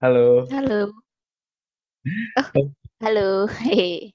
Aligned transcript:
Halo. 0.00 0.44
Halo. 0.52 0.92
Oh, 2.56 2.68
halo. 3.00 3.48
Hehe. 3.48 4.12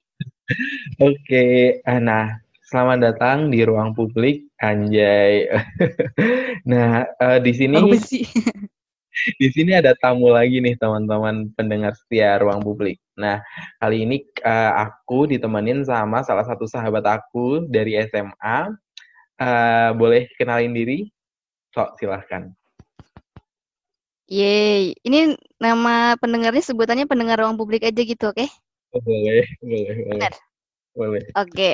Oke, 1.02 1.44
eee, 1.82 2.00
nah, 2.02 2.38
selamat 2.70 2.98
datang 3.02 3.38
di 3.50 3.62
ruang 3.66 3.92
publik, 3.96 4.46
anjay. 4.62 5.48
Nah, 6.70 7.06
eee, 7.18 7.38
di 7.42 7.52
sini 7.56 7.80
sih? 7.98 8.22
di 9.42 9.48
sini 9.52 9.74
ada 9.76 9.94
tamu 9.98 10.30
lagi 10.32 10.62
nih, 10.62 10.78
teman-teman 10.78 11.50
pendengar 11.58 11.94
setia 11.98 12.38
ruang 12.38 12.62
publik. 12.62 12.98
Nah, 13.18 13.42
kali 13.82 14.06
ini, 14.06 14.22
eee, 14.42 14.72
aku 14.86 15.26
ditemenin 15.30 15.82
sama 15.86 16.22
salah 16.22 16.46
satu 16.46 16.66
sahabat 16.70 17.04
aku 17.08 17.66
dari 17.70 17.98
SMA, 18.08 18.58
eee, 19.42 19.90
boleh 19.98 20.30
kenalin 20.38 20.74
diri? 20.76 21.08
Sok, 21.74 21.98
silahkan. 22.00 22.52
Yeay, 24.32 24.96
ini 25.04 25.36
nama 25.60 26.16
pendengarnya 26.16 26.64
sebutannya 26.64 27.04
pendengar 27.04 27.36
ruang 27.36 27.60
publik 27.60 27.84
aja 27.84 28.00
gitu, 28.00 28.32
oke? 28.32 28.48
Oh, 28.96 29.00
boleh 29.04 29.44
boleh 29.60 29.96
boleh. 30.08 30.32
Boleh. 30.96 31.24
Oke. 31.36 31.72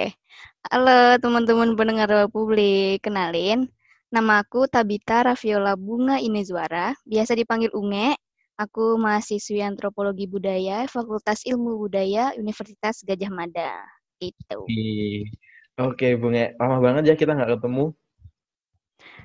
Halo 0.67 1.23
teman-teman 1.23 1.79
pendengar 1.79 2.11
ruang 2.11 2.27
publik, 2.35 3.07
kenalin, 3.07 3.71
nama 4.11 4.43
aku 4.43 4.67
Tabita 4.67 5.23
Rafiola 5.23 5.79
Bunga 5.79 6.19
Inezuara, 6.19 6.99
biasa 7.07 7.39
dipanggil 7.39 7.71
Unge. 7.79 8.19
Aku 8.59 8.99
mahasiswi 8.99 9.63
Antropologi 9.63 10.27
Budaya, 10.27 10.83
Fakultas 10.91 11.47
Ilmu 11.47 11.79
Budaya, 11.79 12.35
Universitas 12.35 13.07
Gadjah 13.07 13.31
Mada, 13.31 13.87
gitu. 14.19 14.67
Ih, 14.67 15.31
oke, 15.79 16.19
Bunge, 16.19 16.59
lama 16.59 16.83
banget 16.83 17.07
ya 17.07 17.15
kita 17.15 17.39
nggak 17.39 17.55
ketemu. 17.55 17.95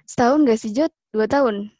Setahun 0.05 0.45
nggak 0.45 0.59
sih, 0.61 0.69
Jod? 0.69 0.93
2 1.09 1.25
tahun? 1.25 1.73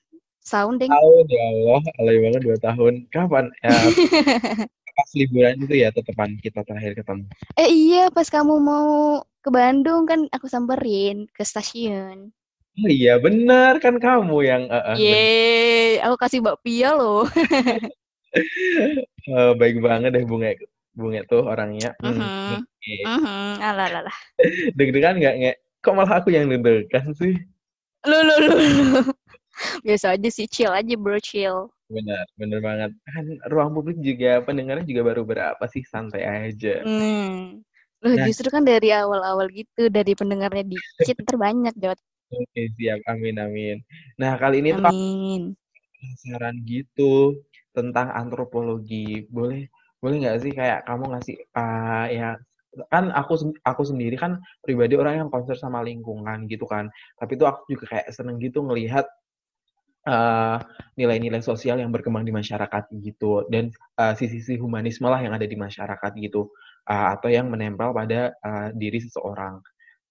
Setahun, 0.44 0.76
deng. 0.76 0.92
Setahun, 0.92 1.26
ya 1.32 1.44
Allah, 1.48 1.82
alay 2.04 2.17
banget 2.20 2.42
2 2.44 2.58
tahun. 2.59 2.94
Kapan, 3.16 3.45
eee, 3.64 3.88
pas 5.00 5.09
liburan 5.16 5.56
itu 5.64 5.76
ya 5.80 5.90
tetepan 5.95 6.36
kita 6.44 6.62
terakhir 6.67 6.94
ketemu? 7.00 7.23
Eh, 7.56 7.70
iya, 7.72 8.12
pas 8.12 8.28
kamu 8.28 8.59
mau 8.59 9.23
ke 9.40 9.50
Bandung 9.50 10.04
kan 10.04 10.28
aku 10.36 10.52
samperin 10.52 11.32
ke 11.32 11.48
stasiun. 11.48 12.30
Oh, 12.73 12.90
iya, 12.90 13.16
bener, 13.22 13.80
kan 13.80 13.95
kamu 14.04 14.38
yang 14.44 14.64
heeh, 14.67 14.95
bener. 15.00 15.16
Yeay, 15.16 15.92
aku 16.04 16.16
kasih 16.20 16.44
bakpia 16.44 16.92
loh. 16.92 17.23
Eee, 19.23 19.52
baik 19.56 19.78
banget 19.80 20.10
deh 20.12 20.26
Bunge 20.26 20.58
Bunge 20.98 21.22
tuh 21.30 21.45
orangnya, 21.48 21.94
mmm, 22.04 22.17
Mhm, 22.17 22.60
oke. 22.60 22.95
mhm, 23.08 23.54
alalalah. 23.64 24.17
Deg-degan 24.78 25.17
nggak, 25.22 25.36
Nge? 25.39 25.54
Kok 25.80 25.94
malah 25.95 26.20
aku 26.20 26.34
yang 26.34 26.50
deg-degan 26.52 27.14
sih? 27.16 27.34
Loh 28.04 28.22
loh 28.26 28.38
loh 28.44 28.58
loh, 28.60 29.06
biasa 29.86 30.16
aja 30.18 30.30
sih, 30.34 30.46
chill 30.50 30.72
aja, 30.73 30.94
Bro, 30.98 31.20
chill. 31.23 31.70
Bener 31.92 32.23
bener 32.40 32.59
banget. 32.64 32.92
Kan 33.06 33.26
ruang 33.52 33.72
publik 33.76 34.00
juga 34.00 34.40
pendengarnya 34.48 34.86
juga 34.88 35.02
baru 35.04 35.22
berapa 35.28 35.64
sih, 35.70 35.84
santai 35.84 36.23
aja. 36.23 36.88
Mmm, 36.88 37.62
loh 38.04 38.16
Nah 38.16 38.26
justru 38.28 38.48
kan 38.50 38.64
dari 38.64 38.90
awal-awal 38.95 39.48
gitu, 39.52 39.92
dari 39.92 40.14
pendengarnya 40.16 40.64
dikit 40.66 41.16
entar 41.22 41.38
banyak, 41.38 41.73
Jod. 41.78 42.00
Oke, 42.34 42.62
siap, 42.80 43.00
amin 43.12 43.36
amin. 43.38 43.78
Nah, 44.18 44.34
kali 44.42 44.64
ini 44.64 44.73
tuh 44.73 44.82
Amin. 44.90 45.54
penasaran 46.00 46.56
gitu 46.66 47.38
tentang 47.78 48.10
antropologi. 48.14 49.26
Boleh 49.30 49.70
boleh 50.04 50.16
nggak 50.26 50.38
sih 50.44 50.52
kayak 50.56 50.84
kamu 50.90 51.06
ngasih, 51.16 51.38
eee, 51.42 52.06
ya 52.20 52.30
kan 52.90 53.14
aku 53.14 53.38
aku 53.70 53.84
sendiri 53.86 54.17
kan 54.17 54.42
pribadi 54.66 54.98
orang 54.98 55.16
yang 55.26 55.30
concern 55.34 55.56
sama 55.62 55.86
lingkungan 55.86 56.50
gitu 56.50 56.66
kan, 56.66 56.90
tapi 57.22 57.38
tuh 57.38 57.45
aku 57.50 57.62
juga 57.70 57.86
kayak 57.98 58.10
seneng 58.12 58.42
gitu 58.42 58.66
ngelihat, 58.66 59.06
eee, 60.08 60.58
nilai-nilai 61.00 61.42
sosial 61.44 61.80
yang 61.82 61.92
berkembang 61.96 62.23
di 62.28 62.34
masyarakat 62.36 62.84
gitu 63.04 63.46
dan, 63.52 63.72
eee, 64.00 64.14
sisi-sisi 64.20 64.60
humanisme 64.62 65.08
lah 65.10 65.20
yang 65.23 65.34
ada 65.38 65.45
di 65.50 65.56
masyarakat 65.60 66.11
gitu, 66.20 66.50
eee, 66.89 67.08
atau 67.17 67.30
yang 67.32 67.48
menempel 67.52 67.92
pada, 67.95 68.32
eee, 68.44 68.67
diri 68.80 69.00
seseorang. 69.04 69.60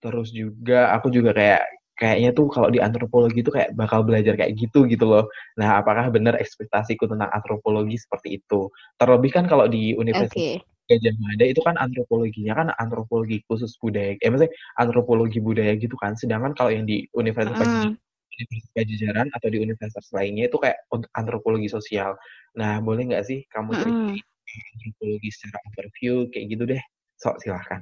Terus 0.03 0.31
juga 0.35 0.93
aku 0.97 1.09
juga 1.15 1.33
kayak 1.37 1.63
kayaknya 2.01 2.31
tuh 2.35 2.51
kalau 2.51 2.69
di 2.75 2.83
antropologi 2.83 3.41
tuh 3.47 3.55
kayak 3.55 3.73
bakal 3.79 4.03
belajar 4.03 4.35
kayak 4.35 4.55
gitu, 4.59 4.85
gitu 4.91 5.07
loh. 5.07 5.25
Nah, 5.61 5.79
apakah 5.85 6.11
bener 6.11 6.35
ekspektasiku 6.41 7.07
tentang 7.07 7.31
antropologi 7.31 7.95
seperti 8.01 8.43
itu? 8.43 8.69
Terlebih 8.99 9.31
kan 9.37 9.45
kalau 9.47 9.67
di 9.71 9.95
Universitas 9.97 10.43
Oke. 10.43 10.63
Gadjah 10.91 11.15
Mada 11.23 11.45
itu 11.49 11.61
kan 11.65 11.77
antropologinya 11.79 12.53
kan 12.59 12.69
antropologi 12.83 13.41
khusus 13.49 13.79
budaya 13.81 14.19
eh, 14.21 14.29
maksudnya 14.31 14.53
antropologi 14.83 15.39
budaya 15.41 15.73
gitu 15.79 15.95
kan, 16.01 16.13
sedangkan 16.19 16.53
kalau 16.59 16.71
yang 16.75 16.85
di 16.91 17.07
Universitas 17.17 17.57
Pajaja 17.57 17.89
Mhm. 17.89 18.02
Universitas 18.37 18.73
Pajajaran 18.77 19.29
atau 19.37 19.49
di 19.53 19.59
universitas 19.61 20.07
lainnya 20.17 20.45
itu 20.49 20.57
kayak 20.61 20.79
untuk 20.95 21.11
antropologi 21.17 21.69
sosial. 21.69 22.17
Nah, 22.57 22.81
boleh 22.81 23.03
nggak 23.13 23.25
sih 23.29 23.45
kamu 23.53 23.77
ceritain, 23.77 24.21
eee, 24.49 24.65
antropologi 24.77 25.29
secara 25.33 25.59
overview 25.73 26.15
kayak 26.33 26.47
gitu 26.57 26.65
deh? 26.73 26.83
Sok, 27.21 27.37
silahkan. 27.45 27.81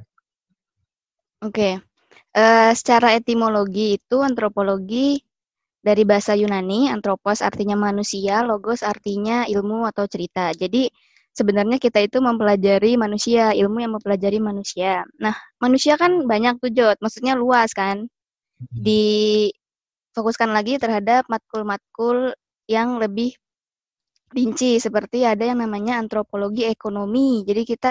Oke, 1.40 1.80
eee, 2.36 2.70
secara 2.76 3.16
etimologi 3.16 3.96
itu 4.00 4.16
antropologi 4.20 5.20
dari 5.80 6.04
bahasa 6.04 6.36
Yunani, 6.36 6.92
anthropos 6.92 7.40
artinya 7.40 7.76
manusia, 7.78 8.44
logos 8.44 8.84
artinya 8.84 9.48
ilmu 9.48 9.88
atau 9.88 10.04
cerita. 10.10 10.52
Jadi 10.52 10.90
sebenarnya 11.32 11.80
kita 11.80 12.04
itu 12.04 12.20
mempelajari 12.20 12.96
manusia, 13.00 13.56
ilmu 13.56 13.80
yang 13.80 13.96
mempelajari 13.96 14.38
manusia. 14.42 15.04
Nah, 15.22 15.32
manusia 15.62 15.96
kan 15.96 16.26
banyak 16.28 16.60
tuh, 16.60 16.70
Jod, 16.74 16.96
maksudnya 17.00 17.34
luas 17.38 17.72
kan. 17.72 18.04
Mhm. 18.60 18.82
Difokuskan 20.20 20.52
lagi 20.52 20.76
terhadap 20.76 21.24
matkul-matkul 21.32 22.36
yang 22.68 23.00
lebih 23.00 23.32
rinci, 24.36 24.78
seperti 24.78 25.24
ada 25.24 25.42
yang 25.48 25.64
namanya 25.64 25.96
antropologi 25.96 26.68
ekonomi. 26.68 27.40
Jadi 27.48 27.62
kita, 27.64 27.90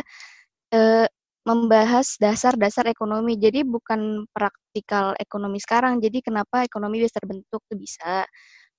eee, 0.74 1.08
membahas 1.48 2.20
dasar-dasar 2.22 2.86
ekonomi. 2.94 3.36
Jadi 3.42 3.66
bukan 3.66 4.28
praktikal 4.36 5.18
ekonomi 5.18 5.58
sekarang, 5.64 5.98
jadi 6.04 6.22
kenapa 6.22 6.64
ekonomi 6.68 7.02
bisa 7.02 7.18
terbentuk 7.18 7.62
tuh 7.66 7.78
bisa. 7.80 8.24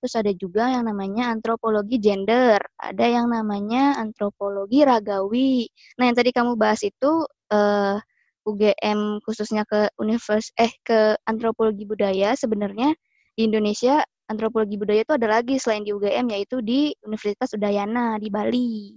Terus 0.01 0.13
ada 0.17 0.31
juga 0.33 0.71
yang 0.71 0.87
namanya 0.89 1.29
antropologi 1.35 1.99
gender, 2.01 2.57
ada 2.79 3.05
yang 3.05 3.27
namanya 3.29 3.99
antropologi 3.99 4.81
ragawi. 4.87 5.67
Nah, 5.99 6.09
yang 6.09 6.17
tadi 6.17 6.31
kamu 6.33 6.55
bahas 6.57 6.81
itu, 6.87 7.27
eee, 7.51 7.99
UGM 8.47 9.21
khususnya 9.25 9.63
ke 9.69 9.91
univers 10.01 10.49
eh, 10.57 10.71
ke 10.85 11.17
antropologi 11.29 11.85
budaya, 11.85 12.33
sebenarnya 12.39 12.93
di 13.35 13.47
Indonesia 13.47 14.03
antropologi 14.31 14.79
budaya 14.79 15.03
itu 15.03 15.13
ada 15.15 15.27
lagi 15.27 15.59
selain 15.59 15.83
di 15.83 15.91
UGM, 15.91 16.31
yaitu 16.31 16.63
di 16.63 16.95
Universitas 17.03 17.51
Udayana 17.51 18.15
di 18.15 18.31
Bali. 18.31 18.95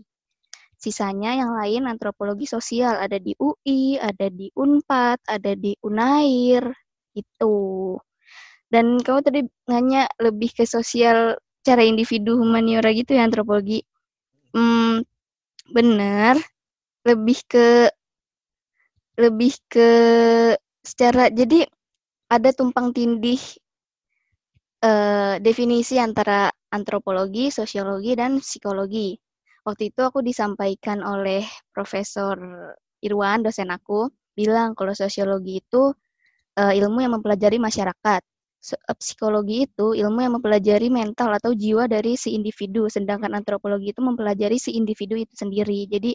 Sisanya 0.78 1.34
yang 1.34 1.54
lain 1.58 1.90
antropologi 1.90 2.46
sosial, 2.46 2.98
ada 3.00 3.18
di 3.18 3.34
UI, 3.38 3.98
ada 3.98 4.30
di 4.30 4.50
Unpad, 4.54 5.18
ada 5.26 5.52
di 5.58 5.74
Unair, 5.82 6.70
gitu. 7.16 7.96
Dan 8.70 8.98
kamu 9.02 9.20
tadi 9.22 9.40
nanya 9.70 10.10
lebih 10.18 10.50
ke 10.54 10.64
sosial 10.66 11.38
secara 11.62 11.82
individu 11.86 12.36
humaniora 12.36 12.90
gitu 12.92 13.16
ya 13.16 13.24
antropologi? 13.26 13.80
Mmm, 14.54 15.02
bener, 15.72 16.36
lebih 17.06 17.38
ke 17.48 17.90
lebih 19.14 19.54
ke 19.70 19.90
secara 20.82 21.30
jadi 21.30 21.64
ada 22.28 22.50
tumpang 22.50 22.90
tindih, 22.90 23.38
eee, 24.84 25.34
definisi 25.42 25.96
antara 26.02 26.52
antropologi, 26.76 27.48
sosiologi, 27.54 28.12
dan 28.20 28.38
psikologi. 28.44 29.16
Waktu 29.66 29.82
itu 29.94 30.00
aku 30.04 30.20
disampaikan 30.24 31.00
oleh 31.04 31.42
Profesor 31.74 32.36
Irwan, 33.06 33.42
dosen 33.46 33.70
aku, 33.72 34.10
bilang 34.36 34.76
kalau 34.78 34.92
sosiologi 34.96 35.60
itu, 35.64 35.92
eee, 36.58 36.80
ilmu 36.84 36.98
yang 37.04 37.14
mempelajari 37.20 37.58
masyarakat. 37.62 38.22
Eee, 38.64 38.94
psikologi 39.00 39.66
itu 39.70 39.94
ilmu 39.96 40.20
yang 40.24 40.34
mempelajari 40.40 40.88
mental 40.92 41.30
atau 41.38 41.52
jiwa 41.56 41.86
dari 41.90 42.16
si 42.20 42.34
individu, 42.38 42.88
sedangkan 42.92 43.32
antropologi 43.38 43.92
itu 43.96 44.00
mempelajari 44.04 44.58
si 44.62 44.74
individu 44.78 45.16
itu 45.20 45.34
sendiri. 45.36 45.86
Jadi 45.90 46.12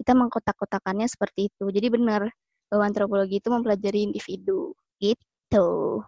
kita 0.00 0.12
mengkotak-kotakannya 0.18 1.06
seperti 1.10 1.48
itu. 1.52 1.66
Jadi 1.72 1.88
bener 1.92 2.22
bahwa 2.72 2.84
antropologi 2.90 3.38
itu 3.42 3.48
mempelajari 3.52 4.00
individu, 4.10 4.74
gitu. 5.02 6.02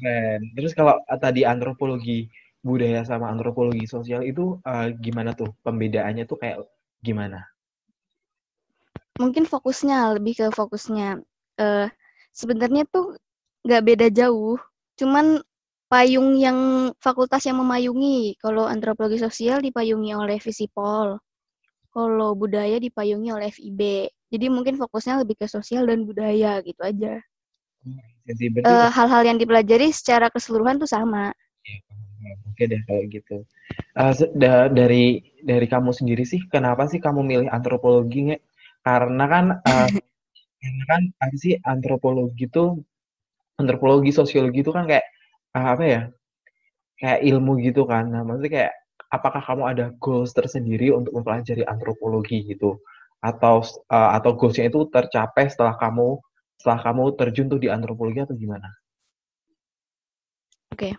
Keren. 0.00 0.40
Terus 0.56 0.72
kalau, 0.78 0.94
eee, 1.10 1.18
tadi 1.24 1.40
antropologi 1.52 2.18
budaya 2.68 3.00
sama 3.10 3.26
antropologi 3.32 3.84
sosial 3.94 4.22
itu, 4.30 4.60
eee, 4.68 4.86
gimana 5.04 5.30
tuh 5.40 5.50
pembedaannya 5.64 6.24
tuh 6.30 6.38
kayak 6.42 6.58
gimana? 7.06 7.50
Mungkin 9.18 9.48
fokusnya, 9.48 10.14
lebih 10.20 10.34
ke 10.38 10.46
fokusnya. 10.54 11.18
Eee, 11.58 11.86
sebenarnya 12.30 12.86
tuh 12.86 13.18
nggak 13.66 13.82
beda 13.88 14.06
jauh, 14.14 14.56
cuman 15.00 15.42
payung 15.90 16.38
yang 16.38 16.58
fakultas 17.02 17.42
yang 17.48 17.58
memayungi. 17.58 18.38
Kalau 18.38 18.68
antropologi 18.70 19.18
sosial 19.18 19.58
dipayungi 19.64 20.14
oleh 20.14 20.38
Visipol, 20.38 21.18
kalau 21.94 22.30
budaya 22.38 22.78
dipayungi 22.80 23.30
oleh 23.34 23.50
FIB. 23.52 24.10
Jadi 24.32 24.46
mungkin 24.52 24.76
fokusnya 24.80 25.22
lebih 25.24 25.36
ke 25.42 25.46
sosial 25.50 25.86
dan 25.90 26.04
budaya, 26.08 26.60
gitu 26.64 26.80
aja. 26.84 27.22
Sih, 27.84 27.96
berarti 28.24 28.44
Eee, 28.62 28.88
hal-hal 28.92 29.22
yang 29.26 29.38
dipelajari 29.40 29.88
secara 29.90 30.28
keseluruhan 30.28 30.78
tuh 30.78 30.90
sama. 30.90 31.32
Iya, 31.66 32.32
Oke 32.50 32.64
deh 32.68 32.80
kalau 32.84 33.02
gitu. 33.08 33.36
Uh, 33.96 34.12
da 34.36 34.68
dari 34.68 35.24
dari 35.40 35.66
kamu 35.66 35.96
sendiri 35.96 36.22
sih, 36.28 36.44
kenapa 36.52 36.84
sih 36.90 37.00
kamu 37.00 37.24
milih 37.24 37.48
antropologi 37.48 38.28
nggak? 38.30 38.42
Karena 38.84 39.24
kan 39.24 39.44
uh, 39.64 39.88
karena 40.60 40.84
kan 40.84 41.02
apa 41.16 41.36
sih 41.40 41.56
antropologi 41.64 42.44
itu 42.44 42.84
antropologi 43.56 44.12
sosiologi 44.12 44.60
itu 44.60 44.72
kan 44.72 44.84
kayak 44.84 45.06
uh, 45.56 45.68
apa 45.76 45.84
ya? 45.84 46.02
Kayak 47.00 47.20
ilmu 47.24 47.52
gitu 47.64 47.88
kan. 47.88 48.12
Nah, 48.12 48.20
maksudnya 48.28 48.52
kayak 48.52 48.72
apakah 49.08 49.40
kamu 49.40 49.62
ada 49.72 49.86
goals 49.96 50.36
tersendiri 50.36 50.92
untuk 50.92 51.16
mempelajari 51.16 51.64
antropologi 51.64 52.44
gitu? 52.44 52.76
Atau 53.24 53.64
uh, 53.88 54.10
atau 54.16 54.36
goalsnya 54.36 54.68
itu 54.68 54.84
tercapai 54.92 55.48
setelah 55.48 55.76
kamu 55.80 56.20
setelah 56.60 56.92
kamu 56.92 57.16
terjun 57.16 57.48
tuh 57.48 57.56
di 57.56 57.72
antropologi 57.72 58.20
atau 58.20 58.36
gimana? 58.36 58.68
Oke. 60.76 60.92
Okay. 60.92 60.94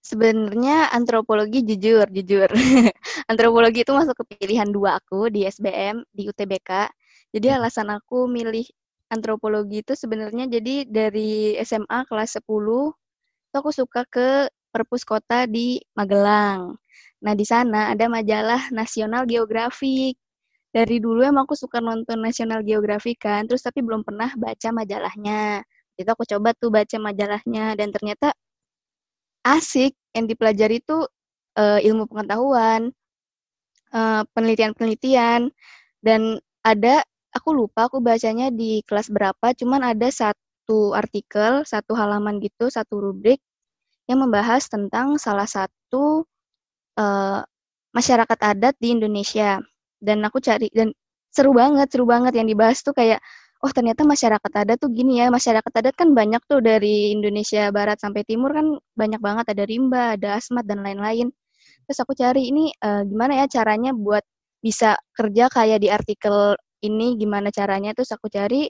Sebenarnya 0.00 0.88
antropologi 0.88 1.60
jujur, 1.66 2.08
jujur. 2.08 2.48
antropologi 3.30 3.84
itu 3.84 3.92
masuk 3.92 4.16
ke 4.24 4.40
pilihan 4.40 4.70
dua 4.72 4.96
aku 4.96 5.28
di 5.28 5.44
SBM, 5.44 6.00
di 6.08 6.32
UTBK. 6.32 6.88
Jadi 7.36 7.46
hmm. 7.52 7.56
alasan 7.60 7.92
aku 7.92 8.24
milih 8.24 8.64
antropologi 9.12 9.84
itu 9.84 9.92
sebenarnya 9.92 10.48
jadi 10.48 10.88
dari 10.88 11.60
SMA 11.60 12.08
kelas 12.08 12.40
10 12.40 12.46
itu 12.46 13.56
aku 13.58 13.70
suka 13.74 14.08
ke 14.08 14.48
perpus 14.72 15.04
kota 15.04 15.44
di 15.44 15.76
Magelang. 15.92 16.78
Nah, 17.20 17.34
di 17.36 17.44
sana 17.44 17.92
ada 17.92 18.08
majalah 18.08 18.72
Nasional 18.72 19.28
Geografik. 19.28 20.16
Dari 20.76 21.00
dulu 21.00 21.24
emang 21.24 21.48
aku 21.48 21.56
suka 21.56 21.80
nonton 21.80 22.20
National 22.20 22.60
Geographic 22.60 23.24
kan, 23.24 23.48
terus 23.48 23.64
tapi 23.64 23.80
belum 23.80 24.04
pernah 24.04 24.28
baca 24.36 24.68
majalahnya. 24.76 25.64
Itu 25.96 26.04
aku 26.12 26.28
coba 26.28 26.52
tuh 26.52 26.68
baca 26.68 26.96
majalahnya 27.00 27.72
dan 27.80 27.88
ternyata 27.88 28.36
asik 29.40 29.96
yang 30.12 30.28
dipelajari 30.28 30.84
itu 30.84 31.08
uh, 31.56 31.80
ilmu 31.80 32.04
pengetahuan, 32.12 32.92
uh, 33.96 34.22
penelitian-penelitian, 34.36 35.48
dan 36.04 36.44
ada 36.60 37.00
aku 37.32 37.56
lupa 37.56 37.88
aku 37.88 38.04
bacanya 38.04 38.52
di 38.52 38.84
kelas 38.84 39.08
berapa, 39.08 39.56
cuman 39.56 39.96
ada 39.96 40.12
satu 40.12 40.92
artikel, 40.92 41.64
satu 41.64 41.96
halaman 41.96 42.36
gitu, 42.44 42.68
satu 42.68 43.00
rubrik 43.00 43.40
yang 44.12 44.20
membahas 44.20 44.68
tentang 44.68 45.16
salah 45.16 45.48
satu 45.48 46.28
uh, 47.00 47.40
masyarakat 47.96 48.38
adat 48.44 48.74
di 48.76 48.92
Indonesia. 48.92 49.64
Dan 50.00 50.22
aku 50.26 50.38
cari 50.42 50.68
dan 50.72 50.92
seru 51.32 51.52
banget, 51.56 51.88
seru 51.92 52.04
banget. 52.08 52.32
Yang 52.36 52.48
dibahas 52.56 52.78
tuh 52.84 52.94
kayak 52.96 53.20
oh 53.64 53.72
ternyata 53.72 54.02
masyarakat 54.04 54.52
adat 54.52 54.78
tuh 54.80 54.90
gini 54.92 55.20
ya. 55.20 55.28
Masyarakat 55.32 55.72
adat 55.72 55.94
kan 55.96 56.12
banyak 56.12 56.42
tuh 56.48 56.60
dari 56.64 57.12
Indonesia 57.14 57.68
Barat 57.72 57.98
sampai 58.00 58.22
Timur 58.28 58.52
kan 58.54 58.66
banyak 58.96 59.20
banget. 59.20 59.46
Ada 59.52 59.64
rimba 59.68 60.16
ada 60.18 60.38
asmat 60.38 60.64
dan 60.68 60.80
lain-lain. 60.84 61.32
Terus 61.86 61.98
aku 62.02 62.12
cari 62.18 62.50
ini 62.50 62.70
uh, 62.82 63.02
gimana 63.06 63.44
ya 63.44 63.46
caranya 63.50 63.94
buat 63.94 64.22
bisa 64.64 64.98
kerja 65.14 65.46
kayak 65.52 65.78
di 65.84 65.88
artikel 65.92 66.56
ini 66.82 67.16
gimana 67.20 67.48
caranya. 67.54 67.92
Terus 67.96 68.10
aku 68.14 68.26
cari 68.32 68.68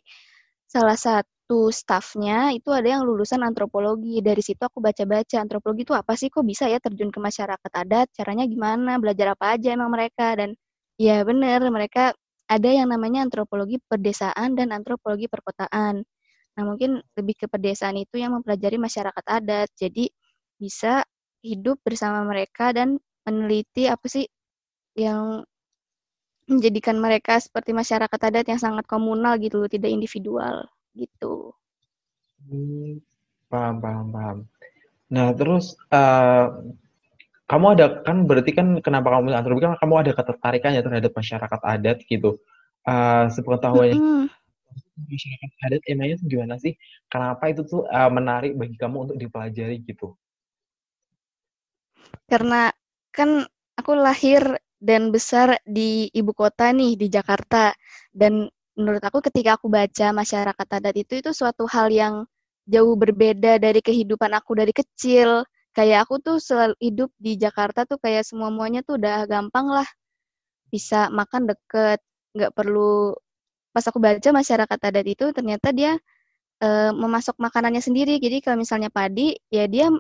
salah 0.67 0.99
satu 0.99 1.71
staffnya 1.73 2.53
itu 2.53 2.69
ada 2.75 2.99
yang 2.99 3.03
lulusan 3.09 3.41
antropologi. 3.47 4.21
Dari 4.21 4.43
situ 4.45 4.61
aku 4.61 4.79
baca-baca 4.83 5.37
antropologi 5.41 5.83
itu 5.89 5.95
apa 5.97 6.13
sih? 6.19 6.29
Kok 6.29 6.45
bisa 6.45 6.69
ya 6.69 6.79
terjun 6.83 7.09
ke 7.15 7.19
masyarakat 7.23 7.73
adat? 7.73 8.07
Caranya 8.17 8.45
gimana? 8.49 8.99
Belajar 9.01 9.35
apa 9.35 9.57
aja 9.57 9.73
emang 9.73 9.91
mereka? 9.95 10.37
Dan 10.37 10.53
ya 10.97 11.23
bener 11.25 11.61
mereka 11.69 12.17
ada 12.47 12.71
yang 12.71 12.89
namanya 12.91 13.27
antropologi 13.27 13.83
pedesaan 13.91 14.55
dan 14.55 14.71
antropologi 14.71 15.27
perkotaan. 15.27 16.03
Nah, 16.57 16.63
mungkin 16.65 17.03
lebih 17.19 17.45
ke 17.45 17.47
pedesaan 17.51 18.01
itu 18.01 18.17
yang 18.17 18.33
mempelajari 18.33 18.81
masyarakat 18.81 19.25
adat. 19.27 19.69
Jadi 19.77 20.09
bisa 20.57 21.05
hidup 21.45 21.83
bersama 21.85 22.25
mereka 22.25 22.73
dan 22.73 22.97
meneliti 23.27 23.91
apa 23.91 24.07
sih 24.09 24.25
yang 24.97 25.45
menjadikan 26.47 26.97
mereka 27.03 27.37
seperti 27.43 27.75
masyarakat 27.75 28.21
adat 28.23 28.47
yang 28.47 28.63
sangat 28.63 28.87
komunal 28.87 29.37
gitu, 29.43 29.67
tidak 29.67 29.91
individual 29.91 30.65
gitu. 30.95 31.51
Hmm, 32.47 33.03
paham, 33.51 33.83
paham, 33.83 34.07
paham. 34.15 34.39
Nah, 35.11 35.35
terus 35.35 35.75
uh, 35.91 36.63
kamu 37.47 37.79
ada 37.79 38.03
kan 38.03 38.27
berarti 38.27 38.51
kan 38.51 38.83
kenapa 38.83 39.15
kamu 39.15 39.31
milih 39.31 39.39
antropologi 39.39 39.67
kan 39.71 39.79
kamu 39.79 39.95
ada 40.03 40.13
ketertarikan 40.19 40.71
ya 40.75 40.83
terhadap 40.83 41.13
masyarakat 41.15 41.61
adat 41.63 41.99
gitu. 42.11 42.43
Uh, 42.87 43.27
sepengetahuannya 43.35 43.99
mm 43.99 44.03
-hmm. 44.03 44.27
masyarakat 45.11 45.51
adat 45.67 45.83
emangnya 45.87 46.17
gimana 46.27 46.55
sih? 46.59 46.75
Kenapa 47.07 47.51
itu 47.51 47.63
tuh 47.63 47.87
uh, 47.87 48.11
menarik 48.11 48.59
bagi 48.59 48.75
kamu 48.75 49.11
untuk 49.11 49.17
dipelajari 49.19 49.79
gitu? 49.87 50.19
Karena 52.27 52.75
kan 53.15 53.47
aku 53.79 53.95
lahir 53.95 54.43
dan 54.83 55.15
besar 55.15 55.57
di 55.63 56.11
ibu 56.11 56.35
kota 56.35 56.75
nih 56.75 56.99
di 56.99 57.07
Jakarta 57.07 57.71
dan 58.11 58.51
menurut 58.77 59.01
aku 59.01 59.25
ketika 59.25 59.57
aku 59.57 59.73
baca 59.73 60.13
masyarakat 60.13 60.67
adat 60.69 60.95
itu 60.99 61.13
itu 61.23 61.31
suatu 61.33 61.65
hal 61.71 61.89
yang 61.89 62.29
jauh 62.67 62.99
berbeda 62.99 63.57
dari 63.63 63.81
kehidupan 63.81 64.35
aku 64.37 64.59
dari 64.59 64.75
kecil 64.75 65.47
kayak 65.77 66.09
aku 66.09 66.15
tuh 66.25 66.37
selalu 66.41 66.75
hidup 66.81 67.11
di 67.21 67.37
Jakarta 67.37 67.85
tuh 67.85 68.01
kayak 68.01 68.25
semua 68.25 68.49
muanya 68.49 68.81
tuh 68.81 68.97
udah 68.97 69.29
gampang 69.29 69.69
lah. 69.69 69.89
Bisa 70.73 71.13
makan 71.13 71.53
deket 71.53 72.01
nggak 72.37 72.53
perlu 72.57 73.13
pas 73.75 73.85
aku 73.85 74.01
baca 74.01 74.31
masyarakat 74.33 74.79
adat 74.89 75.07
itu 75.07 75.27
ternyata 75.37 75.69
dia 75.77 75.93
e, 76.65 76.69
memasok 76.97 77.37
makanannya 77.41 77.83
sendiri. 77.85 78.17
Jadi 78.23 78.41
kalau 78.45 78.59
misalnya 78.61 78.91
padi 78.93 79.37
ya 79.53 79.69
dia 79.69 79.93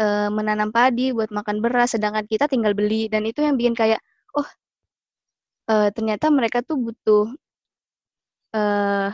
e, 0.00 0.06
menanam 0.34 0.70
padi 0.74 1.14
buat 1.14 1.30
makan 1.30 1.62
beras 1.64 1.94
sedangkan 1.96 2.26
kita 2.26 2.46
tinggal 2.50 2.74
beli. 2.74 3.06
Dan 3.12 3.24
itu 3.30 3.42
yang 3.46 3.54
bikin 3.60 3.74
kayak 3.78 4.00
oh 4.38 4.48
e, 5.70 5.74
ternyata 5.94 6.26
mereka 6.34 6.58
tuh 6.66 6.76
butuh 6.78 7.30
eh 8.50 9.10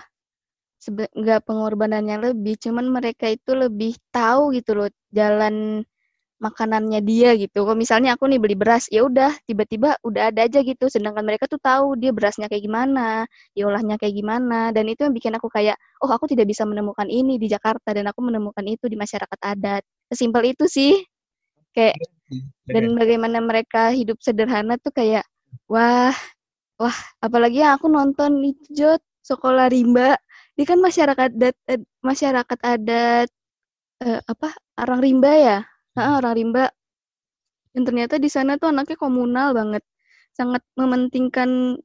nggak 1.20 1.40
pengorbanannya 1.48 2.30
lebih 2.30 2.54
cuman 2.62 2.86
mereka 2.96 3.26
itu 3.26 3.52
lebih 3.58 3.98
tahu 4.14 4.54
gitu 4.54 4.70
loh 4.78 4.88
jalan 5.10 5.82
makanannya 6.36 7.00
dia 7.00 7.32
gitu. 7.36 7.64
Kalau 7.64 7.76
misalnya 7.78 8.14
aku 8.16 8.28
nih 8.28 8.40
beli 8.40 8.56
beras, 8.58 8.86
ya 8.92 9.04
udah 9.08 9.32
tiba-tiba 9.48 9.96
udah 10.04 10.32
ada 10.32 10.44
aja 10.44 10.60
gitu. 10.60 10.86
Sedangkan 10.92 11.24
mereka 11.24 11.48
tuh 11.48 11.60
tahu 11.60 11.96
dia 11.96 12.12
berasnya 12.12 12.46
kayak 12.50 12.64
gimana, 12.64 13.24
diolahnya 13.56 13.96
kayak 13.96 14.14
gimana, 14.16 14.70
dan 14.76 14.84
itu 14.90 15.08
yang 15.08 15.14
bikin 15.16 15.32
aku 15.36 15.48
kayak, 15.48 15.76
oh 16.04 16.10
aku 16.12 16.28
tidak 16.28 16.46
bisa 16.50 16.68
menemukan 16.68 17.08
ini 17.08 17.40
di 17.40 17.48
Jakarta 17.48 17.96
dan 17.96 18.08
aku 18.10 18.20
menemukan 18.24 18.64
itu 18.68 18.86
di 18.88 18.96
masyarakat 19.00 19.38
adat. 19.40 19.82
Sesimpel 20.12 20.52
itu 20.56 20.64
sih. 20.68 21.00
Kayak 21.72 22.00
dan 22.66 22.98
bagaimana 22.98 23.38
mereka 23.38 23.94
hidup 23.94 24.18
sederhana 24.18 24.74
tuh 24.82 24.90
kayak 24.90 25.22
wah 25.70 26.14
wah 26.80 26.98
apalagi 27.22 27.62
yang 27.62 27.78
aku 27.78 27.86
nonton 27.86 28.42
itu 28.42 28.66
Jod 28.74 29.02
sekolah 29.22 29.70
rimba 29.70 30.18
dia 30.58 30.66
kan 30.66 30.80
masyarakat 30.82 31.30
adat 31.36 31.56
eh, 31.70 31.80
masyarakat 32.02 32.58
adat 32.62 33.28
eh, 34.02 34.20
apa 34.26 34.48
orang 34.82 35.00
rimba 35.02 35.32
ya 35.38 35.58
Heeh, 35.96 36.14
orang 36.20 36.34
rimba. 36.36 36.64
Dan 37.72 37.82
ternyata 37.88 38.20
di 38.20 38.28
sana 38.28 38.60
tuh 38.60 38.68
anaknya 38.68 38.96
komunal 39.00 39.56
banget. 39.56 39.80
Sangat 40.36 40.60
mementingkan 40.76 41.80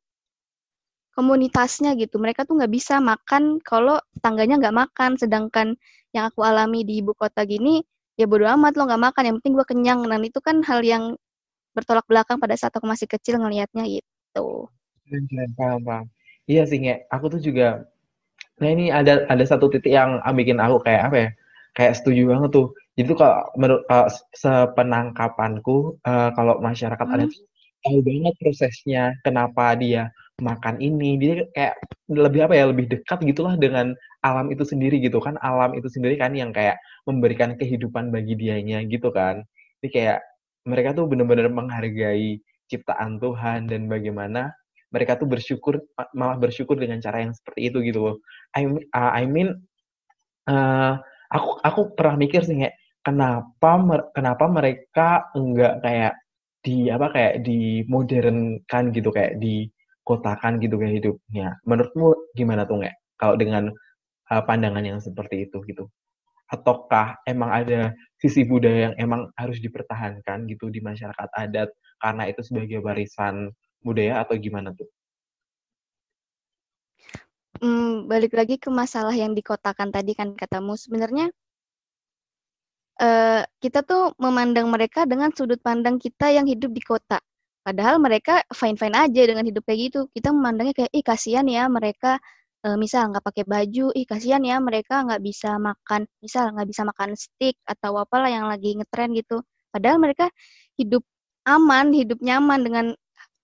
komunitasnya 1.16 1.96
gitu. 1.96 2.20
Mereka 2.20 2.44
tuh 2.44 2.60
nggak 2.60 2.72
bisa 2.72 3.00
makan 3.00 3.64
kalau 3.64 4.00
tangganya 4.20 4.60
nggak 4.60 4.76
makan. 4.76 5.16
Sedangkan 5.16 5.80
yang 6.12 6.28
aku 6.28 6.44
alami 6.44 6.84
di 6.84 7.00
ibu 7.00 7.16
kota 7.16 7.48
gini, 7.48 7.80
ya 8.20 8.28
bodo 8.28 8.48
amat 8.52 8.76
lo 8.76 8.84
nggak 8.88 9.04
makan. 9.12 9.24
Yang 9.32 9.36
penting 9.40 9.54
gue 9.56 9.68
kenyang. 9.68 10.00
Dan 10.04 10.22
itu 10.28 10.40
kan 10.44 10.60
hal 10.68 10.84
yang 10.84 11.16
bertolak 11.72 12.04
belakang 12.04 12.36
pada 12.36 12.56
saat 12.60 12.76
aku 12.76 12.84
masih 12.84 13.08
kecil 13.08 13.40
ngelihatnya 13.40 13.88
gitu. 13.88 14.68
Paham, 15.56 15.80
paham. 15.84 16.06
Iya 16.48 16.68
sih, 16.68 16.84
Nge. 16.84 17.08
Aku 17.08 17.32
tuh 17.32 17.40
juga, 17.40 17.88
nah 18.60 18.68
ini 18.68 18.92
ada 18.92 19.24
ada 19.32 19.44
satu 19.48 19.72
titik 19.72 19.92
yang 19.92 20.20
bikin 20.36 20.60
aku 20.60 20.84
kayak 20.84 21.12
apa 21.12 21.16
ya, 21.16 21.30
kayak 21.76 21.94
setuju 21.96 22.28
banget 22.28 22.52
tuh 22.52 22.68
itu 23.02 23.14
kalau 23.18 23.50
menurut 23.58 23.84
uh, 23.90 24.10
sepenangkapanku 24.38 25.98
uh, 26.06 26.30
kalau 26.38 26.62
masyarakat 26.62 27.06
hmm. 27.08 27.16
adat 27.18 27.32
tahu 27.82 28.00
banget 28.06 28.34
prosesnya 28.38 29.04
kenapa 29.26 29.74
dia 29.74 30.14
makan 30.42 30.82
ini 30.82 31.18
dia 31.22 31.46
kayak 31.54 31.76
lebih 32.10 32.50
apa 32.50 32.54
ya 32.58 32.66
lebih 32.70 32.86
dekat 32.90 33.22
gitulah 33.26 33.54
dengan 33.58 33.94
alam 34.26 34.50
itu 34.54 34.66
sendiri 34.66 34.98
gitu 35.02 35.22
kan. 35.22 35.38
Alam 35.42 35.78
itu 35.78 35.88
sendiri 35.90 36.18
kan 36.18 36.34
yang 36.34 36.50
kayak 36.54 36.82
memberikan 37.06 37.58
kehidupan 37.58 38.10
bagi 38.10 38.38
dianya 38.38 38.82
gitu 38.86 39.14
kan. 39.14 39.46
Jadi 39.82 39.90
kayak 39.94 40.20
mereka 40.66 40.94
tuh 40.98 41.06
benar-benar 41.10 41.50
menghargai 41.50 42.42
ciptaan 42.70 43.22
Tuhan 43.22 43.70
dan 43.70 43.90
bagaimana 43.90 44.54
mereka 44.92 45.18
tuh 45.18 45.30
bersyukur 45.30 45.82
malah 46.14 46.38
bersyukur 46.38 46.76
dengan 46.78 47.00
cara 47.00 47.24
yang 47.24 47.34
seperti 47.34 47.72
itu 47.72 47.78
gitu 47.86 48.00
loh. 48.02 48.16
I, 48.58 48.68
uh, 48.70 49.12
I 49.14 49.24
mean 49.30 49.62
uh, 50.50 51.00
aku 51.32 51.50
aku 51.64 51.82
pernah 51.96 52.20
mikir 52.20 52.44
sih 52.44 52.58
kayak 52.60 52.76
kenapa 53.02 53.82
kenapa 54.14 54.46
mereka 54.48 55.30
enggak 55.34 55.82
kayak 55.82 56.14
di 56.62 56.94
apa 56.94 57.10
kayak 57.10 57.36
di 57.42 57.82
modernkan 57.90 58.94
gitu 58.94 59.10
kayak 59.10 59.42
di 59.42 59.66
kotakan 60.06 60.62
gitu 60.62 60.78
kayak 60.78 61.02
hidupnya. 61.02 61.58
Menurutmu 61.66 62.34
gimana 62.38 62.66
tuh 62.70 62.86
nggak 62.86 62.96
kalau 63.18 63.36
dengan 63.38 63.74
uh, 64.30 64.44
pandangan 64.46 64.86
yang 64.86 65.00
seperti 65.02 65.50
itu 65.50 65.58
gitu? 65.66 65.90
Ataukah 66.52 67.18
emang 67.26 67.50
ada 67.50 67.96
sisi 68.22 68.44
budaya 68.46 68.92
yang 68.92 68.96
emang 69.00 69.32
harus 69.40 69.58
dipertahankan 69.64 70.46
gitu 70.52 70.70
di 70.70 70.84
masyarakat 70.84 71.30
adat 71.34 71.70
karena 72.02 72.24
itu 72.30 72.42
sebagai 72.46 72.84
warisan 72.84 73.50
budaya 73.82 74.22
atau 74.22 74.38
gimana 74.38 74.76
tuh? 74.78 74.90
Hmm, 77.62 78.10
balik 78.10 78.34
lagi 78.34 78.58
ke 78.58 78.74
masalah 78.74 79.14
yang 79.14 79.38
dikotakan 79.38 79.94
tadi 79.94 80.18
kan 80.18 80.34
katamu 80.34 80.74
sebenarnya 80.74 81.30
uh, 83.02 83.42
kita 83.60 83.82
tuh 83.84 84.14
memandang 84.22 84.70
mereka 84.70 85.10
dengan 85.10 85.34
sudut 85.34 85.58
pandang 85.60 85.98
kita 85.98 86.30
yang 86.30 86.46
hidup 86.46 86.72
di 86.72 86.82
kota. 86.86 87.18
Padahal 87.62 88.02
mereka 88.02 88.42
fine-fine 88.50 88.98
aja 88.98 89.22
dengan 89.26 89.46
hidup 89.46 89.66
kayak 89.66 89.92
gitu. 89.92 90.00
Kita 90.14 90.34
memandangnya 90.34 90.74
kayak, 90.86 90.92
ih 90.94 91.06
kasihan 91.06 91.46
ya 91.46 91.70
mereka 91.70 92.18
uh, 92.66 92.78
misal 92.78 93.10
nggak 93.14 93.22
pakai 93.26 93.46
baju, 93.46 93.94
ih 93.94 94.06
kasihan 94.10 94.42
ya 94.42 94.58
mereka 94.58 95.06
nggak 95.06 95.22
bisa 95.22 95.58
makan, 95.62 96.10
misal 96.22 96.54
nggak 96.54 96.68
bisa 96.70 96.82
makan 96.86 97.10
steak 97.18 97.56
atau 97.70 97.98
apalah 98.02 98.30
yang 98.30 98.46
lagi 98.50 98.78
ngetren 98.78 99.14
gitu. 99.14 99.42
Padahal 99.70 99.98
mereka 100.02 100.30
hidup 100.78 101.06
aman, 101.46 101.94
hidup 101.94 102.20
nyaman 102.22 102.60
dengan 102.66 102.86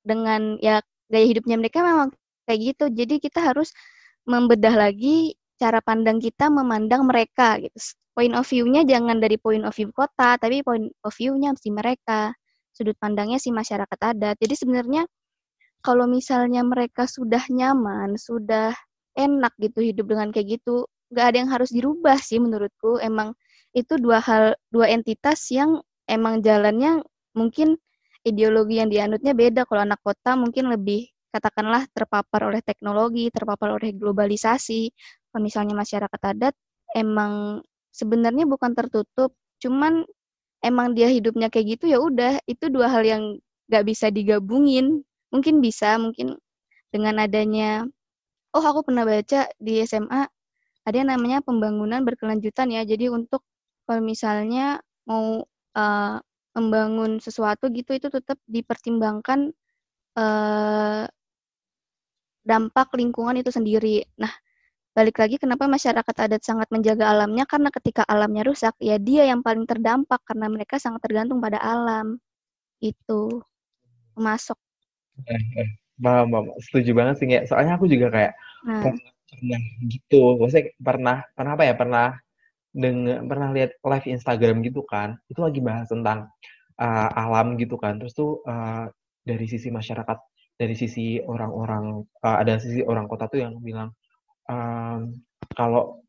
dengan 0.05 0.41
ya 0.63 0.81
gaya 1.11 1.25
hidupnya 1.27 1.55
mereka 1.59 1.81
memang 1.85 2.09
kayak 2.49 2.73
gitu. 2.73 2.85
Jadi 2.93 3.15
kita 3.21 3.39
harus 3.53 3.69
membedah 4.27 4.75
lagi 4.75 5.37
cara 5.57 5.81
pandang 5.81 6.21
kita 6.21 6.49
memandang 6.49 7.05
mereka 7.05 7.57
gitu. 7.61 7.77
Point 8.17 8.33
of 8.33 8.49
view-nya 8.49 8.81
jangan 8.85 9.21
dari 9.21 9.37
point 9.37 9.61
of 9.61 9.73
view 9.77 9.93
kota, 9.93 10.41
tapi 10.41 10.65
point 10.65 10.89
of 11.05 11.13
view-nya 11.13 11.53
si 11.57 11.69
mereka, 11.69 12.33
sudut 12.73 12.97
pandangnya 12.97 13.37
si 13.37 13.53
masyarakat 13.53 13.99
adat. 14.01 14.35
Jadi 14.41 14.55
sebenarnya 14.57 15.05
kalau 15.85 16.09
misalnya 16.09 16.65
mereka 16.65 17.05
sudah 17.05 17.45
nyaman, 17.49 18.17
sudah 18.17 18.73
enak 19.17 19.53
gitu 19.57 19.81
hidup 19.81 20.05
dengan 20.13 20.29
kayak 20.29 20.61
gitu 20.61 20.85
nggak 21.09 21.25
ada 21.25 21.37
yang 21.41 21.51
harus 21.51 21.69
dirubah 21.73 22.17
sih 22.21 22.37
menurutku 22.37 23.01
emang 23.01 23.33
itu 23.73 23.97
dua 23.97 24.21
hal 24.21 24.53
dua 24.69 24.91
entitas 24.93 25.49
yang 25.49 25.81
emang 26.05 26.43
jalannya 26.43 27.01
mungkin 27.33 27.79
ideologi 28.21 28.79
yang 28.79 28.91
dianutnya 28.91 29.33
beda 29.33 29.63
kalau 29.65 29.87
anak 29.87 29.99
kota 30.03 30.35
mungkin 30.35 30.67
lebih 30.67 31.09
katakanlah 31.31 31.87
terpapar 31.91 32.51
oleh 32.51 32.61
teknologi 32.63 33.31
terpapar 33.31 33.79
oleh 33.79 33.95
globalisasi 33.95 34.91
misalnya 35.41 35.73
masyarakat 35.77 36.21
adat 36.21 36.53
emang 36.95 37.61
sebenarnya 37.93 38.45
bukan 38.45 38.73
tertutup 38.77 39.33
cuman 39.57 40.05
emang 40.61 40.93
dia 40.93 41.09
hidupnya 41.09 41.49
kayak 41.49 41.77
gitu 41.77 41.89
ya 41.89 41.97
udah 42.01 42.41
itu 42.45 42.69
dua 42.69 42.89
hal 42.89 43.03
yang 43.05 43.23
nggak 43.69 43.83
bisa 43.87 44.09
digabungin 44.13 45.01
mungkin 45.33 45.59
bisa 45.59 45.97
mungkin 45.99 46.37
dengan 46.93 47.19
adanya 47.21 47.83
oh 48.55 48.63
aku 48.63 48.87
pernah 48.87 49.03
baca 49.03 49.49
di 49.59 49.83
SMA 49.83 50.25
ada 50.87 50.95
yang 51.03 51.11
namanya 51.11 51.43
pembangunan 51.43 51.99
berkelanjutan 52.07 52.71
ya. 52.71 52.87
Jadi 52.87 53.11
untuk 53.11 53.43
kalau 53.83 53.99
misalnya 53.99 54.79
mau 55.03 55.43
uh, 55.75 56.15
membangun 56.55 57.19
sesuatu 57.19 57.67
gitu 57.75 57.91
itu 57.91 58.07
tetap 58.07 58.39
dipertimbangkan 58.47 59.51
uh, 60.15 61.03
dampak 62.47 62.87
lingkungan 62.95 63.35
itu 63.35 63.51
sendiri. 63.51 64.07
Nah, 64.15 64.31
balik 64.97 65.21
lagi 65.21 65.37
kenapa 65.37 65.69
masyarakat 65.69 66.15
adat 66.25 66.41
sangat 66.41 66.65
menjaga 66.73 67.05
alamnya 67.05 67.45
karena 67.45 67.69
ketika 67.69 68.01
alamnya 68.09 68.41
rusak 68.41 68.73
ya 68.81 68.97
dia 68.97 69.29
yang 69.29 69.45
paling 69.45 69.69
terdampak 69.69 70.25
karena 70.25 70.49
mereka 70.49 70.81
sangat 70.81 71.05
tergantung 71.05 71.37
pada 71.37 71.61
alam. 71.61 72.17
Itu 72.81 73.45
masuk. 74.17 74.57
Eh, 75.29 75.43
eh, 75.61 75.69
paham, 76.01 76.33
paham. 76.33 76.45
Setuju 76.65 76.97
banget 76.97 77.15
sih 77.21 77.29
ya. 77.29 77.45
Soalnya 77.45 77.77
aku 77.77 77.85
juga 77.85 78.09
kayak 78.09 78.33
Nah. 78.65 78.83
Pernah, 78.83 79.11
pernah 79.29 79.61
gitu. 79.85 80.21
Maksudnya 80.39 80.65
pernah 80.81 81.17
pernah 81.35 81.51
apa 81.53 81.63
ya? 81.63 81.73
Pernah 81.77 82.07
dengan 82.73 83.19
pernah 83.29 83.49
lihat 83.53 83.71
live 83.79 84.07
Instagram 84.11 84.55
gitu 84.65 84.81
kan. 84.83 85.15
Itu 85.31 85.45
lagi 85.45 85.59
bahas 85.61 85.87
tentang 85.87 86.27
uh, 86.81 87.09
alam 87.13 87.55
gitu 87.55 87.77
kan. 87.77 88.01
Terus 88.01 88.13
tuh 88.17 88.41
uh, 88.43 88.89
dari 89.23 89.45
sisi 89.45 89.69
masyarakat, 89.69 90.17
dari 90.57 90.75
sisi 90.75 91.21
orang-orang 91.21 92.01
uh, 92.25 92.37
ada 92.41 92.57
sisi 92.57 92.81
orang 92.83 93.05
kota 93.05 93.29
tuh 93.29 93.45
yang 93.45 93.55
bilang 93.61 93.93
um, 94.47 95.15
kalau 95.53 96.03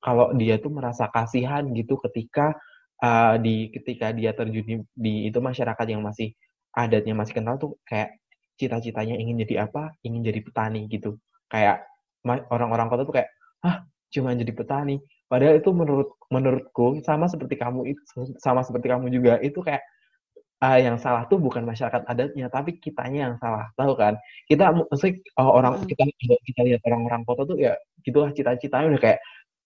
kalau 0.00 0.32
dia 0.36 0.56
tuh 0.56 0.72
merasa 0.72 1.08
kasihan 1.12 1.66
gitu 1.76 2.00
ketika 2.08 2.56
uh, 3.04 3.36
di 3.36 3.68
ketika 3.72 4.12
dia 4.16 4.32
terjun 4.32 4.64
di, 4.64 4.76
di 4.96 5.14
itu 5.28 5.38
masyarakat 5.40 5.86
yang 5.88 6.00
masih 6.00 6.32
adatnya 6.72 7.12
masih 7.12 7.34
kental 7.36 7.56
tuh 7.60 7.72
kayak 7.84 8.16
cita-citanya 8.60 9.16
ingin 9.16 9.40
jadi 9.44 9.64
apa? 9.68 9.96
Ingin 10.04 10.20
jadi 10.20 10.40
petani 10.44 10.84
gitu. 10.92 11.16
Kayak 11.48 11.88
orang-orang 12.52 12.92
kota 12.92 13.02
tuh 13.08 13.14
kayak 13.16 13.28
ah 13.64 13.84
cuma 14.12 14.36
jadi 14.36 14.52
petani? 14.52 15.00
Padahal 15.30 15.56
itu 15.62 15.70
menurut 15.72 16.12
menurutku 16.28 17.00
sama 17.00 17.24
seperti 17.30 17.56
kamu 17.56 17.96
itu 17.96 18.02
sama 18.42 18.60
seperti 18.60 18.92
kamu 18.92 19.08
juga 19.08 19.40
itu 19.40 19.62
kayak 19.64 19.80
uh, 20.60 20.78
yang 20.78 20.96
salah 21.00 21.24
tuh 21.26 21.40
bukan 21.40 21.64
masyarakat 21.64 22.04
adatnya 22.06 22.46
tapi 22.52 22.76
kitanya 22.78 23.32
yang 23.32 23.34
salah 23.40 23.72
tahu 23.74 23.96
kan? 23.96 24.16
Kita 24.46 24.72
maksudnya 24.72 25.20
uh, 25.40 25.50
orang 25.50 25.84
kita 25.88 26.04
kita 26.20 26.60
lihat 26.64 26.80
orang-orang 26.86 27.24
kota 27.24 27.42
tuh 27.48 27.58
ya 27.58 27.74
gitulah 28.04 28.30
cita-citanya 28.32 28.96
udah 28.96 29.00
kayak 29.00 29.18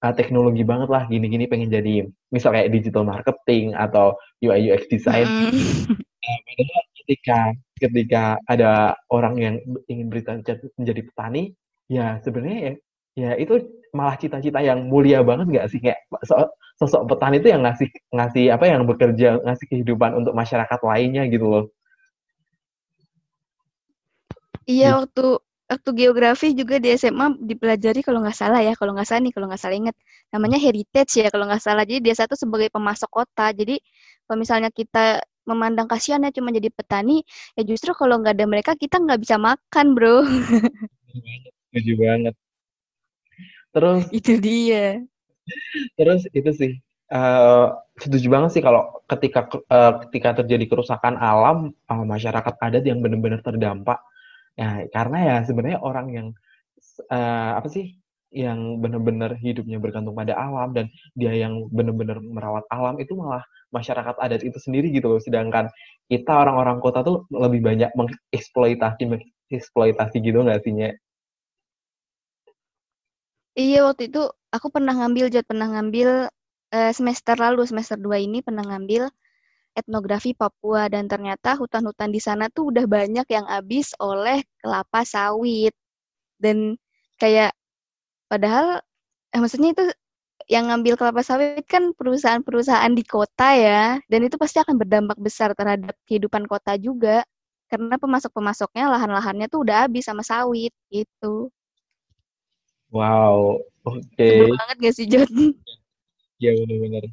uh, 0.03 0.15
teknologi 0.15 0.63
banget 0.63 0.89
lah 0.91 1.05
gini-gini 1.11 1.51
pengen 1.51 1.71
jadi 1.71 2.07
misal 2.31 2.55
kayak 2.55 2.71
digital 2.71 3.05
marketing 3.07 3.75
atau 3.75 4.15
UI 4.43 4.71
UX 4.71 4.87
design. 4.89 5.27
Mm. 5.27 5.99
uh, 6.25 6.85
ketika 7.05 7.39
ketika 7.77 8.23
ada 8.49 8.97
orang 9.13 9.35
yang 9.37 9.55
ingin 9.91 10.09
berita 10.09 10.41
menjadi 10.81 11.03
petani 11.05 11.53
ya 11.91 12.17
sebenarnya 12.25 12.61
ya 12.61 12.73
ya 13.15 13.31
itu 13.39 13.61
malah 13.95 14.19
cita-cita 14.19 14.59
yang 14.59 14.91
mulia 14.91 15.23
banget 15.23 15.47
nggak 15.51 15.69
sih? 15.71 15.79
Kayak 15.79 16.03
so, 16.27 16.51
sosok 16.75 17.07
petani 17.07 17.39
itu 17.39 17.49
yang 17.55 17.63
ngasih 17.63 17.89
ngasih 18.11 18.45
apa 18.51 18.65
yang 18.67 18.83
bekerja 18.83 19.39
ngasih 19.47 19.67
kehidupan 19.71 20.19
untuk 20.19 20.35
masyarakat 20.35 20.81
lainnya 20.83 21.23
gitu 21.31 21.47
loh. 21.47 21.65
Iya 24.65 24.99
waktu 24.99 25.39
waktu 25.65 25.91
geografi 25.97 26.53
juga 26.53 26.77
di 26.81 26.93
SMA 26.97 27.41
dipelajari 27.41 28.01
kalau 28.05 28.21
nggak 28.21 28.37
salah 28.37 28.61
ya 28.61 28.77
kalau 28.77 28.93
nggak 28.93 29.09
salah 29.09 29.23
nih 29.25 29.33
kalau 29.33 29.47
nggak 29.49 29.61
salah 29.61 29.77
inget 29.77 29.97
namanya 30.35 30.59
heritage 30.59 31.13
ya 31.21 31.29
kalau 31.31 31.47
nggak 31.47 31.63
salah. 31.63 31.87
Jadi 31.87 32.01
dia 32.11 32.15
satu 32.17 32.35
sebagai 32.35 32.69
pemasok 32.75 33.11
kota. 33.13 33.55
Jadi 33.55 33.79
kalau 34.27 34.39
misalnya 34.41 34.71
kita 34.75 35.23
memandang 35.45 35.85
kasihan 35.85 36.25
ya 36.25 36.33
cuma 36.33 36.49
jadi 36.49 36.73
petani 36.73 37.21
ya 37.53 37.63
justru 37.69 37.93
kalau 37.93 38.17
nggak 38.17 38.35
ada 38.41 38.47
mereka 38.49 38.73
kita 38.75 38.97
nggak 38.97 39.21
bisa 39.21 39.37
makan 39.37 39.87
bro. 39.93 40.25
Setuju 41.71 41.93
banget. 42.01 42.35
Terus 43.75 44.03
itu 44.15 44.33
dia 44.39 45.03
terus 45.99 46.25
itu 46.33 46.51
sih 46.55 46.73
uh, 47.13 47.77
setuju 48.01 48.27
banget 48.33 48.51
sih 48.59 48.63
kalau 48.65 49.05
ketika 49.07 49.47
uh, 49.69 50.03
ketika 50.09 50.43
terjadi 50.45 50.65
kerusakan 50.71 51.15
alam 51.21 51.75
uh, 51.91 52.05
masyarakat 52.05 52.55
adat 52.59 52.85
yang 52.87 52.99
benar-benar 53.05 53.45
terdampak. 53.45 54.01
Ya 54.55 54.87
karena 54.95 55.19
ya 55.19 55.37
sebenarnya 55.43 55.79
orang 55.83 56.07
yang 56.15 56.27
uh, 57.11 57.59
apa 57.59 57.67
sih 57.67 57.99
yang 58.35 58.83
benar-benar 58.83 59.39
hidupnya 59.39 59.79
bergantung 59.79 60.15
pada 60.15 60.35
alam 60.35 60.75
dan 60.75 60.91
dia 61.15 61.35
yang 61.35 61.71
benar-benar 61.71 62.19
merawat 62.19 62.67
alam 62.71 62.99
itu 62.99 63.15
malah 63.15 63.43
masyarakat 63.71 64.15
adat 64.19 64.43
itu 64.43 64.59
sendiri 64.59 64.91
gitu 64.95 65.11
loh. 65.11 65.21
Sedangkan 65.23 65.71
kita 66.11 66.31
orang-orang 66.31 66.79
kota 66.83 67.03
tuh 67.03 67.27
lebih 67.31 67.63
banyak 67.63 67.91
mengeksploitasi 67.95 69.03
mengeksploitasi 69.11 70.17
gitu 70.23 70.39
nggak 70.43 70.63
sih 70.67 70.73
Iya, 73.59 73.87
waktu 73.87 74.03
itu 74.11 74.19
aku 74.55 74.67
pernah 74.75 74.93
ngambil 74.99 75.31
Jod, 75.31 75.47
pernah 75.47 75.71
ngambil, 75.71 76.09
uh, 76.75 76.91
semester 76.99 77.39
lalu, 77.39 77.63
semester 77.71 77.95
2 77.95 78.19
ini 78.19 78.43
pernah 78.43 78.67
ngambil 78.67 79.07
etnografi 79.79 80.33
Papua 80.37 80.91
dan 80.93 81.07
ternyata 81.13 81.55
hutan-hutan 81.61 82.11
di 82.15 82.21
sana 82.23 82.51
tuh 82.53 82.71
udah 82.75 82.85
banyak 82.91 83.27
yang 83.31 83.47
habis 83.51 83.95
oleh 84.03 84.43
kelapa 84.63 85.03
sawit. 85.07 85.75
Dan 86.43 86.77
kayak 87.23 87.55
padahal 88.31 88.81
eh, 89.35 89.41
maksudnya 89.43 89.71
itu 89.77 89.85
yang 90.53 90.69
ngambil 90.71 90.95
kelapa 91.01 91.23
sawit 91.27 91.65
kan 91.71 91.93
perusahaan-perusahaan 91.99 92.93
di 92.97 93.05
kota 93.07 93.49
ya, 93.59 93.81
dan 94.11 94.21
itu 94.27 94.37
pasti 94.41 94.59
akan 94.65 94.77
berdampak 94.81 95.19
besar 95.23 95.53
terhadap 95.59 95.95
kehidupan 96.09 96.45
kota 96.51 96.75
juga. 96.81 97.25
Karena 97.71 97.97
pemasok-pemasoknya 98.01 98.85
lahan-lahannya 98.95 99.47
tuh 99.53 99.65
udah 99.67 99.89
habis 99.89 100.05
sama 100.09 100.23
sawit, 100.27 100.73
gitu. 100.93 101.51
Wow, 102.95 103.59
oke. 103.91 104.07
Okay. 104.15 104.47
banget 104.55 104.77
gak 104.79 104.95
sih, 104.95 105.07
John? 105.11 105.27
Iya, 106.39 106.63
benar-benar. 106.63 107.05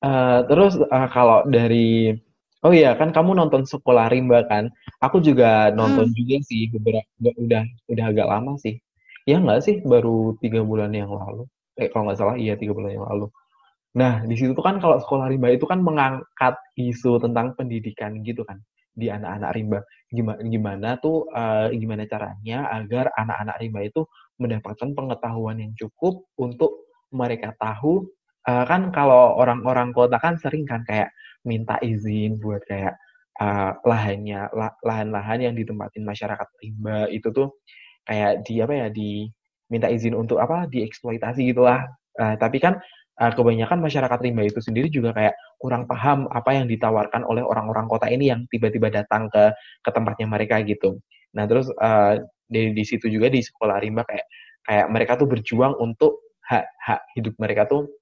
Uh, 0.00 0.38
terus 0.48 0.76
uh, 0.76 1.08
kalau 1.12 1.44
dari 1.48 2.16
Oh 2.60 2.76
iya, 2.76 2.92
kan 2.92 3.08
kamu 3.08 3.40
nonton 3.40 3.64
Sekolah 3.64 4.12
Rimba 4.12 4.44
kan? 4.44 4.68
Aku 5.00 5.24
juga 5.24 5.72
nonton 5.72 6.12
hmm. 6.12 6.16
juga 6.20 6.36
sih 6.44 6.68
beberapa 6.68 7.08
udah 7.40 7.64
udah 7.88 8.04
agak 8.04 8.28
lama 8.28 8.52
sih. 8.60 8.76
Ya 9.24 9.40
nggak 9.40 9.64
sih, 9.64 9.80
baru 9.80 10.36
tiga 10.44 10.60
bulan 10.60 10.92
yang 10.92 11.08
lalu. 11.08 11.48
Eh 11.80 11.88
kalau 11.88 12.12
nggak 12.12 12.20
salah, 12.20 12.36
iya 12.36 12.60
tiga 12.60 12.76
bulan 12.76 13.00
yang 13.00 13.08
lalu. 13.08 13.32
Nah 13.96 14.28
di 14.28 14.36
situ 14.36 14.52
tuh 14.52 14.60
kan 14.60 14.76
kalau 14.76 15.00
Sekolah 15.00 15.32
Rimba 15.32 15.48
itu 15.48 15.64
kan 15.64 15.80
mengangkat 15.80 16.60
isu 16.76 17.16
tentang 17.24 17.56
pendidikan 17.56 18.20
gitu 18.20 18.44
kan 18.44 18.60
di 19.00 19.08
anak-anak 19.08 19.50
rimba. 19.56 19.80
Gimana 20.12 20.40
gimana 20.44 20.88
tuh 21.00 21.24
uh, 21.32 21.72
gimana 21.72 22.04
caranya 22.04 22.68
agar 22.76 23.08
anak-anak 23.16 23.56
rimba 23.64 23.80
itu 23.88 24.04
mendapatkan 24.36 24.92
pengetahuan 24.92 25.56
yang 25.64 25.72
cukup 25.80 26.28
untuk 26.36 26.84
mereka 27.08 27.56
tahu? 27.56 28.04
Uh, 28.44 28.64
kan 28.68 28.92
kalau 28.92 29.36
orang-orang 29.40 29.96
kota 29.96 30.20
kan 30.20 30.36
sering 30.36 30.68
kan 30.68 30.84
kayak 30.84 31.08
minta 31.44 31.80
izin 31.80 32.36
buat 32.40 32.60
kayak 32.68 32.96
uh, 33.40 33.76
lahannya 33.84 34.48
lahan-lahan 34.84 35.50
yang 35.50 35.54
ditempatin 35.56 36.04
masyarakat 36.04 36.48
rimba 36.60 37.08
itu 37.08 37.28
tuh 37.32 37.56
kayak 38.04 38.44
di 38.44 38.60
apa 38.60 38.74
ya 38.76 38.88
di 38.92 39.28
minta 39.70 39.88
izin 39.88 40.16
untuk 40.16 40.40
apa 40.42 40.68
dieksploitasi 40.68 41.52
gitulah. 41.52 41.88
Uh, 42.18 42.34
tapi 42.36 42.58
kan 42.60 42.76
uh, 43.22 43.32
kebanyakan 43.32 43.78
masyarakat 43.80 44.18
rimba 44.20 44.42
itu 44.44 44.60
sendiri 44.60 44.90
juga 44.90 45.14
kayak 45.14 45.34
kurang 45.60 45.84
paham 45.84 46.24
apa 46.32 46.56
yang 46.56 46.64
ditawarkan 46.64 47.20
oleh 47.28 47.44
orang-orang 47.44 47.84
kota 47.84 48.08
ini 48.08 48.32
yang 48.32 48.48
tiba-tiba 48.48 48.88
datang 48.88 49.28
ke 49.28 49.52
ke 49.84 49.90
tempatnya 49.92 50.24
mereka 50.24 50.64
gitu. 50.64 50.96
Nah 51.36 51.44
terus 51.44 51.68
uh, 51.76 52.16
di 52.48 52.72
di 52.72 52.84
situ 52.88 53.12
juga 53.12 53.28
di 53.28 53.44
sekolah 53.44 53.76
rimba 53.76 54.08
kayak 54.08 54.26
kayak 54.64 54.86
mereka 54.88 55.12
tuh 55.20 55.28
berjuang 55.28 55.76
untuk 55.76 56.24
hak 56.48 56.64
hak 56.80 57.00
hidup 57.14 57.36
mereka 57.36 57.68
tuh 57.68 57.92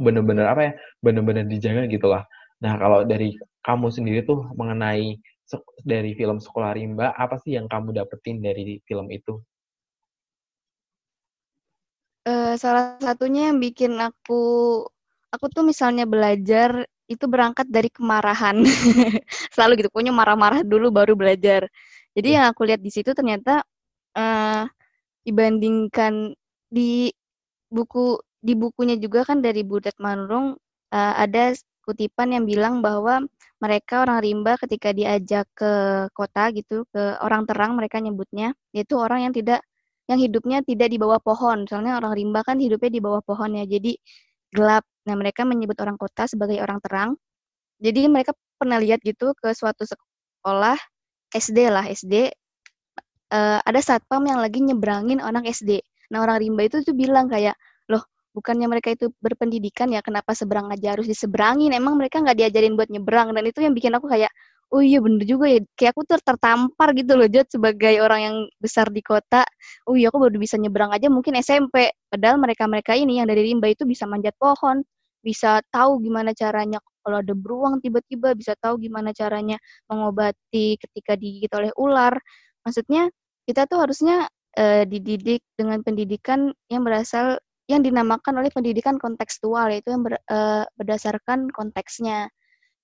bener-bener 0.00 0.48
apa 0.48 0.60
ya 0.64 0.72
bener-bener 1.04 1.44
dijaga 1.44 1.84
gitu 1.84 2.08
lah. 2.08 2.24
Nah 2.64 2.80
kalau 2.80 3.04
dari 3.04 3.36
kamu 3.60 3.92
sendiri 3.92 4.24
tuh 4.24 4.48
mengenai 4.56 5.20
dari 5.84 6.16
film 6.16 6.40
sekolah 6.42 6.74
rimba 6.74 7.12
apa 7.14 7.38
sih 7.44 7.54
yang 7.54 7.68
kamu 7.68 7.92
dapetin 7.92 8.40
dari 8.40 8.80
film 8.88 9.12
itu? 9.12 9.38
Uh, 12.26 12.58
salah 12.58 12.98
satunya 12.98 13.54
yang 13.54 13.62
bikin 13.62 13.94
aku 14.02 14.42
aku 15.36 15.52
tuh 15.52 15.62
misalnya 15.62 16.08
belajar 16.08 16.88
itu 17.06 17.24
berangkat 17.30 17.68
dari 17.70 17.92
kemarahan. 17.92 18.66
Selalu 19.54 19.84
gitu 19.84 19.88
pokoknya 19.92 20.14
marah-marah 20.16 20.60
dulu 20.66 20.90
baru 20.90 21.14
belajar. 21.14 21.70
Jadi 22.16 22.28
yang 22.34 22.48
aku 22.50 22.66
lihat 22.66 22.80
di 22.82 22.90
situ 22.90 23.12
ternyata 23.12 23.62
uh, 24.16 24.64
dibandingkan 25.22 26.34
di 26.72 27.12
buku 27.70 28.18
di 28.42 28.54
bukunya 28.54 28.96
juga 28.98 29.26
kan 29.26 29.42
dari 29.42 29.62
Butet 29.66 29.98
Manurung 29.98 30.54
uh, 30.94 31.14
ada 31.18 31.54
kutipan 31.86 32.34
yang 32.34 32.44
bilang 32.46 32.82
bahwa 32.82 33.22
mereka 33.62 34.02
orang 34.02 34.18
rimba 34.22 34.58
ketika 34.58 34.90
diajak 34.90 35.46
ke 35.54 35.72
kota 36.12 36.50
gitu 36.50 36.84
ke 36.90 37.18
orang 37.22 37.46
terang 37.46 37.78
mereka 37.78 38.02
nyebutnya 38.02 38.52
yaitu 38.74 38.98
orang 38.98 39.30
yang 39.30 39.34
tidak 39.34 39.62
yang 40.06 40.18
hidupnya 40.22 40.62
tidak 40.62 40.88
di 40.90 40.98
bawah 40.98 41.18
pohon. 41.18 41.66
Soalnya 41.66 41.98
orang 41.98 42.14
rimba 42.14 42.42
kan 42.46 42.58
hidupnya 42.58 42.90
di 42.90 43.00
bawah 43.02 43.22
pohon 43.22 43.58
ya 43.58 43.64
jadi 43.66 43.98
gelap 44.54 44.86
nah 45.06 45.14
mereka 45.14 45.46
menyebut 45.46 45.78
orang 45.80 45.96
kota 45.96 46.26
sebagai 46.26 46.58
orang 46.58 46.82
terang. 46.82 47.10
Jadi 47.78 48.08
mereka 48.10 48.34
pernah 48.58 48.80
lihat 48.80 49.00
gitu 49.04 49.32
ke 49.36 49.52
suatu 49.54 49.84
sekolah 49.86 50.76
SD 51.30 51.58
lah 51.68 51.84
SD 51.86 52.32
uh, 53.32 53.60
ada 53.60 53.80
satpam 53.82 54.24
yang 54.24 54.40
lagi 54.40 54.62
nyebrangin 54.64 55.20
orang 55.20 55.44
SD 55.44 55.82
nah 56.08 56.22
orang 56.22 56.38
rimba 56.38 56.62
itu 56.70 56.86
tuh 56.86 56.94
bilang 56.94 57.26
kayak 57.26 57.58
loh 57.90 58.02
bukannya 58.36 58.68
mereka 58.68 58.92
itu 58.92 59.08
berpendidikan 59.18 59.88
ya? 59.90 60.04
Kenapa 60.04 60.36
seberang 60.36 60.68
aja 60.68 60.92
harus 60.92 61.08
diseberangin? 61.08 61.72
Emang 61.72 61.96
mereka 61.96 62.20
nggak 62.20 62.36
diajarin 62.36 62.76
buat 62.76 62.92
nyebrang? 62.92 63.32
Dan 63.32 63.48
itu 63.48 63.64
yang 63.64 63.72
bikin 63.72 63.96
aku 63.96 64.06
kayak 64.12 64.28
oh 64.70 64.82
iya 64.84 65.00
bener 65.00 65.24
juga 65.24 65.46
ya. 65.50 65.58
Kayak 65.74 65.90
aku 65.96 66.02
tuh 66.04 66.20
tertampar 66.22 66.92
gitu 66.94 67.16
loh 67.18 67.26
Jod 67.26 67.48
sebagai 67.48 67.98
orang 68.04 68.20
yang 68.22 68.36
besar 68.60 68.92
di 68.92 69.00
kota. 69.00 69.42
Oh 69.88 69.96
iya 69.98 70.12
aku 70.12 70.20
baru 70.20 70.36
bisa 70.36 70.60
nyebrang 70.60 70.92
aja 70.92 71.08
mungkin 71.08 71.34
SMP 71.40 71.90
padahal 72.12 72.36
mereka-mereka 72.38 72.92
ini 72.94 73.18
yang 73.18 73.26
dari 73.26 73.42
rimba 73.50 73.66
itu 73.72 73.88
bisa 73.88 74.04
manjat 74.06 74.36
pohon 74.38 74.84
bisa 75.26 75.58
tahu 75.74 75.98
gimana 75.98 76.30
caranya 76.30 76.78
kalau 77.02 77.18
ada 77.18 77.34
beruang 77.34 77.82
tiba-tiba 77.82 78.38
bisa 78.38 78.54
tahu 78.62 78.78
gimana 78.78 79.10
caranya 79.10 79.58
mengobati 79.90 80.78
ketika 80.78 81.18
digigit 81.18 81.50
oleh 81.58 81.74
ular 81.74 82.14
maksudnya 82.62 83.10
kita 83.46 83.66
tuh 83.66 83.82
harusnya 83.82 84.30
uh, 84.58 84.82
dididik 84.86 85.42
dengan 85.54 85.82
pendidikan 85.82 86.50
yang 86.70 86.82
berasal 86.82 87.38
yang 87.66 87.82
dinamakan 87.82 88.42
oleh 88.42 88.50
pendidikan 88.50 88.96
kontekstual 88.96 89.70
yaitu 89.70 89.90
yang 89.90 90.06
ber, 90.06 90.18
uh, 90.30 90.62
berdasarkan 90.78 91.50
konteksnya. 91.50 92.30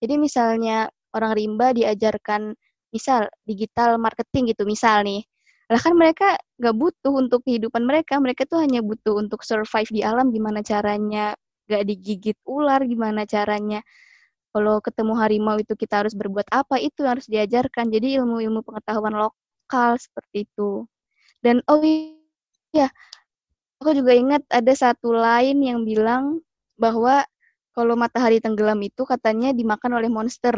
Jadi 0.02 0.18
misalnya 0.18 0.90
orang 1.14 1.38
rimba 1.38 1.70
diajarkan 1.70 2.54
misal 2.90 3.30
digital 3.46 3.96
marketing 3.96 4.50
gitu 4.50 4.66
misal 4.66 5.06
nih. 5.06 5.22
Lah 5.70 5.78
kan 5.78 5.94
mereka 5.94 6.34
nggak 6.58 6.74
butuh 6.74 7.14
untuk 7.14 7.46
kehidupan 7.46 7.86
mereka, 7.86 8.18
mereka 8.18 8.42
tuh 8.44 8.60
hanya 8.60 8.82
butuh 8.82 9.16
untuk 9.16 9.46
survive 9.46 9.88
di 9.88 10.02
alam 10.02 10.34
gimana 10.34 10.60
caranya 10.60 11.32
gak 11.70 11.82
digigit 11.88 12.38
ular, 12.46 12.82
gimana 12.84 13.26
caranya 13.28 13.80
kalau 14.52 14.80
ketemu 14.84 15.12
harimau 15.16 15.56
itu 15.56 15.72
kita 15.72 16.04
harus 16.04 16.12
berbuat 16.12 16.46
apa 16.52 16.76
itu 16.76 17.02
harus 17.08 17.24
diajarkan. 17.28 17.88
Jadi 17.88 18.20
ilmu-ilmu 18.20 18.60
pengetahuan 18.64 19.16
lokal 19.16 19.96
seperti 19.96 20.44
itu. 20.44 20.84
Dan 21.40 21.64
oh 21.66 21.80
iya, 21.80 22.92
Aku 23.82 23.98
juga 23.98 24.14
ingat 24.14 24.46
ada 24.46 24.70
satu 24.78 25.10
lain 25.10 25.58
yang 25.58 25.82
bilang 25.82 26.38
bahwa 26.78 27.26
kalau 27.74 27.98
matahari 27.98 28.38
tenggelam 28.38 28.78
itu 28.78 29.02
katanya 29.02 29.50
dimakan 29.50 29.98
oleh 29.98 30.06
monster. 30.06 30.54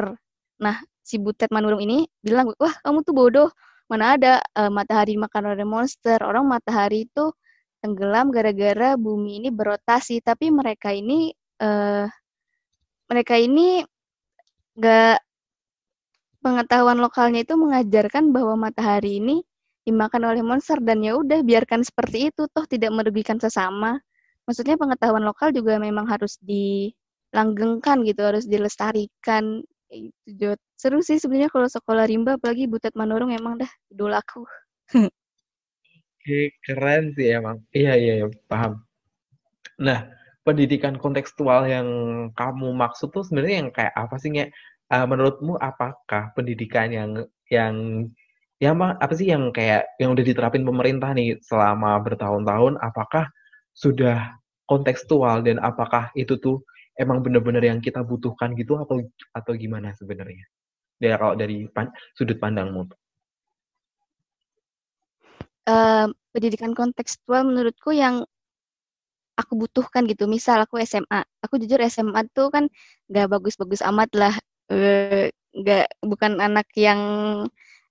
Nah, 0.60 0.84
si 1.00 1.16
Butet 1.16 1.48
Manurung 1.48 1.80
ini 1.80 2.04
bilang, 2.20 2.52
wah 2.60 2.76
kamu 2.84 3.00
tuh 3.00 3.16
bodoh, 3.16 3.48
mana 3.88 4.20
ada 4.20 4.44
uh, 4.52 4.68
matahari 4.68 5.16
dimakan 5.16 5.56
oleh 5.56 5.64
monster. 5.64 6.20
Orang 6.20 6.52
matahari 6.52 7.08
itu 7.08 7.32
tenggelam 7.84 8.32
gara-gara 8.32 8.96
bumi 8.96 9.44
ini 9.44 9.52
berotasi, 9.52 10.24
tapi 10.24 10.48
mereka 10.48 10.88
ini 10.88 11.36
uh, 11.60 12.08
mereka 13.12 13.36
ini 13.36 13.84
gak 14.80 15.20
pengetahuan 16.40 16.96
lokalnya 16.96 17.44
itu 17.44 17.52
mengajarkan 17.60 18.32
bahwa 18.32 18.56
matahari 18.56 19.20
ini 19.20 19.44
dimakan 19.84 20.32
oleh 20.32 20.40
monster 20.40 20.80
dan 20.80 21.04
ya 21.04 21.12
udah 21.12 21.44
biarkan 21.44 21.84
seperti 21.84 22.32
itu 22.32 22.48
toh 22.48 22.64
tidak 22.64 22.88
merugikan 22.96 23.36
sesama. 23.36 24.00
Maksudnya 24.48 24.80
pengetahuan 24.80 25.24
lokal 25.24 25.52
juga 25.52 25.76
memang 25.76 26.08
harus 26.08 26.40
dilanggengkan 26.40 28.00
gitu, 28.08 28.24
harus 28.24 28.48
dilestarikan. 28.48 29.60
Itu. 29.92 30.56
Seru 30.80 31.04
sih 31.04 31.20
sebenarnya 31.20 31.52
kalau 31.52 31.68
sekolah 31.68 32.08
rimba 32.08 32.40
apalagi 32.40 32.64
Butet 32.64 32.96
Manurung 32.96 33.32
emang 33.32 33.60
dah 33.60 33.68
idolaku. 33.92 34.48
Oke, 36.24 36.56
keren 36.64 37.12
sih 37.12 37.36
emang. 37.36 37.60
Iya, 37.76 38.00
iya, 38.00 38.12
iya, 38.24 38.26
paham. 38.48 38.80
Nah, 39.76 40.08
pendidikan 40.40 40.96
kontekstual 40.96 41.68
yang 41.68 41.88
kamu 42.32 42.72
maksud 42.72 43.12
tuh 43.12 43.28
sebenarnya 43.28 43.56
yang 43.60 43.68
kayak 43.76 43.92
apa 43.92 44.16
sih, 44.16 44.32
Nge? 44.32 44.48
Uh, 44.88 45.04
menurutmu 45.04 45.60
apakah 45.60 46.32
pendidikan 46.32 46.88
yang 46.88 47.10
yang 47.52 48.08
ya 48.56 48.72
apa 48.72 49.12
sih 49.12 49.28
yang 49.28 49.52
kayak 49.52 49.84
yang 50.00 50.16
udah 50.16 50.24
diterapin 50.24 50.64
pemerintah 50.64 51.12
nih 51.12 51.36
selama 51.44 52.00
bertahun-tahun 52.00 52.80
apakah 52.80 53.28
sudah 53.76 54.32
kontekstual 54.64 55.44
dan 55.44 55.60
apakah 55.60 56.08
itu 56.16 56.40
tuh 56.40 56.64
emang 56.96 57.20
benar-benar 57.20 57.60
yang 57.60 57.84
kita 57.84 58.00
butuhkan 58.00 58.56
gitu 58.56 58.80
atau 58.80 58.96
atau 59.36 59.52
gimana 59.52 59.92
sebenarnya 59.92 60.48
dari 60.96 61.16
kalau 61.20 61.36
dari 61.36 61.68
pan, 61.68 61.92
sudut 62.16 62.40
pandangmu 62.40 62.88
uh, 65.68 66.06
pendidikan 66.34 66.72
kontekstual 66.76 67.46
menurutku 67.46 67.94
yang 67.94 68.24
aku 69.34 69.52
butuhkan 69.58 70.06
gitu. 70.06 70.30
Misal 70.30 70.62
aku 70.64 70.78
SMA 70.82 71.26
aku 71.42 71.58
jujur 71.62 71.78
SMA 71.90 72.26
tuh 72.32 72.50
kan 72.54 72.70
nggak 73.10 73.26
bagus-bagus 73.30 73.82
amat 73.86 74.10
lah. 74.14 74.34
Nggak 75.54 75.86
uh, 75.90 75.94
bukan 76.06 76.38
anak 76.40 76.68
yang 76.78 77.00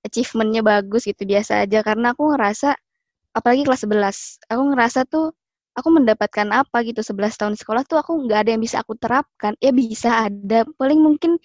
achievementnya 0.03 0.61
bagus 0.63 1.07
gitu 1.07 1.23
biasa 1.27 1.63
aja. 1.67 1.83
Karena 1.83 2.15
aku 2.15 2.33
ngerasa 2.35 2.75
apalagi 3.33 3.65
kelas 3.65 3.81
11 3.89 4.45
aku 4.51 4.61
ngerasa 4.73 4.99
tuh 5.09 5.33
aku 5.75 5.89
mendapatkan 5.91 6.47
apa 6.53 6.77
gitu. 6.87 7.01
11 7.03 7.35
tahun 7.39 7.55
sekolah 7.59 7.83
tuh 7.87 7.99
aku 7.99 8.11
nggak 8.27 8.39
ada 8.47 8.49
yang 8.55 8.63
bisa 8.63 8.81
aku 8.83 8.95
terapkan. 8.99 9.53
Ya 9.59 9.71
bisa 9.75 10.29
ada. 10.29 10.65
Paling 10.79 10.99
mungkin 11.01 11.37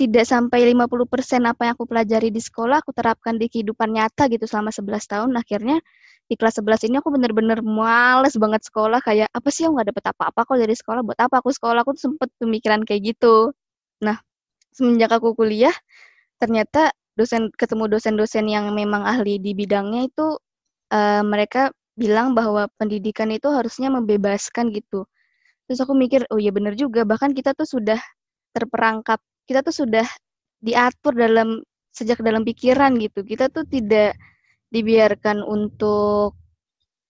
tidak 0.00 0.24
sampai 0.24 0.72
50% 0.72 1.44
apa 1.44 1.60
yang 1.68 1.74
aku 1.76 1.84
pelajari 1.84 2.32
di 2.32 2.40
sekolah 2.40 2.80
aku 2.80 2.96
terapkan 2.96 3.36
di 3.36 3.52
kehidupan 3.52 3.92
nyata 3.92 4.32
gitu 4.32 4.48
selama 4.48 4.72
11 4.72 5.04
tahun. 5.12 5.30
Akhirnya 5.36 5.76
di 6.24 6.34
kelas 6.40 6.56
11 6.64 6.88
ini 6.88 6.96
aku 7.04 7.12
bener-bener 7.12 7.60
males 7.60 8.32
banget 8.40 8.64
sekolah. 8.64 9.04
Kayak 9.04 9.28
apa 9.28 9.48
sih 9.52 9.68
aku 9.68 9.76
nggak 9.76 9.88
dapet 9.92 10.04
apa-apa 10.16 10.40
kok 10.48 10.56
dari 10.56 10.72
sekolah? 10.72 11.00
Buat 11.04 11.20
apa 11.20 11.34
aku 11.44 11.52
sekolah? 11.52 11.84
Aku 11.84 11.92
tuh 12.00 12.04
sempet 12.16 12.32
pemikiran 12.40 12.80
kayak 12.88 13.12
gitu. 13.12 13.52
Nah 14.00 14.16
semenjak 14.72 15.12
aku 15.12 15.36
kuliah 15.36 15.74
ternyata 16.40 16.96
dosen 17.18 17.52
ketemu 17.52 17.84
dosen-dosen 17.92 18.48
yang 18.48 18.72
memang 18.72 19.04
ahli 19.04 19.36
di 19.36 19.52
bidangnya 19.52 20.08
itu 20.08 20.40
uh, 20.94 21.22
mereka 21.26 21.68
bilang 22.00 22.32
bahwa 22.32 22.72
pendidikan 22.80 23.28
itu 23.28 23.52
harusnya 23.52 23.92
membebaskan 23.92 24.72
gitu. 24.72 25.04
Terus 25.68 25.78
aku 25.84 25.92
mikir, 25.94 26.24
oh 26.32 26.40
iya 26.40 26.50
bener 26.50 26.74
juga, 26.74 27.04
bahkan 27.06 27.30
kita 27.30 27.54
tuh 27.54 27.68
sudah 27.68 28.00
terperangkap, 28.56 29.20
kita 29.50 29.66
tuh 29.66 29.74
sudah 29.82 30.06
diatur 30.62 31.18
dalam 31.18 31.58
sejak 31.90 32.22
dalam 32.22 32.46
pikiran 32.46 32.94
gitu. 33.02 33.26
Kita 33.26 33.50
tuh 33.50 33.66
tidak 33.66 34.14
dibiarkan 34.70 35.42
untuk 35.42 36.38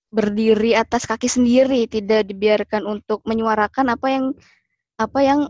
berdiri 0.08 0.72
atas 0.72 1.04
kaki 1.04 1.28
sendiri, 1.28 1.84
tidak 1.84 2.24
dibiarkan 2.24 2.88
untuk 2.88 3.20
menyuarakan 3.28 3.92
apa 3.92 4.06
yang 4.08 4.24
apa 4.96 5.20
yang 5.20 5.40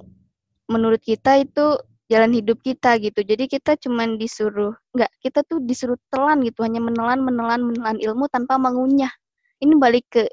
menurut 0.67 0.99
kita 0.99 1.39
itu 1.39 1.79
jalan 2.11 2.35
hidup 2.35 2.59
kita 2.59 2.99
gitu. 2.99 3.23
Jadi 3.23 3.47
kita 3.47 3.79
cuman 3.79 4.19
disuruh 4.19 4.75
enggak, 4.91 5.15
kita 5.23 5.47
tuh 5.47 5.63
disuruh 5.63 5.97
telan 6.11 6.43
gitu, 6.43 6.67
hanya 6.67 6.83
menelan, 6.83 7.23
menelan, 7.23 7.71
menelan 7.71 8.03
ilmu 8.03 8.27
tanpa 8.27 8.59
mengunyah. 8.59 9.15
Ini 9.63 9.79
balik 9.79 10.11
ke 10.11 10.27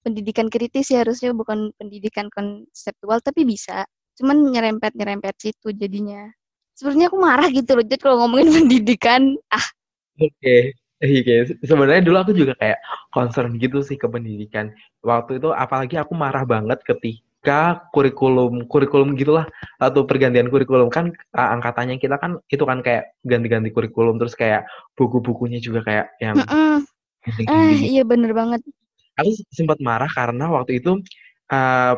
pendidikan 0.00 0.48
kritis 0.48 0.88
ya 0.88 1.04
harusnya 1.04 1.36
bukan 1.36 1.68
pendidikan 1.76 2.32
konseptual 2.32 3.20
tapi 3.20 3.44
bisa 3.44 3.84
cuman 4.18 4.36
nyerempet 4.50 4.92
nyerempet 4.98 5.34
situ 5.38 5.70
jadinya 5.72 6.28
sebenarnya 6.74 7.06
aku 7.10 7.18
marah 7.18 7.48
gitu 7.50 7.70
loh 7.78 7.84
jadi 7.86 7.98
kalau 8.02 8.16
ngomongin 8.26 8.50
pendidikan 8.58 9.38
ah 9.54 9.66
oke 10.18 10.34
okay. 10.34 10.74
Iya, 10.98 11.22
okay. 11.22 11.62
sebenarnya 11.62 12.02
dulu 12.02 12.18
aku 12.18 12.32
juga 12.34 12.58
kayak 12.58 12.82
concern 13.14 13.54
gitu 13.62 13.86
sih 13.86 13.94
ke 13.94 14.10
pendidikan. 14.10 14.74
Waktu 15.06 15.38
itu 15.38 15.54
apalagi 15.54 15.94
aku 15.94 16.18
marah 16.18 16.42
banget 16.42 16.82
ketika 16.82 17.86
kurikulum 17.94 18.66
kurikulum 18.66 19.14
gitulah 19.14 19.46
atau 19.78 20.02
pergantian 20.02 20.50
kurikulum 20.50 20.90
kan 20.90 21.14
angkatannya 21.30 22.02
kita 22.02 22.18
kan 22.18 22.42
itu 22.50 22.66
kan 22.66 22.82
kayak 22.82 23.14
ganti-ganti 23.22 23.70
kurikulum 23.70 24.18
terus 24.18 24.34
kayak 24.34 24.66
buku-bukunya 24.98 25.62
juga 25.62 25.86
kayak 25.86 26.06
yang 26.18 26.34
mm 26.42 26.50
-mm. 26.50 26.78
Eh, 27.46 27.78
iya 27.94 28.02
bener 28.02 28.34
banget. 28.34 28.64
Aku 29.22 29.30
sempat 29.54 29.78
marah 29.78 30.10
karena 30.10 30.50
waktu 30.50 30.82
itu 30.82 30.98
uh, 31.50 31.94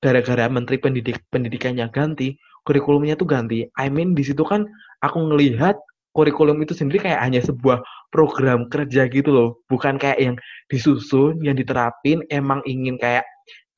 gara-gara 0.00 0.48
menteri 0.48 0.80
pendidik 0.80 1.20
pendidikannya 1.28 1.86
ganti, 1.92 2.36
kurikulumnya 2.64 3.16
tuh 3.16 3.28
ganti. 3.28 3.68
I 3.76 3.86
mean 3.92 4.16
di 4.16 4.24
situ 4.24 4.42
kan 4.44 4.64
aku 5.04 5.32
ngelihat 5.32 5.76
kurikulum 6.16 6.58
itu 6.64 6.74
sendiri 6.74 7.06
kayak 7.06 7.22
hanya 7.22 7.40
sebuah 7.44 7.84
program 8.10 8.66
kerja 8.66 9.06
gitu 9.06 9.30
loh, 9.30 9.48
bukan 9.70 9.94
kayak 9.94 10.18
yang 10.18 10.36
disusun, 10.66 11.38
yang 11.44 11.54
diterapin, 11.54 12.26
emang 12.34 12.58
ingin 12.66 12.98
kayak 12.98 13.22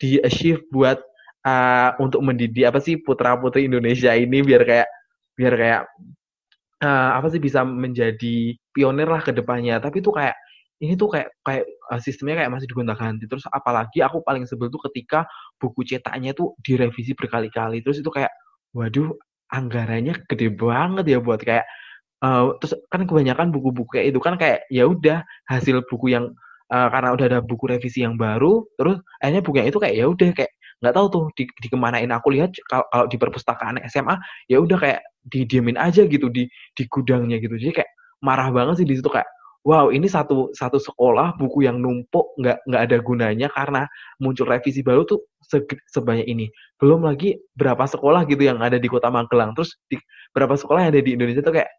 di 0.01 0.17
achieve 0.25 0.65
buat 0.73 0.99
uh, 1.45 1.93
untuk 2.01 2.25
mendidik 2.25 2.67
apa 2.67 2.81
sih 2.81 2.99
putra 2.99 3.37
putri 3.37 3.69
Indonesia 3.69 4.17
ini 4.17 4.41
biar 4.41 4.63
kayak 4.65 4.89
biar 5.37 5.55
kayak 5.55 5.83
uh, 6.83 7.11
apa 7.21 7.27
sih 7.31 7.41
bisa 7.41 7.63
menjadi 7.63 8.57
pionir 8.73 9.09
lah 9.09 9.21
ke 9.21 9.31
depannya. 9.37 9.79
Tapi 9.79 10.01
itu 10.01 10.11
kayak 10.11 10.35
ini 10.83 10.99
tuh 10.99 11.15
kayak 11.15 11.31
kayak 11.47 11.65
uh, 11.95 12.01
sistemnya 12.03 12.43
kayak 12.43 12.51
masih 12.51 12.67
digonta-ganti. 12.67 13.25
Terus 13.31 13.47
apalagi 13.47 14.03
aku 14.03 14.19
paling 14.27 14.45
sebel 14.51 14.67
tuh 14.67 14.83
ketika 14.91 15.25
buku 15.63 15.87
cetaknya 15.87 16.35
tuh 16.35 16.59
direvisi 16.59 17.15
berkali-kali. 17.15 17.81
Terus 17.87 18.03
itu 18.03 18.11
kayak 18.11 18.35
waduh 18.75 19.15
anggarannya 19.53 20.27
gede 20.27 20.49
banget 20.57 21.05
ya 21.07 21.19
buat 21.23 21.39
kayak 21.45 21.69
uh, 22.25 22.57
terus 22.59 22.75
kan 22.89 23.05
kebanyakan 23.05 23.53
buku-buku 23.53 24.01
itu 24.01 24.19
kan 24.19 24.41
kayak 24.41 24.65
ya 24.73 24.89
udah 24.89 25.23
hasil 25.47 25.85
buku 25.87 26.17
yang 26.17 26.33
uh, 26.73 26.89
karena 26.89 27.13
udah 27.13 27.27
ada 27.29 27.41
buku 27.45 27.69
revisi 27.69 28.01
yang 28.01 28.17
baru 28.17 28.65
terus 28.81 28.99
akhirnya 29.21 29.45
buku 29.45 29.57
yang 29.61 29.69
itu 29.69 29.79
kayak 29.79 29.95
ya 29.95 30.07
udah 30.09 30.31
kayak 30.33 30.53
nggak 30.83 30.95
tahu 30.99 31.07
tuh 31.13 31.25
di, 31.39 31.45
di 31.47 31.69
kemanain 31.71 32.11
aku 32.11 32.35
lihat 32.35 32.51
kalau, 32.67 32.83
kalau 32.91 33.07
di 33.07 33.17
perpustakaan 33.21 33.79
SMA 33.87 34.19
ya 34.51 34.59
udah 34.59 34.79
kayak 34.81 35.01
didiemin 35.31 35.79
aja 35.79 36.03
gitu 36.09 36.27
di 36.27 36.51
di 36.75 36.83
gudangnya 36.91 37.39
gitu 37.39 37.55
jadi 37.55 37.85
kayak 37.85 37.91
marah 38.25 38.51
banget 38.51 38.83
sih 38.83 38.87
di 38.89 38.99
situ 38.99 39.07
kayak 39.07 39.29
wow 39.63 39.91
ini 39.95 40.11
satu 40.11 40.51
satu 40.55 40.79
sekolah 40.79 41.39
buku 41.39 41.67
yang 41.67 41.79
numpuk 41.79 42.35
nggak 42.39 42.59
nggak 42.67 42.83
ada 42.83 42.97
gunanya 42.99 43.49
karena 43.55 43.87
muncul 44.19 44.47
revisi 44.47 44.83
baru 44.83 45.07
tuh 45.07 45.23
se, 45.43 45.63
sebanyak 45.91 46.27
ini 46.27 46.47
belum 46.83 47.07
lagi 47.07 47.39
berapa 47.55 47.87
sekolah 47.87 48.27
gitu 48.27 48.47
yang 48.47 48.59
ada 48.59 48.79
di 48.79 48.89
kota 48.91 49.11
Magelang 49.11 49.55
terus 49.55 49.79
di 49.87 49.99
berapa 50.35 50.59
sekolah 50.59 50.87
yang 50.89 50.93
ada 50.95 51.03
di 51.03 51.15
Indonesia 51.15 51.45
tuh 51.45 51.55
kayak 51.55 51.71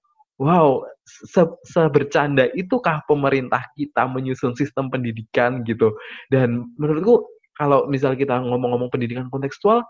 wow, 0.42 0.82
se 1.06 1.46
sebercanda 1.70 2.50
itukah 2.58 3.06
pemerintah 3.06 3.62
kita 3.78 4.10
menyusun 4.10 4.58
sistem 4.58 4.90
pendidikan 4.90 5.62
gitu. 5.68 5.94
Dan 6.34 6.74
menurutku 6.80 7.26
kalau 7.60 7.86
misal 7.86 8.18
kita 8.18 8.42
ngomong-ngomong 8.42 8.90
pendidikan 8.90 9.30
kontekstual, 9.30 9.86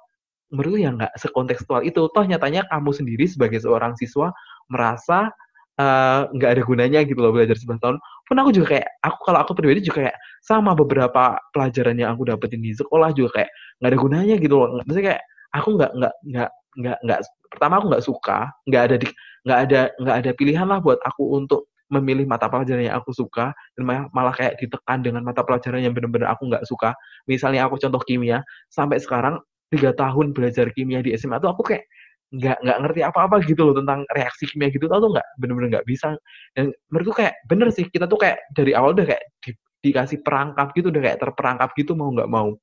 menurutku 0.51 0.79
ya 0.83 0.91
nggak 0.91 1.13
sekontekstual 1.15 1.85
itu. 1.87 2.11
Toh 2.11 2.25
nyatanya 2.27 2.67
kamu 2.67 2.91
sendiri 2.91 3.25
sebagai 3.29 3.63
seorang 3.63 3.95
siswa 3.95 4.35
merasa 4.67 5.31
uh, 5.79 6.29
nggak 6.33 6.49
ada 6.59 6.61
gunanya 6.65 6.99
gitu 7.05 7.19
loh 7.21 7.31
belajar 7.33 7.57
sebelas 7.57 7.79
tahun. 7.81 7.97
Pun 8.27 8.35
aku 8.39 8.49
juga 8.55 8.77
kayak, 8.77 8.87
aku 9.03 9.17
kalau 9.25 9.39
aku 9.43 9.51
pribadi 9.57 9.79
juga 9.83 10.09
kayak 10.09 10.15
sama 10.43 10.71
beberapa 10.73 11.37
pelajaran 11.53 11.95
yang 11.99 12.15
aku 12.15 12.27
dapetin 12.29 12.61
di 12.61 12.73
sekolah 12.73 13.13
juga 13.15 13.41
kayak 13.41 13.49
nggak 13.81 13.89
ada 13.89 13.99
gunanya 13.99 14.35
gitu 14.39 14.55
loh. 14.59 14.67
Maksudnya 14.83 15.05
kayak 15.15 15.23
aku 15.53 15.69
nggak 15.77 15.91
nggak 15.97 16.13
nggak 16.29 16.49
nggak 16.73 16.97
nggak 17.05 17.19
pertama 17.53 17.73
aku 17.77 17.85
nggak 17.93 18.05
suka 18.05 18.37
nggak 18.65 18.83
ada 18.89 18.95
di 18.97 19.07
nggak 19.45 19.59
ada 19.69 19.81
nggak 20.01 20.15
ada 20.25 20.31
pilihan 20.33 20.65
lah 20.65 20.79
buat 20.81 20.97
aku 21.05 21.37
untuk 21.37 21.69
memilih 21.93 22.25
mata 22.25 22.49
pelajaran 22.49 22.89
yang 22.89 22.97
aku 22.97 23.13
suka 23.13 23.53
dan 23.77 23.83
malah 23.85 24.33
kayak 24.33 24.57
ditekan 24.57 25.05
dengan 25.05 25.21
mata 25.21 25.45
pelajaran 25.45 25.85
yang 25.85 25.93
benar-benar 25.93 26.33
aku 26.33 26.49
nggak 26.49 26.65
suka 26.65 26.97
misalnya 27.29 27.69
aku 27.69 27.77
contoh 27.77 28.01
kimia 28.01 28.41
sampai 28.73 28.97
sekarang 28.97 29.37
tiga 29.69 29.93
tahun 29.93 30.33
belajar 30.33 30.73
kimia 30.73 31.05
di 31.05 31.13
SMA 31.13 31.37
tuh 31.37 31.53
aku 31.53 31.61
kayak 31.61 31.85
nggak 32.33 32.57
nggak 32.65 32.77
ngerti 32.81 33.01
apa-apa 33.05 33.35
gitu 33.45 33.61
loh 33.61 33.75
tentang 33.77 34.01
reaksi 34.09 34.49
kimia 34.49 34.73
gitu 34.73 34.89
tau 34.89 34.97
tuh 34.97 35.13
nggak? 35.13 35.27
Bener-bener 35.37 35.69
nggak 35.79 35.87
bisa. 35.87 36.17
Dan 36.57 36.73
menurutku 36.89 37.21
kayak 37.21 37.37
bener 37.45 37.69
sih 37.69 37.85
kita 37.85 38.09
tuh 38.09 38.17
kayak 38.17 38.41
dari 38.57 38.73
awal 38.73 38.97
udah 38.97 39.05
kayak 39.05 39.23
di, 39.45 39.51
dikasih 39.85 40.25
perangkap 40.25 40.73
gitu 40.73 40.89
udah 40.89 41.01
kayak 41.01 41.19
terperangkap 41.21 41.69
gitu 41.77 41.93
mau 41.93 42.09
nggak 42.09 42.29
mau. 42.31 42.57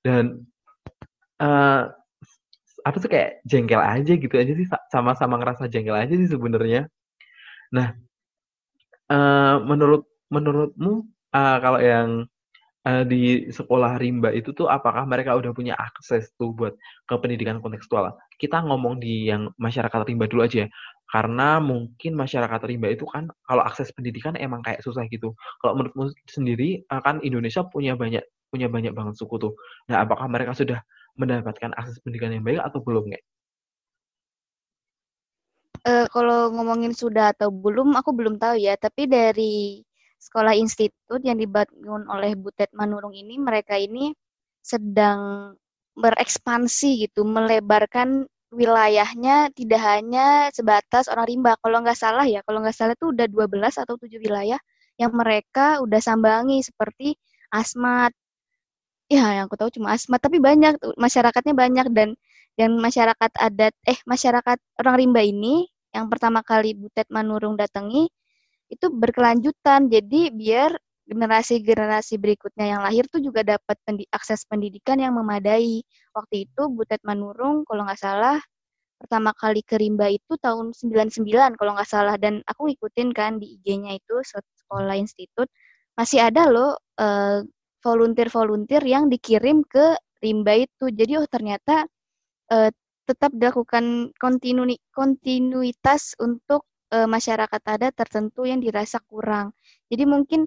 Dan 0.00 0.48
uh, 1.44 1.92
apa 2.82 2.96
sih 2.98 3.10
kayak 3.12 3.44
jengkel 3.46 3.78
aja 3.78 4.12
gitu 4.18 4.34
aja 4.34 4.52
sih 4.58 4.66
sama-sama 4.90 5.38
ngerasa 5.38 5.68
jengkel 5.68 5.94
aja 5.94 6.14
sih 6.16 6.28
sebenarnya. 6.32 6.88
Nah, 7.70 7.94
uh, 9.12 9.56
menurut 9.62 10.08
menurutmu 10.32 11.04
uh, 11.36 11.56
kalau 11.60 11.80
yang 11.84 12.08
uh, 12.86 13.04
di 13.06 13.48
sekolah 13.50 13.98
rimba 13.98 14.30
itu 14.34 14.50
tuh 14.54 14.66
apakah 14.66 15.06
mereka 15.06 15.34
udah 15.38 15.54
punya 15.54 15.74
akses 15.78 16.30
tuh 16.38 16.54
buat 16.54 16.74
ke 17.06 17.14
pendidikan 17.18 17.58
kontekstual? 17.62 18.14
Kita 18.38 18.62
ngomong 18.62 18.98
di 19.02 19.30
yang 19.30 19.50
masyarakat 19.58 20.00
rimba 20.06 20.26
dulu 20.26 20.46
aja 20.46 20.66
ya. 20.66 20.68
Karena 21.12 21.60
mungkin 21.60 22.16
masyarakat 22.16 22.60
rimba 22.64 22.88
itu 22.88 23.04
kan 23.04 23.28
kalau 23.44 23.62
akses 23.62 23.92
pendidikan 23.92 24.32
emang 24.40 24.64
kayak 24.64 24.80
susah 24.80 25.04
gitu. 25.12 25.36
Kalau 25.60 25.76
menurutmu 25.76 26.08
sendiri 26.24 26.88
kan 26.88 27.20
Indonesia 27.20 27.60
punya 27.68 27.92
banyak 27.92 28.24
punya 28.48 28.68
banyak 28.68 28.92
banget 28.92 29.14
suku 29.16 29.36
tuh. 29.40 29.52
Nah, 29.88 30.04
apakah 30.04 30.28
mereka 30.28 30.52
sudah 30.56 30.80
mendapatkan 31.16 31.72
akses 31.76 32.00
pendidikan 32.00 32.32
yang 32.32 32.44
baik 32.44 32.60
atau 32.60 32.80
belum 32.80 33.12
nggak? 33.12 33.24
Uh, 35.82 36.06
kalau 36.14 36.54
ngomongin 36.54 36.94
sudah 36.94 37.34
atau 37.34 37.50
belum, 37.50 37.96
aku 37.98 38.14
belum 38.14 38.38
tahu 38.38 38.54
ya. 38.60 38.78
Tapi 38.78 39.08
dari 39.10 39.82
sekolah 40.22 40.54
institut 40.54 41.20
yang 41.26 41.36
dibangun 41.36 42.06
oleh 42.06 42.38
Butet 42.38 42.70
Manurung 42.70 43.12
ini, 43.12 43.36
mereka 43.42 43.74
ini 43.74 44.14
sedang 44.62 45.52
berekspansi 45.98 47.10
gitu, 47.10 47.26
melebarkan 47.26 48.24
wilayahnya 48.54 49.50
tidak 49.58 49.82
hanya 49.82 50.48
sebatas 50.54 51.10
orang 51.10 51.26
rimba. 51.26 51.58
Kalau 51.58 51.82
nggak 51.82 51.98
salah 51.98 52.24
ya, 52.24 52.40
kalau 52.46 52.62
nggak 52.62 52.76
salah 52.76 52.94
itu 52.94 53.10
udah 53.10 53.26
12 53.26 53.82
atau 53.82 53.94
7 53.98 54.22
wilayah 54.22 54.60
yang 55.00 55.12
mereka 55.12 55.82
udah 55.82 55.98
sambangi 55.98 56.62
seperti 56.62 57.18
Asmat, 57.52 58.16
ya 59.12 59.24
yang 59.36 59.44
aku 59.44 59.60
tahu 59.60 59.70
cuma 59.76 59.92
asma 59.92 60.16
tapi 60.16 60.40
banyak 60.40 60.80
masyarakatnya 60.96 61.52
banyak 61.52 61.86
dan 61.92 62.16
dan 62.56 62.70
masyarakat 62.80 63.30
adat 63.36 63.72
eh 63.84 63.98
masyarakat 64.08 64.58
orang 64.80 64.94
rimba 64.96 65.20
ini 65.20 65.68
yang 65.92 66.08
pertama 66.08 66.40
kali 66.40 66.72
Butet 66.72 67.08
Manurung 67.12 67.60
datangi 67.60 68.08
itu 68.72 68.88
berkelanjutan. 68.88 69.92
Jadi 69.92 70.32
biar 70.32 70.72
generasi-generasi 71.04 72.16
berikutnya 72.16 72.78
yang 72.78 72.80
lahir 72.80 73.04
tuh 73.12 73.20
juga 73.20 73.44
dapat 73.44 73.76
pendi 73.84 74.08
akses 74.08 74.48
pendidikan 74.48 74.96
yang 74.96 75.12
memadai. 75.12 75.84
Waktu 76.16 76.48
itu 76.48 76.62
Butet 76.72 77.04
Manurung 77.04 77.68
kalau 77.68 77.84
nggak 77.84 78.00
salah 78.00 78.40
pertama 78.96 79.34
kali 79.34 79.66
ke 79.66 79.76
Rimba 79.76 80.06
itu 80.08 80.38
tahun 80.38 80.72
99 80.72 81.58
kalau 81.60 81.72
nggak 81.76 81.90
salah. 81.90 82.16
Dan 82.16 82.40
aku 82.48 82.72
ngikutin 82.72 83.12
kan 83.12 83.36
di 83.36 83.60
IG-nya 83.60 84.00
itu 84.00 84.16
sekolah 84.24 84.96
institut. 84.96 85.52
Masih 85.92 86.24
ada 86.24 86.48
loh 86.48 86.80
uh, 86.96 87.44
volunteer-volunteer 87.84 88.80
yang 88.86 89.12
dikirim 89.12 89.66
ke 89.68 89.98
rimba 90.24 90.64
itu. 90.64 90.88
Jadi 90.88 91.18
oh 91.20 91.28
ternyata 91.28 91.84
uh, 92.54 92.70
tetap 93.04 93.34
dilakukan 93.34 94.14
kontinu 94.16 94.64
kontinuitas 94.94 96.14
untuk 96.22 96.64
uh, 96.92 97.08
masyarakat 97.08 97.62
adat 97.64 97.92
tertentu 97.96 98.44
yang 98.44 98.60
dirasa 98.60 99.00
kurang. 99.08 99.56
Jadi 99.88 100.04
mungkin 100.04 100.46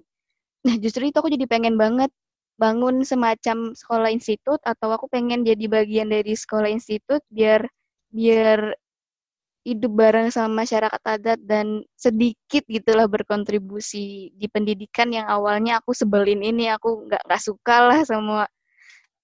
nah 0.66 0.74
justru 0.82 1.10
itu 1.10 1.18
aku 1.18 1.30
jadi 1.30 1.46
pengen 1.46 1.78
banget 1.78 2.10
bangun 2.56 3.04
semacam 3.04 3.76
sekolah 3.76 4.10
institut 4.10 4.58
atau 4.64 4.88
aku 4.90 5.06
pengen 5.12 5.44
jadi 5.44 5.68
bagian 5.68 6.08
dari 6.08 6.32
sekolah 6.32 6.72
institut 6.72 7.20
biar 7.30 7.68
biar 8.10 8.74
hidup 9.66 9.92
bareng 9.98 10.30
sama 10.30 10.62
masyarakat 10.62 11.02
adat 11.02 11.38
dan 11.42 11.82
sedikit 11.98 12.62
gitulah 12.70 13.10
berkontribusi 13.10 14.30
di 14.32 14.46
pendidikan 14.46 15.10
yang 15.10 15.26
awalnya 15.26 15.82
aku 15.82 15.90
sebelin 15.90 16.38
ini 16.38 16.70
aku 16.70 17.10
nggak 17.10 17.22
nggak 17.26 17.42
suka 17.42 17.76
lah 17.90 18.00
sama 18.06 18.46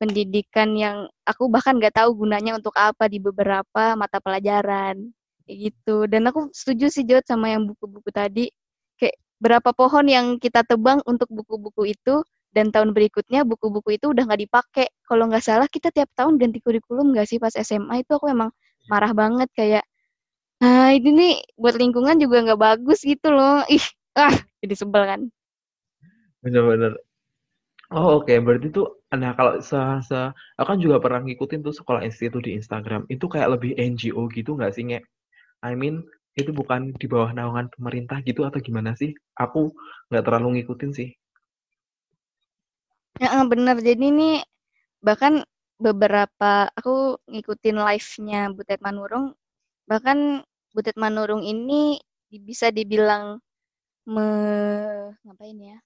pendidikan 0.03 0.75
yang 0.75 1.07
aku 1.23 1.47
bahkan 1.47 1.79
nggak 1.79 1.95
tahu 1.95 2.27
gunanya 2.27 2.59
untuk 2.59 2.75
apa 2.75 3.07
di 3.07 3.23
beberapa 3.23 3.95
mata 3.95 4.19
pelajaran 4.19 5.15
kayak 5.53 5.69
gitu 5.69 6.09
dan 6.09 6.25
aku 6.33 6.49
setuju 6.57 6.89
sih 6.89 7.05
Jod 7.05 7.29
sama 7.29 7.53
yang 7.53 7.69
buku-buku 7.69 8.09
tadi 8.09 8.49
kayak 8.97 9.21
berapa 9.37 9.77
pohon 9.77 10.09
yang 10.09 10.41
kita 10.41 10.65
tebang 10.65 11.05
untuk 11.05 11.29
buku-buku 11.29 11.93
itu 11.93 12.25
dan 12.57 12.73
tahun 12.73 12.97
berikutnya 12.97 13.45
buku-buku 13.45 14.01
itu 14.01 14.17
udah 14.17 14.25
nggak 14.25 14.49
dipakai 14.49 14.89
kalau 15.05 15.29
nggak 15.29 15.45
salah 15.45 15.69
kita 15.69 15.93
tiap 15.93 16.09
tahun 16.17 16.41
ganti 16.41 16.65
kurikulum 16.65 17.13
nggak 17.13 17.29
sih 17.29 17.37
pas 17.37 17.53
SMA 17.53 18.01
itu 18.01 18.17
aku 18.17 18.33
emang 18.33 18.49
marah 18.89 19.13
banget 19.13 19.53
kayak 19.53 19.85
Nah, 20.63 20.95
ini 20.95 21.11
nih 21.11 21.35
buat 21.59 21.75
lingkungan 21.75 22.23
juga 22.23 22.39
nggak 22.47 22.61
bagus 22.63 23.03
gitu 23.03 23.35
loh. 23.35 23.67
Ih, 23.75 23.83
ah, 24.15 24.31
jadi 24.63 24.75
sebel 24.79 25.03
kan. 25.11 25.21
Bener-bener. 26.39 27.03
Oh 27.93 28.23
oke, 28.23 28.33
berarti 28.41 28.73
tuh 28.73 28.87
nah 29.13 29.37
kalau 29.37 29.61
se 29.61 29.77
se 30.09 30.17
aku 30.57 30.69
kan 30.71 30.79
juga 30.81 30.97
pernah 31.03 31.21
ngikutin 31.21 31.61
tuh 31.67 31.75
Sekolah 31.77 32.01
institut 32.09 32.41
di 32.47 32.57
Instagram, 32.57 33.05
itu 33.13 33.27
kayak 33.29 33.59
lebih 33.59 33.77
NGO 33.77 34.31
gitu 34.33 34.57
nggak 34.57 34.73
sih, 34.73 34.87
Nge? 34.89 35.05
I 35.63 35.79
mean, 35.79 36.03
itu 36.35 36.51
bukan 36.51 36.91
di 36.99 37.07
bawah 37.07 37.31
naungan 37.31 37.71
pemerintah 37.73 38.19
gitu 38.27 38.43
atau 38.43 38.59
gimana 38.59 38.99
sih? 38.99 39.15
Aku 39.39 39.71
nggak 40.11 40.25
terlalu 40.27 40.59
ngikutin 40.61 40.91
sih. 40.93 41.09
Ya 43.23 43.39
bener. 43.47 43.79
Jadi 43.79 44.05
ini 44.11 44.31
bahkan 44.99 45.47
beberapa 45.79 46.71
aku 46.75 47.19
ngikutin 47.31 47.79
live-nya 47.79 48.51
Butet 48.51 48.83
Manurung, 48.83 49.39
bahkan 49.87 50.43
Butet 50.75 50.99
Manurung 50.99 51.45
ini 51.45 52.01
bisa 52.33 52.73
dibilang 52.73 53.39
me 54.09 54.29
ngapain 55.23 55.59
ya? 55.59 55.79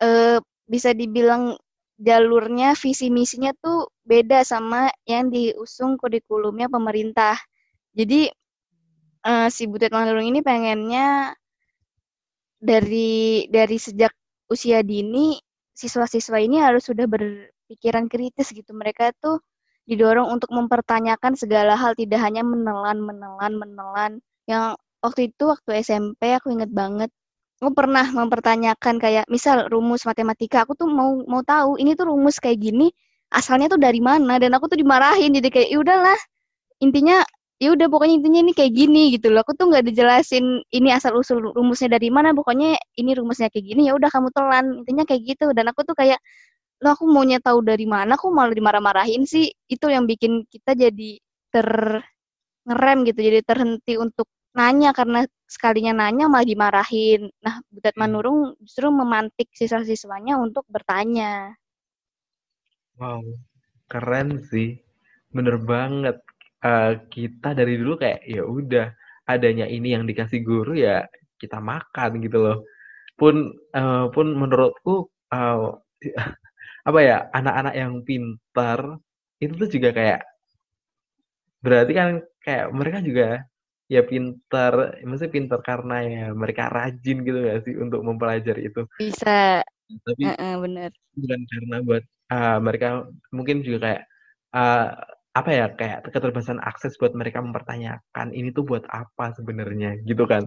Eh 0.00 0.38
bisa 0.64 0.94
dibilang 0.94 1.58
jalurnya 2.00 2.72
visi 2.78 3.12
misinya 3.12 3.52
tuh 3.60 3.90
beda 4.06 4.40
sama 4.46 4.88
yang 5.04 5.28
diusung 5.28 6.00
kurikulumnya 6.00 6.70
pemerintah. 6.72 7.36
Jadi 7.92 8.30
uh, 9.26 9.48
si 9.52 9.68
Butet 9.68 9.92
Manurung 9.92 10.26
ini 10.26 10.40
pengennya 10.40 11.34
dari 12.60 13.48
dari 13.48 13.76
sejak 13.80 14.12
usia 14.52 14.84
dini 14.84 15.40
siswa-siswa 15.72 16.36
ini 16.42 16.60
harus 16.60 16.84
sudah 16.88 17.08
berpikiran 17.08 18.06
kritis 18.12 18.52
gitu. 18.52 18.70
Mereka 18.76 19.16
tuh 19.16 19.40
didorong 19.88 20.28
untuk 20.28 20.52
mempertanyakan 20.52 21.34
segala 21.34 21.74
hal 21.74 21.96
tidak 21.96 22.20
hanya 22.20 22.44
menelan 22.44 23.00
menelan 23.00 23.52
menelan. 23.56 24.12
Yang 24.44 24.76
waktu 25.00 25.20
itu 25.32 25.44
waktu 25.48 25.70
SMP 25.80 26.36
aku 26.36 26.52
inget 26.52 26.70
banget. 26.72 27.10
Aku 27.60 27.72
pernah 27.76 28.08
mempertanyakan 28.08 28.96
kayak 28.96 29.24
misal 29.28 29.68
rumus 29.68 30.08
matematika 30.08 30.64
aku 30.64 30.72
tuh 30.80 30.88
mau 30.88 31.20
mau 31.28 31.44
tahu 31.44 31.76
ini 31.76 31.92
tuh 31.92 32.08
rumus 32.08 32.40
kayak 32.40 32.56
gini 32.56 32.88
asalnya 33.32 33.70
tuh 33.72 33.80
dari 33.80 34.00
mana? 34.02 34.36
Dan 34.40 34.52
aku 34.56 34.68
tuh 34.70 34.78
dimarahin 34.80 35.32
jadi 35.32 35.48
kayak 35.48 35.68
ya 35.72 35.78
udahlah. 35.80 36.20
Intinya 36.80 37.20
ya 37.60 37.76
udah 37.76 37.86
pokoknya 37.92 38.14
intinya 38.24 38.40
ini 38.40 38.52
kayak 38.56 38.72
gini 38.72 39.02
gitu 39.14 39.28
loh 39.28 39.44
aku 39.44 39.52
tuh 39.52 39.68
nggak 39.68 39.84
dijelasin 39.84 40.64
ini 40.72 40.88
asal 40.96 41.12
usul 41.20 41.52
rumusnya 41.52 41.92
dari 42.00 42.08
mana 42.08 42.32
pokoknya 42.32 42.80
ini 42.96 43.10
rumusnya 43.12 43.52
kayak 43.52 43.66
gini 43.68 43.92
ya 43.92 43.92
udah 43.94 44.08
kamu 44.08 44.32
telan 44.32 44.66
intinya 44.80 45.04
kayak 45.04 45.22
gitu 45.36 45.52
dan 45.52 45.68
aku 45.68 45.84
tuh 45.84 45.92
kayak 45.92 46.18
lo 46.80 46.96
aku 46.96 47.04
maunya 47.04 47.36
tahu 47.44 47.60
dari 47.60 47.84
mana 47.84 48.16
aku 48.16 48.32
malah 48.32 48.56
dimarah-marahin 48.56 49.28
sih 49.28 49.52
itu 49.68 49.86
yang 49.92 50.08
bikin 50.08 50.48
kita 50.48 50.72
jadi 50.72 51.20
ter 51.52 51.68
ngerem 52.64 53.04
gitu 53.04 53.20
jadi 53.20 53.44
terhenti 53.44 54.00
untuk 54.00 54.24
nanya 54.56 54.90
karena 54.90 55.22
sekalinya 55.46 56.06
nanya 56.06 56.26
malah 56.26 56.46
dimarahin. 56.46 57.30
Nah, 57.42 57.62
Butet 57.70 57.94
hmm. 57.94 58.02
Manurung 58.02 58.40
justru 58.62 58.90
memantik 58.90 59.50
siswa-siswanya 59.54 60.38
untuk 60.38 60.66
bertanya. 60.66 61.54
Wow, 62.98 63.22
keren 63.86 64.42
sih. 64.50 64.82
Bener 65.30 65.58
banget. 65.62 66.18
Uh, 66.60 66.92
kita 67.08 67.56
dari 67.56 67.80
dulu 67.80 67.96
kayak 67.96 68.20
ya 68.28 68.44
udah 68.44 68.92
adanya 69.24 69.64
ini 69.64 69.96
yang 69.96 70.04
dikasih 70.04 70.44
guru 70.44 70.76
ya 70.76 71.08
kita 71.40 71.56
makan 71.56 72.20
gitu 72.20 72.38
loh. 72.40 72.58
Pun 73.16 73.56
uh, 73.72 74.12
pun 74.12 74.26
menurutku 74.36 75.08
uh, 75.32 75.72
apa 76.88 77.00
ya 77.00 77.28
anak-anak 77.32 77.74
yang 77.76 77.92
pintar 78.04 78.80
itu 79.40 79.52
tuh 79.56 79.68
juga 79.72 79.90
kayak 79.96 80.20
berarti 81.60 81.92
kan 81.92 82.08
kayak 82.40 82.66
mereka 82.72 82.98
juga 83.04 83.28
ya 83.90 84.00
pintar, 84.06 85.02
maksudnya 85.02 85.34
pintar 85.34 85.60
karena 85.66 85.96
ya 86.06 86.24
mereka 86.30 86.70
rajin 86.70 87.26
gitu 87.26 87.38
gak 87.42 87.60
sih 87.66 87.74
untuk 87.74 88.00
mempelajari 88.06 88.70
itu. 88.70 88.86
Bisa. 88.96 89.66
Tapi 89.90 90.22
uh 90.22 90.38
-uh, 90.38 90.54
bener. 90.62 90.90
bukan 91.18 91.40
karena 91.50 91.76
buat 91.82 92.04
uh, 92.30 92.58
mereka 92.62 92.88
mungkin 93.34 93.66
juga 93.66 93.78
kayak 93.82 94.02
uh, 94.54 94.94
apa 95.40 95.50
ya 95.50 95.66
kayak 95.72 96.12
keterbatasan 96.12 96.60
akses 96.60 97.00
buat 97.00 97.16
mereka 97.16 97.40
mempertanyakan 97.40 98.36
ini 98.36 98.52
tuh 98.52 98.64
buat 98.68 98.84
apa 98.92 99.32
sebenarnya 99.32 99.96
gitu 100.04 100.28
kan? 100.28 100.44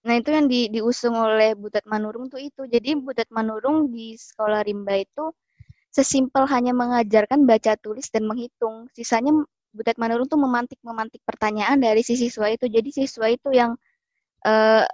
Nah 0.00 0.14
itu 0.16 0.30
yang 0.32 0.48
di, 0.48 0.72
diusung 0.72 1.12
oleh 1.12 1.52
Butet 1.52 1.84
Manurung 1.84 2.32
tuh 2.32 2.40
itu. 2.40 2.64
Jadi 2.64 2.96
Butet 2.96 3.28
Manurung 3.28 3.92
di 3.92 4.16
sekolah 4.16 4.64
rimba 4.64 4.96
itu 4.96 5.28
sesimpel 5.92 6.46
hanya 6.48 6.72
mengajarkan 6.72 7.44
baca 7.44 7.76
tulis 7.76 8.08
dan 8.08 8.24
menghitung. 8.24 8.88
Sisanya 8.96 9.32
Butet 9.70 10.00
Manurung 10.00 10.26
tuh 10.26 10.40
memantik-memantik 10.40 11.20
pertanyaan 11.28 11.76
dari 11.76 12.00
si 12.00 12.16
siswa 12.16 12.48
itu. 12.48 12.64
Jadi 12.64 12.88
siswa 13.04 13.28
itu 13.28 13.52
yang 13.52 13.76
uh, 14.48 14.84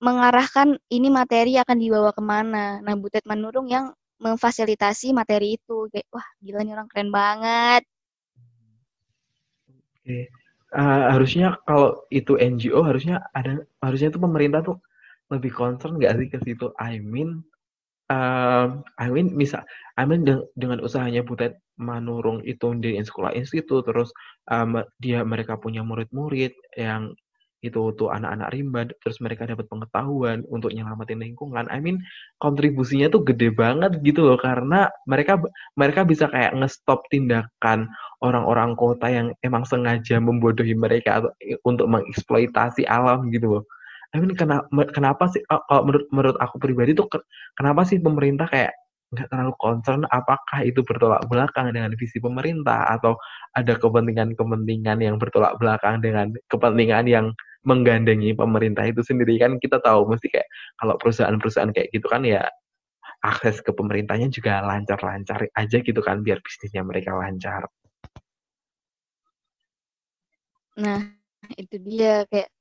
mengarahkan 0.00 0.80
ini 0.88 1.08
materi 1.12 1.60
akan 1.60 1.76
dibawa 1.76 2.10
ke 2.16 2.22
mana. 2.24 2.80
Nah, 2.80 2.94
Butet 2.96 3.24
Manurung 3.28 3.68
yang 3.68 3.92
memfasilitasi 4.24 5.12
materi 5.12 5.60
itu. 5.60 5.92
Kayak, 5.92 6.08
wah 6.08 6.26
gila 6.40 6.60
nih 6.64 6.72
orang 6.72 6.88
keren 6.88 7.10
banget. 7.12 7.82
Oke. 10.00 10.32
Uh, 10.74 11.06
harusnya 11.14 11.54
kalau 11.62 12.02
itu 12.10 12.34
NGO 12.34 12.82
harusnya 12.82 13.22
ada 13.30 13.62
harusnya 13.78 14.10
itu 14.10 14.18
pemerintah 14.18 14.58
tuh 14.66 14.82
lebih 15.30 15.54
concern 15.54 16.00
nggak 16.00 16.16
sih 16.18 16.28
ke 16.32 16.38
situ? 16.42 16.72
I 16.80 16.98
mean 16.98 17.44
Uh, 18.04 18.84
I 19.00 19.08
mean 19.08 19.32
misal 19.32 19.64
I 19.96 20.04
mean 20.04 20.28
de 20.28 20.44
dengan 20.60 20.84
usahanya 20.84 21.24
Butet 21.24 21.56
Manurung 21.80 22.44
itu 22.44 22.76
di 22.76 23.00
sekolah 23.00 23.32
institut, 23.32 23.88
terus, 23.88 24.12
um, 24.52 24.84
dia 25.00 25.24
mereka 25.24 25.56
punya 25.56 25.80
murid-murid 25.80 26.52
yang 26.76 27.16
itu 27.64 27.96
tuh 27.96 28.12
anak-anak 28.12 28.52
rimba, 28.52 28.84
terus 29.00 29.16
mereka 29.24 29.48
dapat 29.48 29.64
pengetahuan 29.72 30.44
untuk 30.52 30.70
nyelamatin 30.76 31.24
lingkungan. 31.24 31.64
I 31.72 31.80
mean 31.80 32.04
kontribusinya 32.44 33.08
tuh 33.08 33.24
gede 33.24 33.48
banget 33.56 34.04
gitu 34.04 34.20
loh, 34.28 34.36
karena 34.36 34.92
mereka 35.08 35.40
mereka 35.80 36.04
bisa 36.04 36.28
kayak 36.28 36.52
ngestop 36.60 37.08
tindakan 37.08 37.88
orang-orang 38.20 38.76
kota 38.76 39.08
yang 39.08 39.32
emang 39.40 39.64
sengaja 39.64 40.20
membodohi 40.20 40.76
mereka 40.76 41.24
untuk 41.64 41.88
mengeksploitasi 41.88 42.84
alam 42.84 43.32
gitu 43.32 43.60
loh. 43.60 43.64
I 44.14 44.22
mean 44.22 44.36
kenapa 44.38 44.68
kenapa 44.94 45.26
sih 45.32 45.42
kalau 45.48 45.82
menurut 45.88 46.06
menurut 46.14 46.36
aku 46.38 46.62
pribadi 46.62 46.94
tuh 46.94 47.10
kenapa 47.58 47.82
sih 47.82 47.98
pemerintah 47.98 48.46
kayak 48.46 48.70
nggak 49.14 49.30
terlalu 49.30 49.54
concern 49.62 50.02
apakah 50.10 50.66
itu 50.66 50.82
bertolak 50.82 51.22
belakang 51.30 51.70
dengan 51.70 51.94
visi 51.94 52.18
pemerintah 52.18 52.90
atau 52.98 53.14
ada 53.54 53.78
kepentingan-kepentingan 53.78 54.98
yang 54.98 55.16
bertolak 55.22 55.54
belakang 55.62 56.02
dengan 56.02 56.34
kepentingan 56.50 57.06
yang 57.06 57.26
menggandengi 57.64 58.36
pemerintah 58.36 58.84
itu 58.84 59.00
sendiri 59.00 59.40
kan 59.40 59.56
kita 59.60 59.80
tahu 59.80 60.08
mesti 60.08 60.28
kayak 60.30 60.48
kalau 60.80 60.94
perusahaan-perusahaan 61.00 61.72
kayak 61.72 61.88
gitu 61.92 62.06
kan 62.08 62.22
ya 62.24 62.44
akses 63.24 63.64
ke 63.64 63.72
pemerintahnya 63.72 64.28
juga 64.28 64.60
lancar-lancar 64.60 65.48
aja 65.56 65.78
gitu 65.80 66.00
kan 66.04 66.20
biar 66.20 66.40
bisnisnya 66.44 66.84
mereka 66.84 67.16
lancar. 67.16 67.64
Nah, 70.76 71.00
itu 71.56 71.76
dia 71.80 72.28
kayak 72.28 72.52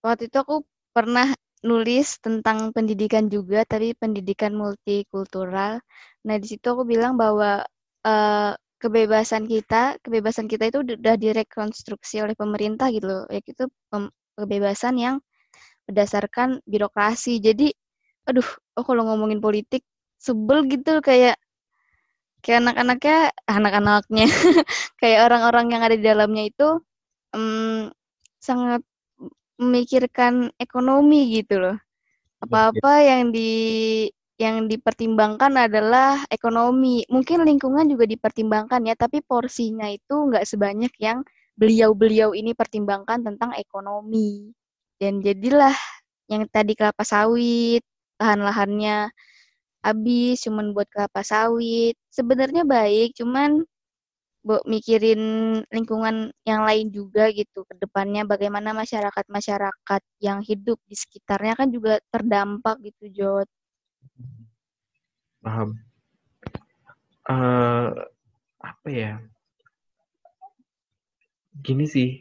Waktu 0.00 0.32
itu 0.32 0.36
aku 0.40 0.56
pernah 0.96 1.28
nulis 1.60 2.16
tentang 2.24 2.72
pendidikan 2.72 3.28
juga, 3.28 3.68
tapi 3.68 3.92
pendidikan 3.92 4.56
multikultural. 4.56 5.84
Nah, 6.24 6.36
di 6.40 6.46
situ 6.48 6.64
aku 6.72 6.88
bilang 6.88 7.20
bahwa 7.20 7.60
uh, 8.08 8.52
kebebasan 8.80 9.44
kita, 9.44 10.00
kebebasan 10.00 10.48
kita 10.48 10.72
itu 10.72 10.80
sudah 10.80 11.14
direkonstruksi 11.20 12.24
oleh 12.24 12.32
pemerintah 12.32 12.88
gitu 12.88 13.06
loh, 13.06 13.24
yaitu 13.28 13.68
kebebasan 14.34 14.96
yang 14.96 15.16
berdasarkan 15.84 16.64
birokrasi. 16.64 17.38
Jadi, 17.44 17.68
aduh, 18.24 18.46
oh 18.80 18.84
kalau 18.84 19.04
ngomongin 19.06 19.38
politik 19.44 19.84
sebel 20.16 20.64
gitu 20.66 21.04
kayak 21.04 21.36
kayak 22.40 22.64
anak-anaknya, 22.64 23.18
anak-anaknya, 23.44 24.26
kayak 25.00 25.20
orang-orang 25.28 25.66
yang 25.76 25.82
ada 25.84 25.94
di 25.96 26.04
dalamnya 26.04 26.44
itu 26.48 26.68
um, 27.36 27.92
sangat 28.40 28.80
memikirkan 29.60 30.48
ekonomi 30.56 31.36
gitu 31.36 31.60
loh. 31.60 31.76
Apa-apa 32.40 33.04
yang 33.04 33.28
di 33.28 33.50
yang 34.40 34.64
dipertimbangkan 34.72 35.52
adalah 35.68 36.24
ekonomi. 36.32 37.04
Mungkin 37.12 37.44
lingkungan 37.44 37.84
juga 37.92 38.08
dipertimbangkan 38.08 38.80
ya, 38.88 38.96
tapi 38.96 39.20
porsinya 39.20 39.86
itu 39.92 40.14
nggak 40.32 40.48
sebanyak 40.48 40.92
yang 40.96 41.20
beliau-beliau 41.60 42.32
ini 42.32 42.56
pertimbangkan 42.56 43.20
tentang 43.20 43.52
ekonomi. 43.60 44.48
Dan 44.96 45.20
jadilah 45.20 45.76
yang 46.32 46.48
tadi 46.48 46.72
kelapa 46.72 47.04
sawit, 47.04 47.84
lahan-lahannya 48.16 49.12
habis 49.84 50.40
cuman 50.44 50.72
buat 50.72 50.88
kelapa 50.88 51.20
sawit. 51.20 51.96
Sebenarnya 52.08 52.64
baik, 52.64 53.16
cuman 53.20 53.64
mikirin 54.64 55.20
lingkungan 55.68 56.32
yang 56.48 56.64
lain 56.64 56.88
juga 56.88 57.28
gitu 57.28 57.60
ke 57.68 57.76
depannya 57.76 58.24
bagaimana 58.24 58.72
masyarakat-masyarakat 58.72 60.02
yang 60.24 60.40
hidup 60.40 60.80
di 60.88 60.96
sekitarnya 60.96 61.52
kan 61.60 61.68
juga 61.68 62.00
terdampak 62.08 62.80
gitu 62.80 63.04
Jod. 63.12 63.48
Paham. 65.40 65.80
Uh, 67.28 67.88
apa 68.60 68.88
ya? 68.88 69.12
Gini 71.60 71.84
sih. 71.88 72.20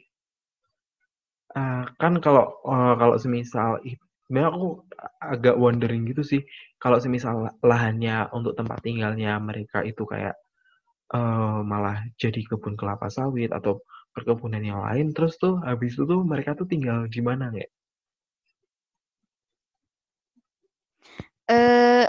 Uh, 1.52 1.90
kan 1.98 2.22
kalau 2.22 2.62
uh, 2.64 2.94
kalau 2.96 3.18
semisal 3.18 3.82
sebenarnya 4.30 4.54
aku 4.54 4.86
agak 5.18 5.58
wondering 5.58 6.06
gitu 6.06 6.22
sih 6.22 6.42
kalau 6.78 7.02
semisal 7.02 7.50
lahannya 7.66 8.30
untuk 8.30 8.54
tempat 8.54 8.78
tinggalnya 8.86 9.42
mereka 9.42 9.82
itu 9.82 10.06
kayak 10.06 10.38
uh, 11.18 11.66
malah 11.66 12.06
jadi 12.22 12.46
kebun 12.46 12.78
kelapa 12.78 13.10
sawit 13.10 13.50
atau 13.50 13.82
perkebunan 14.14 14.62
yang 14.62 14.86
lain 14.86 15.18
terus 15.18 15.42
tuh 15.42 15.58
habis 15.66 15.98
itu 15.98 16.06
tuh 16.06 16.22
mereka 16.22 16.54
tuh 16.54 16.70
tinggal 16.70 17.10
di 17.10 17.22
mana 17.26 17.50
ya? 17.58 17.66
Eh 21.50 22.06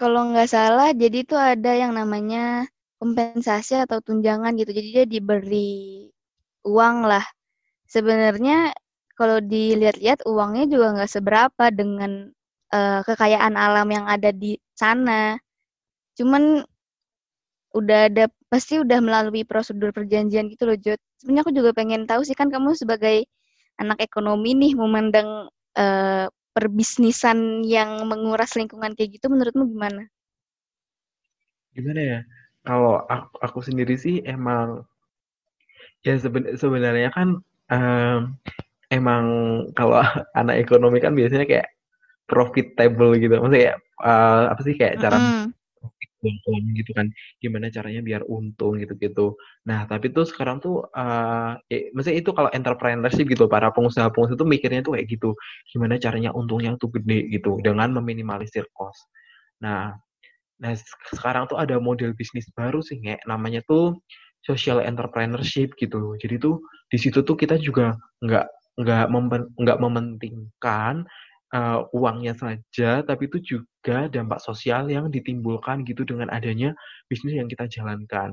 kalau 0.00 0.32
nggak 0.32 0.50
salah 0.50 0.90
jadi 0.96 1.22
itu 1.22 1.36
ada 1.38 1.72
yang 1.78 1.92
namanya 1.94 2.66
kompensasi 3.02 3.82
atau 3.82 3.98
tunjangan 3.98 4.54
gitu. 4.58 4.70
Jadi 4.72 4.88
dia 4.94 5.04
diberi 5.06 6.06
uang 6.66 7.06
lah. 7.10 7.26
Sebenarnya 7.90 8.72
kalau 9.18 9.38
dilihat-lihat 9.42 10.24
uangnya 10.26 10.64
juga 10.70 10.86
nggak 10.96 11.10
seberapa 11.12 11.64
dengan 11.74 12.30
uh, 12.72 13.00
kekayaan 13.04 13.54
alam 13.58 13.88
yang 13.90 14.06
ada 14.08 14.30
di 14.32 14.56
sana. 14.78 15.36
Cuman 16.16 16.64
udah 17.72 18.00
ada 18.08 18.24
pasti 18.52 18.78
udah 18.80 19.00
melalui 19.00 19.42
prosedur 19.48 19.90
perjanjian 19.92 20.48
gitu 20.52 20.68
loh 20.68 20.78
Jod. 20.78 21.00
Sebenarnya 21.20 21.42
aku 21.44 21.52
juga 21.56 21.70
pengen 21.76 22.04
tahu 22.08 22.22
sih 22.24 22.36
kan 22.36 22.48
kamu 22.52 22.76
sebagai 22.76 23.26
anak 23.80 23.98
ekonomi 24.00 24.52
nih 24.56 24.72
memandang 24.76 25.48
uh, 25.76 26.26
perbisnisan 26.52 27.64
yang 27.64 28.04
menguras 28.04 28.54
lingkungan 28.56 28.92
kayak 28.92 29.18
gitu 29.18 29.32
menurutmu 29.32 29.68
gimana? 29.68 30.08
Gimana 31.72 32.00
ya? 32.00 32.20
Kalau 32.62 33.02
aku, 33.08 33.36
aku 33.42 33.58
sendiri 33.64 33.98
sih 33.98 34.22
emang 34.22 34.86
ya 36.06 36.14
seben, 36.20 36.46
sebenarnya 36.54 37.10
kan 37.10 37.42
um, 37.72 38.18
emang 38.92 39.24
kalau 39.74 39.98
anak 40.40 40.62
ekonomi 40.62 41.02
kan 41.02 41.16
biasanya 41.16 41.48
kayak 41.48 41.68
profitable 42.30 43.16
gitu. 43.18 43.34
Maksudnya 43.40 43.60
kayak 43.60 43.78
uh, 44.04 44.44
apa 44.52 44.60
sih 44.62 44.74
kayak 44.78 45.00
cara 45.02 45.16
mm 45.18 45.26
-hmm 45.26 45.62
pelan 46.22 46.64
gitu 46.78 46.90
kan, 46.94 47.06
gimana 47.42 47.66
caranya 47.74 48.00
biar 48.06 48.22
untung 48.30 48.78
gitu-gitu. 48.78 49.34
Nah, 49.66 49.84
tapi 49.90 50.14
tuh 50.14 50.22
sekarang 50.24 50.62
tuh, 50.62 50.86
uh, 50.94 51.58
ya 51.66 51.90
maksudnya 51.92 52.22
itu 52.22 52.30
kalau 52.30 52.48
entrepreneurship 52.54 53.26
gitu, 53.26 53.50
para 53.50 53.74
pengusaha-pengusaha 53.74 54.38
tuh 54.38 54.46
mikirnya 54.46 54.86
tuh 54.86 54.94
kayak 54.94 55.10
gitu, 55.10 55.34
gimana 55.74 55.98
caranya 55.98 56.30
untungnya 56.30 56.78
tuh 56.78 56.94
gede 56.94 57.26
gitu, 57.34 57.58
dengan 57.66 57.90
meminimalisir 57.98 58.64
cost. 58.72 59.10
Nah 59.62 59.92
nah 60.62 60.78
sekarang 61.10 61.50
tuh 61.50 61.58
ada 61.58 61.82
model 61.82 62.14
bisnis 62.14 62.46
baru 62.54 62.78
sih, 62.86 63.02
kayak 63.02 63.26
namanya 63.26 63.66
tuh 63.66 63.98
social 64.46 64.78
entrepreneurship 64.78 65.74
gitu. 65.74 66.14
Jadi 66.22 66.38
tuh 66.38 66.62
di 66.86 66.98
situ 67.02 67.26
tuh 67.26 67.34
kita 67.34 67.58
juga 67.58 67.98
nggak 68.22 68.46
nggak 68.78 69.06
nggak 69.58 69.78
mementingkan 69.82 71.04
uh, 71.52 71.86
uangnya 71.92 72.34
saja, 72.34 73.04
tapi 73.04 73.28
itu 73.28 73.38
juga 73.40 74.08
dampak 74.08 74.40
sosial 74.40 74.88
yang 74.88 75.12
ditimbulkan 75.12 75.84
gitu 75.84 76.02
dengan 76.02 76.32
adanya 76.32 76.72
bisnis 77.06 77.36
yang 77.36 77.46
kita 77.46 77.68
jalankan. 77.68 78.32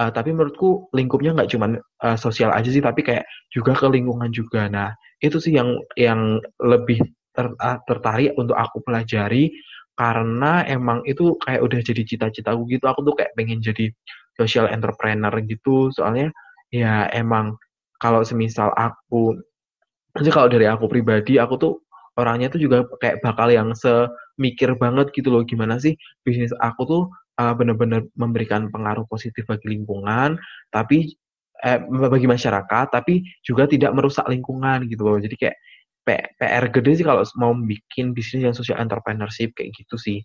Uh, 0.00 0.08
tapi 0.08 0.32
menurutku 0.32 0.88
lingkupnya 0.96 1.36
nggak 1.36 1.52
cuma 1.52 1.76
uh, 1.76 2.16
sosial 2.16 2.54
aja 2.54 2.70
sih, 2.70 2.80
tapi 2.80 3.04
kayak 3.04 3.26
juga 3.52 3.76
ke 3.76 3.86
lingkungan 3.90 4.32
juga. 4.32 4.66
Nah, 4.70 4.94
itu 5.20 5.36
sih 5.42 5.52
yang 5.52 5.76
yang 5.98 6.40
lebih 6.62 7.02
ter, 7.36 7.52
uh, 7.60 7.78
tertarik 7.84 8.32
untuk 8.40 8.56
aku 8.56 8.80
pelajari 8.86 9.52
karena 9.92 10.64
emang 10.64 11.04
itu 11.04 11.36
kayak 11.44 11.60
udah 11.60 11.80
jadi 11.84 12.02
cita-citaku 12.08 12.64
gitu. 12.72 12.84
Aku 12.88 13.04
tuh 13.04 13.14
kayak 13.18 13.36
pengen 13.36 13.60
jadi 13.60 13.92
social 14.40 14.66
entrepreneur 14.72 15.34
gitu. 15.44 15.92
Soalnya 15.92 16.32
ya 16.72 17.06
emang 17.12 17.60
kalau 18.00 18.24
semisal 18.24 18.72
aku, 18.74 19.36
jadi 20.16 20.30
kalau 20.32 20.48
dari 20.50 20.66
aku 20.66 20.88
pribadi, 20.90 21.36
aku 21.36 21.54
tuh 21.60 21.74
orangnya 22.18 22.52
tuh 22.52 22.60
juga 22.60 22.84
kayak 23.00 23.24
bakal 23.24 23.48
yang 23.48 23.72
semikir 23.72 24.76
banget 24.76 25.12
gitu 25.16 25.32
loh. 25.32 25.42
Gimana 25.44 25.80
sih 25.80 25.96
bisnis 26.26 26.52
aku 26.60 26.82
tuh 26.84 27.02
uh, 27.40 27.54
benar-benar 27.56 28.04
memberikan 28.16 28.68
pengaruh 28.68 29.08
positif 29.08 29.48
bagi 29.48 29.72
lingkungan 29.72 30.36
tapi 30.74 31.16
eh, 31.64 31.78
bagi 31.82 32.26
masyarakat 32.28 32.86
tapi 32.92 33.22
juga 33.46 33.64
tidak 33.70 33.94
merusak 33.96 34.26
lingkungan 34.28 34.84
gitu 34.90 35.02
loh. 35.06 35.18
Jadi 35.22 35.36
kayak 35.38 35.56
PR 36.02 36.66
gede 36.74 36.98
sih 36.98 37.06
kalau 37.06 37.22
mau 37.38 37.54
bikin 37.54 38.10
bisnis 38.10 38.42
yang 38.42 38.56
social 38.56 38.78
entrepreneurship 38.82 39.54
kayak 39.54 39.70
gitu 39.78 39.94
sih. 39.94 40.18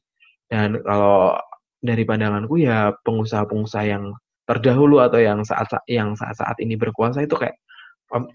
Dan 0.49 0.81
kalau 0.81 1.37
dari 1.77 2.01
pandanganku 2.01 2.57
ya 2.57 2.89
pengusaha-pengusaha 3.05 3.85
yang 3.85 4.17
terdahulu 4.49 5.03
atau 5.03 5.19
yang 5.21 5.43
saat 5.45 5.69
yang 5.85 6.17
saat-saat 6.17 6.57
ini 6.63 6.79
berkuasa 6.79 7.21
itu 7.21 7.35
kayak 7.37 7.59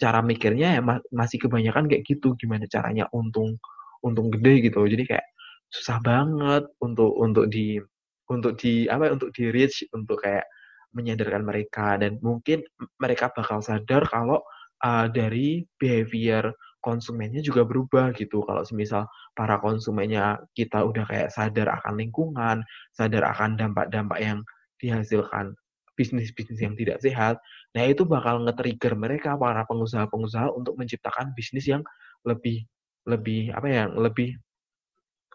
cara 0.01 0.21
mikirnya 0.21 0.79
ya 0.79 0.83
masih 1.13 1.39
kebanyakan 1.49 1.89
kayak 1.89 2.05
gitu, 2.05 2.37
gimana 2.37 2.69
caranya 2.69 3.09
untung 3.17 3.57
untung 4.05 4.29
gede 4.35 4.69
gitu. 4.69 4.85
Jadi 4.85 5.05
kayak 5.09 5.27
susah 5.73 5.99
banget 6.05 6.69
untuk 6.85 7.13
untuk 7.17 7.49
di 7.49 7.81
untuk 8.29 8.57
di 8.61 8.87
apa 8.89 9.09
ya, 9.09 9.13
untuk 9.17 9.31
di-reach, 9.35 9.89
untuk 9.97 10.21
kayak 10.25 10.45
menyadarkan 10.93 11.43
mereka 11.45 11.97
dan 11.97 12.21
mungkin 12.21 12.61
mereka 13.01 13.33
bakal 13.33 13.65
sadar 13.65 14.05
kalau, 14.13 14.45
uh, 14.85 15.09
dari 15.09 15.65
behavior 15.81 16.53
konsumennya 16.85 17.41
juga 17.41 17.65
berubah 17.65 18.13
gitu. 18.13 18.45
Kalau 18.45 18.67
semisal 18.67 19.09
para 19.33 19.57
konsumennya 19.63 20.43
kita 20.53 20.85
udah 20.85 21.07
kayak 21.09 21.31
sadar 21.33 21.71
akan 21.81 21.97
lingkungan, 21.97 22.61
sadar 22.93 23.25
akan 23.33 23.57
dampak-dampak 23.57 24.19
yang 24.21 24.39
dihasilkan 24.83 25.55
bisnis-bisnis 25.99 26.61
yang 26.65 26.75
tidak 26.79 26.99
sehat, 27.05 27.37
nah 27.77 27.85
itu 27.85 28.03
bakal 28.09 28.41
nge-trigger 28.49 28.97
mereka 28.97 29.37
para 29.37 29.65
pengusaha-pengusaha 29.69 30.53
untuk 30.57 30.77
menciptakan 30.81 31.37
bisnis 31.37 31.69
yang 31.69 31.85
lebih 32.25 32.65
lebih 33.07 33.51
apa 33.53 33.67
ya, 33.69 33.85
lebih 33.91 34.39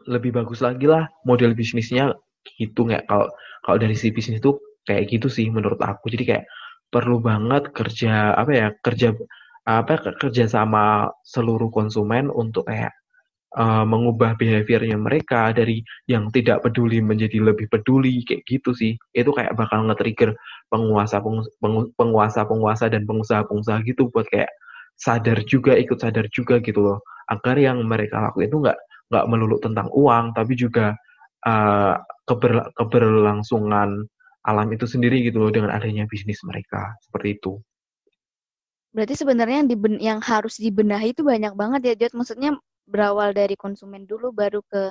lebih 0.08 0.32
bagus 0.34 0.64
lagi 0.64 0.88
lah 0.88 1.10
model 1.28 1.52
bisnisnya 1.58 2.16
gitu 2.56 2.88
nggak 2.88 3.10
kalau 3.12 3.28
kalau 3.66 3.78
dari 3.82 3.98
si 3.98 4.08
bisnis 4.14 4.40
itu 4.40 4.56
kayak 4.88 5.12
gitu 5.12 5.28
sih 5.28 5.52
menurut 5.52 5.80
aku. 5.84 6.08
Jadi 6.08 6.24
kayak 6.24 6.46
perlu 6.88 7.20
banget 7.20 7.76
kerja 7.76 8.34
apa 8.40 8.52
ya, 8.56 8.68
kerja 8.80 9.12
apa 9.68 10.00
kerja 10.16 10.48
sama 10.48 11.12
seluruh 11.28 11.68
konsumen 11.68 12.32
untuk 12.32 12.64
kayak 12.72 12.96
uh, 13.56 13.88
mengubah 13.88 14.36
behaviornya 14.36 15.00
mereka 15.00 15.56
dari 15.56 15.80
yang 16.12 16.28
tidak 16.36 16.66
peduli 16.66 17.00
menjadi 17.00 17.40
lebih 17.40 17.72
peduli 17.72 18.26
kayak 18.28 18.44
gitu 18.50 18.76
sih 18.76 19.00
itu 19.16 19.32
kayak 19.32 19.56
bakal 19.56 19.88
nge-trigger 19.88 20.36
penguasa 20.68 21.24
penguasa 21.96 22.44
penguasa 22.44 22.86
dan 22.92 23.08
pengusaha-pengusaha 23.08 23.80
gitu 23.88 24.12
buat 24.12 24.28
kayak 24.28 24.52
sadar 24.98 25.40
juga 25.48 25.78
ikut 25.78 26.02
sadar 26.02 26.28
juga 26.34 26.60
gitu 26.60 26.84
loh 26.84 27.00
agar 27.32 27.56
yang 27.56 27.80
mereka 27.86 28.20
lakukan 28.20 28.50
itu 28.50 28.58
nggak 28.66 28.80
nggak 29.08 29.26
melulu 29.32 29.56
tentang 29.64 29.88
uang 29.96 30.36
tapi 30.36 30.58
juga 30.58 30.92
uh, 31.48 31.96
keber, 32.28 32.76
keberlangsungan 32.76 34.04
alam 34.48 34.68
itu 34.72 34.88
sendiri 34.88 35.24
gitu 35.28 35.44
loh 35.44 35.52
dengan 35.52 35.76
adanya 35.76 36.08
bisnis 36.08 36.40
mereka 36.48 36.96
seperti 37.04 37.40
itu. 37.40 37.60
Berarti 38.96 39.14
sebenarnya 39.20 39.64
yang, 39.64 39.70
yang 40.00 40.20
harus 40.24 40.56
dibenahi 40.58 41.12
itu 41.12 41.22
banyak 41.22 41.52
banget 41.54 41.82
ya 41.84 41.94
Jod. 42.00 42.16
Maksudnya 42.16 42.56
berawal 42.88 43.36
dari 43.36 43.54
konsumen 43.60 44.08
dulu 44.08 44.32
baru 44.34 44.64
ke 44.66 44.90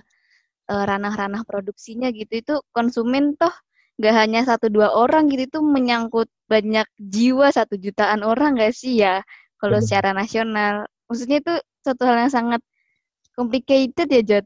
uh, 0.71 0.85
ranah-ranah 0.87 1.43
produksinya 1.49 2.13
gitu. 2.13 2.33
Itu 2.43 2.55
konsumen 2.71 3.35
toh 3.41 3.53
nggak 3.97 4.15
hanya 4.15 4.41
satu 4.45 4.69
dua 4.69 4.93
orang 4.93 5.33
gitu 5.33 5.49
itu 5.49 5.61
menyangkut 5.65 6.29
banyak 6.53 6.85
jiwa 7.01 7.49
satu 7.49 7.81
jutaan 7.81 8.21
orang 8.21 8.61
nggak 8.61 8.77
sih 8.77 9.01
ya 9.01 9.25
kalau 9.57 9.81
secara 9.81 10.13
nasional. 10.13 10.85
Maksudnya 11.09 11.41
itu 11.41 11.55
satu 11.87 12.03
hal 12.05 12.27
yang 12.27 12.33
sangat 12.35 12.61
complicated 13.37 14.09
ya 14.11 14.23
Jod 14.25 14.45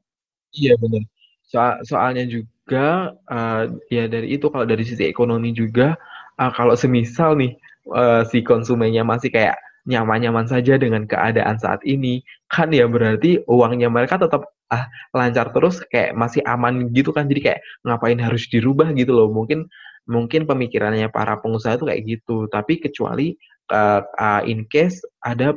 iya 0.53 0.75
benar 0.77 1.07
Soal, 1.51 1.83
soalnya 1.83 2.31
juga 2.31 3.15
uh, 3.27 3.67
ya 3.91 4.07
dari 4.07 4.39
itu 4.39 4.47
kalau 4.55 4.63
dari 4.63 4.87
sisi 4.87 5.03
ekonomi 5.03 5.51
juga 5.51 5.99
uh, 6.39 6.51
kalau 6.55 6.79
semisal 6.79 7.35
nih 7.35 7.59
uh, 7.91 8.23
si 8.23 8.39
konsumennya 8.47 9.03
masih 9.03 9.35
kayak 9.35 9.59
nyaman-nyaman 9.90 10.46
saja 10.46 10.79
dengan 10.79 11.05
keadaan 11.11 11.59
saat 11.59 11.83
ini, 11.83 12.22
kan 12.46 12.70
ya 12.70 12.87
berarti 12.87 13.42
uangnya 13.50 13.90
mereka 13.90 14.22
tetap 14.22 14.47
ah 14.70 14.86
lancar 15.11 15.51
terus 15.51 15.82
kayak 15.91 16.14
masih 16.14 16.41
aman 16.47 16.95
gitu 16.95 17.11
kan. 17.11 17.26
Jadi 17.26 17.41
kayak 17.43 17.61
ngapain 17.82 18.18
harus 18.22 18.47
dirubah 18.47 18.95
gitu 18.95 19.11
loh. 19.11 19.28
Mungkin 19.34 19.66
mungkin 20.07 20.47
pemikirannya 20.47 21.11
para 21.11 21.43
pengusaha 21.43 21.76
itu 21.76 21.86
kayak 21.91 22.03
gitu. 22.07 22.47
Tapi 22.47 22.78
kecuali 22.78 23.34
uh, 23.70 24.03
uh, 24.18 24.43
in 24.45 24.66
case 24.68 25.01
ada 25.24 25.55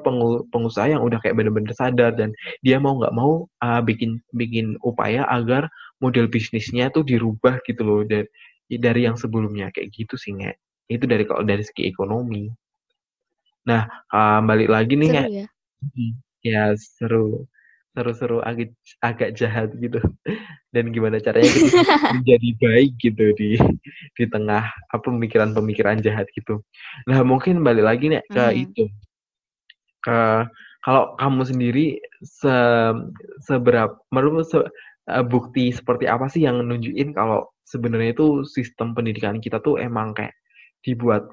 pengusaha 0.54 0.88
yang 0.88 1.02
udah 1.02 1.20
kayak 1.20 1.36
bener-bener 1.36 1.74
sadar 1.76 2.14
dan 2.14 2.32
dia 2.62 2.78
mau 2.78 2.96
nggak 2.98 3.14
mau 3.14 3.50
uh, 3.66 3.82
bikin 3.82 4.22
bikin 4.38 4.78
upaya 4.86 5.26
agar 5.28 5.68
model 6.00 6.30
bisnisnya 6.30 6.94
tuh 6.94 7.04
dirubah 7.04 7.60
gitu 7.66 7.82
loh 7.84 8.02
dari 8.06 8.30
dari 8.70 9.06
yang 9.06 9.18
sebelumnya 9.18 9.70
kayak 9.74 9.92
gitu 9.92 10.16
sih 10.16 10.34
nggak 10.34 10.56
itu 10.90 11.06
dari 11.10 11.24
kalau 11.26 11.44
dari 11.44 11.66
segi 11.66 11.90
ekonomi 11.90 12.50
Nah, 13.64 13.88
uh, 14.12 14.40
balik 14.44 14.70
lagi 14.72 14.94
nih 15.00 15.10
seru 15.10 15.32
ya? 15.32 15.48
ya 16.44 16.64
seru 16.76 17.48
seru-seru 17.94 18.42
agak 18.42 18.74
agak 19.06 19.38
jahat 19.38 19.70
gitu 19.78 20.02
dan 20.74 20.90
gimana 20.90 21.22
caranya 21.22 21.46
kita 21.46 21.78
menjadi 22.18 22.50
baik 22.58 22.92
gitu 22.98 23.26
di 23.38 23.52
di 24.18 24.26
tengah 24.26 24.66
apa 24.66 25.06
pemikiran-pemikiran 25.06 26.02
jahat 26.02 26.26
gitu. 26.34 26.66
Nah, 27.06 27.22
mungkin 27.22 27.62
balik 27.62 27.86
lagi 27.86 28.10
nih 28.10 28.26
ke 28.34 28.44
hmm. 28.50 28.64
itu 28.66 28.86
ke 30.04 30.20
kalau 30.84 31.16
kamu 31.16 31.48
sendiri 31.48 31.86
se 32.20 32.56
seberapa 33.48 33.96
menurut 34.12 34.50
se, 34.50 34.60
uh, 34.60 35.24
bukti 35.24 35.72
seperti 35.72 36.10
apa 36.10 36.28
sih 36.28 36.44
yang 36.44 36.60
nunjukin 36.66 37.16
kalau 37.16 37.48
sebenarnya 37.64 38.12
itu 38.12 38.44
sistem 38.44 38.92
pendidikan 38.92 39.40
kita 39.40 39.64
tuh 39.64 39.80
emang 39.80 40.12
kayak 40.12 40.36
dibuat 40.84 41.30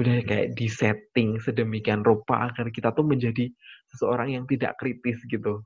udah 0.00 0.24
kayak 0.24 0.56
disetting 0.56 1.36
sedemikian 1.44 2.00
rupa 2.00 2.48
agar 2.48 2.72
kita 2.72 2.88
tuh 2.96 3.04
menjadi 3.04 3.52
seseorang 3.92 4.32
yang 4.32 4.44
tidak 4.48 4.80
kritis 4.80 5.20
gitu. 5.28 5.60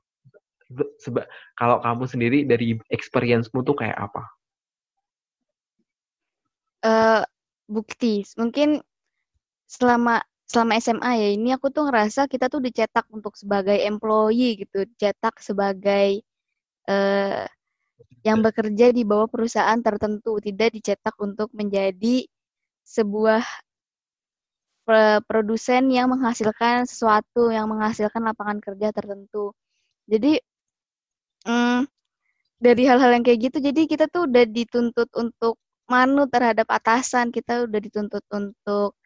Seba 0.99 1.23
kalau 1.55 1.79
kamu 1.79 2.03
sendiri 2.09 2.39
dari 2.43 2.75
experience-mu 2.91 3.63
tuh 3.63 3.77
kayak 3.77 3.95
apa? 3.95 4.23
Uh, 6.83 7.23
bukti. 7.71 8.27
Mungkin 8.35 8.83
selama 9.65 10.21
selama 10.45 10.77
SMA 10.77 11.11
ya 11.17 11.29
ini 11.33 11.49
aku 11.57 11.73
tuh 11.73 11.89
ngerasa 11.89 12.29
kita 12.29 12.51
tuh 12.51 12.61
dicetak 12.61 13.07
untuk 13.09 13.33
sebagai 13.33 13.77
employee 13.81 14.61
gitu, 14.61 14.85
cetak 14.99 15.41
sebagai 15.41 16.21
uh, 16.89 17.45
yang 18.25 18.41
bekerja 18.41 18.89
di 18.89 19.05
bawah 19.05 19.29
perusahaan 19.29 19.77
tertentu, 19.81 20.41
tidak 20.41 20.73
dicetak 20.73 21.13
untuk 21.21 21.53
menjadi 21.53 22.25
sebuah 22.85 23.41
produsen 25.25 25.89
yang 25.89 26.13
menghasilkan 26.13 26.85
sesuatu 26.85 27.49
yang 27.49 27.65
menghasilkan 27.69 28.21
lapangan 28.21 28.61
kerja 28.61 28.93
tertentu. 28.93 29.51
Jadi 30.05 30.37
hmm, 31.49 31.89
dari 32.61 32.83
hal-hal 32.85 33.11
yang 33.17 33.25
kayak 33.25 33.39
gitu, 33.51 33.57
jadi 33.61 33.81
kita 33.89 34.05
tuh 34.09 34.29
udah 34.29 34.45
dituntut 34.45 35.09
untuk 35.17 35.57
manut 35.89 36.29
terhadap 36.29 36.65
atasan, 36.69 37.29
kita 37.33 37.65
udah 37.65 37.79
dituntut 37.81 38.23
untuk 38.33 38.97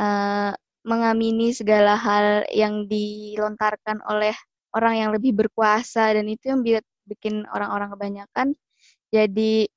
uh, 0.00 0.52
mengamini 0.82 1.54
segala 1.54 1.94
hal 1.94 2.42
yang 2.50 2.90
dilontarkan 2.90 4.02
oleh 4.08 4.34
orang 4.74 4.94
yang 4.98 5.10
lebih 5.14 5.36
berkuasa 5.36 6.10
dan 6.16 6.26
itu 6.26 6.50
yang 6.50 6.60
bikin 7.06 7.46
orang-orang 7.52 7.92
kebanyakan 7.92 8.48
jadi 9.12 9.68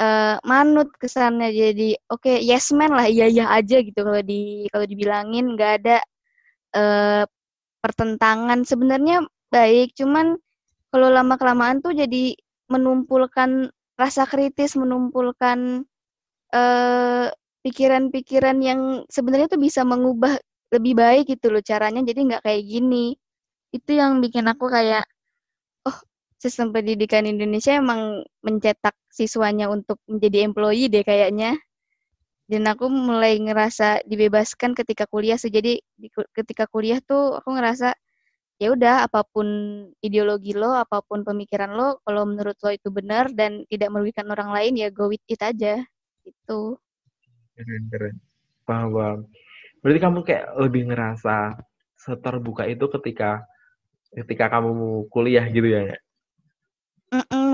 uh, 0.00 0.36
manut 0.46 0.88
kesannya. 0.96 1.50
Jadi 1.52 1.98
oke 2.08 2.22
okay, 2.24 2.36
yes 2.42 2.70
man 2.72 2.94
lah 2.94 3.06
iya 3.10 3.26
iya 3.28 3.50
aja 3.52 3.82
gitu 3.82 4.00
kalau 4.06 4.22
di 4.22 4.66
kalau 4.72 4.86
dibilangin. 4.86 5.54
Nggak 5.58 5.72
ada 5.82 5.96
uh, 6.78 7.24
pertentangan. 7.82 8.62
Sebenarnya 8.64 9.26
baik 9.52 9.96
cuman 9.98 10.36
kalau 10.88 11.08
lama 11.12 11.36
kelamaan 11.36 11.84
tuh 11.84 11.92
jadi 11.92 12.36
menumpulkan 12.68 13.72
rasa 13.98 14.24
kritis 14.28 14.78
menumpulkan 14.78 15.82
eh, 16.54 17.26
pikiran-pikiran 17.66 18.56
yang 18.62 18.80
sebenarnya 19.10 19.50
tuh 19.50 19.60
bisa 19.60 19.82
mengubah 19.82 20.38
lebih 20.72 20.94
baik 20.96 21.24
gitu 21.36 21.50
loh 21.52 21.60
caranya. 21.64 22.00
Jadi 22.06 22.20
nggak 22.28 22.42
kayak 22.46 22.64
gini. 22.64 23.16
Itu 23.74 23.96
yang 23.98 24.20
bikin 24.24 24.46
aku 24.48 24.70
kayak 24.70 25.04
sistem 26.38 26.70
pendidikan 26.70 27.26
Indonesia 27.26 27.74
emang 27.74 28.22
mencetak 28.46 28.94
siswanya 29.10 29.66
untuk 29.68 29.98
menjadi 30.06 30.46
employee 30.46 30.88
deh 30.88 31.02
kayaknya. 31.02 31.58
Dan 32.48 32.64
aku 32.64 32.88
mulai 32.88 33.36
ngerasa 33.36 34.08
dibebaskan 34.08 34.72
ketika 34.72 35.04
kuliah 35.04 35.36
sih. 35.36 35.52
Jadi 35.52 35.82
ketika 36.32 36.64
kuliah 36.64 37.02
tuh 37.04 37.36
aku 37.36 37.52
ngerasa 37.52 37.92
ya 38.56 38.72
udah 38.72 39.04
apa 39.04 39.22
pun 39.28 39.46
ideologi 40.00 40.56
lo, 40.56 40.72
apa 40.72 41.04
pun 41.04 41.22
pemikiran 41.28 41.76
lo, 41.76 42.00
kalau 42.08 42.24
menurut 42.24 42.56
lo 42.64 42.70
itu 42.72 42.88
benar 42.88 43.28
dan 43.36 43.68
tidak 43.68 43.92
merugikan 43.92 44.26
orang 44.32 44.50
lain 44.50 44.80
ya 44.80 44.88
go 44.88 45.12
with 45.12 45.20
it 45.28 45.42
aja. 45.44 45.84
Itu. 46.24 46.80
Keren 47.52 47.84
keren. 47.92 48.16
Paham. 48.64 49.28
Berarti 49.84 50.00
kamu 50.00 50.18
kayak 50.24 50.46
lebih 50.56 50.88
ngerasa 50.88 51.58
seterbuka 52.00 52.64
itu 52.64 52.88
ketika 52.98 53.44
ketika 54.14 54.48
kamu 54.48 55.04
kuliah 55.12 55.44
gitu 55.52 55.68
ya? 55.68 55.94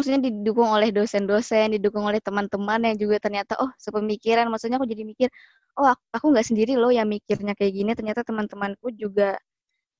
Maksudnya 0.04 0.28
didukung 0.28 0.68
oleh 0.68 0.92
dosen-dosen, 0.92 1.80
didukung 1.80 2.04
oleh 2.04 2.20
teman-teman 2.20 2.76
yang 2.92 2.92
juga 3.00 3.16
ternyata, 3.24 3.56
oh 3.56 3.72
sepemikiran, 3.80 4.52
maksudnya 4.52 4.76
aku 4.76 4.84
jadi 4.84 5.00
mikir, 5.00 5.32
oh 5.80 5.88
aku 6.12 6.28
nggak 6.28 6.44
sendiri 6.44 6.76
loh 6.76 6.92
yang 6.92 7.08
mikirnya 7.08 7.56
kayak 7.56 7.72
gini, 7.72 7.96
ternyata 7.96 8.20
teman-temanku 8.20 8.92
juga 8.92 9.40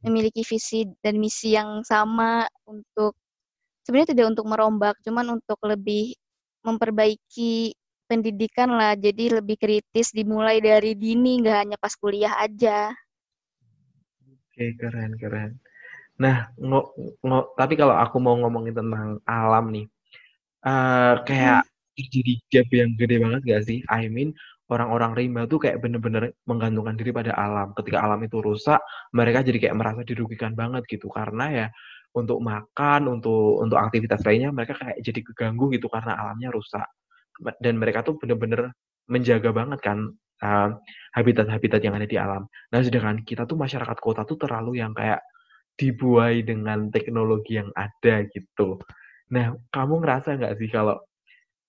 memiliki 0.04 0.44
visi 0.44 0.84
dan 1.00 1.16
misi 1.16 1.56
yang 1.56 1.80
sama 1.88 2.44
untuk 2.68 3.16
sebenarnya 3.88 4.12
tidak 4.12 4.36
untuk 4.36 4.44
merombak, 4.44 5.00
cuman 5.00 5.40
untuk 5.40 5.56
lebih 5.64 6.12
memperbaiki 6.60 7.72
pendidikan 8.04 8.76
lah, 8.76 9.00
jadi 9.00 9.40
lebih 9.40 9.56
kritis 9.56 10.12
dimulai 10.12 10.60
dari 10.60 10.92
dini, 10.92 11.40
nggak 11.40 11.56
hanya 11.64 11.76
pas 11.80 11.96
kuliah 11.96 12.44
aja. 12.44 12.92
Oke, 14.52 14.68
keren 14.76 15.16
keren. 15.16 15.56
Nah, 16.20 16.52
ngo, 16.60 16.92
ngo, 17.24 17.56
tapi 17.56 17.72
kalau 17.80 17.96
aku 17.96 18.20
mau 18.20 18.36
ngomongin 18.36 18.76
tentang 18.76 19.18
alam 19.24 19.72
nih, 19.72 19.88
uh, 20.64 21.14
kayak 21.22 21.62
hmm. 21.64 21.94
terjadi 21.94 22.34
gap 22.50 22.68
yang 22.74 22.90
gede 22.98 23.16
banget 23.22 23.42
gak 23.46 23.62
sih? 23.68 23.78
I 23.92 24.10
mean, 24.10 24.34
orang-orang 24.72 25.12
rimba 25.12 25.44
tuh 25.44 25.60
kayak 25.60 25.84
bener-bener 25.84 26.32
menggantungkan 26.48 26.96
diri 26.96 27.12
pada 27.12 27.36
alam. 27.36 27.76
Ketika 27.76 28.00
alam 28.00 28.20
itu 28.24 28.40
rusak, 28.40 28.80
mereka 29.12 29.44
jadi 29.44 29.68
kayak 29.68 29.76
merasa 29.76 30.00
dirugikan 30.02 30.56
banget 30.56 30.82
gitu. 30.88 31.12
Karena 31.12 31.44
ya 31.52 31.66
untuk 32.16 32.40
makan, 32.40 33.20
untuk 33.20 33.60
untuk 33.60 33.76
aktivitas 33.76 34.24
lainnya, 34.24 34.50
mereka 34.54 34.78
kayak 34.78 34.98
jadi 35.04 35.20
keganggu 35.20 35.68
gitu 35.76 35.86
karena 35.92 36.16
alamnya 36.16 36.48
rusak. 36.54 36.86
Dan 37.60 37.76
mereka 37.76 38.06
tuh 38.06 38.16
bener-bener 38.16 38.72
menjaga 39.10 39.52
banget 39.52 39.80
kan 39.84 39.98
habitat-habitat 41.14 41.80
uh, 41.80 41.84
yang 41.84 41.94
ada 41.96 42.06
di 42.08 42.16
alam. 42.20 42.42
Nah, 42.72 42.80
sedangkan 42.80 43.22
kita 43.24 43.48
tuh 43.48 43.56
masyarakat 43.56 43.98
kota 44.00 44.28
tuh 44.28 44.36
terlalu 44.36 44.80
yang 44.82 44.92
kayak 44.92 45.22
dibuai 45.74 46.44
dengan 46.46 46.92
teknologi 46.92 47.58
yang 47.58 47.70
ada 47.74 48.26
gitu. 48.30 48.78
Nah, 49.34 49.58
kamu 49.74 49.94
ngerasa 50.06 50.38
nggak 50.38 50.54
sih 50.62 50.70
kalau 50.70 51.02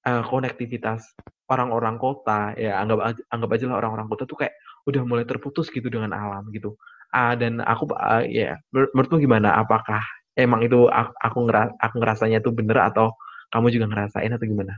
uh, 0.05 0.23
konektivitas 0.29 1.01
orang-orang 1.49 1.97
kota 1.97 2.53
ya 2.57 2.77
anggap 2.77 3.17
anggap 3.33 3.49
aja 3.57 3.65
lah 3.69 3.77
orang-orang 3.81 4.07
kota 4.09 4.29
tuh 4.29 4.37
kayak 4.45 4.53
udah 4.85 5.01
mulai 5.01 5.25
terputus 5.25 5.73
gitu 5.73 5.89
dengan 5.89 6.13
alam 6.13 6.45
gitu. 6.53 6.77
Uh, 7.09 7.33
dan 7.33 7.65
aku 7.65 7.89
uh, 7.97 8.21
ya 8.21 8.61
menurutmu 8.69 9.17
gimana? 9.17 9.57
Apakah 9.57 10.05
emang 10.37 10.61
itu 10.61 10.85
aku, 10.93 11.11
aku 11.25 11.37
ngeras 11.49 11.69
aku 11.81 11.95
ngerasanya 11.97 12.39
tuh 12.45 12.53
bener 12.53 12.77
atau 12.85 13.17
kamu 13.49 13.73
juga 13.73 13.85
ngerasain 13.89 14.29
atau 14.29 14.45
gimana? 14.45 14.77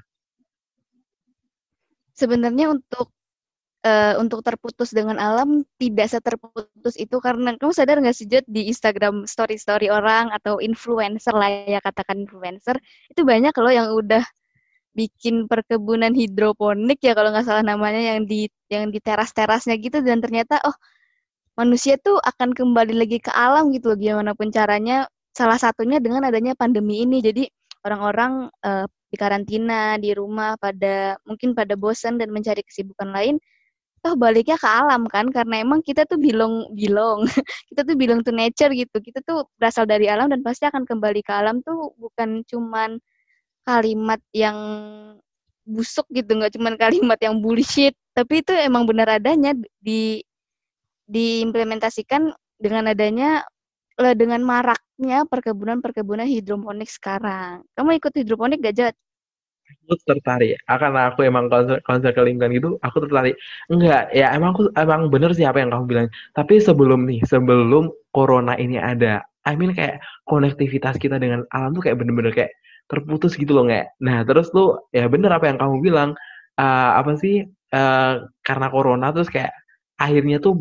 Sebenarnya 2.15 2.71
untuk 2.71 3.13
uh, 3.85 4.17
untuk 4.21 4.41
terputus 4.41 4.89
dengan 4.95 5.19
alam 5.21 5.61
tidak 5.77 6.09
seterputus 6.09 6.95
itu 6.97 7.17
karena 7.21 7.53
kamu 7.59 7.73
sadar 7.75 7.99
nggak 8.01 8.15
sih 8.15 8.25
Jod 8.25 8.45
di 8.47 8.71
Instagram 8.71 9.27
story-story 9.29 9.91
orang 9.91 10.33
atau 10.33 10.57
influencer 10.63 11.35
lah 11.35 11.49
ya 11.67 11.79
katakan 11.83 12.25
influencer 12.25 12.77
itu 13.11 13.21
banyak 13.21 13.53
loh 13.57 13.73
yang 13.73 13.87
udah 13.93 14.23
bikin 14.97 15.45
perkebunan 15.45 16.09
hidroponik 16.15 16.97
ya 17.05 17.13
kalau 17.13 17.29
nggak 17.29 17.45
salah 17.45 17.61
namanya 17.61 18.17
yang 18.17 18.25
di 18.25 18.49
yang 18.73 18.89
di 18.89 18.97
teras-terasnya 18.97 19.77
gitu 19.77 20.01
dan 20.01 20.17
ternyata 20.23 20.57
oh 20.65 20.73
manusia 21.57 21.97
tuh 21.97 22.21
akan 22.21 22.53
kembali 22.53 22.93
lagi 22.93 23.17
ke 23.17 23.33
alam 23.33 23.73
gitu 23.73 23.91
loh 23.93 23.99
gimana 23.99 24.37
pun 24.37 24.53
caranya. 24.53 25.09
Salah 25.33 25.57
satunya 25.61 26.01
dengan 26.01 26.25
adanya 26.25 26.57
pandemi 26.57 27.05
ini 27.05 27.21
jadi 27.21 27.45
orang-orang 27.85 28.49
uh, 28.65 28.85
di 29.09 29.17
karantina 29.17 29.97
di 30.01 30.13
rumah 30.17 30.57
pada 30.57 31.17
mungkin 31.29 31.53
pada 31.53 31.77
bosan 31.77 32.17
dan 32.17 32.33
mencari 32.33 32.65
kesibukan 32.65 33.09
lain 33.13 33.37
toh 34.07 34.15
baliknya 34.15 34.55
ke 34.55 34.63
alam 34.63 35.03
kan 35.11 35.27
karena 35.27 35.59
emang 35.59 35.83
kita 35.83 36.07
tuh 36.07 36.15
bilong 36.15 36.71
bilong 36.71 37.27
kita 37.67 37.83
tuh 37.83 37.95
bilong 37.99 38.23
to 38.23 38.31
nature 38.31 38.71
gitu 38.71 39.03
kita 39.03 39.19
tuh 39.27 39.43
berasal 39.59 39.83
dari 39.83 40.07
alam 40.07 40.31
dan 40.31 40.39
pasti 40.39 40.63
akan 40.63 40.87
kembali 40.87 41.19
ke 41.19 41.33
alam 41.35 41.59
tuh 41.59 41.91
bukan 41.99 42.39
cuman 42.47 42.95
kalimat 43.67 44.23
yang 44.31 44.55
busuk 45.67 46.07
gitu 46.15 46.39
nggak 46.39 46.55
cuman 46.55 46.79
kalimat 46.83 47.19
yang 47.19 47.43
bullshit 47.43 47.91
tapi 48.15 48.39
itu 48.39 48.55
emang 48.55 48.87
benar 48.87 49.19
adanya 49.19 49.51
di 49.83 50.23
diimplementasikan 51.11 52.31
dengan 52.55 52.87
adanya 52.87 53.43
dengan 53.97 54.45
maraknya 54.45 55.25
perkebunan-perkebunan 55.25 56.29
hidroponik 56.29 56.85
sekarang. 56.85 57.65
Kamu 57.73 57.97
ikut 57.97 58.13
hidroponik 58.13 58.61
gak, 58.61 58.75
Jad? 58.77 58.95
Aku 59.67 59.93
tertarik. 60.07 60.55
Karena 60.67 61.01
aku 61.11 61.19
emang 61.27 61.51
konser 61.51 61.77
konser 61.83 62.11
ke 62.15 62.21
lingkungan 62.23 62.51
gitu 62.55 62.69
aku 62.83 62.97
tertarik. 63.07 63.35
Enggak 63.71 64.11
ya 64.15 64.31
emang 64.35 64.55
aku 64.55 64.71
emang 64.75 65.11
bener 65.13 65.31
sih 65.37 65.45
apa 65.47 65.59
yang 65.63 65.71
kamu 65.73 65.85
bilang. 65.87 66.07
Tapi 66.35 66.59
sebelum 66.63 67.07
nih 67.09 67.21
sebelum 67.27 67.91
corona 68.15 68.53
ini 68.59 68.79
ada 68.79 69.23
I 69.47 69.55
mean 69.55 69.71
kayak 69.75 70.03
konektivitas 70.27 70.99
kita 70.99 71.17
dengan 71.21 71.47
alam 71.55 71.71
tuh 71.75 71.83
kayak 71.87 71.97
bener-bener 72.01 72.33
kayak 72.35 72.51
terputus 72.87 73.35
gitu 73.35 73.51
loh 73.51 73.67
nggak 73.67 73.99
nah 73.99 74.23
terus 74.23 74.47
tuh 74.55 74.79
ya 74.95 75.11
bener 75.11 75.27
apa 75.27 75.51
yang 75.51 75.59
kamu 75.59 75.75
bilang 75.83 76.09
uh, 76.55 76.91
apa 76.95 77.19
sih 77.19 77.43
uh, 77.75 78.23
karena 78.47 78.67
corona 78.71 79.11
terus 79.11 79.27
kayak 79.27 79.51
akhirnya 79.99 80.39
tuh 80.39 80.55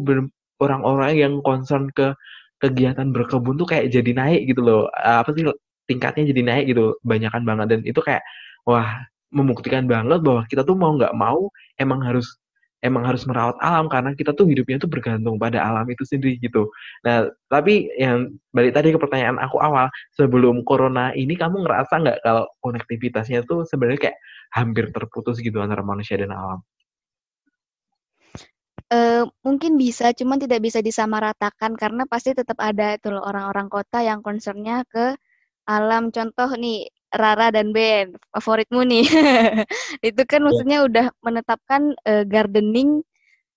orang-orang 0.61 1.13
yang 1.17 1.33
concern 1.45 1.93
ke 1.93 2.17
kegiatan 2.61 3.13
berkebun 3.13 3.61
tuh 3.61 3.69
kayak 3.69 3.93
jadi 3.93 4.11
naik 4.17 4.41
gitu 4.49 4.61
loh. 4.65 4.83
Uh, 4.97 5.21
apa 5.21 5.31
sih 5.37 5.45
tingkatnya 5.87 6.33
jadi 6.33 6.43
naik 6.43 6.65
gitu 6.73 6.97
banyakan 7.05 7.43
banget. 7.45 7.67
Dan 7.77 7.81
itu 7.85 8.01
kayak 8.01 8.25
wah 8.67 9.07
membuktikan 9.31 9.87
banget 9.87 10.21
bahwa 10.23 10.43
kita 10.51 10.63
tuh 10.67 10.77
mau 10.79 10.95
nggak 10.95 11.15
mau 11.15 11.51
emang 11.79 12.03
harus 12.03 12.39
emang 12.85 13.03
harus 13.09 13.27
merawat 13.27 13.57
alam 13.65 13.91
karena 13.91 14.13
kita 14.15 14.37
tuh 14.37 14.47
hidupnya 14.47 14.79
tuh 14.79 14.91
bergantung 14.91 15.41
pada 15.41 15.59
alam 15.65 15.87
itu 15.91 16.07
sendiri 16.07 16.39
gitu. 16.39 16.69
Nah, 17.03 17.27
tapi 17.49 17.89
yang 17.99 18.37
balik 18.53 18.77
tadi 18.77 18.93
ke 18.95 18.99
pertanyaan 19.01 19.41
aku 19.41 19.59
awal, 19.59 19.91
sebelum 20.15 20.63
corona 20.63 21.11
ini 21.17 21.35
kamu 21.35 21.67
ngerasa 21.67 21.95
nggak 21.99 22.19
kalau 22.23 22.45
konektivitasnya 22.63 23.43
tuh 23.49 23.67
sebenarnya 23.67 24.11
kayak 24.11 24.19
hampir 24.55 24.93
terputus 24.95 25.43
gitu 25.43 25.59
antara 25.59 25.83
manusia 25.83 26.15
dan 26.21 26.31
alam? 26.31 26.61
Uh, 28.87 29.27
mungkin 29.43 29.75
bisa, 29.75 30.15
cuman 30.15 30.39
tidak 30.39 30.63
bisa 30.63 30.79
disamaratakan 30.79 31.75
karena 31.75 32.07
pasti 32.07 32.39
tetap 32.39 32.55
ada 32.63 32.95
itu 32.95 33.11
orang-orang 33.11 33.67
kota 33.67 33.99
yang 33.99 34.23
concernnya 34.23 34.87
ke 34.87 35.19
alam. 35.67 36.15
Contoh 36.15 36.55
nih, 36.55 36.87
Rara 37.15 37.55
dan 37.55 37.71
Ben, 37.71 38.15
favoritmu 38.35 38.83
nih. 38.83 39.07
itu 40.09 40.23
kan 40.27 40.41
iya. 40.43 40.47
maksudnya 40.47 40.79
udah 40.85 41.07
menetapkan 41.23 41.83
uh, 42.07 42.25
gardening 42.27 43.03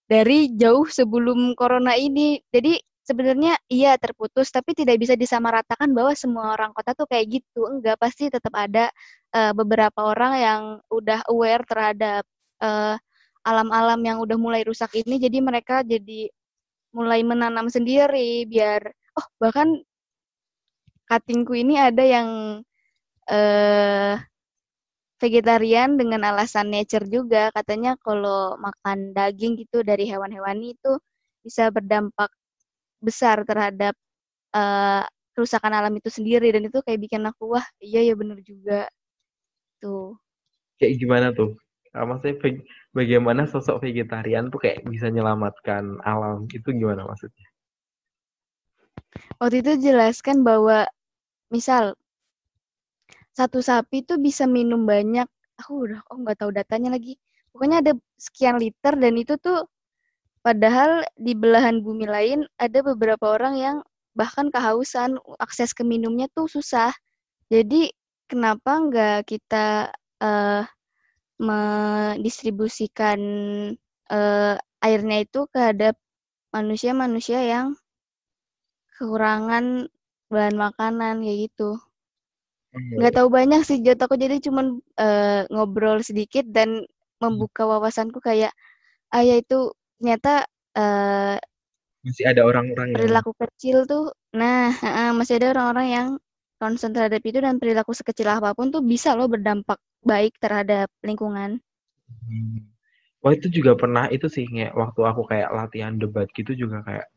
dari 0.06 0.54
jauh 0.54 0.86
sebelum 0.86 1.58
corona 1.58 1.98
ini. 1.98 2.42
Jadi 2.54 2.78
sebenarnya 3.04 3.58
iya 3.70 3.98
terputus, 3.98 4.54
tapi 4.54 4.78
tidak 4.78 5.02
bisa 5.02 5.18
disamaratakan 5.18 5.90
bahwa 5.92 6.14
semua 6.14 6.54
orang 6.54 6.72
kota 6.78 6.94
tuh 6.94 7.10
kayak 7.10 7.42
gitu. 7.42 7.66
Enggak, 7.66 7.98
pasti 7.98 8.30
tetap 8.30 8.54
ada 8.54 8.94
uh, 9.34 9.54
beberapa 9.58 10.14
orang 10.14 10.34
yang 10.38 10.62
udah 10.94 11.26
aware 11.30 11.66
terhadap 11.66 12.24
uh, 12.62 12.96
alam-alam 13.44 14.00
yang 14.04 14.18
udah 14.20 14.38
mulai 14.38 14.62
rusak 14.68 14.92
ini 15.00 15.18
jadi 15.18 15.40
mereka 15.40 15.82
jadi 15.82 16.28
mulai 16.92 17.22
menanam 17.24 17.72
sendiri 17.72 18.44
biar 18.50 18.92
oh 19.16 19.28
bahkan 19.40 19.80
katingku 21.10 21.58
ini 21.58 21.80
ada 21.80 22.04
yang 22.04 22.28
eh 23.30 24.18
vegetarian 25.20 26.00
dengan 26.00 26.24
alasan 26.26 26.72
nature 26.72 27.06
juga. 27.06 27.52
Katanya 27.52 28.00
kalau 28.00 28.56
makan 28.58 29.12
daging 29.12 29.60
gitu 29.60 29.84
dari 29.84 30.08
hewan-hewan 30.08 30.64
itu 30.64 30.98
bisa 31.44 31.68
berdampak 31.70 32.32
besar 33.04 33.44
terhadap 33.44 33.94
uh, 34.56 35.04
kerusakan 35.36 35.76
alam 35.76 35.94
itu 36.00 36.08
sendiri. 36.10 36.50
Dan 36.56 36.72
itu 36.72 36.80
kayak 36.82 37.00
bikin 37.04 37.28
aku 37.28 37.60
wah 37.60 37.66
iya 37.84 38.02
ya 38.08 38.16
bener 38.16 38.40
juga. 38.42 38.88
Tuh. 39.84 40.16
Kayak 40.80 40.94
gimana 41.04 41.28
tuh? 41.36 41.60
Uh, 41.92 42.08
maksudnya 42.08 42.64
bagaimana 42.96 43.44
sosok 43.44 43.84
vegetarian 43.84 44.48
tuh 44.48 44.64
kayak 44.64 44.88
bisa 44.88 45.12
menyelamatkan 45.12 46.00
alam? 46.08 46.48
Itu 46.48 46.72
gimana 46.72 47.04
maksudnya? 47.04 47.48
Waktu 49.42 49.66
itu 49.66 49.92
jelaskan 49.92 50.46
bahwa 50.46 50.88
misal 51.50 51.98
satu 53.36 53.60
sapi 53.64 54.04
tuh 54.06 54.18
bisa 54.22 54.46
minum 54.50 54.84
banyak, 54.86 55.28
aku 55.60 55.90
udah 55.90 56.02
oh 56.12 56.18
nggak 56.22 56.38
tahu 56.40 56.52
datanya 56.56 56.96
lagi. 56.96 57.16
Pokoknya 57.52 57.82
ada 57.84 57.94
sekian 58.20 58.58
liter 58.62 58.94
dan 58.96 59.14
itu 59.18 59.36
tuh 59.42 59.66
padahal 60.46 61.04
di 61.20 61.34
belahan 61.36 61.84
bumi 61.84 62.06
lain 62.08 62.40
ada 62.62 62.80
beberapa 62.86 63.36
orang 63.36 63.56
yang 63.60 63.78
bahkan 64.18 64.52
kehausan 64.52 65.18
akses 65.40 65.74
ke 65.76 65.84
minumnya 65.84 66.28
tuh 66.36 66.48
susah. 66.50 66.94
Jadi 67.50 67.90
kenapa 68.30 68.78
nggak 68.78 69.26
kita 69.26 69.90
uh, 70.22 70.64
mendistribusikan 71.40 73.20
uh, 74.12 74.56
airnya 74.84 75.18
itu 75.24 75.48
kehadap 75.50 75.96
manusia-manusia 76.52 77.40
yang 77.46 77.80
kekurangan 79.00 79.88
bahan 80.28 80.56
makanan 80.60 81.24
kayak 81.24 81.50
gitu. 81.50 81.80
Hmm. 82.70 83.02
Nggak 83.02 83.14
tahu 83.18 83.28
banyak 83.34 83.62
sih 83.66 83.82
jatuh 83.82 84.06
aku 84.06 84.16
jadi 84.20 84.38
cuman 84.38 84.78
uh, 85.02 85.42
ngobrol 85.50 86.06
sedikit 86.06 86.46
dan 86.50 86.86
membuka 87.18 87.66
wawasanku 87.66 88.22
kayak 88.22 88.54
ah 89.10 89.26
ya 89.26 89.42
itu 89.42 89.74
ternyata 89.98 90.46
uh, 90.78 91.36
masih 92.06 92.26
ada 92.30 92.48
orang-orang 92.48 92.96
perilaku 92.96 93.36
yang... 93.36 93.42
kecil 93.44 93.78
tuh 93.90 94.06
nah 94.32 94.72
uh, 94.80 95.12
masih 95.18 95.42
ada 95.42 95.52
orang-orang 95.52 95.88
yang 95.90 96.08
concern 96.60 96.96
terhadap 96.96 97.24
itu 97.26 97.40
dan 97.42 97.58
perilaku 97.58 97.92
sekecil 97.92 98.30
apa 98.30 98.54
pun 98.54 98.70
tuh 98.70 98.84
bisa 98.84 99.16
loh 99.16 99.32
berdampak 99.32 99.80
baik 100.04 100.36
terhadap 100.40 100.92
lingkungan. 101.04 101.64
Hmm. 102.08 102.68
Wah 103.20 103.36
itu 103.36 103.52
juga 103.52 103.76
pernah 103.76 104.08
itu 104.12 104.32
sih 104.32 104.48
kayak 104.48 104.76
waktu 104.76 105.02
aku 105.04 105.28
kayak 105.28 105.52
latihan 105.52 106.00
debat 106.00 106.28
gitu 106.32 106.56
juga 106.56 106.84
kayak 106.88 107.08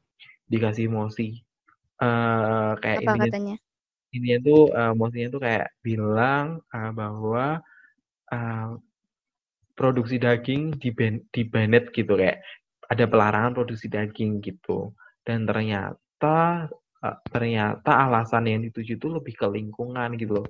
dikasih 0.51 0.91
emosi. 0.91 1.43
Uh, 2.03 2.75
kayak 2.83 3.07
Apa 3.07 3.15
intinya, 3.15 3.27
katanya? 3.31 3.57
Intinya 4.13 4.39
tuh 4.45 4.63
uh, 4.73 4.93
emosinya 4.93 5.29
tuh 5.33 5.41
kayak 5.41 5.67
bilang 5.81 6.61
uh, 6.69 6.91
bahwa 6.93 7.65
uh, 8.29 8.71
produksi 9.73 10.21
daging 10.21 10.77
di 10.77 10.93
ban 10.93 11.17
di 11.33 11.43
banet 11.49 11.89
gitu 11.97 12.13
kayak 12.21 12.45
ada 12.93 13.09
pelarangan 13.09 13.57
produksi 13.57 13.89
daging 13.89 14.45
gitu 14.45 14.93
dan 15.25 15.49
ternyata 15.49 16.69
uh, 17.01 17.17
ternyata 17.33 17.91
alasan 18.05 18.53
yang 18.53 18.61
dituju 18.69 19.01
itu 19.01 19.09
lebih 19.09 19.33
ke 19.33 19.47
lingkungan 19.49 20.13
gitu 20.21 20.45
loh 20.45 20.49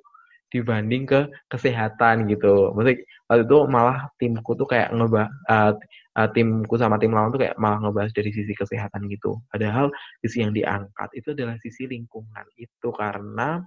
dibanding 0.53 1.09
ke 1.09 1.19
kesehatan 1.49 2.29
gitu. 2.29 2.69
Maksudnya 2.77 3.01
waktu 3.25 3.43
itu 3.49 3.57
malah 3.65 3.97
timku 4.21 4.53
tuh 4.53 4.69
kayak 4.69 4.93
ngebah 4.93 5.27
uh, 5.49 5.73
uh, 6.17 6.29
timku 6.31 6.75
sama 6.77 6.97
tim 7.01 7.13
lawan 7.13 7.33
tuh 7.33 7.41
kayak 7.41 7.55
malah 7.57 7.79
ngebahas 7.83 8.11
dari 8.13 8.31
sisi 8.33 8.53
kesehatan 8.53 9.05
gitu. 9.09 9.39
Padahal 9.49 9.89
sisi 10.21 10.41
yang 10.45 10.53
diangkat 10.53 11.09
itu 11.17 11.33
adalah 11.33 11.55
sisi 11.59 11.89
lingkungan 11.89 12.45
itu 12.57 12.89
karena 12.93 13.61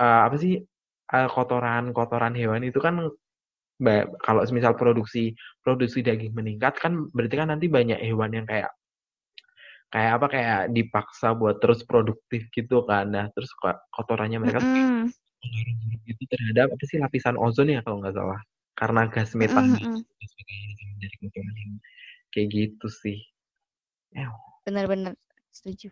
uh, 0.00 0.20
apa 0.28 0.36
sih 0.38 0.60
kotoran-kotoran 1.08 2.36
uh, 2.36 2.38
hewan 2.38 2.62
itu 2.68 2.78
kan 2.80 3.08
kalau 4.20 4.42
misal 4.50 4.74
produksi 4.74 5.32
produksi 5.62 6.02
daging 6.02 6.34
meningkat 6.34 6.74
kan 6.82 7.06
berarti 7.14 7.34
kan 7.38 7.48
nanti 7.54 7.70
banyak 7.70 7.96
hewan 8.02 8.34
yang 8.34 8.44
kayak 8.44 8.74
kayak 9.88 10.12
apa 10.20 10.26
kayak 10.28 10.60
dipaksa 10.74 11.32
buat 11.32 11.62
terus 11.62 11.86
produktif 11.86 12.50
gitu 12.52 12.84
kan. 12.84 13.08
Nah 13.08 13.30
terus 13.32 13.48
kotorannya 13.94 14.38
mereka 14.42 14.60
mm 14.60 14.68
-hmm 14.68 15.08
pengaruh 15.38 15.74
buruk 15.82 16.02
itu 16.06 16.22
terhadap 16.28 16.66
apa 16.74 16.84
sih 16.86 16.98
lapisan 16.98 17.36
ozon 17.38 17.70
ya 17.70 17.80
kalau 17.86 18.02
nggak 18.02 18.14
salah 18.14 18.40
karena 18.78 19.10
gas 19.10 19.34
metan 19.34 19.74
mm 19.74 19.82
-hmm. 19.82 20.00
dari 21.02 21.16
kayak 22.30 22.48
gitu 22.54 22.86
sih. 22.86 23.18
Benar-benar 24.62 25.18
setuju. 25.50 25.90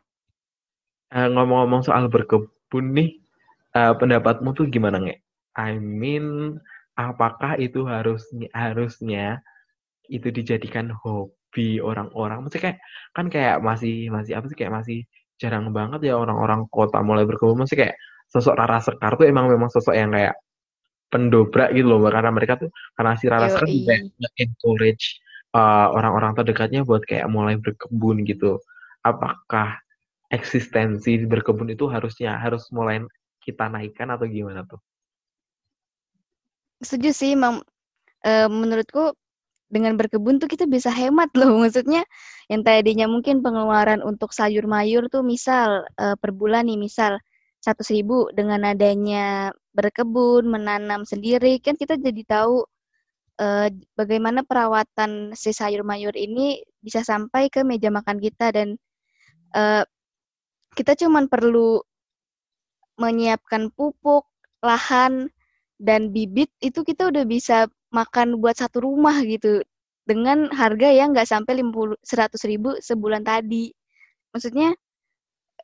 Uh, 1.11 1.27
ngomong-ngomong 1.35 1.83
soal 1.83 2.07
berkebun 2.07 2.95
nih 2.95 3.19
uh, 3.75 3.95
pendapatmu 3.99 4.55
tuh 4.55 4.67
gimana 4.67 4.99
nggak 4.99 5.23
I 5.55 5.79
mean 5.79 6.59
apakah 6.99 7.57
itu 7.57 7.87
harusnya 7.87 8.51
harusnya 8.53 9.41
itu 10.07 10.29
dijadikan 10.31 10.93
hobi 10.93 11.81
orang-orang? 11.81 12.45
Maksudnya 12.45 12.65
kayak 12.71 12.79
kan 13.17 13.27
kayak 13.33 13.57
masih 13.65 14.13
masih 14.13 14.39
apa 14.39 14.47
sih 14.51 14.57
kayak 14.59 14.75
masih 14.83 14.99
jarang 15.41 15.73
banget 15.73 16.13
ya 16.13 16.15
orang-orang 16.21 16.69
kota 16.69 17.01
mulai 17.01 17.25
berkebun. 17.25 17.65
Masih 17.65 17.81
kayak 17.81 17.97
sosok 18.29 18.55
Rara 18.59 18.79
Sekar 18.83 19.17
tuh 19.17 19.27
emang 19.27 19.49
memang 19.49 19.71
sosok 19.73 19.95
yang 19.97 20.13
kayak 20.13 20.35
pendobrak 21.17 21.73
gitu 21.73 21.89
loh 21.89 22.05
karena 22.13 22.29
mereka 22.29 22.61
tuh 22.61 22.69
karena 22.93 23.17
si 23.17 23.25
Rara 23.25 23.49
Sekar 23.49 23.65
juga 23.65 23.97
encourage 24.37 25.25
uh, 25.57 25.89
orang-orang 25.97 26.37
terdekatnya 26.37 26.85
buat 26.85 27.01
kayak 27.09 27.33
mulai 27.33 27.57
berkebun 27.57 28.29
gitu. 28.29 28.61
Apakah 29.01 29.81
eksistensi 30.29 31.25
berkebun 31.25 31.73
itu 31.73 31.89
harusnya 31.89 32.37
harus 32.37 32.69
mulai 32.69 33.01
kita 33.41 33.71
naikkan 33.73 34.13
atau 34.13 34.29
gimana 34.29 34.69
tuh? 34.69 34.83
Setuju 36.83 37.11
sih 37.15 37.33
mam. 37.39 37.63
E, 38.27 38.51
menurutku 38.51 39.15
dengan 39.71 39.95
berkebun 39.95 40.43
tuh 40.43 40.51
kita 40.51 40.67
bisa 40.67 40.91
hemat 40.91 41.31
loh. 41.39 41.55
Maksudnya 41.63 42.03
yang 42.51 42.67
tadinya 42.67 43.07
mungkin 43.07 43.41
pengeluaran 43.41 44.03
untuk 44.03 44.35
sayur 44.35 44.67
mayur 44.67 45.07
tuh 45.07 45.23
misal 45.23 45.87
e, 45.95 46.19
per 46.19 46.35
bulan 46.35 46.67
nih 46.67 46.79
misal 46.79 47.23
satu 47.67 47.83
ribu 47.91 48.31
dengan 48.31 48.63
adanya 48.63 49.51
berkebun, 49.75 50.47
menanam 50.47 51.03
sendiri, 51.03 51.59
kan 51.59 51.75
kita 51.75 51.99
jadi 51.99 52.23
tahu 52.23 52.63
uh, 53.43 53.69
bagaimana 53.99 54.47
perawatan 54.47 55.35
si 55.35 55.51
sayur 55.51 55.83
mayur 55.83 56.15
ini 56.15 56.63
bisa 56.79 57.03
sampai 57.03 57.51
ke 57.51 57.67
meja 57.67 57.91
makan 57.91 58.23
kita 58.23 58.55
dan 58.55 58.79
uh, 59.59 59.83
kita 60.79 60.95
cuma 60.95 61.25
perlu 61.27 61.83
menyiapkan 62.97 63.73
pupuk, 63.75 64.25
lahan, 64.63 65.29
dan 65.77 66.15
bibit 66.15 66.49
itu 66.65 66.81
kita 66.87 67.13
udah 67.13 67.25
bisa 67.29 67.69
makan 67.93 68.41
buat 68.41 68.57
satu 68.57 68.85
rumah 68.85 69.21
gitu 69.25 69.61
dengan 70.09 70.49
harga 70.55 70.89
yang 70.89 71.13
nggak 71.13 71.29
sampai 71.29 71.61
50 71.61 72.01
100 72.01 72.51
ribu 72.51 72.79
sebulan 72.81 73.27
tadi. 73.27 73.73
Maksudnya 74.33 74.73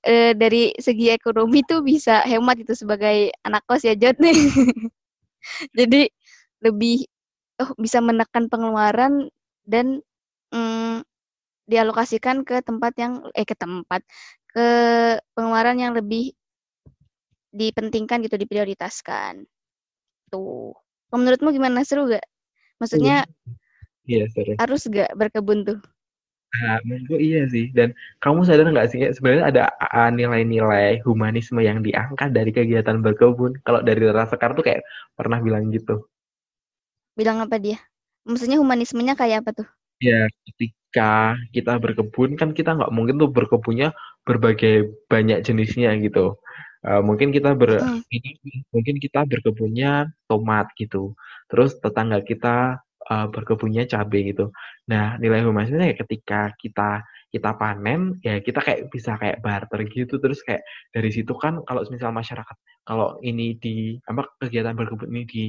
e, 0.02 0.34
dari 0.34 0.74
segi 0.76 1.10
ekonomi 1.14 1.62
tuh 1.62 1.80
bisa 1.80 2.22
hemat 2.26 2.60
itu 2.60 2.74
sebagai 2.74 3.30
anak 3.46 3.62
kos 3.66 3.86
ya 3.86 3.94
Jod 3.94 4.18
nih. 4.18 4.34
Jadi 5.78 6.10
lebih 6.62 7.06
oh 7.62 7.70
bisa 7.78 7.98
menekan 8.02 8.46
pengeluaran 8.50 9.30
dan 9.66 10.02
mm, 10.50 11.06
dialokasikan 11.70 12.42
ke 12.42 12.60
tempat 12.62 12.92
yang 12.98 13.22
eh 13.34 13.46
ke 13.46 13.54
tempat 13.54 14.02
ke 14.50 14.66
pengeluaran 15.32 15.78
yang 15.78 15.94
lebih 15.94 16.34
dipentingkan 17.54 18.24
gitu 18.26 18.36
diprioritaskan. 18.36 19.46
Tuh. 20.32 20.74
Menurutmu 21.12 21.52
gimana 21.52 21.84
seru 21.84 22.08
gak? 22.08 22.24
Maksudnya 22.80 23.28
Iya, 24.08 24.26
seru. 24.32 24.58
Harus 24.58 24.82
gak 24.90 25.14
berkebun 25.14 25.62
tuh? 25.62 25.78
Nah, 26.52 26.76
menurutku 26.84 27.16
iya 27.16 27.48
sih. 27.48 27.72
Dan 27.72 27.96
kamu 28.20 28.44
sadar 28.44 28.68
nggak 28.68 28.88
sih, 28.92 29.00
sebenarnya 29.16 29.44
ada 29.48 29.64
nilai-nilai 30.12 31.00
humanisme 31.00 31.64
yang 31.64 31.80
diangkat 31.80 32.28
dari 32.36 32.52
kegiatan 32.52 33.00
berkebun. 33.00 33.56
Kalau 33.64 33.80
dari 33.80 34.04
Rara 34.04 34.28
Sekar 34.28 34.52
tuh 34.52 34.60
kayak 34.60 34.84
pernah 35.16 35.40
bilang 35.40 35.72
gitu. 35.72 36.04
Bilang 37.16 37.40
apa 37.40 37.56
dia? 37.56 37.80
Maksudnya 38.28 38.60
humanismenya 38.60 39.16
kayak 39.16 39.48
apa 39.48 39.64
tuh? 39.64 39.68
Ya, 40.04 40.28
ketika 40.44 41.40
kita 41.56 41.80
berkebun 41.80 42.36
kan 42.36 42.52
kita 42.52 42.76
nggak 42.76 42.92
mungkin 42.92 43.16
tuh 43.16 43.32
berkebunnya 43.32 43.96
berbagai 44.28 44.92
banyak 45.08 45.40
jenisnya 45.40 45.96
gitu. 46.04 46.36
Uh, 46.82 46.98
mungkin 46.98 47.30
kita 47.30 47.54
ber 47.54 47.78
mm. 47.78 48.02
mungkin 48.74 48.96
kita 48.98 49.24
berkebunnya 49.24 50.10
tomat 50.26 50.68
gitu. 50.76 51.14
Terus 51.46 51.78
tetangga 51.78 52.20
kita 52.20 52.82
uh, 53.10 53.26
berkebunnya 53.30 53.88
cabai 53.88 54.30
gitu. 54.34 54.52
Nah, 54.90 55.16
nilai 55.18 55.42
humanisnya 55.42 55.90
ya 55.90 55.96
ketika 55.98 56.54
kita 56.58 57.02
kita 57.32 57.56
panen 57.56 58.20
ya 58.20 58.44
kita 58.44 58.60
kayak 58.60 58.92
bisa 58.92 59.16
kayak 59.16 59.40
barter 59.40 59.88
gitu 59.88 60.20
terus 60.20 60.44
kayak 60.44 60.60
dari 60.92 61.08
situ 61.08 61.32
kan 61.32 61.64
kalau 61.64 61.80
misal 61.88 62.12
masyarakat 62.12 62.56
kalau 62.84 63.16
ini 63.24 63.56
di 63.56 63.96
apa 64.04 64.28
kegiatan 64.36 64.76
berkebun 64.76 65.08
ini 65.08 65.24
di 65.24 65.44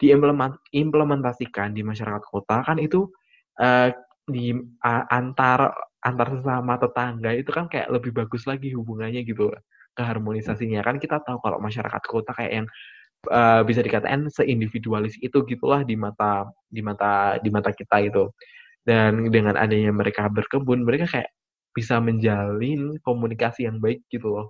diimplementasikan 0.00 1.70
di 1.70 1.86
masyarakat 1.86 2.24
kota 2.26 2.66
kan 2.66 2.82
itu 2.82 3.06
uh, 3.62 3.94
di 4.26 4.50
uh, 4.58 5.04
antar 5.06 5.70
antar 6.02 6.28
sesama 6.34 6.80
tetangga 6.82 7.30
itu 7.36 7.50
kan 7.54 7.70
kayak 7.70 7.92
lebih 7.94 8.10
bagus 8.10 8.48
lagi 8.50 8.74
hubungannya 8.74 9.22
gitu 9.22 9.54
keharmonisasinya 9.94 10.80
kan 10.82 10.96
kita 10.96 11.20
tahu 11.22 11.38
kalau 11.44 11.62
masyarakat 11.62 12.02
kota 12.08 12.32
kayak 12.34 12.64
yang 12.64 12.66
uh, 13.28 13.60
bisa 13.66 13.84
dikatakan 13.84 14.30
seindividualis 14.32 15.18
itu 15.20 15.44
gitulah 15.44 15.84
di 15.84 15.98
mata 15.98 16.48
di 16.70 16.80
mata 16.80 17.36
di 17.42 17.50
mata 17.52 17.74
kita 17.74 18.00
itu 18.00 18.30
dan 18.88 19.28
dengan 19.28 19.60
adanya 19.60 19.92
mereka 19.92 20.24
berkebun 20.32 20.86
mereka 20.86 21.04
kayak 21.04 21.30
bisa 21.76 22.00
menjalin 22.00 22.96
komunikasi 23.04 23.68
yang 23.68 23.76
baik 23.78 24.00
gitu 24.08 24.32
loh 24.32 24.48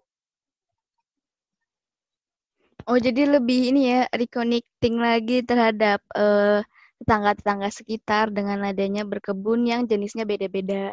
Oh, 2.89 2.99
jadi 2.99 3.39
lebih 3.39 3.71
ini 3.71 3.93
ya, 3.93 4.03
reconnecting 4.11 4.99
lagi 4.99 5.47
terhadap 5.47 6.01
tetangga 6.11 6.67
tetangga-tetangga 6.99 7.69
sekitar 7.71 8.35
dengan 8.35 8.67
adanya 8.67 9.07
berkebun 9.07 9.63
yang 9.69 9.87
jenisnya 9.87 10.27
beda-beda. 10.27 10.91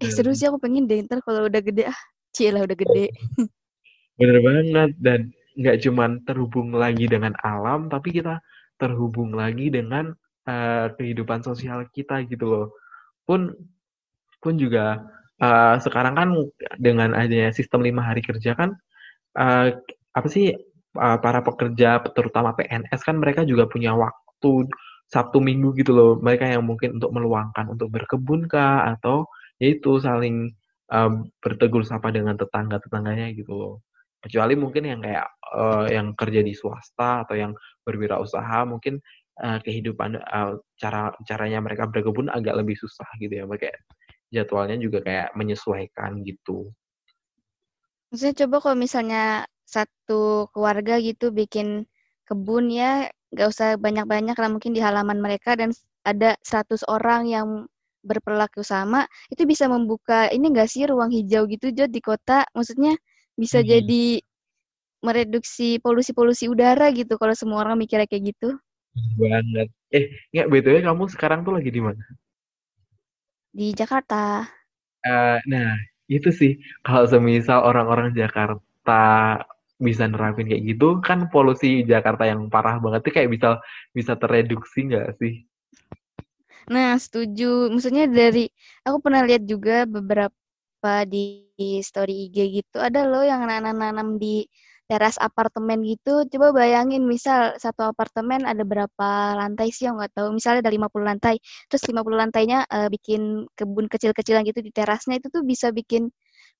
Eh, 0.00 0.10
seru 0.10 0.32
sih 0.32 0.48
aku 0.48 0.56
pengen 0.56 0.88
deh 0.88 1.04
ntar 1.04 1.20
kalau 1.20 1.44
udah 1.46 1.60
gede, 1.60 1.90
ah, 1.90 2.00
cielah 2.32 2.64
udah 2.64 2.74
gede. 2.78 3.12
Bener 4.18 4.38
banget, 4.40 4.90
dan 4.98 5.20
nggak 5.54 5.78
cuman 5.86 6.22
terhubung 6.26 6.74
lagi 6.74 7.06
dengan 7.06 7.34
alam, 7.42 7.86
tapi 7.90 8.14
kita 8.14 8.42
terhubung 8.78 9.34
lagi 9.34 9.70
dengan 9.70 10.12
uh, 10.50 10.86
kehidupan 10.98 11.42
sosial 11.46 11.86
kita 11.94 12.22
gitu 12.26 12.44
loh. 12.46 12.66
Pun 13.24 13.54
pun 14.42 14.54
juga 14.60 15.00
uh, 15.40 15.76
sekarang 15.80 16.14
kan 16.18 16.28
dengan 16.76 17.16
adanya 17.16 17.50
sistem 17.54 17.80
lima 17.80 18.04
hari 18.04 18.20
kerja 18.20 18.52
kan 18.52 18.76
uh, 19.40 19.72
apa 20.14 20.28
sih 20.28 20.52
uh, 20.98 21.18
para 21.18 21.40
pekerja 21.40 22.02
terutama 22.12 22.52
PNS 22.54 23.00
kan 23.02 23.16
mereka 23.18 23.42
juga 23.48 23.66
punya 23.70 23.96
waktu 23.96 24.68
Sabtu 25.08 25.38
Minggu 25.38 25.76
gitu 25.78 25.92
loh. 25.94 26.12
Mereka 26.20 26.48
yang 26.48 26.64
mungkin 26.66 26.98
untuk 26.98 27.12
meluangkan 27.14 27.70
untuk 27.70 27.88
berkebun 27.92 28.50
kah 28.50 28.88
atau 28.96 29.28
yaitu 29.62 30.00
saling 30.02 30.52
um, 30.90 31.28
bertegur 31.38 31.86
sapa 31.86 32.10
dengan 32.10 32.34
tetangga-tetangganya 32.34 33.30
gitu 33.36 33.52
loh. 33.54 33.74
Kecuali 34.24 34.56
mungkin 34.56 34.88
yang 34.88 35.00
kayak 35.04 35.28
uh, 35.52 35.84
yang 35.92 36.16
kerja 36.16 36.40
di 36.40 36.56
swasta 36.56 37.28
atau 37.28 37.36
yang 37.36 37.52
berwirausaha 37.84 38.64
mungkin 38.64 38.96
uh, 39.44 39.60
kehidupan 39.60 40.16
uh, 40.16 40.56
cara 40.80 41.12
caranya 41.28 41.60
mereka 41.60 41.84
berkebun 41.84 42.32
agak 42.32 42.56
lebih 42.56 42.74
susah 42.80 43.06
gitu 43.20 43.36
ya. 43.36 43.44
Mereka 43.44 43.68
jadwalnya 44.32 44.80
juga 44.80 45.04
kayak 45.04 45.36
menyesuaikan 45.36 46.24
gitu. 46.24 46.72
Maksudnya 48.08 48.46
coba 48.46 48.56
kalau 48.64 48.76
misalnya 48.80 49.44
satu 49.68 50.48
keluarga 50.56 50.96
gitu 51.02 51.28
bikin 51.34 51.84
kebun 52.24 52.72
ya 52.72 53.12
nggak 53.34 53.48
usah 53.50 53.74
banyak-banyak 53.76 54.36
lah 54.38 54.48
mungkin 54.48 54.72
di 54.72 54.80
halaman 54.80 55.18
mereka 55.18 55.58
dan 55.58 55.74
ada 56.06 56.38
100 56.46 56.86
orang 56.86 57.26
yang 57.26 57.48
berperilaku 58.04 58.60
sama 58.62 59.08
itu 59.32 59.48
bisa 59.48 59.66
membuka 59.66 60.28
ini 60.30 60.52
enggak 60.52 60.70
sih 60.70 60.84
ruang 60.84 61.10
hijau 61.10 61.48
gitu 61.48 61.72
Jod 61.72 61.90
di 61.90 62.04
kota 62.04 62.44
maksudnya 62.52 62.94
bisa 63.34 63.60
hmm. 63.60 63.68
jadi 63.68 64.04
mereduksi 65.04 65.76
polusi-polusi 65.84 66.48
udara 66.48 66.88
gitu 66.96 67.20
kalau 67.20 67.36
semua 67.36 67.60
orang 67.60 67.76
mikirnya 67.76 68.08
kayak 68.08 68.32
gitu. 68.32 68.56
Banget. 69.20 69.68
Eh 69.92 70.04
nggak 70.32 70.48
btw 70.48 70.76
kamu 70.80 71.04
sekarang 71.12 71.44
tuh 71.44 71.52
lagi 71.60 71.68
di 71.68 71.82
mana? 71.84 72.00
Di 73.52 73.76
Jakarta. 73.76 74.48
Uh, 75.04 75.38
nah 75.44 75.76
itu 76.08 76.32
sih. 76.32 76.56
Kalau 76.80 77.04
semisal 77.04 77.60
orang-orang 77.60 78.16
Jakarta 78.16 79.44
bisa 79.76 80.06
nerapin 80.06 80.46
kayak 80.46 80.64
gitu 80.64 81.02
kan 81.02 81.28
polusi 81.28 81.82
Jakarta 81.84 82.24
yang 82.24 82.46
parah 82.48 82.78
banget 82.78 83.04
tuh 83.04 83.12
kayak 83.12 83.28
bisa 83.34 83.58
bisa 83.92 84.16
tereduksi 84.16 84.88
nggak 84.88 85.18
sih? 85.20 85.44
Nah 86.70 86.96
setuju, 86.96 87.68
maksudnya 87.68 88.08
dari 88.08 88.48
aku 88.86 89.04
pernah 89.04 89.20
lihat 89.26 89.44
juga 89.44 89.84
beberapa 89.84 90.32
di 91.08 91.48
story 91.80 92.28
IG 92.28 92.36
gitu 92.60 92.76
ada 92.78 93.08
loh 93.08 93.24
yang 93.24 93.48
nanam-nanam 93.48 94.20
di 94.20 94.44
teras 94.84 95.16
apartemen 95.16 95.80
gitu. 95.80 96.28
Coba 96.28 96.52
bayangin 96.52 97.08
misal 97.08 97.56
satu 97.56 97.88
apartemen 97.88 98.44
ada 98.44 98.62
berapa 98.68 99.08
lantai 99.32 99.72
sih 99.72 99.88
yang 99.88 99.96
nggak 99.96 100.12
tahu. 100.12 100.36
Misalnya 100.36 100.68
ada 100.68 100.72
50 100.76 101.08
lantai, 101.08 101.34
terus 101.72 101.82
50 101.88 102.04
lantainya 102.20 102.68
uh, 102.68 102.88
bikin 102.92 103.48
kebun 103.56 103.88
kecil-kecilan 103.88 104.44
gitu 104.44 104.60
di 104.60 104.68
terasnya 104.68 105.16
itu 105.16 105.32
tuh 105.32 105.40
bisa 105.40 105.72
bikin 105.72 106.12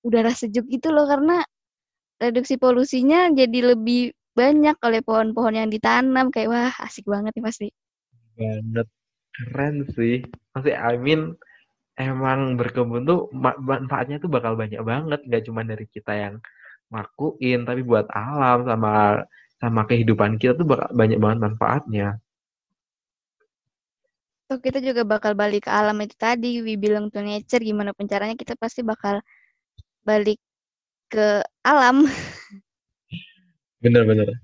udara 0.04 0.32
sejuk 0.32 0.68
gitu 0.68 0.92
loh 0.92 1.08
karena 1.08 1.44
reduksi 2.20 2.60
polusinya 2.60 3.32
jadi 3.32 3.74
lebih 3.74 4.12
banyak 4.34 4.76
oleh 4.82 5.00
pohon-pohon 5.00 5.56
yang 5.56 5.68
ditanam 5.70 6.28
kayak 6.28 6.50
wah 6.50 6.74
asik 6.84 7.06
banget 7.06 7.32
nih 7.38 7.44
pasti 7.44 7.68
banget 8.34 8.86
keren 9.34 9.76
sih 9.94 10.20
masih 10.52 10.74
I 10.74 10.98
mean 10.98 11.38
emang 11.94 12.58
berkebun 12.58 13.06
tuh 13.06 13.30
manfaatnya 13.34 14.18
tuh 14.18 14.30
bakal 14.30 14.58
banyak 14.58 14.82
banget 14.82 15.20
nggak 15.26 15.42
cuma 15.46 15.62
dari 15.62 15.86
kita 15.86 16.12
yang 16.14 16.34
ngakuin 16.90 17.62
tapi 17.62 17.80
buat 17.86 18.06
alam 18.10 18.66
sama 18.66 19.22
sama 19.62 19.82
kehidupan 19.86 20.36
kita 20.36 20.58
tuh 20.58 20.66
bakal 20.66 20.90
banyak 20.92 21.18
banget 21.22 21.38
manfaatnya 21.40 22.08
Tuh 24.44 24.60
kita 24.60 24.76
juga 24.84 25.08
bakal 25.08 25.32
balik 25.32 25.64
ke 25.64 25.72
alam 25.72 25.96
itu 26.04 26.12
tadi, 26.20 26.60
we 26.60 26.76
belong 26.76 27.08
to 27.08 27.24
nature, 27.24 27.64
gimana 27.64 27.96
pun 27.96 28.04
caranya 28.04 28.36
kita 28.36 28.52
pasti 28.60 28.84
bakal 28.84 29.24
balik 30.04 30.36
ke 31.08 31.40
alam. 31.64 32.04
Bener-bener. 33.82 34.36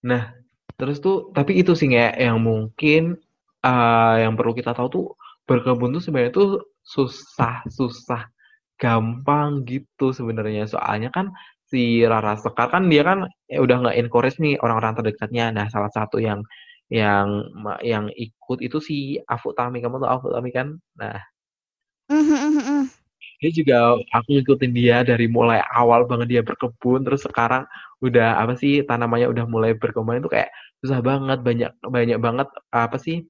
Nah, 0.00 0.32
terus 0.80 1.04
tuh, 1.04 1.28
tapi 1.36 1.60
itu 1.60 1.76
sih 1.76 1.92
nggak 1.92 2.16
yang 2.16 2.40
mungkin 2.40 3.20
uh, 3.60 4.16
yang 4.16 4.32
perlu 4.32 4.56
kita 4.56 4.72
tahu 4.72 4.88
tuh 4.88 5.06
berkebun 5.48 5.96
tuh 5.96 6.02
sebenarnya 6.04 6.32
tuh 6.36 6.50
susah, 6.84 7.64
susah, 7.72 8.28
gampang 8.76 9.64
gitu 9.64 10.12
sebenarnya. 10.12 10.68
Soalnya 10.68 11.08
kan 11.08 11.32
si 11.68 12.04
Rara 12.04 12.36
Sekar 12.36 12.68
kan 12.68 12.86
dia 12.92 13.02
kan 13.04 13.24
ya 13.48 13.58
udah 13.64 13.76
nggak 13.82 13.96
encourage 13.98 14.36
nih 14.38 14.60
orang-orang 14.60 14.94
terdekatnya. 15.00 15.50
Nah, 15.56 15.66
salah 15.72 15.90
satu 15.90 16.20
yang 16.20 16.44
yang 16.92 17.48
yang 17.84 18.12
ikut 18.12 18.58
itu 18.60 18.78
si 18.84 18.96
Afu 19.24 19.56
Tami. 19.56 19.80
Kamu 19.80 20.00
tuh 20.04 20.10
Afu 20.12 20.28
Tami 20.28 20.52
kan? 20.52 20.76
Nah. 21.00 21.18
Mm 22.08 22.22
-hmm 22.24 22.98
dia 23.38 23.50
juga 23.54 23.94
aku 24.10 24.28
ngikutin 24.34 24.72
dia 24.74 24.96
dari 25.06 25.30
mulai 25.30 25.62
awal 25.70 26.02
banget 26.10 26.38
dia 26.38 26.42
berkebun 26.42 27.06
terus 27.06 27.22
sekarang 27.22 27.62
udah 28.02 28.42
apa 28.42 28.58
sih 28.58 28.82
tanamannya 28.82 29.30
udah 29.30 29.44
mulai 29.46 29.78
berkembang 29.78 30.18
itu 30.18 30.30
kayak 30.30 30.50
susah 30.82 30.98
banget 31.02 31.38
banyak 31.42 31.70
banyak 31.86 32.18
banget 32.18 32.48
apa 32.74 32.98
sih 32.98 33.26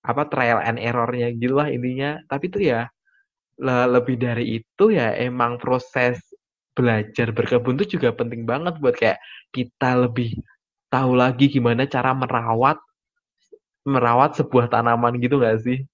apa 0.00 0.22
trial 0.32 0.60
and 0.64 0.80
errornya 0.80 1.28
gitu 1.36 1.54
lah 1.60 1.68
intinya 1.68 2.20
tapi 2.24 2.48
itu 2.48 2.72
ya 2.72 2.88
le 3.60 3.84
lebih 3.92 4.16
dari 4.16 4.62
itu 4.62 4.84
ya 4.88 5.12
emang 5.20 5.60
proses 5.60 6.16
belajar 6.72 7.28
berkebun 7.36 7.76
tuh 7.76 7.88
juga 7.88 8.08
penting 8.16 8.48
banget 8.48 8.80
buat 8.80 8.96
kayak 8.96 9.20
kita 9.52 10.08
lebih 10.08 10.40
tahu 10.88 11.12
lagi 11.12 11.52
gimana 11.52 11.84
cara 11.84 12.16
merawat 12.16 12.80
merawat 13.84 14.36
sebuah 14.36 14.68
tanaman 14.72 15.16
gitu 15.20 15.40
gak 15.40 15.60
sih? 15.64 15.84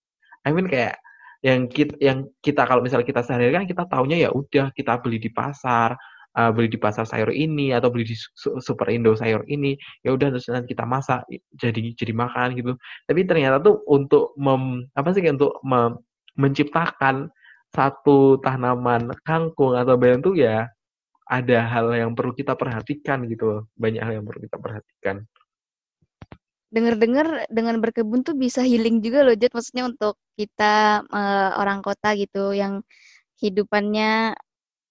I 0.47 0.51
mean 0.55 0.67
kayak 0.71 0.99
yang 1.43 1.67
kita 1.71 1.95
yang 1.99 2.27
kita 2.43 2.67
kalau 2.67 2.83
misalnya 2.83 3.07
kita 3.07 3.23
sehari 3.23 3.51
kan 3.55 3.67
kita 3.67 3.87
taunya 3.87 4.27
ya 4.27 4.31
udah 4.31 4.71
kita 4.75 4.99
beli 5.03 5.19
di 5.23 5.31
pasar 5.31 5.95
uh, 6.37 6.51
beli 6.53 6.69
di 6.69 6.79
pasar 6.79 7.09
sayur 7.09 7.33
ini 7.33 7.73
atau 7.73 7.89
beli 7.89 8.05
di 8.05 8.17
super 8.37 8.87
Indo 8.93 9.17
sayur 9.17 9.43
ini 9.49 9.75
ya 10.05 10.13
udah 10.13 10.37
terus 10.37 10.47
nanti 10.53 10.77
kita 10.77 10.85
masak 10.85 11.25
jadi 11.57 11.97
jadi 11.97 12.13
makan 12.13 12.55
gitu. 12.61 12.73
Tapi 13.09 13.21
ternyata 13.25 13.59
tuh 13.65 13.81
untuk 13.89 14.37
mem, 14.37 14.87
apa 14.93 15.09
sih 15.17 15.25
untuk 15.27 15.59
mem, 15.65 15.97
menciptakan 16.37 17.33
satu 17.73 18.39
tanaman 18.45 19.11
kangkung 19.27 19.75
atau 19.75 19.99
bayam 19.99 20.23
tuh 20.23 20.37
ya 20.39 20.69
ada 21.27 21.59
hal 21.67 21.91
yang 21.91 22.15
perlu 22.15 22.31
kita 22.31 22.55
perhatikan 22.55 23.27
gitu 23.27 23.67
banyak 23.75 23.99
hal 23.99 24.23
yang 24.23 24.25
perlu 24.25 24.41
kita 24.47 24.57
perhatikan. 24.61 25.17
Dengar-dengar 26.67 27.47
dengan 27.49 27.79
berkebun 27.79 28.27
tuh 28.27 28.35
bisa 28.37 28.61
healing 28.61 29.01
juga 29.01 29.23
loh, 29.23 29.35
Jod. 29.39 29.55
Maksudnya 29.55 29.87
untuk 29.87 30.19
kita 30.35 31.03
uh, 31.09 31.51
orang 31.63 31.81
kota 31.81 32.13
gitu 32.19 32.53
yang 32.53 32.83
hidupannya 33.41 34.35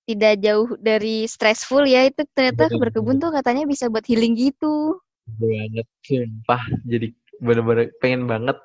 tidak 0.05 0.39
jauh 0.41 0.69
dari 0.77 1.25
stressful 1.25 1.83
ya, 1.89 2.05
itu 2.05 2.21
ternyata 2.31 2.69
Betul. 2.69 2.79
berkebun 2.81 3.17
tuh 3.17 3.33
katanya 3.33 3.65
bisa 3.65 3.89
buat 3.89 4.05
healing 4.05 4.37
gitu. 4.37 5.01
Banget, 5.25 5.87
sumpah. 6.05 6.61
Jadi 6.85 7.13
bener-bener 7.41 7.91
pengen 7.97 8.29
banget 8.29 8.57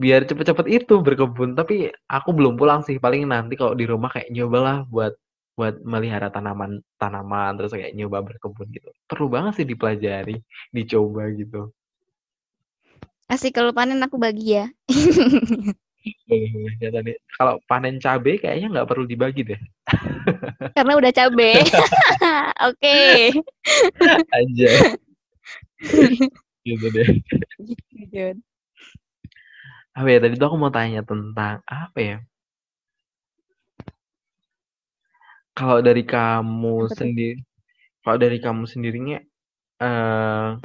biar 0.00 0.24
cepet-cepet 0.24 0.66
itu 0.72 0.94
berkebun. 1.04 1.52
Tapi 1.52 1.92
aku 2.08 2.32
belum 2.32 2.56
pulang 2.56 2.80
sih. 2.82 2.96
Paling 2.96 3.28
nanti 3.28 3.60
kalau 3.60 3.76
di 3.76 3.84
rumah 3.84 4.08
kayak 4.08 4.32
nyobalah 4.32 4.88
buat 4.88 5.12
buat 5.52 5.84
melihara 5.84 6.32
tanaman 6.32 6.80
tanaman 6.96 7.52
terus 7.60 7.76
kayak 7.76 7.92
nyoba 7.92 8.24
berkebun 8.24 8.72
gitu. 8.72 8.88
Perlu 9.04 9.28
banget 9.28 9.60
sih 9.60 9.66
dipelajari, 9.68 10.40
dicoba 10.72 11.28
gitu. 11.36 11.68
Asik 13.28 13.56
kalau 13.56 13.72
panen 13.76 14.00
aku 14.00 14.16
bagi 14.16 14.56
ya. 14.56 14.66
ya 16.82 16.88
tadi 16.90 17.14
kalau 17.38 17.62
panen 17.68 18.00
cabe 18.02 18.40
kayaknya 18.40 18.68
nggak 18.72 18.88
perlu 18.88 19.04
dibagi 19.04 19.44
deh. 19.44 19.60
Karena 20.76 20.92
udah 20.98 21.12
cabe. 21.12 21.52
Oke. 22.68 22.98
Aja. 24.32 24.70
gitu 26.62 26.86
deh. 26.94 27.08
Gitu. 27.90 28.38
Apa 29.92 30.08
ya 30.08 30.18
tadi 30.24 30.34
tuh 30.40 30.46
aku 30.48 30.56
mau 30.56 30.72
tanya 30.72 31.04
tentang 31.04 31.60
apa 31.68 31.98
ya? 32.00 32.16
Kalau 35.52 35.84
dari 35.84 36.02
kamu 36.08 36.88
sendiri, 36.88 37.36
kalau 38.00 38.16
dari 38.16 38.40
kamu 38.40 38.64
sendirinya, 38.64 39.20
uh, 39.84 40.56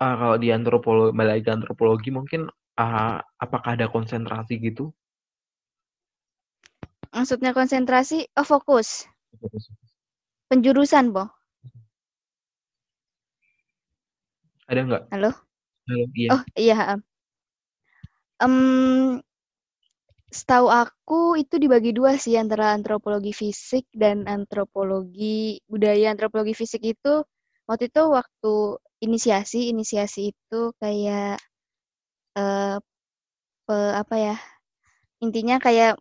uh, 0.00 0.14
kalau 0.16 0.36
di 0.40 0.48
antropologi, 0.56 1.12
balik 1.12 1.44
antropologi 1.52 2.08
mungkin, 2.08 2.48
uh, 2.80 3.20
apakah 3.36 3.76
ada 3.76 3.92
konsentrasi 3.92 4.56
gitu? 4.56 4.88
Maksudnya 7.14 7.54
konsentrasi? 7.54 8.26
Oh, 8.38 8.46
fokus. 8.46 9.06
Penjurusan, 10.50 11.10
Bo? 11.10 11.26
Ada 14.66 14.80
nggak? 14.82 15.02
Halo? 15.14 15.30
Halo, 15.86 16.04
iya. 16.14 16.28
Oh, 16.34 16.42
iya, 16.58 16.76
Um, 18.36 19.24
Setahu 20.28 20.68
aku 20.68 21.40
itu 21.40 21.56
dibagi 21.56 21.96
dua 21.96 22.20
sih 22.20 22.36
antara 22.36 22.76
antropologi 22.76 23.32
fisik 23.32 23.88
dan 23.94 24.28
antropologi 24.28 25.62
budaya. 25.64 26.12
Antropologi 26.12 26.52
fisik 26.52 26.82
itu 26.84 27.24
waktu 27.64 27.88
itu 27.88 28.02
waktu 28.10 28.54
inisiasi, 29.00 29.72
inisiasi 29.72 30.34
itu 30.34 30.60
kayak 30.82 31.40
uh, 32.36 32.76
pe, 33.64 33.76
apa 33.96 34.14
ya? 34.18 34.36
Intinya 35.24 35.56
kayak 35.62 35.96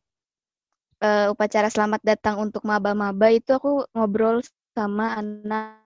uh, 1.04 1.34
upacara 1.34 1.68
selamat 1.68 2.02
datang 2.06 2.40
untuk 2.40 2.64
maba-maba 2.64 3.28
itu 3.34 3.56
aku 3.56 3.84
ngobrol 3.92 4.40
sama 4.76 5.16
anak 5.20 5.84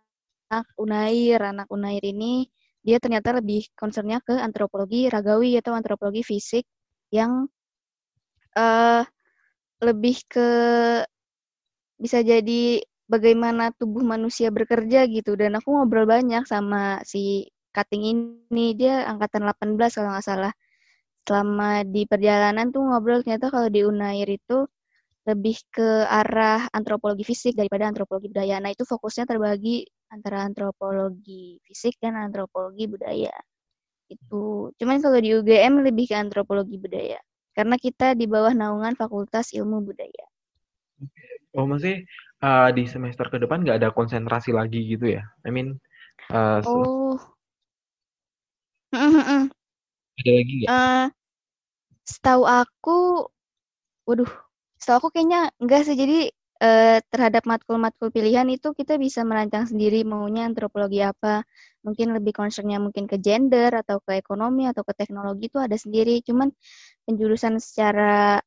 Unair. 0.78 1.40
Anak 1.46 1.70
Unair 1.70 2.02
ini 2.04 2.50
dia 2.82 2.98
ternyata 2.98 3.38
lebih 3.38 3.70
concernnya 3.78 4.22
ke 4.22 4.34
antropologi 4.34 5.10
ragawi 5.10 5.58
atau 5.62 5.78
antropologi 5.78 6.26
fisik 6.26 6.66
yang 7.14 7.46
uh, 8.58 9.04
lebih 9.80 10.16
ke 10.26 10.50
bisa 12.00 12.24
jadi 12.24 12.82
bagaimana 13.10 13.74
tubuh 13.76 14.02
manusia 14.06 14.50
bekerja 14.54 15.06
gitu. 15.10 15.34
Dan 15.38 15.58
aku 15.58 15.70
ngobrol 15.74 16.06
banyak 16.10 16.46
sama 16.50 17.02
si 17.06 17.50
cutting 17.74 18.04
ini. 18.06 18.74
Dia 18.78 19.06
angkatan 19.10 19.46
18 19.46 19.98
kalau 19.98 20.10
nggak 20.18 20.26
salah. 20.26 20.54
Selama 21.28 21.86
di 21.86 22.10
perjalanan 22.10 22.74
tuh 22.74 22.82
ngobrol 22.90 23.22
ternyata 23.22 23.54
kalau 23.54 23.70
di 23.70 23.86
Unair 23.86 24.26
itu 24.26 24.66
lebih 25.28 25.58
ke 25.70 26.08
arah 26.08 26.68
antropologi 26.72 27.28
fisik 27.28 27.54
daripada 27.58 27.90
antropologi 27.90 28.32
budaya. 28.32 28.62
Nah, 28.64 28.72
itu 28.72 28.88
fokusnya 28.88 29.28
terbagi 29.28 29.84
antara 30.10 30.48
antropologi 30.48 31.60
fisik 31.66 32.00
dan 32.00 32.18
antropologi 32.18 32.88
budaya. 32.88 33.34
Itu. 34.10 34.74
Cuman 34.80 35.04
kalau 35.04 35.20
di 35.22 35.36
UGM 35.38 35.86
lebih 35.86 36.10
ke 36.10 36.16
antropologi 36.18 36.80
budaya 36.82 37.20
karena 37.60 37.76
kita 37.76 38.16
di 38.16 38.24
bawah 38.24 38.56
naungan 38.56 38.96
Fakultas 38.96 39.52
Ilmu 39.52 39.84
Budaya. 39.84 40.26
Oh, 41.52 41.68
masih 41.68 42.08
uh, 42.40 42.72
di 42.72 42.88
semester 42.88 43.28
ke 43.28 43.36
depan 43.36 43.68
nggak 43.68 43.84
ada 43.84 43.90
konsentrasi 43.92 44.56
lagi 44.56 44.86
gitu 44.88 45.20
ya? 45.20 45.28
I 45.44 45.52
mean, 45.52 45.76
uh, 46.32 46.64
oh, 46.64 47.20
ada 48.96 50.32
lagi 50.32 50.54
nggak? 50.64 50.70
Uh, 50.72 51.06
setahu 52.08 52.44
aku, 52.48 53.28
waduh, 54.08 54.32
setahu 54.80 54.98
aku 55.06 55.08
kayaknya 55.14 55.52
enggak 55.60 55.82
sih. 55.86 55.96
Jadi 56.00 56.32
uh, 56.64 56.98
terhadap 57.12 57.44
matkul-matkul 57.44 58.10
pilihan 58.16 58.48
itu 58.48 58.72
kita 58.72 58.96
bisa 58.96 59.28
merancang 59.28 59.68
sendiri 59.68 60.08
maunya 60.08 60.48
antropologi 60.48 61.04
apa. 61.04 61.44
Mungkin 61.84 62.16
lebih 62.16 62.36
concernnya 62.36 62.80
mungkin 62.80 63.08
ke 63.08 63.20
gender 63.20 63.72
atau 63.76 64.00
ke 64.04 64.20
ekonomi 64.20 64.68
atau 64.68 64.84
ke 64.88 64.96
teknologi 64.96 65.52
itu 65.52 65.60
ada 65.60 65.76
sendiri. 65.76 66.24
Cuman 66.24 66.52
penjurusan 67.04 67.60
secara 67.60 68.40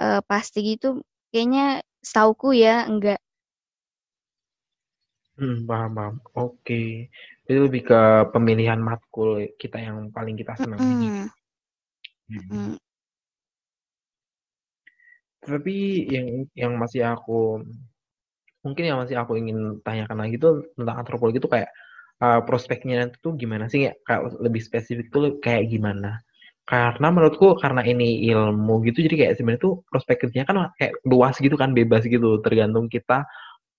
uh, 0.00 0.20
pasti 0.24 0.76
gitu 0.76 1.04
kayaknya 1.30 1.84
setauku 2.00 2.56
ya 2.56 2.88
enggak. 2.88 3.20
Hmm, 5.36 5.68
paham, 5.68 5.92
paham. 5.92 6.14
Oke. 6.32 7.12
Itu 7.44 7.68
lebih 7.68 7.84
ke 7.84 8.00
pemilihan 8.32 8.80
matkul 8.80 9.52
kita 9.60 9.76
yang 9.76 10.08
paling 10.08 10.32
kita 10.32 10.56
senang. 10.56 10.80
Mm 10.80 10.96
-hmm. 10.96 11.28
hmm. 12.48 12.85
Tapi 15.46 16.06
yang 16.10 16.26
yang 16.58 16.72
masih 16.74 17.06
aku 17.06 17.62
mungkin 18.66 18.82
yang 18.82 18.98
masih 18.98 19.14
aku 19.14 19.38
ingin 19.38 19.78
tanyakan 19.86 20.26
lagi 20.26 20.42
tuh 20.42 20.66
tentang 20.74 20.96
antropologi 20.98 21.38
itu 21.38 21.46
kayak 21.46 21.70
uh, 22.18 22.42
prospeknya 22.42 23.06
nanti 23.06 23.16
tuh 23.22 23.38
gimana 23.38 23.70
sih 23.70 23.86
ya? 23.86 23.92
Kayak 24.02 24.42
lebih 24.42 24.62
spesifik 24.62 25.06
tuh 25.14 25.38
kayak 25.38 25.70
gimana? 25.70 26.18
Karena 26.66 27.14
menurutku 27.14 27.54
karena 27.62 27.86
ini 27.86 28.26
ilmu 28.26 28.82
gitu 28.90 29.06
jadi 29.06 29.14
kayak 29.14 29.34
sebenarnya 29.38 29.62
tuh 29.62 29.74
prospek 29.86 30.26
kerjanya 30.26 30.46
kan 30.50 30.56
kayak 30.74 30.98
luas 31.06 31.38
gitu 31.38 31.54
kan 31.54 31.70
bebas 31.70 32.02
gitu 32.10 32.42
tergantung 32.42 32.90
kita 32.90 33.22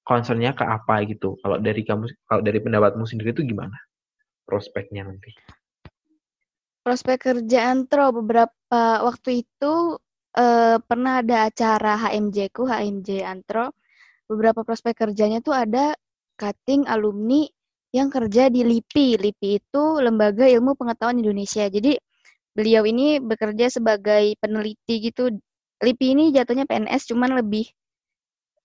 concernnya 0.08 0.56
ke 0.56 0.64
apa 0.64 1.04
gitu. 1.04 1.36
Kalau 1.44 1.60
dari 1.60 1.84
kamu 1.84 2.08
kalau 2.32 2.40
dari 2.40 2.64
pendapatmu 2.64 3.04
sendiri 3.04 3.36
itu 3.36 3.44
gimana 3.44 3.76
prospeknya 4.48 5.04
nanti? 5.04 5.36
Prospek 6.88 7.20
kerja 7.20 7.76
antro 7.76 8.16
beberapa 8.16 9.04
waktu 9.04 9.44
itu 9.44 10.00
eh, 10.38 10.78
pernah 10.86 11.26
ada 11.26 11.50
acara 11.50 11.98
HMJ 11.98 12.54
ku 12.54 12.70
HMJ 12.70 13.26
Antro. 13.26 13.74
Beberapa 14.30 14.62
prospek 14.62 15.08
kerjanya 15.08 15.40
tuh 15.42 15.56
ada 15.56 15.96
cutting 16.38 16.86
alumni 16.86 17.48
yang 17.96 18.14
kerja 18.14 18.52
di 18.54 18.62
LIPI. 18.62 19.18
LIPI 19.18 19.50
itu 19.58 19.84
Lembaga 20.04 20.46
Ilmu 20.46 20.78
Pengetahuan 20.78 21.18
Indonesia. 21.18 21.66
Jadi 21.66 21.98
beliau 22.54 22.84
ini 22.86 23.18
bekerja 23.18 23.72
sebagai 23.74 24.38
peneliti 24.38 25.10
gitu. 25.10 25.34
LIPI 25.82 26.08
ini 26.14 26.26
jatuhnya 26.34 26.66
PNS 26.70 27.14
cuman 27.14 27.38
lebih 27.38 27.70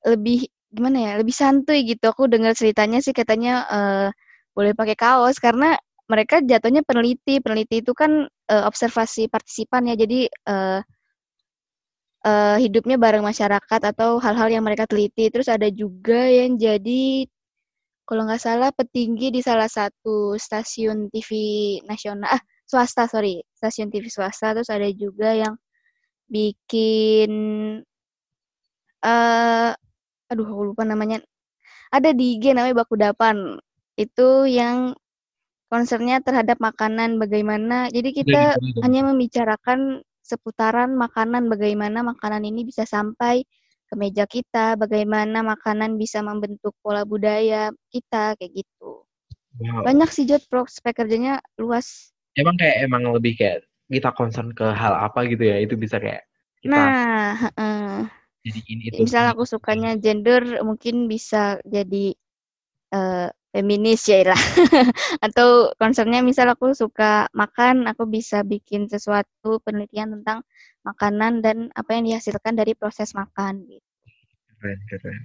lebih 0.03 0.49
gimana 0.73 0.99
ya 0.99 1.13
lebih 1.21 1.37
santuy 1.37 1.85
gitu 1.85 2.09
aku 2.09 2.27
dengar 2.27 2.57
ceritanya 2.57 2.99
sih 3.05 3.13
katanya 3.13 3.69
uh, 3.69 4.09
boleh 4.57 4.73
pakai 4.73 4.97
kaos 4.97 5.37
karena 5.37 5.77
mereka 6.09 6.41
jatuhnya 6.41 6.81
peneliti 6.81 7.39
peneliti 7.45 7.85
itu 7.85 7.93
kan 7.93 8.25
uh, 8.27 8.65
observasi 8.65 9.29
partisipan 9.29 9.93
ya 9.93 9.95
jadi 10.01 10.33
uh, 10.49 10.81
uh, 12.27 12.57
hidupnya 12.59 12.97
bareng 12.99 13.23
masyarakat 13.23 13.81
atau 13.95 14.19
hal-hal 14.23 14.49
yang 14.51 14.65
mereka 14.65 14.87
teliti. 14.87 15.29
Terus 15.31 15.51
ada 15.51 15.69
juga 15.71 16.27
yang 16.31 16.57
jadi 16.59 17.27
kalau 18.07 18.27
nggak 18.27 18.43
salah 18.43 18.71
petinggi 18.75 19.31
di 19.31 19.41
salah 19.41 19.71
satu 19.71 20.35
stasiun 20.37 21.09
TV 21.15 21.31
nasional 21.87 22.29
ah 22.29 22.43
swasta 22.67 23.07
sorry 23.07 23.43
stasiun 23.55 23.91
TV 23.93 24.09
swasta. 24.11 24.55
Terus 24.57 24.71
ada 24.71 24.89
juga 24.91 25.35
yang 25.35 25.55
bikin 26.31 27.33
uh, 29.05 29.71
aduh 30.31 30.47
aku 30.49 30.63
lupa 30.75 30.83
namanya. 30.87 31.21
Ada 31.93 32.17
di 32.17 32.41
IG 32.41 32.57
namanya 32.57 32.83
baku 32.83 32.97
dapan. 32.97 33.61
Itu 34.01 34.49
yang 34.49 34.97
konsernya 35.69 36.25
terhadap 36.25 36.57
makanan 36.61 37.21
bagaimana. 37.21 37.93
Jadi 37.93 38.17
kita 38.17 38.57
hanya 38.85 39.13
membicarakan 39.13 40.01
seputaran 40.23 40.95
makanan 40.95 41.51
bagaimana 41.51 42.07
makanan 42.07 42.47
ini 42.47 42.63
bisa 42.63 42.87
sampai 42.87 43.43
ke 43.91 43.95
meja 43.99 44.25
kita 44.25 44.79
bagaimana 44.81 45.45
makanan 45.45 46.01
bisa 46.01 46.25
membentuk 46.25 46.73
pola 46.81 47.05
budaya 47.05 47.69
kita 47.93 48.39
kayak 48.41 48.65
gitu. 48.65 49.05
Wow. 49.61 49.85
banyak 49.85 50.09
sih 50.09 50.25
Jod 50.25 50.49
prospek 50.49 51.05
kerjanya 51.05 51.45
luas. 51.61 52.17
Emang 52.33 52.57
kayak 52.57 52.89
emang 52.89 53.05
lebih 53.13 53.37
kayak 53.37 53.69
kita 53.93 54.09
concern 54.17 54.49
ke 54.57 54.65
hal 54.65 54.97
apa 54.97 55.29
gitu 55.29 55.45
ya? 55.45 55.61
Itu 55.61 55.77
bisa 55.77 56.01
kayak 56.01 56.25
kita 56.63 56.73
nah 56.79 57.35
uh, 57.59 58.01
jadi 58.47 58.61
ini 58.71 58.83
itu 58.95 59.03
misalnya 59.03 59.35
aku 59.35 59.45
sukanya 59.45 59.99
gender 59.99 60.63
mungkin 60.63 61.11
bisa 61.11 61.59
jadi 61.67 62.15
uh, 62.95 63.29
feminis 63.53 64.03
ya 64.09 64.33
lah 64.33 64.43
atau 65.27 65.77
concernnya 65.77 66.25
misal 66.25 66.49
aku 66.49 66.73
suka 66.73 67.29
makan 67.37 67.85
aku 67.85 68.09
bisa 68.09 68.41
bikin 68.41 68.89
sesuatu 68.89 69.61
penelitian 69.63 70.19
tentang 70.19 70.41
makanan 70.83 71.45
dan 71.45 71.71
apa 71.77 71.95
yang 71.95 72.11
dihasilkan 72.11 72.59
dari 72.59 72.75
proses 72.75 73.15
makan 73.15 73.63
gitu. 73.69 73.89
Keren 74.59 74.81
keren. 74.91 75.23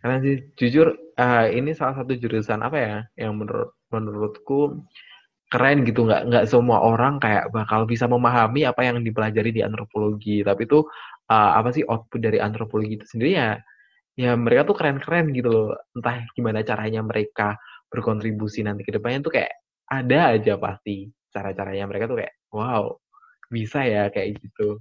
Karena 0.00 0.16
sih 0.24 0.36
jujur 0.56 0.96
uh, 1.20 1.46
ini 1.52 1.76
salah 1.76 2.00
satu 2.02 2.16
jurusan 2.16 2.64
apa 2.64 2.78
ya 2.80 2.96
yang 3.20 3.36
menurut 3.38 3.76
menurutku 3.92 4.82
keren 5.52 5.84
gitu. 5.84 6.08
Nggak 6.08 6.22
nggak 6.26 6.44
semua 6.48 6.82
orang 6.82 7.20
kayak 7.20 7.52
bakal 7.54 7.84
bisa 7.84 8.08
memahami 8.08 8.66
apa 8.66 8.82
yang 8.82 9.04
dipelajari 9.04 9.52
di 9.54 9.62
antropologi. 9.62 10.42
Tapi 10.42 10.66
itu 10.66 10.82
uh, 11.30 11.50
apa 11.60 11.70
sih 11.70 11.84
output 11.86 12.18
dari 12.18 12.40
antropologi 12.40 12.98
itu 12.98 13.06
sendiri 13.06 13.30
ya 13.36 13.50
ya 14.20 14.36
mereka 14.36 14.68
tuh 14.68 14.76
keren-keren 14.76 15.32
gitu 15.32 15.48
loh. 15.48 15.68
Entah 15.96 16.28
gimana 16.36 16.60
caranya 16.60 17.00
mereka 17.00 17.56
berkontribusi 17.88 18.60
nanti 18.60 18.84
ke 18.84 18.92
depannya 18.92 19.24
tuh 19.24 19.32
kayak 19.32 19.52
ada 19.88 20.36
aja 20.36 20.54
pasti 20.60 21.08
cara-caranya 21.32 21.88
mereka 21.88 22.04
tuh 22.06 22.20
kayak 22.20 22.34
wow 22.52 22.84
bisa 23.48 23.80
ya 23.88 24.12
kayak 24.12 24.36
gitu. 24.44 24.76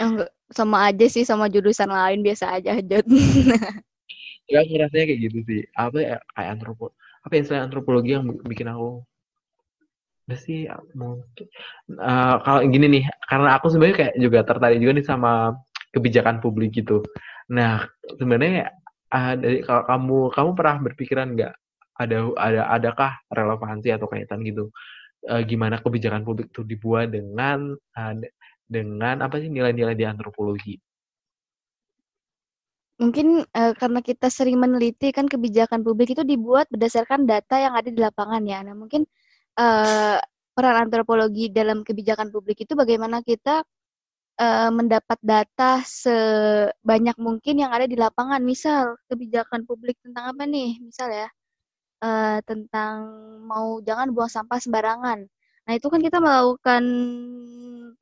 Enggak, 0.00 0.32
sama 0.48 0.88
aja 0.88 1.06
sih 1.06 1.22
sama 1.28 1.52
jurusan 1.52 1.92
lain 1.92 2.24
biasa 2.24 2.58
aja 2.58 2.74
aja. 2.80 2.98
ya 4.50 4.58
aku 4.64 4.74
rasanya 4.80 5.04
kayak 5.12 5.20
gitu 5.20 5.38
sih. 5.44 5.60
Apa 5.76 5.98
ya 6.00 6.16
kayak 6.32 6.50
antropo 6.58 6.96
apa 7.22 7.38
yang 7.38 7.70
antropologi 7.70 8.18
yang 8.18 8.26
bikin 8.42 8.66
aku 8.66 9.06
udah 10.22 10.38
sih 10.38 10.70
mungkin 10.94 11.46
uh, 11.98 12.38
kalau 12.46 12.62
gini 12.70 12.86
nih 12.98 13.04
karena 13.26 13.58
aku 13.58 13.74
sebenarnya 13.74 13.96
kayak 13.98 14.14
juga 14.22 14.38
tertarik 14.46 14.78
juga 14.78 14.92
nih 14.94 15.06
sama 15.06 15.32
kebijakan 15.90 16.38
publik 16.38 16.72
gitu 16.78 17.02
Nah, 17.52 17.84
sebenarnya 18.16 18.72
uh, 19.12 19.34
dari 19.36 19.60
kalau 19.60 19.84
kamu 19.84 20.18
kamu 20.32 20.50
pernah 20.56 20.76
berpikiran 20.80 21.28
nggak 21.36 21.54
ada 22.00 22.16
ada 22.40 22.62
adakah 22.72 23.12
relevansi 23.28 23.92
atau 23.92 24.08
kaitan 24.08 24.40
gitu 24.40 24.72
uh, 25.28 25.42
gimana 25.44 25.78
kebijakan 25.84 26.24
publik 26.24 26.48
itu 26.48 26.64
dibuat 26.64 27.12
dengan 27.12 27.76
uh, 27.76 28.14
dengan 28.64 29.20
apa 29.20 29.36
sih 29.36 29.52
nilai-nilai 29.52 29.92
di 29.92 30.08
antropologi? 30.08 30.80
Mungkin 32.96 33.44
uh, 33.44 33.72
karena 33.76 34.00
kita 34.00 34.32
sering 34.32 34.56
meneliti 34.56 35.12
kan 35.12 35.28
kebijakan 35.28 35.84
publik 35.84 36.16
itu 36.16 36.24
dibuat 36.24 36.70
berdasarkan 36.72 37.28
data 37.28 37.60
yang 37.60 37.76
ada 37.76 37.92
di 37.92 38.00
lapangan 38.00 38.40
ya. 38.48 38.64
Nah, 38.64 38.72
mungkin 38.78 39.04
uh, 39.60 40.16
peran 40.56 40.88
antropologi 40.88 41.52
dalam 41.52 41.84
kebijakan 41.84 42.32
publik 42.32 42.64
itu 42.64 42.72
bagaimana 42.72 43.20
kita 43.20 43.64
uh, 44.40 44.70
mendapat 44.72 45.18
data 45.20 45.82
sebanyak 45.84 47.16
mungkin 47.20 47.60
yang 47.60 47.72
ada 47.74 47.84
di 47.84 47.96
lapangan. 47.98 48.40
Misal 48.40 48.96
kebijakan 49.10 49.68
publik 49.68 49.98
tentang 50.00 50.32
apa 50.36 50.44
nih? 50.48 50.78
Misal 50.80 51.08
ya, 51.12 51.28
uh, 52.04 52.38
tentang 52.44 52.96
mau 53.44 53.80
jangan 53.84 54.10
buang 54.14 54.30
sampah 54.30 54.58
sembarangan. 54.62 55.26
Nah, 55.62 55.72
itu 55.78 55.86
kan 55.86 56.00
kita 56.02 56.18
melakukan 56.18 56.82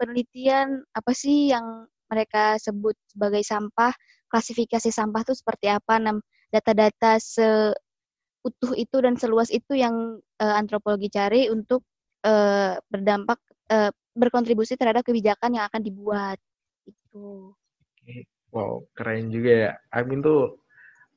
penelitian 0.00 0.80
apa 0.96 1.12
sih 1.12 1.52
yang 1.52 1.84
mereka 2.10 2.56
sebut 2.58 2.96
sebagai 3.06 3.44
sampah, 3.44 3.92
klasifikasi 4.32 4.90
sampah 4.90 5.22
itu 5.22 5.34
seperti 5.36 5.70
apa, 5.70 6.00
nah, 6.00 6.16
data-data 6.50 7.20
seutuh 7.22 8.72
itu 8.74 8.96
dan 8.98 9.14
seluas 9.14 9.52
itu 9.52 9.78
yang 9.78 10.18
uh, 10.42 10.54
antropologi 10.58 11.12
cari 11.12 11.46
untuk 11.52 11.84
uh, 12.26 12.74
berdampak 12.90 13.38
uh, 13.70 13.92
berkontribusi 14.20 14.76
terhadap 14.76 15.02
kebijakan 15.02 15.56
yang 15.56 15.64
akan 15.66 15.80
dibuat 15.80 16.36
itu. 16.84 17.56
Wow, 18.52 18.84
keren 18.92 19.32
juga 19.32 19.50
ya. 19.50 19.72
I 19.94 20.04
mean 20.04 20.20
tuh 20.20 20.60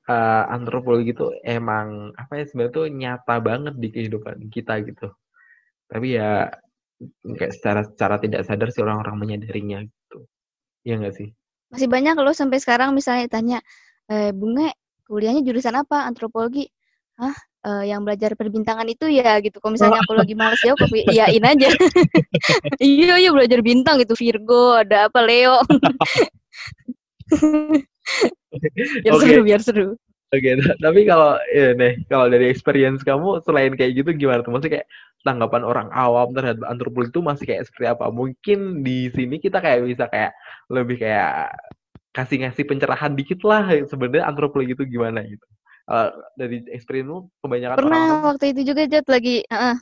uh, 0.07 0.43
antropologi 0.47 1.11
itu 1.11 1.33
emang 1.43 2.13
apa 2.15 2.39
ya 2.39 2.45
sebenarnya 2.47 2.73
tuh 2.73 2.87
nyata 2.87 3.35
banget 3.43 3.75
di 3.77 3.87
kehidupan 3.91 4.47
kita 4.47 4.79
gitu. 4.85 5.11
Tapi 5.89 6.07
ya 6.15 6.47
kayak 7.23 7.53
secara 7.53 7.81
secara 7.83 8.15
tidak 8.21 8.47
sadar 8.47 8.69
sih 8.71 8.81
orang-orang 8.85 9.17
menyadarinya 9.19 9.83
gitu. 9.83 10.17
Iya 10.87 11.03
nggak 11.03 11.15
sih? 11.15 11.29
Masih 11.73 11.89
banyak 11.89 12.15
loh 12.21 12.35
sampai 12.37 12.61
sekarang 12.61 12.93
misalnya 12.93 13.25
tanya, 13.27 13.59
eh, 14.07 14.29
Bunga 14.29 14.69
kuliahnya 15.09 15.41
jurusan 15.41 15.73
apa? 15.73 16.05
Antropologi. 16.05 16.69
Hah? 17.17 17.33
Uh, 17.63 17.83
yang 17.83 18.03
belajar 18.03 18.35
perbintangan 18.35 18.87
itu 18.87 19.07
ya 19.09 19.39
gitu. 19.39 19.57
Kalau 19.57 19.73
misalnya 19.75 20.03
aku 20.03 20.13
lagi 20.13 20.35
males 20.35 20.59
jawab, 20.61 20.79
aku 20.83 20.95
iyain 20.99 21.43
aja. 21.43 21.69
iya 22.83 23.15
iya 23.19 23.29
belajar 23.31 23.59
bintang 23.63 23.99
gitu 24.03 24.13
Virgo, 24.15 24.77
ada 24.77 25.07
apa 25.07 25.19
Leo. 25.23 25.57
biar 29.01 29.13
okay. 29.15 29.27
seru, 29.27 29.41
biar 29.41 29.61
seru. 29.63 29.87
Oke, 30.33 30.49
okay, 30.49 30.57
tapi 30.81 31.05
kalau 31.05 31.37
ya 31.53 31.77
nih, 31.77 31.93
kalau 32.09 32.25
dari 32.25 32.49
experience 32.49 33.05
kamu 33.05 33.45
selain 33.45 33.77
kayak 33.77 34.01
gitu 34.01 34.09
gimana 34.17 34.41
tuh? 34.41 34.49
Maksudnya 34.49 34.81
kayak 34.81 34.87
tanggapan 35.21 35.61
orang 35.61 35.87
awam 35.93 36.33
terhadap 36.33 36.65
antropologi 36.65 37.13
itu 37.13 37.21
masih 37.21 37.45
kayak 37.45 37.69
seperti 37.69 37.85
apa? 37.85 38.09
Mungkin 38.09 38.81
di 38.81 39.13
sini 39.13 39.37
kita 39.37 39.61
kayak 39.61 39.85
bisa 39.85 40.09
kayak 40.09 40.33
lebih 40.73 40.97
kayak 40.97 41.53
kasih 42.17 42.45
ngasih 42.45 42.65
pencerahan 42.65 43.13
dikit 43.13 43.41
lah 43.45 43.65
sebenarnya 43.89 44.25
antropologi 44.29 44.77
itu 44.77 44.85
gimana 44.85 45.25
gitu 45.25 45.45
uh, 45.89 46.09
dari 46.39 46.63
experience 46.71 47.27
kebanyakan 47.43 47.77
pernah 47.79 48.03
orang 48.07 48.23
waktu 48.35 48.45
itu 48.55 48.61
juga 48.73 48.87
jat 48.87 49.07
lagi 49.07 49.43
uh, 49.49 49.77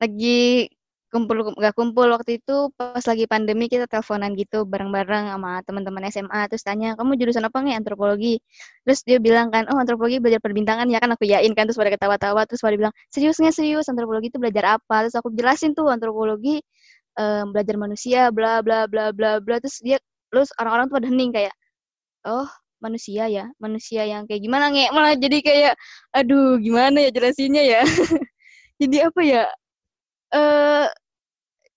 lagi 0.00 0.68
kumpul 1.14 1.54
nggak 1.54 1.78
kumpul 1.78 2.10
waktu 2.10 2.42
itu 2.42 2.74
pas 2.74 2.98
lagi 3.06 3.30
pandemi 3.30 3.70
kita 3.70 3.86
teleponan 3.86 4.34
gitu 4.34 4.66
bareng-bareng 4.66 5.30
sama 5.30 5.62
teman-teman 5.62 6.10
SMA 6.10 6.50
terus 6.50 6.66
tanya 6.66 6.98
kamu 6.98 7.14
jurusan 7.14 7.46
apa 7.46 7.62
nih 7.62 7.78
antropologi. 7.78 8.42
Terus 8.82 9.06
dia 9.06 9.22
bilang 9.22 9.54
kan 9.54 9.70
oh 9.70 9.78
antropologi 9.78 10.18
belajar 10.18 10.42
perbintangan 10.42 10.90
ya 10.90 10.98
kan 10.98 11.14
aku 11.14 11.30
yain 11.30 11.54
kan 11.54 11.70
terus 11.70 11.78
pada 11.78 11.94
ketawa-tawa 11.94 12.42
terus 12.50 12.58
pada 12.66 12.74
bilang 12.74 12.94
serius 13.14 13.38
nggak 13.38 13.54
serius? 13.54 13.86
Antropologi 13.86 14.26
itu 14.34 14.42
belajar 14.42 14.82
apa? 14.82 15.06
Terus 15.06 15.14
aku 15.14 15.30
jelasin 15.38 15.70
tuh 15.78 15.86
antropologi 15.86 16.58
um, 17.14 17.54
belajar 17.54 17.78
manusia 17.78 18.34
bla 18.34 18.58
bla 18.58 18.90
bla 18.90 19.14
bla 19.14 19.38
bla. 19.38 19.62
Terus 19.62 19.78
dia 19.86 20.02
terus 20.34 20.50
orang-orang 20.58 20.90
tuh 20.90 20.94
pada 20.98 21.06
hening 21.14 21.30
kayak 21.30 21.54
oh 22.26 22.50
manusia 22.84 23.24
ya 23.32 23.48
manusia 23.56 24.04
yang 24.04 24.28
kayak 24.28 24.44
gimana 24.44 24.68
nge 24.68 24.92
malah 24.92 25.16
jadi 25.16 25.38
kayak 25.40 25.74
aduh 26.12 26.60
gimana 26.60 27.08
ya 27.08 27.10
jelasinnya 27.16 27.62
ya? 27.64 27.82
Jadi 28.80 28.96
apa 29.06 29.20
ya 29.22 29.44
eh 30.34 30.38
uh, 30.42 30.86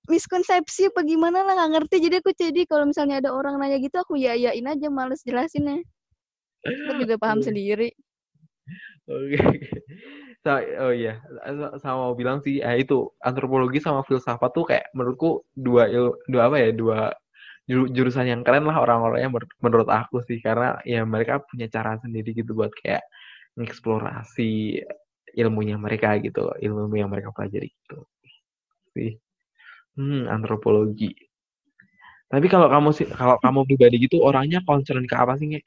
miskonsepsi 0.10 0.90
apa 0.90 1.06
gimana 1.06 1.46
lah 1.46 1.54
nggak 1.56 1.72
ngerti. 1.78 1.96
Jadi 2.10 2.16
aku 2.24 2.32
jadi 2.34 2.62
kalau 2.66 2.90
misalnya 2.90 3.22
ada 3.22 3.30
orang 3.36 3.60
nanya 3.62 3.78
gitu 3.78 4.02
aku 4.02 4.18
ya 4.18 4.34
yain 4.34 4.66
aja 4.66 4.88
males 4.90 5.22
jelasinnya. 5.22 5.84
Aku 6.66 7.06
juga 7.06 7.16
paham 7.22 7.46
sendiri. 7.46 7.94
Oke. 9.08 9.38
So, 10.46 10.54
oh 10.56 10.94
iya 10.96 11.20
sama 11.84 12.08
mau 12.08 12.16
bilang 12.16 12.40
sih 12.40 12.64
eh, 12.64 12.80
itu 12.80 13.12
antropologi 13.20 13.84
sama 13.84 14.06
filsafat 14.08 14.48
tuh 14.56 14.64
kayak 14.64 14.88
menurutku 14.96 15.44
dua 15.52 15.92
dua 16.24 16.42
apa 16.48 16.56
ya 16.62 16.70
dua 16.72 17.12
jurusan 17.68 18.26
yang 18.32 18.42
keren 18.48 18.64
lah 18.64 18.80
orang-orangnya 18.80 19.30
menurut 19.60 19.90
aku 19.92 20.24
sih. 20.24 20.40
Karena 20.40 20.80
ya 20.88 21.04
mereka 21.04 21.44
punya 21.44 21.68
cara 21.68 22.00
sendiri 22.00 22.32
gitu 22.34 22.56
buat 22.56 22.72
kayak 22.72 23.04
mengeksplorasi 23.60 24.82
ilmunya 25.38 25.78
mereka 25.78 26.18
gitu 26.18 26.50
ilmu 26.58 26.96
yang 26.98 27.12
mereka 27.12 27.30
pelajari 27.36 27.70
gitu 27.70 28.08
sih. 28.98 29.20
Hmm 29.98 30.26
antropologi. 30.30 31.14
Tapi 32.28 32.46
kalau 32.52 32.68
kamu 32.68 32.90
sih 32.92 33.08
kalau 33.08 33.40
kamu 33.40 33.64
pribadi 33.70 33.96
gitu 34.04 34.20
orangnya 34.20 34.60
concern 34.66 35.06
ke 35.08 35.16
apa 35.16 35.40
sih? 35.40 35.58
Eh 35.58 35.64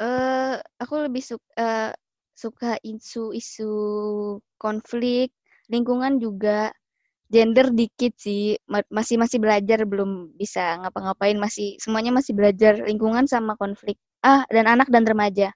uh, 0.00 0.56
aku 0.80 0.94
lebih 1.06 1.20
suka 1.20 1.44
uh, 1.58 1.92
suka 2.38 2.78
isu-isu 2.86 3.74
konflik 4.62 5.34
lingkungan 5.68 6.22
juga 6.22 6.70
gender 7.28 7.70
dikit 7.72 8.16
sih. 8.18 8.56
Masih 8.68 9.16
masih 9.20 9.38
belajar 9.40 9.84
belum 9.84 10.34
bisa 10.36 10.80
ngapa-ngapain. 10.82 11.36
Masih 11.36 11.76
semuanya 11.80 12.12
masih 12.12 12.32
belajar 12.36 12.80
lingkungan 12.84 13.28
sama 13.28 13.54
konflik. 13.60 14.00
Ah 14.24 14.44
dan 14.50 14.66
anak 14.66 14.88
dan 14.90 15.04
remaja. 15.04 15.52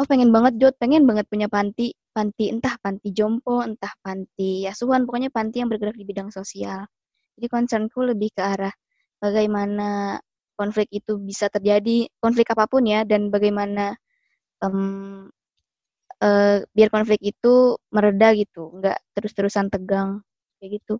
Oh 0.00 0.06
pengen 0.08 0.30
banget 0.32 0.56
Jod 0.60 0.74
pengen 0.80 1.04
banget 1.08 1.26
punya 1.28 1.48
panti. 1.50 1.92
Panti 2.10 2.50
entah 2.50 2.74
panti 2.82 3.14
jompo 3.14 3.62
entah 3.64 3.92
panti 4.04 4.66
asuhan. 4.68 5.04
Pokoknya 5.08 5.30
panti 5.32 5.62
yang 5.64 5.70
bergerak 5.72 5.96
di 5.96 6.04
bidang 6.08 6.28
sosial. 6.32 6.84
Jadi 7.36 7.46
concernku 7.48 8.04
lebih 8.04 8.34
ke 8.36 8.42
arah 8.44 8.72
bagaimana 9.20 10.20
konflik 10.56 10.88
itu 10.92 11.16
bisa 11.20 11.48
terjadi. 11.48 12.08
Konflik 12.20 12.52
apa 12.52 12.68
pun 12.68 12.84
ya 12.84 13.04
dan 13.08 13.32
bagaimana 13.32 13.96
um, 14.60 15.28
uh, 16.20 16.58
biar 16.76 16.88
konflik 16.92 17.20
itu 17.24 17.78
mereda 17.94 18.32
gitu. 18.36 18.74
Nggak 18.76 18.98
terus-terusan 19.16 19.72
tegang 19.72 20.20
kayak 20.60 20.78
gitu. 20.78 20.94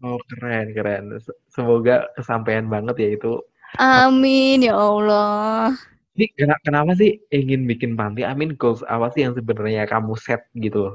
Oh 0.00 0.16
keren 0.30 0.70
keren. 0.72 1.18
Semoga 1.50 2.06
kesampaian 2.14 2.70
banget 2.70 2.96
ya 3.02 3.08
itu. 3.18 3.42
Amin 3.76 4.62
ya 4.64 4.78
Allah. 4.78 5.74
Ini 6.14 6.30
kenapa 6.62 6.94
sih 6.94 7.18
ingin 7.34 7.66
bikin 7.66 7.98
panti? 7.98 8.22
Amin 8.22 8.54
goals 8.54 8.86
apa 8.86 9.10
sih 9.12 9.26
yang 9.26 9.34
sebenarnya 9.34 9.86
kamu 9.90 10.14
set 10.14 10.46
gitu? 10.54 10.94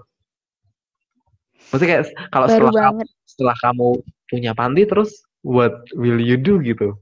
Maksudnya 1.71 1.89
kayak 1.99 2.03
kalau 2.31 2.47
setelah 2.47 2.73
kamu, 2.91 3.01
setelah 3.23 3.55
kamu 3.63 3.87
punya 4.27 4.51
panti 4.55 4.83
terus 4.83 5.23
what 5.43 5.83
will 5.95 6.19
you 6.19 6.35
do 6.35 6.59
gitu? 6.59 6.95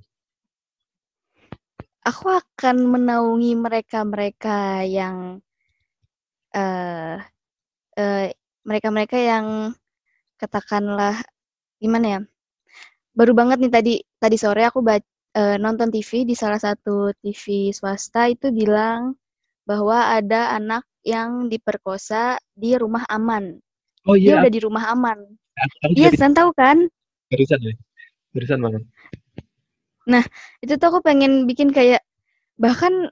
aku 2.02 2.34
akan 2.34 2.78
menaungi 2.90 3.54
mereka-mereka 3.58 4.86
yang 4.86 5.38
uh, 6.54 7.22
uh, 7.98 8.26
mereka-mereka 8.66 9.18
yang 9.18 9.78
katakanlah 10.42 11.22
gimana 11.78 12.08
ya 12.18 12.20
baru 13.14 13.32
banget 13.36 13.58
nih 13.62 13.72
tadi 13.72 13.94
tadi 14.18 14.38
sore 14.40 14.64
aku 14.64 14.80
baca, 14.82 15.04
uh, 15.36 15.56
nonton 15.60 15.92
TV 15.92 16.24
di 16.24 16.36
salah 16.36 16.60
satu 16.60 17.12
TV 17.20 17.76
swasta 17.76 18.32
itu 18.32 18.52
bilang 18.52 19.16
bahwa 19.68 20.16
ada 20.16 20.56
anak 20.56 20.84
yang 21.06 21.50
diperkosa 21.50 22.38
di 22.54 22.78
rumah 22.78 23.06
aman. 23.10 23.58
Oh 24.06 24.18
iya. 24.18 24.38
Dia 24.42 24.46
udah 24.46 24.52
di 24.52 24.62
rumah 24.62 24.84
aman. 24.94 25.18
Iya, 25.94 26.10
yes, 26.10 26.22
tahu 26.34 26.50
kan? 26.58 26.90
Barusan 27.30 27.60
ya. 27.62 27.74
Barusan 28.34 28.60
banget. 28.62 28.84
Nah, 30.10 30.24
itu 30.66 30.74
tuh 30.78 30.88
aku 30.90 31.00
pengen 31.06 31.46
bikin 31.46 31.70
kayak 31.70 32.02
bahkan 32.58 33.10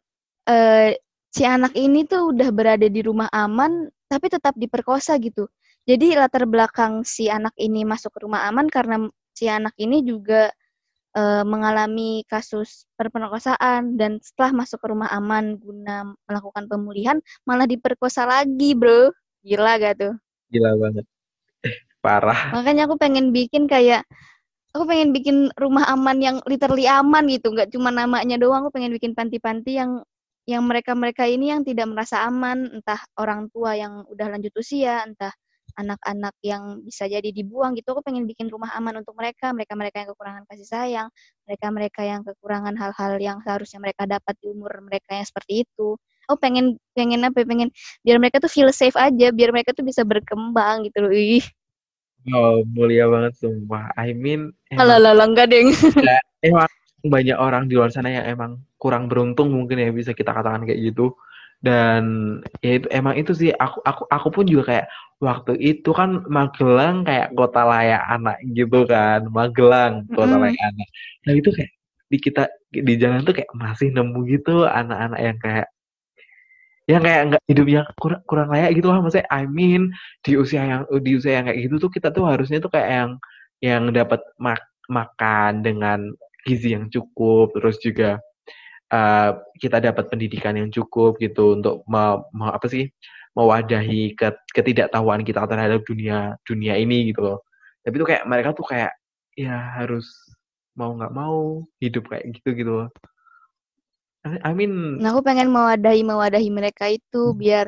uh, 0.50 0.90
si 1.30 1.46
anak 1.46 1.78
ini 1.78 2.06
tuh 2.10 2.34
udah 2.34 2.50
berada 2.50 2.90
di 2.90 3.02
rumah 3.06 3.30
aman 3.30 3.90
tapi 4.10 4.34
tetap 4.34 4.58
diperkosa 4.58 5.14
gitu. 5.22 5.46
Jadi 5.90 6.14
latar 6.14 6.46
belakang 6.46 7.02
si 7.02 7.34
anak 7.34 7.58
ini 7.58 7.82
masuk 7.82 8.14
ke 8.14 8.20
rumah 8.22 8.46
aman 8.46 8.70
karena 8.70 9.10
si 9.34 9.50
anak 9.50 9.74
ini 9.82 10.06
juga 10.06 10.54
uh, 11.18 11.42
mengalami 11.42 12.22
kasus 12.30 12.86
perperkosaan 12.94 13.98
dan 13.98 14.22
setelah 14.22 14.62
masuk 14.62 14.78
ke 14.78 14.88
rumah 14.94 15.10
aman 15.10 15.58
guna 15.58 16.14
melakukan 16.30 16.70
pemulihan 16.70 17.18
malah 17.42 17.66
diperkosa 17.66 18.30
lagi, 18.30 18.78
Bro. 18.78 19.10
Gila 19.42 19.82
gak 19.82 19.98
tuh? 19.98 20.14
Gila 20.54 20.78
banget. 20.78 21.06
Parah. 22.06 22.54
Makanya 22.54 22.86
aku 22.86 22.94
pengen 23.02 23.34
bikin 23.34 23.66
kayak 23.66 24.06
aku 24.78 24.86
pengen 24.86 25.10
bikin 25.10 25.50
rumah 25.58 25.90
aman 25.90 26.22
yang 26.22 26.38
literally 26.46 26.86
aman 26.86 27.26
gitu 27.26 27.50
nggak 27.50 27.74
cuma 27.74 27.90
namanya 27.90 28.38
doang 28.38 28.62
aku 28.62 28.78
pengen 28.78 28.94
bikin 28.94 29.18
panti-panti 29.18 29.82
yang 29.82 30.06
yang 30.46 30.62
mereka-mereka 30.62 31.26
ini 31.26 31.50
yang 31.50 31.66
tidak 31.66 31.90
merasa 31.90 32.22
aman 32.30 32.70
entah 32.78 33.02
orang 33.18 33.50
tua 33.50 33.74
yang 33.74 34.06
udah 34.06 34.28
lanjut 34.30 34.54
usia 34.62 35.02
entah 35.10 35.34
anak-anak 35.78 36.34
yang 36.42 36.82
bisa 36.82 37.06
jadi 37.06 37.30
dibuang 37.30 37.78
gitu 37.78 37.94
aku 37.94 38.02
pengen 38.02 38.26
bikin 38.26 38.50
rumah 38.50 38.74
aman 38.74 39.04
untuk 39.04 39.14
mereka 39.14 39.52
mereka-mereka 39.52 40.06
yang 40.06 40.10
kekurangan 40.16 40.44
kasih 40.50 40.68
sayang 40.68 41.08
mereka-mereka 41.46 42.02
yang 42.06 42.22
kekurangan 42.26 42.74
hal-hal 42.80 43.14
yang 43.22 43.38
seharusnya 43.46 43.80
mereka 43.84 44.10
dapat 44.10 44.34
di 44.42 44.46
umur 44.50 44.82
mereka 44.82 45.14
yang 45.14 45.28
seperti 45.28 45.68
itu 45.68 46.00
aku 46.30 46.38
pengen 46.38 46.78
pengen 46.94 47.26
apa 47.26 47.42
ya, 47.42 47.46
pengen 47.46 47.70
biar 48.06 48.18
mereka 48.22 48.38
tuh 48.38 48.52
feel 48.52 48.70
safe 48.70 48.96
aja 48.98 49.34
biar 49.34 49.50
mereka 49.50 49.74
tuh 49.74 49.86
bisa 49.86 50.06
berkembang 50.06 50.86
gitu 50.90 51.06
loh 51.06 51.14
ih 51.14 51.44
Oh, 52.28 52.68
mulia 52.68 53.08
banget 53.08 53.40
sumpah. 53.40 53.96
I 53.96 54.12
mean, 54.12 54.52
emang, 54.68 55.00
Alah, 55.00 55.24
enggak 55.24 55.48
deng. 55.48 55.72
Ya, 56.04 56.20
emang 56.44 56.68
banyak 57.00 57.38
orang 57.40 57.72
di 57.72 57.80
luar 57.80 57.96
sana 57.96 58.12
yang 58.12 58.28
emang 58.28 58.60
kurang 58.76 59.08
beruntung 59.08 59.56
mungkin 59.56 59.80
ya 59.80 59.88
bisa 59.96 60.12
kita 60.12 60.36
katakan 60.36 60.68
kayak 60.68 60.92
gitu. 60.92 61.16
Dan 61.60 62.04
ya 62.64 62.80
itu 62.80 62.88
emang 62.90 63.20
itu 63.20 63.32
sih 63.36 63.52
aku 63.52 63.84
aku 63.84 64.04
aku 64.08 64.28
pun 64.32 64.46
juga 64.48 64.64
kayak 64.72 64.88
waktu 65.20 65.60
itu 65.60 65.92
kan 65.92 66.24
Magelang 66.32 67.04
kayak 67.04 67.36
kota 67.36 67.68
layak 67.68 68.04
anak 68.08 68.38
gitu 68.56 68.88
kan. 68.88 69.28
Magelang 69.28 70.08
kota 70.16 70.36
mm. 70.36 70.42
layak 70.48 70.62
anak. 70.64 70.88
Nah 71.28 71.34
itu 71.36 71.50
kayak 71.52 71.72
di 72.10 72.18
kita 72.18 72.44
di 72.74 72.94
jalan 72.98 73.22
tuh 73.22 73.38
kayak 73.38 73.52
masih 73.54 73.94
nemu 73.94 74.20
gitu 74.34 74.66
anak-anak 74.66 75.20
yang 75.22 75.38
kayak 75.38 75.68
yang 76.90 77.02
kayak 77.06 77.22
nggak 77.30 77.44
hidupnya 77.46 77.82
kurang 78.02 78.22
kurang 78.26 78.50
layak 78.50 78.74
gitu 78.74 78.90
lah 78.90 78.98
maksudnya 78.98 79.30
I 79.30 79.46
mean 79.46 79.94
di 80.26 80.34
usia 80.34 80.66
yang 80.66 80.82
di 80.90 81.12
usia 81.22 81.38
yang 81.38 81.46
kayak 81.46 81.60
gitu 81.70 81.76
tuh 81.78 81.92
kita 81.94 82.10
tuh 82.10 82.26
harusnya 82.26 82.58
tuh 82.58 82.74
kayak 82.74 82.90
yang 82.90 83.10
yang 83.62 83.84
dapat 83.94 84.26
mak 84.42 84.58
makan 84.90 85.62
dengan 85.62 86.10
gizi 86.50 86.74
yang 86.74 86.90
cukup 86.90 87.54
terus 87.54 87.78
juga 87.78 88.18
uh, 88.94 89.32
kita 89.58 89.78
dapat 89.82 90.10
pendidikan 90.10 90.58
yang 90.58 90.70
cukup 90.70 91.18
gitu 91.22 91.58
untuk 91.58 91.86
me, 91.86 92.22
me, 92.34 92.50
apa 92.54 92.66
sih 92.70 92.90
mewadahi 93.38 94.18
ke, 94.18 94.34
ketidaktahuan 94.54 95.22
kita 95.24 95.46
terhadap 95.46 95.86
dunia 95.86 96.36
dunia 96.44 96.76
ini 96.76 97.14
gitu 97.14 97.22
loh 97.24 97.40
tapi 97.86 97.96
tuh 98.02 98.08
kayak 98.10 98.24
mereka 98.28 98.50
tuh 98.52 98.66
kayak 98.68 98.92
ya 99.38 99.56
harus 99.80 100.10
mau 100.76 100.92
nggak 100.96 101.14
mau 101.14 101.64
hidup 101.80 102.10
kayak 102.10 102.26
gitu 102.36 102.50
gitu 102.58 102.72
loh 102.84 102.90
I 104.28 104.52
mean 104.52 105.00
Nah, 105.00 105.16
aku 105.16 105.24
pengen 105.24 105.48
mewadahi 105.48 106.04
mewadahi 106.04 106.50
mereka 106.52 106.92
itu 106.92 107.32
hmm. 107.32 107.40
biar 107.40 107.68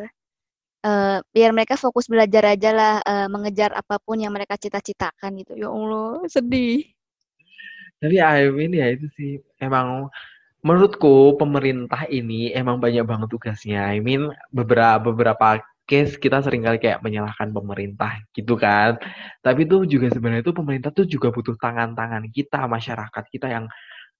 uh, 0.84 1.18
biar 1.32 1.50
mereka 1.56 1.80
fokus 1.80 2.12
belajar 2.12 2.44
aja 2.52 2.70
lah 2.76 2.94
uh, 3.06 3.28
mengejar 3.32 3.72
apa 3.72 4.02
pun 4.04 4.20
yang 4.20 4.34
mereka 4.34 4.60
cita-citakan 4.60 5.32
gitu. 5.42 5.56
Ya 5.56 5.70
Allah, 5.72 6.26
sedih. 6.28 6.92
Tapi 8.02 8.18
I 8.18 8.50
mean 8.50 8.74
ya 8.74 8.90
itu 8.92 9.08
sih 9.14 9.32
emang 9.62 10.10
menurutku 10.62 11.38
pemerintah 11.42 12.06
ini 12.10 12.54
emang 12.54 12.78
banyak 12.78 13.06
banget 13.06 13.30
tugasnya. 13.34 13.90
I 13.90 14.00
mean 14.02 14.30
beberapa 14.54 15.02
beberapa 15.02 15.62
case 15.90 16.16
kita 16.22 16.40
sering 16.46 16.64
kali 16.64 16.78
kayak 16.80 17.02
menyalahkan 17.04 17.50
pemerintah 17.52 18.22
gitu 18.38 18.56
kan. 18.56 18.98
Tapi 19.42 19.66
itu 19.68 19.84
juga 19.90 20.08
sebenarnya 20.14 20.46
itu 20.46 20.54
pemerintah 20.56 20.90
tuh 20.94 21.06
juga 21.10 21.34
butuh 21.34 21.58
tangan-tangan 21.58 22.30
kita 22.32 22.70
masyarakat 22.70 23.24
kita 23.34 23.48
yang 23.50 23.66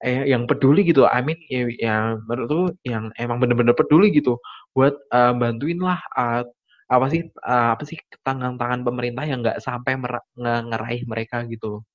eh 0.02 0.26
yang 0.34 0.50
peduli 0.50 0.82
gitu 0.82 1.06
I 1.06 1.22
mean 1.22 1.38
ya, 1.46 1.70
yang 1.78 2.26
menurut 2.26 2.74
yang 2.82 3.14
emang 3.22 3.38
bener-bener 3.38 3.78
peduli 3.78 4.10
gitu 4.10 4.42
buat 4.74 4.98
uh, 5.14 5.34
bantuin 5.38 5.78
lah 5.78 6.02
uh, 6.18 6.42
apa 6.90 7.06
sih 7.14 7.22
uh, 7.46 7.78
apa 7.78 7.84
sih 7.86 8.02
tangan-tangan 8.26 8.82
pemerintah 8.82 9.24
yang 9.30 9.46
nggak 9.46 9.62
sampai 9.62 9.96
ngeraih 10.42 11.06
mereka 11.06 11.46
gitu 11.48 11.86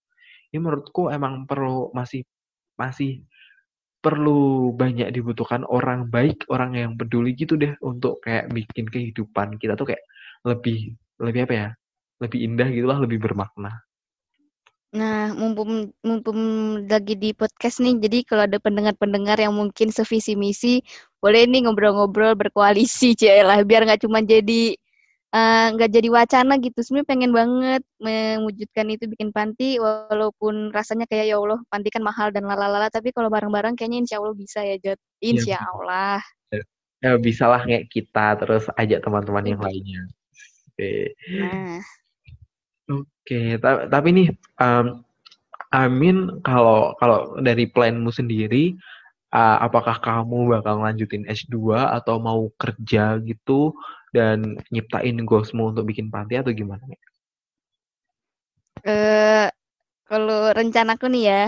ini 0.55 0.59
menurutku 0.63 1.11
emang 1.11 1.45
perlu 1.51 1.91
masih 1.93 2.23
masih 2.79 3.27
perlu 4.07 4.71
banyak 4.71 5.11
dibutuhkan 5.11 5.67
orang 5.67 6.07
baik 6.07 6.47
orang 6.47 6.79
yang 6.79 6.93
peduli 6.95 7.35
gitu 7.35 7.59
deh 7.59 7.75
untuk 7.83 8.23
kayak 8.23 8.47
bikin 8.55 8.87
kehidupan 8.87 9.59
kita 9.59 9.75
tuh 9.75 9.91
kayak 9.91 10.07
lebih 10.47 10.95
lebih 11.19 11.41
apa 11.43 11.55
ya 11.59 11.69
lebih 12.23 12.39
indah 12.47 12.71
gitulah 12.71 13.03
lebih 13.03 13.19
bermakna. 13.19 13.83
Nah, 14.95 15.35
mumpung 15.35 15.93
mumpung 16.07 16.41
lagi 16.87 17.19
di 17.19 17.35
podcast 17.35 17.83
nih, 17.83 17.99
jadi 18.01 18.19
kalau 18.23 18.47
ada 18.47 18.57
pendengar-pendengar 18.63 19.37
yang 19.37 19.53
mungkin 19.53 19.91
sevisi 19.93 20.39
misi, 20.39 20.81
boleh 21.21 21.45
nih 21.45 21.67
ngobrol-ngobrol 21.67 22.39
berkoalisi, 22.39 23.13
lah 23.45 23.61
biar 23.67 23.85
nggak 23.85 24.07
cuma 24.07 24.23
jadi 24.23 24.79
nggak 25.75 25.91
uh, 25.91 25.95
jadi 25.95 26.09
wacana 26.09 26.55
gitu. 26.63 26.79
Sebenarnya 26.81 27.09
pengen 27.09 27.33
banget 27.35 27.83
mewujudkan 27.99 28.87
itu 28.89 29.05
bikin 29.11 29.31
panti, 29.35 29.77
walaupun 29.83 30.71
rasanya 30.71 31.05
kayak 31.11 31.33
ya 31.33 31.37
Allah, 31.37 31.61
panti 31.69 31.89
kan 31.91 32.03
mahal 32.03 32.31
dan 32.31 32.47
lalala, 32.47 32.89
tapi 32.89 33.11
kalau 33.11 33.29
bareng-bareng 33.29 33.75
kayaknya 33.75 34.07
insya 34.07 34.17
Allah 34.23 34.37
bisa 34.39 34.63
ya, 34.63 34.77
Jod. 34.79 34.99
Iya, 35.21 35.31
insya 35.35 35.59
Allah. 35.61 36.19
Ya, 36.55 36.63
ya 37.03 37.11
bisa 37.19 37.45
lah 37.51 37.63
kayak 37.67 37.91
kita, 37.91 38.39
terus 38.41 38.65
ajak 38.79 39.03
teman-teman 39.03 39.45
yang 39.45 39.61
lainnya. 39.61 40.03
Oke. 40.73 41.17
Nah. 41.37 41.81
Oke, 42.87 43.59
ta 43.59 43.91
tapi 43.91 44.09
nih, 44.15 44.29
um, 44.63 45.03
Amin 45.75 46.39
kalau 46.47 46.95
kalau 47.03 47.35
dari 47.43 47.67
planmu 47.67 48.15
sendiri, 48.15 48.79
uh, 49.35 49.59
apakah 49.61 49.99
kamu 49.99 50.57
bakal 50.57 50.79
lanjutin 50.81 51.27
S2 51.27 51.75
atau 51.75 52.23
mau 52.23 52.49
kerja 52.55 53.19
gitu 53.21 53.75
dan 54.17 54.57
nyiptain 54.73 55.21
goalsmu 55.29 55.77
untuk 55.77 55.85
bikin 55.85 56.09
panti 56.09 56.41
atau 56.41 56.57
gimana 56.57 56.81
nih? 56.89 57.01
Uh, 58.87 59.49
kalau 60.09 60.57
rencanaku 60.57 61.13
nih 61.13 61.25
ya, 61.29 61.45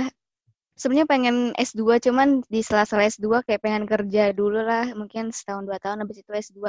sebenarnya 0.76 1.08
pengen 1.08 1.36
S2 1.56 2.04
cuman 2.04 2.44
di 2.52 2.60
sela-sela 2.60 3.08
S2 3.08 3.40
kayak 3.48 3.64
pengen 3.64 3.88
kerja 3.88 4.36
dulu 4.36 4.60
lah, 4.60 4.92
mungkin 4.92 5.32
setahun 5.32 5.64
dua 5.64 5.80
tahun 5.80 6.04
habis 6.04 6.20
itu 6.20 6.28
S2. 6.28 6.68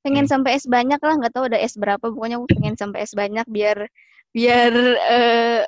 Pengen 0.00 0.24
hmm. 0.24 0.32
sampai 0.32 0.56
S 0.56 0.64
banyak 0.64 1.00
lah, 1.02 1.14
nggak 1.20 1.32
tahu 1.36 1.52
ada 1.52 1.60
S 1.60 1.76
berapa, 1.76 2.00
pokoknya 2.00 2.40
aku 2.40 2.48
pengen 2.56 2.74
sampai 2.80 3.04
S 3.04 3.12
banyak 3.12 3.44
biar 3.52 3.84
biar 4.36 4.72
uh, 5.00 5.64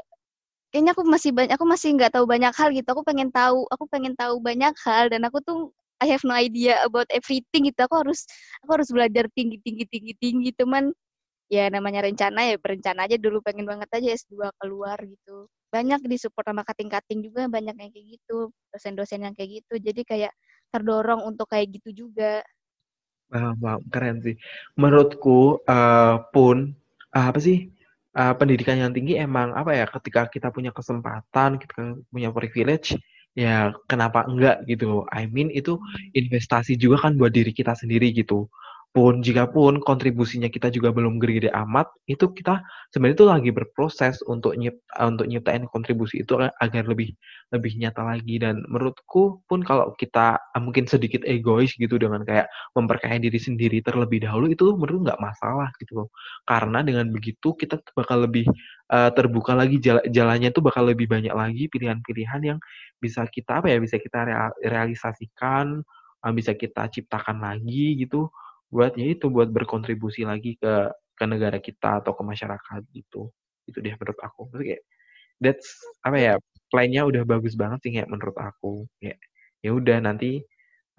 kayaknya 0.69 0.93
aku 0.93 1.03
masih 1.09 1.31
banyak 1.33 1.53
aku 1.57 1.65
masih 1.65 1.89
nggak 1.97 2.13
tahu 2.13 2.29
banyak 2.29 2.53
hal 2.53 2.69
gitu 2.77 2.89
aku 2.93 3.01
pengen 3.01 3.33
tahu 3.33 3.65
aku 3.73 3.85
pengen 3.89 4.13
tahu 4.13 4.37
banyak 4.45 4.75
hal 4.85 5.09
dan 5.09 5.25
aku 5.25 5.41
tuh 5.41 5.73
I 5.99 6.07
have 6.15 6.23
no 6.23 6.35
idea 6.35 6.79
about 6.87 7.11
everything 7.11 7.67
gitu. 7.67 7.81
Aku 7.87 7.99
harus 8.07 8.23
aku 8.63 8.71
harus 8.79 8.89
belajar 8.95 9.27
tinggi 9.35 9.59
tinggi 9.63 9.85
tinggi 9.91 10.15
tinggi. 10.19 10.51
Teman 10.55 10.95
ya 11.51 11.67
namanya 11.73 12.07
rencana 12.07 12.47
ya 12.47 12.57
berencana 12.59 13.11
aja 13.11 13.19
dulu. 13.19 13.43
Pengen 13.43 13.67
banget 13.67 13.91
aja 13.91 14.09
S2 14.15 14.55
keluar 14.63 14.99
gitu. 15.03 15.51
Banyak 15.69 16.07
di 16.07 16.17
support 16.17 16.47
sama 16.47 16.63
kating-kating 16.63 17.21
juga. 17.27 17.51
Banyak 17.51 17.75
yang 17.77 17.91
kayak 17.91 18.07
gitu. 18.19 18.55
Dosen-dosen 18.71 19.27
yang 19.27 19.35
kayak 19.35 19.63
gitu. 19.63 19.75
Jadi 19.83 20.03
kayak 20.07 20.33
terdorong 20.71 21.27
untuk 21.27 21.51
kayak 21.51 21.67
gitu 21.83 22.07
juga. 22.07 22.47
Wah, 23.29 23.53
wow, 23.61 23.79
keren 23.93 24.25
sih. 24.25 24.39
Menurutku 24.79 25.61
uh, 25.69 26.17
pun 26.33 26.73
uh, 27.13 27.27
apa 27.29 27.41
sih? 27.43 27.69
Uh, 28.17 28.35
pendidikan 28.35 28.81
yang 28.81 28.91
tinggi 28.95 29.21
emang 29.21 29.53
apa 29.53 29.77
ya? 29.77 29.85
Ketika 29.85 30.31
kita 30.33 30.49
punya 30.49 30.73
kesempatan 30.73 31.61
kita 31.61 32.01
punya 32.09 32.33
privilege 32.33 32.97
ya 33.37 33.75
kenapa 33.91 34.25
enggak 34.29 34.65
gitu. 34.71 35.05
I 35.13 35.29
mean 35.29 35.53
itu 35.53 35.77
investasi 36.15 36.79
juga 36.81 37.09
kan 37.09 37.19
buat 37.21 37.33
diri 37.35 37.53
kita 37.53 37.75
sendiri 37.77 38.13
gitu 38.15 38.49
pun 38.89 39.21
jika 39.21 39.45
pun 39.53 39.79
kontribusinya 39.85 40.49
kita 40.49 40.73
juga 40.73 40.91
belum 40.91 41.21
gede-gede 41.21 41.53
amat, 41.53 41.93
itu 42.09 42.33
kita 42.33 42.65
sebenarnya 42.91 43.17
itu 43.21 43.27
lagi 43.29 43.51
berproses 43.53 44.17
untuk 44.25 44.57
nyipt 44.57 44.81
untuk 44.97 45.29
nyiptain 45.29 45.69
kontribusi 45.69 46.25
itu 46.25 46.41
agar 46.41 46.89
lebih 46.89 47.13
lebih 47.53 47.73
nyata 47.77 48.01
lagi 48.01 48.41
dan 48.41 48.65
menurutku 48.65 49.45
pun 49.45 49.61
kalau 49.61 49.93
kita 50.01 50.41
mungkin 50.57 50.89
sedikit 50.89 51.21
egois 51.29 51.77
gitu 51.77 52.01
dengan 52.01 52.25
kayak 52.25 52.49
memperkaya 52.73 53.21
diri 53.21 53.37
sendiri 53.37 53.85
terlebih 53.85 54.25
dahulu 54.25 54.49
itu 54.49 54.73
menurut 54.75 55.13
nggak 55.13 55.21
masalah 55.21 55.69
gitu 55.79 56.05
loh. 56.05 56.09
Karena 56.49 56.81
dengan 56.81 57.13
begitu 57.13 57.53
kita 57.55 57.79
bakal 57.93 58.25
lebih 58.25 58.49
uh, 58.89 59.13
terbuka 59.13 59.53
lagi 59.53 59.79
jala 59.85 60.01
jalannya 60.09 60.49
itu 60.49 60.65
bakal 60.65 60.89
lebih 60.89 61.07
banyak 61.13 61.33
lagi 61.37 61.69
pilihan-pilihan 61.69 62.41
yang 62.41 62.59
bisa 62.99 63.29
kita 63.29 63.61
apa 63.61 63.69
ya 63.69 63.79
bisa 63.85 64.01
kita 64.01 64.27
realisasikan, 64.65 65.85
bisa 66.35 66.57
kita 66.57 66.89
ciptakan 66.91 67.45
lagi 67.45 67.95
gitu 68.01 68.33
buat 68.69 68.93
ya 69.01 69.07
itu 69.17 69.33
buat 69.33 69.49
berkontribusi 69.49 70.29
lagi 70.29 70.57
ke 70.61 70.93
ke 71.19 71.25
negara 71.27 71.59
kita 71.59 72.05
atau 72.05 72.15
ke 72.15 72.23
masyarakat 72.23 72.81
gitu. 72.95 73.33
Itu 73.67 73.79
dia 73.83 73.97
menurut 73.99 74.21
aku. 74.23 74.49
Maksudnya 74.49 74.67
kayak 74.77 74.83
that's 75.43 75.69
apa 76.05 76.17
ya 76.17 76.35
plannya 76.71 77.03
udah 77.09 77.23
bagus 77.25 77.57
banget 77.59 77.79
sih 77.83 77.93
kayak 77.97 78.09
menurut 78.13 78.37
aku. 78.39 78.87
Ya 79.03 79.17
ya 79.65 79.71
udah 79.75 79.99
nanti 80.05 80.45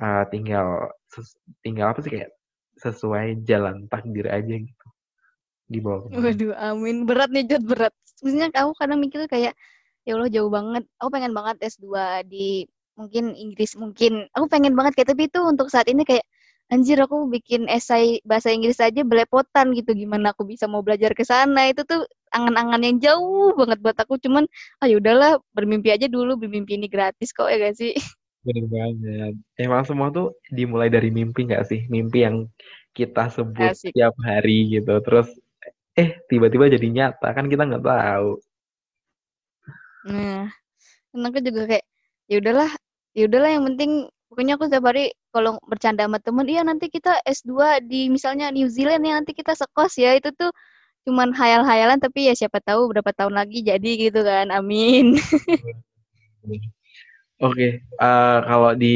uh, 0.01 0.27
tinggal 0.27 0.91
tinggal 1.63 1.95
apa 1.95 2.03
sih 2.03 2.11
kayak 2.11 2.29
sesuai 2.81 3.45
jalan 3.47 3.87
takdir 3.87 4.27
aja 4.27 4.55
gitu. 4.59 4.87
Di 5.69 5.79
bawah 5.79 6.09
waduh 6.09 6.53
amin. 6.57 7.05
Berat 7.05 7.29
nih 7.31 7.45
Jod 7.47 7.63
berat. 7.69 7.93
Sebenarnya 8.19 8.51
aku 8.65 8.73
kadang 8.75 8.99
mikir 8.99 9.23
kayak 9.29 9.53
ya 10.03 10.11
Allah 10.17 10.27
jauh 10.27 10.51
banget. 10.51 10.83
Aku 10.99 11.09
pengen 11.13 11.31
banget 11.31 11.61
S2 11.63 12.25
di 12.27 12.65
mungkin 12.99 13.31
Inggris 13.31 13.79
mungkin 13.79 14.27
aku 14.35 14.51
pengen 14.51 14.75
banget 14.75 14.99
kayak 14.99 15.15
tapi 15.15 15.31
itu 15.31 15.39
untuk 15.39 15.71
saat 15.71 15.87
ini 15.87 16.03
kayak 16.03 16.27
anjir 16.69 16.97
aku 17.01 17.25
bikin 17.27 17.65
esai 17.65 18.21
bahasa 18.21 18.53
Inggris 18.53 18.77
aja 18.77 19.01
belepotan 19.01 19.73
gitu. 19.73 19.91
Gimana 19.97 20.31
aku 20.33 20.45
bisa 20.45 20.69
mau 20.69 20.85
belajar 20.85 21.11
ke 21.17 21.25
sana? 21.25 21.69
Itu 21.69 21.83
tuh 21.83 22.05
angan-angan 22.29 22.81
yang 22.85 22.97
jauh 23.01 23.57
banget 23.57 23.81
buat 23.81 23.97
aku. 23.97 24.21
Cuman 24.21 24.45
ah 24.79 24.87
ya 24.87 25.01
udahlah 25.01 25.41
bermimpi 25.53 25.89
aja 25.89 26.05
dulu. 26.05 26.37
Bermimpi 26.37 26.77
ini 26.77 26.87
gratis 26.87 27.33
kok 27.33 27.49
ya 27.49 27.57
gak 27.57 27.77
sih? 27.77 27.93
Bener 28.45 28.65
banget. 28.71 29.33
Emang 29.59 29.83
semua 29.83 30.13
tuh 30.13 30.37
dimulai 30.53 30.87
dari 30.87 31.09
mimpi 31.09 31.49
gak 31.49 31.67
sih? 31.67 31.89
Mimpi 31.89 32.23
yang 32.23 32.47
kita 32.93 33.29
sebut 33.33 33.73
Asik. 33.73 33.91
setiap 33.91 34.13
hari 34.21 34.79
gitu. 34.79 34.93
Terus 35.01 35.27
eh 35.97 36.21
tiba-tiba 36.29 36.69
jadi 36.69 36.87
nyata. 36.87 37.33
Kan 37.33 37.49
kita 37.51 37.65
nggak 37.65 37.83
tahu. 37.83 38.39
Nah 40.07 40.47
aku 41.11 41.41
juga 41.41 41.65
kayak 41.65 41.85
ya 42.29 42.37
udahlah 42.37 42.71
ya 43.17 43.23
udahlah 43.25 43.49
yang 43.49 43.63
penting 43.73 43.91
pokoknya 44.29 44.53
aku 44.55 44.69
setiap 44.69 44.85
hari 44.93 45.09
kalau 45.29 45.61
bercanda 45.65 46.05
sama 46.05 46.17
temen 46.21 46.45
iya 46.49 46.61
nanti 46.65 46.89
kita 46.89 47.21
S2 47.25 47.85
di 47.85 48.09
misalnya 48.09 48.49
New 48.49 48.65
Zealand 48.69 49.05
ya 49.05 49.13
nanti 49.21 49.31
kita 49.37 49.53
sekos 49.53 49.97
ya. 49.97 50.17
Itu 50.17 50.33
tuh 50.33 50.49
cuman 51.07 51.33
hayal-hayalan 51.33 52.01
tapi 52.01 52.29
ya 52.29 52.33
siapa 52.37 52.59
tahu 52.61 52.91
berapa 52.93 53.09
tahun 53.13 53.37
lagi 53.37 53.61
jadi 53.65 53.91
gitu 54.09 54.21
kan. 54.25 54.49
Amin. 54.49 55.15
Oke, 57.39 57.55
okay. 57.55 57.71
uh, 58.03 58.03
eh, 58.03 58.39
kalau 58.51 58.71
di 58.75 58.93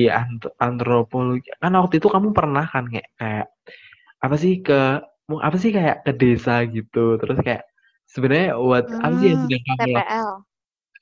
antropologi 0.60 1.48
kan 1.64 1.80
waktu 1.80 1.96
itu 2.04 2.12
kamu 2.12 2.36
pernah 2.36 2.68
kan 2.68 2.92
kayak 2.92 3.08
kayak 3.16 3.48
apa 4.20 4.36
sih 4.36 4.60
ke 4.60 5.00
apa 5.32 5.56
sih 5.56 5.72
kayak 5.72 6.04
ke 6.04 6.12
desa 6.12 6.68
gitu. 6.68 7.16
Terus 7.24 7.40
kayak 7.40 7.64
sebenarnya 8.04 8.60
what 8.60 8.92
hmm, 8.92 9.00
apa 9.00 9.16
sih 9.24 9.28
yang 9.32 9.40
sedang 9.48 9.64
kamu 9.64 9.80
TPL 9.96 10.32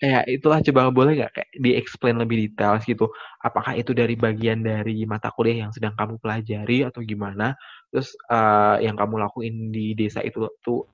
kayak 0.01 0.25
itulah 0.33 0.59
coba 0.65 0.89
boleh 0.89 1.13
nggak 1.21 1.31
kayak 1.37 1.49
di-explain 1.61 2.17
lebih 2.17 2.49
detail 2.49 2.81
gitu. 2.81 3.05
Apakah 3.45 3.77
itu 3.77 3.93
dari 3.93 4.17
bagian 4.17 4.65
dari 4.65 5.05
mata 5.05 5.29
kuliah 5.29 5.69
yang 5.69 5.71
sedang 5.71 5.93
kamu 5.93 6.17
pelajari 6.17 6.81
atau 6.89 7.05
gimana? 7.05 7.53
Terus 7.93 8.17
uh, 8.33 8.81
yang 8.81 8.97
kamu 8.97 9.21
lakuin 9.21 9.69
di 9.69 9.93
desa 9.93 10.25
itu 10.25 10.49
tuh 10.65 10.89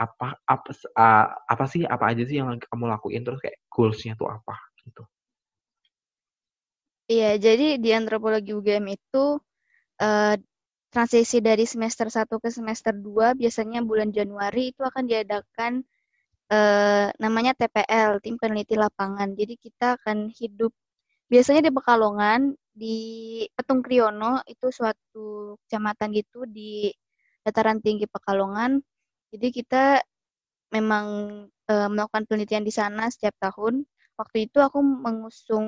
apa 0.00 0.40
apa 0.48 0.72
uh, 0.96 1.26
apa 1.52 1.64
sih 1.68 1.84
apa 1.84 2.16
aja 2.16 2.24
sih 2.24 2.40
yang 2.40 2.56
kamu 2.56 2.84
lakuin 2.88 3.20
terus 3.24 3.44
kayak 3.44 3.60
goalsnya 3.68 4.16
tuh 4.16 4.32
apa 4.32 4.56
gitu? 4.80 5.04
Iya, 7.06 7.38
jadi 7.38 7.78
di 7.78 7.94
antropologi 7.94 8.50
UGM 8.50 8.98
itu 8.98 9.38
uh, 10.02 10.34
transisi 10.90 11.38
dari 11.44 11.62
semester 11.68 12.08
1 12.10 12.24
ke 12.40 12.48
semester 12.50 12.96
2 12.96 13.36
biasanya 13.36 13.84
bulan 13.84 14.10
Januari 14.10 14.72
itu 14.74 14.82
akan 14.82 15.04
diadakan 15.06 15.86
eh, 16.50 17.06
namanya 17.18 17.52
TPL, 17.58 18.22
Tim 18.22 18.36
Peneliti 18.38 18.74
Lapangan. 18.78 19.34
Jadi 19.34 19.54
kita 19.58 19.98
akan 20.00 20.30
hidup 20.30 20.72
biasanya 21.26 21.62
di 21.66 21.72
Pekalongan, 21.74 22.40
di 22.70 22.96
Petung 23.56 23.80
Kriono 23.82 24.44
itu 24.46 24.68
suatu 24.70 25.56
kecamatan 25.66 26.12
gitu 26.14 26.46
di 26.46 26.92
dataran 27.42 27.80
tinggi 27.82 28.06
Pekalongan. 28.10 28.78
Jadi 29.34 29.48
kita 29.50 29.84
memang 30.74 31.06
eh, 31.70 31.88
melakukan 31.90 32.26
penelitian 32.28 32.64
di 32.66 32.72
sana 32.74 33.10
setiap 33.10 33.34
tahun. 33.42 33.86
Waktu 34.16 34.48
itu 34.50 34.58
aku 34.62 34.78
mengusung 34.82 35.66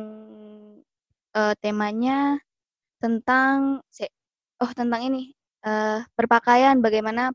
eh, 1.36 1.54
temanya 1.62 2.38
tentang 3.02 3.82
oh 4.62 4.72
tentang 4.74 5.02
ini 5.06 5.32
eh, 5.66 6.00
berpakaian 6.18 6.78
bagaimana 6.82 7.30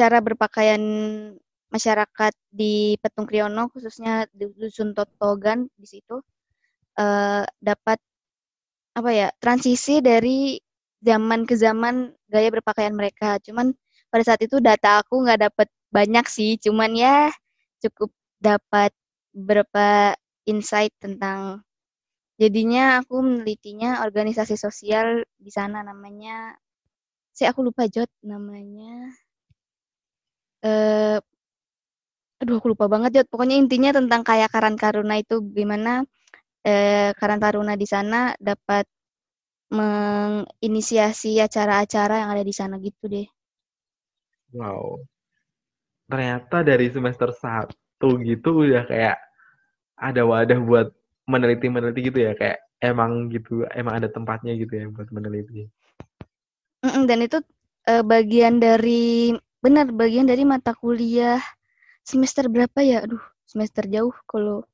cara 0.00 0.24
berpakaian 0.24 0.80
masyarakat 1.68 2.32
di 2.48 2.96
Petung 3.04 3.28
Kriono 3.28 3.68
khususnya 3.68 4.24
di 4.32 4.48
dusun 4.56 4.96
Totogan 4.96 5.68
di 5.76 5.86
situ 5.86 6.16
uh, 6.96 7.44
dapat 7.60 7.98
apa 8.96 9.10
ya 9.12 9.28
transisi 9.38 10.00
dari 10.00 10.56
zaman 11.04 11.44
ke 11.48 11.54
zaman 11.56 12.12
gaya 12.32 12.48
berpakaian 12.52 12.96
mereka. 12.96 13.36
Cuman 13.44 13.72
pada 14.08 14.22
saat 14.24 14.40
itu 14.40 14.58
data 14.58 15.04
aku 15.04 15.24
nggak 15.24 15.52
dapat 15.52 15.68
banyak 15.92 16.26
sih, 16.26 16.56
cuman 16.60 16.90
ya 16.96 17.30
cukup 17.84 18.10
dapat 18.40 18.92
beberapa 19.36 20.16
insight 20.48 20.92
tentang 20.98 21.62
jadinya 22.40 23.04
aku 23.04 23.20
menelitinya 23.20 24.00
organisasi 24.02 24.56
sosial 24.56 25.22
di 25.36 25.52
sana 25.52 25.84
namanya 25.84 26.56
saya 27.36 27.52
aku 27.52 27.60
lupa 27.68 27.84
jot 27.86 28.08
namanya 28.24 29.12
eh 30.60 31.18
aduh 32.40 32.56
aku 32.56 32.72
lupa 32.72 32.88
banget 32.88 33.20
ya 33.20 33.22
pokoknya 33.28 33.60
intinya 33.60 33.92
tentang 33.92 34.24
kayak 34.24 34.48
Karan 34.48 34.80
Taruna 34.80 35.20
itu 35.20 35.44
gimana 35.52 36.08
eh, 36.64 37.12
Karan 37.12 37.36
Taruna 37.36 37.76
di 37.76 37.84
sana 37.84 38.32
dapat 38.40 38.88
menginisiasi 39.70 41.38
acara-acara 41.38 42.26
yang 42.26 42.30
ada 42.34 42.42
di 42.42 42.50
sana 42.50 42.74
gitu 42.80 43.06
deh. 43.06 43.28
Wow. 44.50 45.04
Ternyata 46.10 46.66
dari 46.66 46.90
semester 46.90 47.30
satu 47.30 48.18
gitu 48.24 48.66
udah 48.66 48.82
kayak 48.82 49.20
ada 49.94 50.26
wadah 50.26 50.58
buat 50.58 50.88
meneliti-meneliti 51.30 52.10
gitu 52.10 52.18
ya 52.24 52.32
kayak 52.34 52.58
emang 52.82 53.30
gitu 53.30 53.62
emang 53.76 54.02
ada 54.02 54.08
tempatnya 54.10 54.58
gitu 54.58 54.74
ya 54.74 54.90
buat 54.90 55.06
meneliti. 55.14 55.70
Dan 56.82 57.20
itu 57.22 57.38
bagian 57.86 58.58
dari 58.58 59.30
benar 59.60 59.92
bagian 59.92 60.26
dari 60.28 60.42
mata 60.48 60.72
kuliah. 60.76 61.40
Semester 62.04 62.48
berapa 62.48 62.80
ya? 62.80 63.04
Aduh 63.04 63.22
semester 63.44 63.84
jauh 63.86 64.14
kalau 64.24 64.64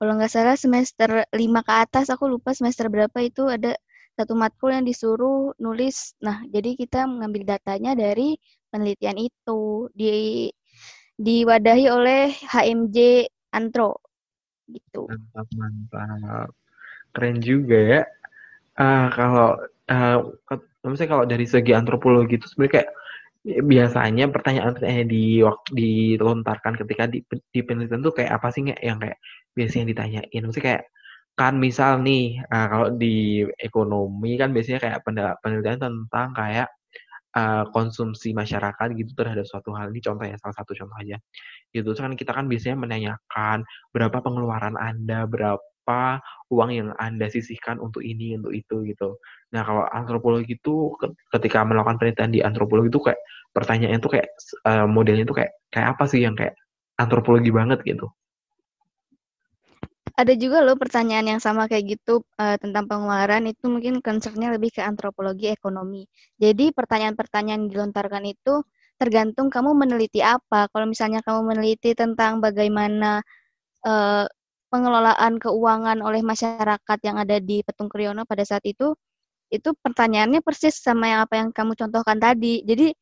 kalau 0.00 0.16
nggak 0.16 0.32
salah 0.32 0.56
semester 0.56 1.28
lima 1.36 1.60
ke 1.60 1.72
atas. 1.76 2.08
Aku 2.08 2.26
lupa 2.26 2.56
semester 2.56 2.88
berapa 2.88 3.20
itu 3.20 3.46
ada 3.46 3.76
satu 4.16 4.32
matkul 4.36 4.72
yang 4.72 4.84
disuruh 4.88 5.52
nulis. 5.60 6.16
Nah 6.24 6.40
jadi 6.48 6.76
kita 6.76 7.04
mengambil 7.04 7.56
datanya 7.56 7.92
dari 7.92 8.40
penelitian 8.72 9.20
itu 9.20 9.92
di 9.92 10.48
diwadahi 11.20 11.86
oleh 11.92 12.32
HMJ 12.32 13.28
Antro 13.52 14.00
gitu. 14.72 15.04
Mantap 15.10 15.48
mantap. 15.58 16.48
Keren 17.12 17.36
juga 17.44 17.76
ya. 17.76 18.02
Uh, 18.80 19.06
kalau 19.12 19.50
uh, 19.92 20.18
misalnya 20.88 21.10
kalau 21.12 21.24
dari 21.28 21.44
segi 21.44 21.76
antropologi 21.76 22.40
itu 22.40 22.48
sebenarnya 22.48 22.74
kayak 22.80 22.90
biasanya 23.44 24.28
pertanyaan-pertanyaan 24.28 25.08
di 25.08 25.40
waktu 25.40 25.68
dilontarkan 25.72 26.76
ketika 26.84 27.08
di, 27.08 27.24
di 27.24 27.60
penelitian 27.64 28.04
tuh 28.04 28.12
kayak 28.12 28.36
apa 28.36 28.52
sih 28.52 28.68
nggak 28.68 28.80
yang 28.84 28.98
kayak 29.00 29.18
biasanya 29.56 29.84
ditanyain. 29.96 30.42
Mesti 30.44 30.60
kayak 30.60 30.82
kan 31.38 31.56
misal 31.56 32.04
nih 32.04 32.36
uh, 32.52 32.66
kalau 32.68 32.88
di 33.00 33.40
ekonomi 33.56 34.36
kan 34.36 34.52
biasanya 34.52 34.80
kayak 34.84 35.00
penelitian 35.40 35.80
tentang 35.80 36.36
kayak 36.36 36.68
uh, 37.32 37.64
konsumsi 37.72 38.36
masyarakat 38.36 38.88
gitu 38.92 39.12
terhadap 39.16 39.48
suatu 39.48 39.72
hal. 39.72 39.88
Ini 39.88 40.00
contohnya 40.04 40.36
salah 40.36 40.56
satu 40.60 40.76
contoh 40.76 40.96
aja. 41.00 41.16
Gitu. 41.72 41.88
Kan 41.96 42.14
kita 42.20 42.36
kan 42.36 42.44
biasanya 42.44 42.76
menanyakan 42.76 43.64
berapa 43.94 44.20
pengeluaran 44.20 44.76
anda? 44.76 45.24
Berapa 45.24 45.62
uang 46.52 46.70
yang 46.70 46.88
anda 47.00 47.26
sisihkan 47.26 47.80
untuk 47.80 48.04
ini 48.04 48.36
untuk 48.38 48.52
itu 48.54 48.84
gitu 48.86 49.18
Nah, 49.50 49.62
kalau 49.66 49.84
antropologi 49.90 50.54
itu 50.54 50.94
ketika 51.34 51.66
melakukan 51.66 51.98
penelitian 51.98 52.30
di 52.30 52.40
antropologi 52.40 52.88
itu 52.94 53.02
kayak 53.02 53.20
pertanyaan 53.50 53.98
itu 53.98 54.06
kayak 54.10 54.30
uh, 54.62 54.86
modelnya 54.86 55.26
itu 55.26 55.34
kayak 55.34 55.52
kayak 55.74 55.98
apa 55.98 56.04
sih 56.06 56.22
yang 56.22 56.38
kayak 56.38 56.54
antropologi 56.98 57.50
banget 57.50 57.82
gitu? 57.82 58.06
ada 60.20 60.36
juga 60.36 60.60
loh 60.60 60.76
pertanyaan 60.76 61.32
yang 61.32 61.40
sama 61.40 61.64
kayak 61.64 61.96
gitu 61.96 62.20
uh, 62.36 62.56
tentang 62.60 62.84
pengeluaran 62.84 63.48
itu 63.48 63.72
mungkin 63.72 64.04
concernnya 64.04 64.52
lebih 64.52 64.68
ke 64.68 64.84
antropologi 64.84 65.48
ekonomi. 65.48 66.04
Jadi 66.36 66.76
pertanyaan-pertanyaan 66.76 67.72
dilontarkan 67.72 68.28
itu 68.28 68.60
tergantung 69.00 69.48
kamu 69.48 69.72
meneliti 69.72 70.20
apa. 70.20 70.68
Kalau 70.68 70.84
misalnya 70.84 71.24
kamu 71.24 71.40
meneliti 71.56 71.96
tentang 71.96 72.44
bagaimana 72.44 73.24
uh, 73.88 74.28
pengelolaan 74.70 75.36
keuangan 75.42 75.98
oleh 76.00 76.22
masyarakat 76.22 76.98
yang 77.02 77.16
ada 77.18 77.36
di 77.42 77.60
Petung 77.66 77.90
Kriono 77.90 78.22
pada 78.24 78.46
saat 78.46 78.62
itu, 78.64 78.94
itu 79.50 79.74
pertanyaannya 79.82 80.40
persis 80.40 80.78
sama 80.78 81.10
yang 81.10 81.20
apa 81.26 81.34
yang 81.42 81.48
kamu 81.50 81.74
contohkan 81.74 82.16
tadi. 82.22 82.62
Jadi 82.62 82.94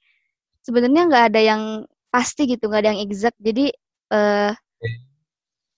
sebenarnya 0.65 1.03
nggak 1.07 1.25
ada 1.33 1.41
yang 1.45 1.63
pasti 2.09 2.49
gitu, 2.49 2.73
nggak 2.73 2.83
ada 2.83 2.91
yang 2.97 3.01
exact. 3.05 3.37
Jadi 3.39 3.69
uh, 4.17 4.53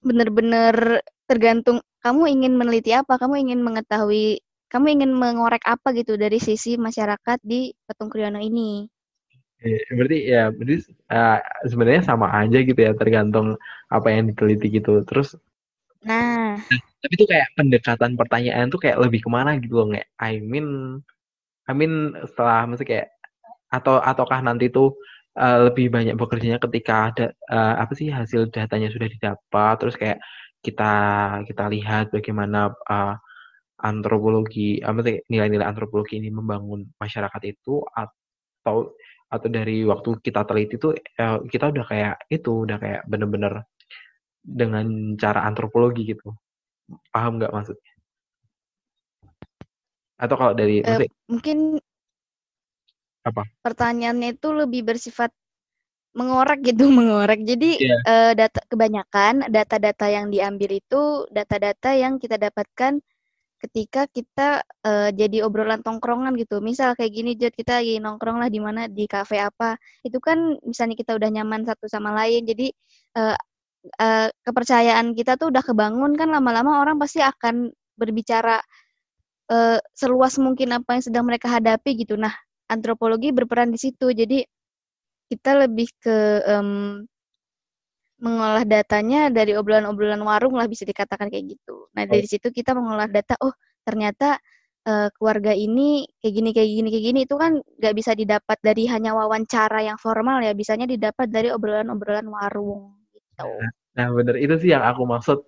benar-benar 0.01 1.03
tergantung 1.27 1.83
kamu 2.01 2.31
ingin 2.41 2.55
meneliti 2.57 2.95
apa, 2.95 3.19
kamu 3.21 3.51
ingin 3.51 3.61
mengetahui, 3.61 4.41
kamu 4.71 4.87
ingin 5.03 5.11
mengorek 5.13 5.67
apa 5.67 5.93
gitu 5.93 6.15
dari 6.17 6.39
sisi 6.39 6.79
masyarakat 6.79 7.39
di 7.43 7.75
Petung 7.85 8.09
Kriyono 8.09 8.39
ini. 8.39 8.87
Ya, 9.61 9.77
berarti 9.93 10.19
ya 10.25 10.43
berarti 10.49 10.89
uh, 11.13 11.37
sebenarnya 11.69 12.03
sama 12.09 12.33
aja 12.33 12.65
gitu 12.65 12.81
ya 12.81 12.97
tergantung 12.97 13.61
apa 13.93 14.09
yang 14.09 14.33
diteliti 14.33 14.81
gitu 14.81 15.05
terus 15.05 15.37
nah. 16.05 16.57
Tapi 17.01 17.13
itu 17.17 17.25
kayak 17.25 17.49
pendekatan 17.57 18.13
pertanyaan 18.17 18.69
tuh 18.69 18.81
kayak 18.81 19.01
lebih 19.01 19.25
ke 19.25 19.31
mana 19.33 19.57
gitu 19.57 19.81
loh 19.81 19.87
nggak 19.89 20.09
I 20.21 20.41
mean 20.45 21.01
I 21.65 21.73
mean 21.73 22.13
setelah 22.29 22.69
mesti 22.69 22.85
kayak 22.85 23.09
atau 23.71 24.03
ataukah 24.03 24.43
nanti 24.43 24.69
tuh 24.69 24.99
uh, 25.39 25.71
lebih 25.71 25.89
banyak 25.95 26.19
bekerjanya 26.19 26.59
ketika 26.59 27.13
ada 27.13 27.27
uh, 27.49 27.75
apa 27.81 27.93
sih 27.95 28.11
hasil 28.11 28.51
datanya 28.51 28.91
sudah 28.91 29.09
didapat 29.09 29.75
terus 29.79 29.97
kayak 29.97 30.19
kita 30.61 30.93
kita 31.49 31.65
lihat 31.73 32.13
bagaimana 32.13 32.75
uh, 32.91 33.17
antropologi 33.81 34.83
apa 34.85 35.01
sih 35.01 35.17
nilai-nilai 35.33 35.65
antropologi 35.65 36.21
ini 36.21 36.29
membangun 36.29 36.85
masyarakat 37.01 37.43
itu 37.49 37.81
atau 37.97 38.93
atau 39.31 39.49
dari 39.49 39.87
waktu 39.87 40.21
kita 40.21 40.45
teliti 40.45 40.77
itu 40.77 40.89
uh, 41.23 41.39
kita 41.49 41.71
udah 41.73 41.85
kayak 41.87 42.15
itu 42.29 42.67
udah 42.67 42.77
kayak 42.77 43.03
bener-bener 43.09 43.65
dengan 44.41 45.17
cara 45.21 45.45
antropologi 45.45 46.17
gitu 46.17 46.35
paham 47.13 47.39
nggak 47.39 47.53
maksudnya 47.53 47.93
atau 50.21 50.37
kalau 50.37 50.53
dari 50.53 50.85
uh, 50.85 51.01
mungkin 51.29 51.81
apa 53.25 53.45
pertanyaannya 53.65 54.37
itu 54.37 54.49
lebih 54.53 54.85
bersifat 54.85 55.33
mengorek 56.15 56.61
gitu, 56.67 56.91
mengorek. 56.99 57.43
Jadi 57.47 57.79
yeah. 57.79 58.01
Iya. 58.03 58.11
uh, 58.11 58.33
data 58.35 58.61
kebanyakan 58.67 59.35
data-data 59.51 60.07
yang 60.11 60.27
diambil 60.31 60.71
itu 60.79 61.27
data-data 61.31 61.91
yang 61.95 62.19
kita 62.19 62.37
dapatkan 62.39 62.99
ketika 63.61 64.09
kita 64.09 64.65
uh, 64.89 65.13
jadi 65.13 65.45
obrolan 65.45 65.85
tongkrongan 65.85 66.33
gitu. 66.41 66.65
Misal 66.65 66.97
kayak 66.97 67.13
gini, 67.13 67.37
Jod, 67.37 67.53
kita 67.53 67.85
lagi 67.85 68.01
nongkrong 68.01 68.41
lah 68.41 68.49
di 68.49 68.57
mana 68.57 68.89
di 68.89 69.05
kafe 69.05 69.37
apa. 69.37 69.77
Itu 70.01 70.17
kan 70.17 70.57
misalnya 70.65 70.97
kita 70.97 71.13
udah 71.13 71.29
nyaman 71.29 71.69
satu 71.69 71.85
sama 71.85 72.17
lain. 72.17 72.49
Jadi 72.49 72.73
uh, 73.21 73.37
uh, 74.01 74.29
kepercayaan 74.45 75.17
kita 75.17 75.41
tuh 75.41 75.49
udah 75.53 75.65
kebangun 75.65 76.13
kan 76.17 76.29
lama-lama 76.29 76.81
orang 76.81 76.97
pasti 77.01 77.25
akan 77.25 77.73
berbicara 77.97 78.61
uh, 79.53 79.79
seluas 79.93 80.37
mungkin 80.41 80.73
apa 80.77 80.97
yang 80.97 81.05
sedang 81.05 81.25
mereka 81.29 81.49
hadapi 81.49 81.97
gitu. 82.01 82.17
Nah, 82.17 82.33
antropologi 82.71 83.35
berperan 83.35 83.73
di 83.73 83.79
situ. 83.81 84.13
Jadi 84.15 84.45
kita 85.31 85.63
lebih 85.67 85.89
ke 86.03 86.43
um, 86.47 87.03
mengolah 88.21 88.69
datanya 88.69 89.33
dari 89.33 89.57
obrolan-obrolan 89.57 90.21
warung 90.21 90.55
lah 90.59 90.69
bisa 90.69 90.85
dikatakan 90.85 91.33
kayak 91.33 91.57
gitu. 91.57 91.89
Nah 91.97 92.05
dari 92.05 92.29
situ 92.29 92.53
kita 92.53 92.77
mengolah 92.77 93.09
data, 93.09 93.33
oh 93.41 93.55
ternyata 93.81 94.37
uh, 94.85 95.09
keluarga 95.17 95.57
ini 95.57 96.05
kayak 96.21 96.35
gini 96.37 96.51
kayak 96.53 96.69
gini 96.69 96.89
kayak 96.93 97.05
gini 97.09 97.21
itu 97.25 97.35
kan 97.41 97.53
nggak 97.81 97.95
bisa 97.97 98.13
didapat 98.13 98.59
dari 98.61 98.85
hanya 98.93 99.17
wawancara 99.17 99.81
yang 99.81 99.97
formal 99.97 100.45
ya, 100.45 100.53
bisanya 100.53 100.85
didapat 100.85 101.33
dari 101.33 101.49
obrolan-obrolan 101.49 102.29
warung 102.29 103.00
gitu. 103.41 103.59
Nah, 103.61 103.71
nah 103.97 104.07
bener 104.13 104.37
itu 104.37 104.55
sih 104.61 104.71
yang 104.75 104.85
aku 104.85 105.03
maksud. 105.09 105.39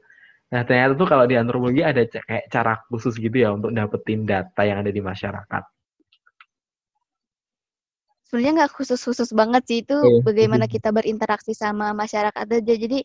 Nah 0.52 0.62
ternyata 0.68 0.92
tuh 0.96 1.08
kalau 1.08 1.24
di 1.24 1.36
antropologi 1.36 1.80
ada 1.80 2.04
kayak 2.04 2.48
cara 2.52 2.76
khusus 2.88 3.16
gitu 3.16 3.36
ya 3.36 3.52
untuk 3.56 3.72
dapetin 3.72 4.28
data 4.28 4.62
yang 4.64 4.84
ada 4.84 4.92
di 4.92 5.00
masyarakat 5.00 5.62
sebenarnya 8.32 8.64
nggak 8.64 8.72
khusus-khusus 8.80 9.36
banget 9.36 9.62
sih 9.68 9.78
itu 9.84 9.92
oh, 9.92 10.24
bagaimana 10.24 10.64
kita 10.64 10.88
berinteraksi 10.88 11.52
sama 11.52 11.92
masyarakat 11.92 12.48
aja. 12.48 12.74
Jadi 12.80 13.04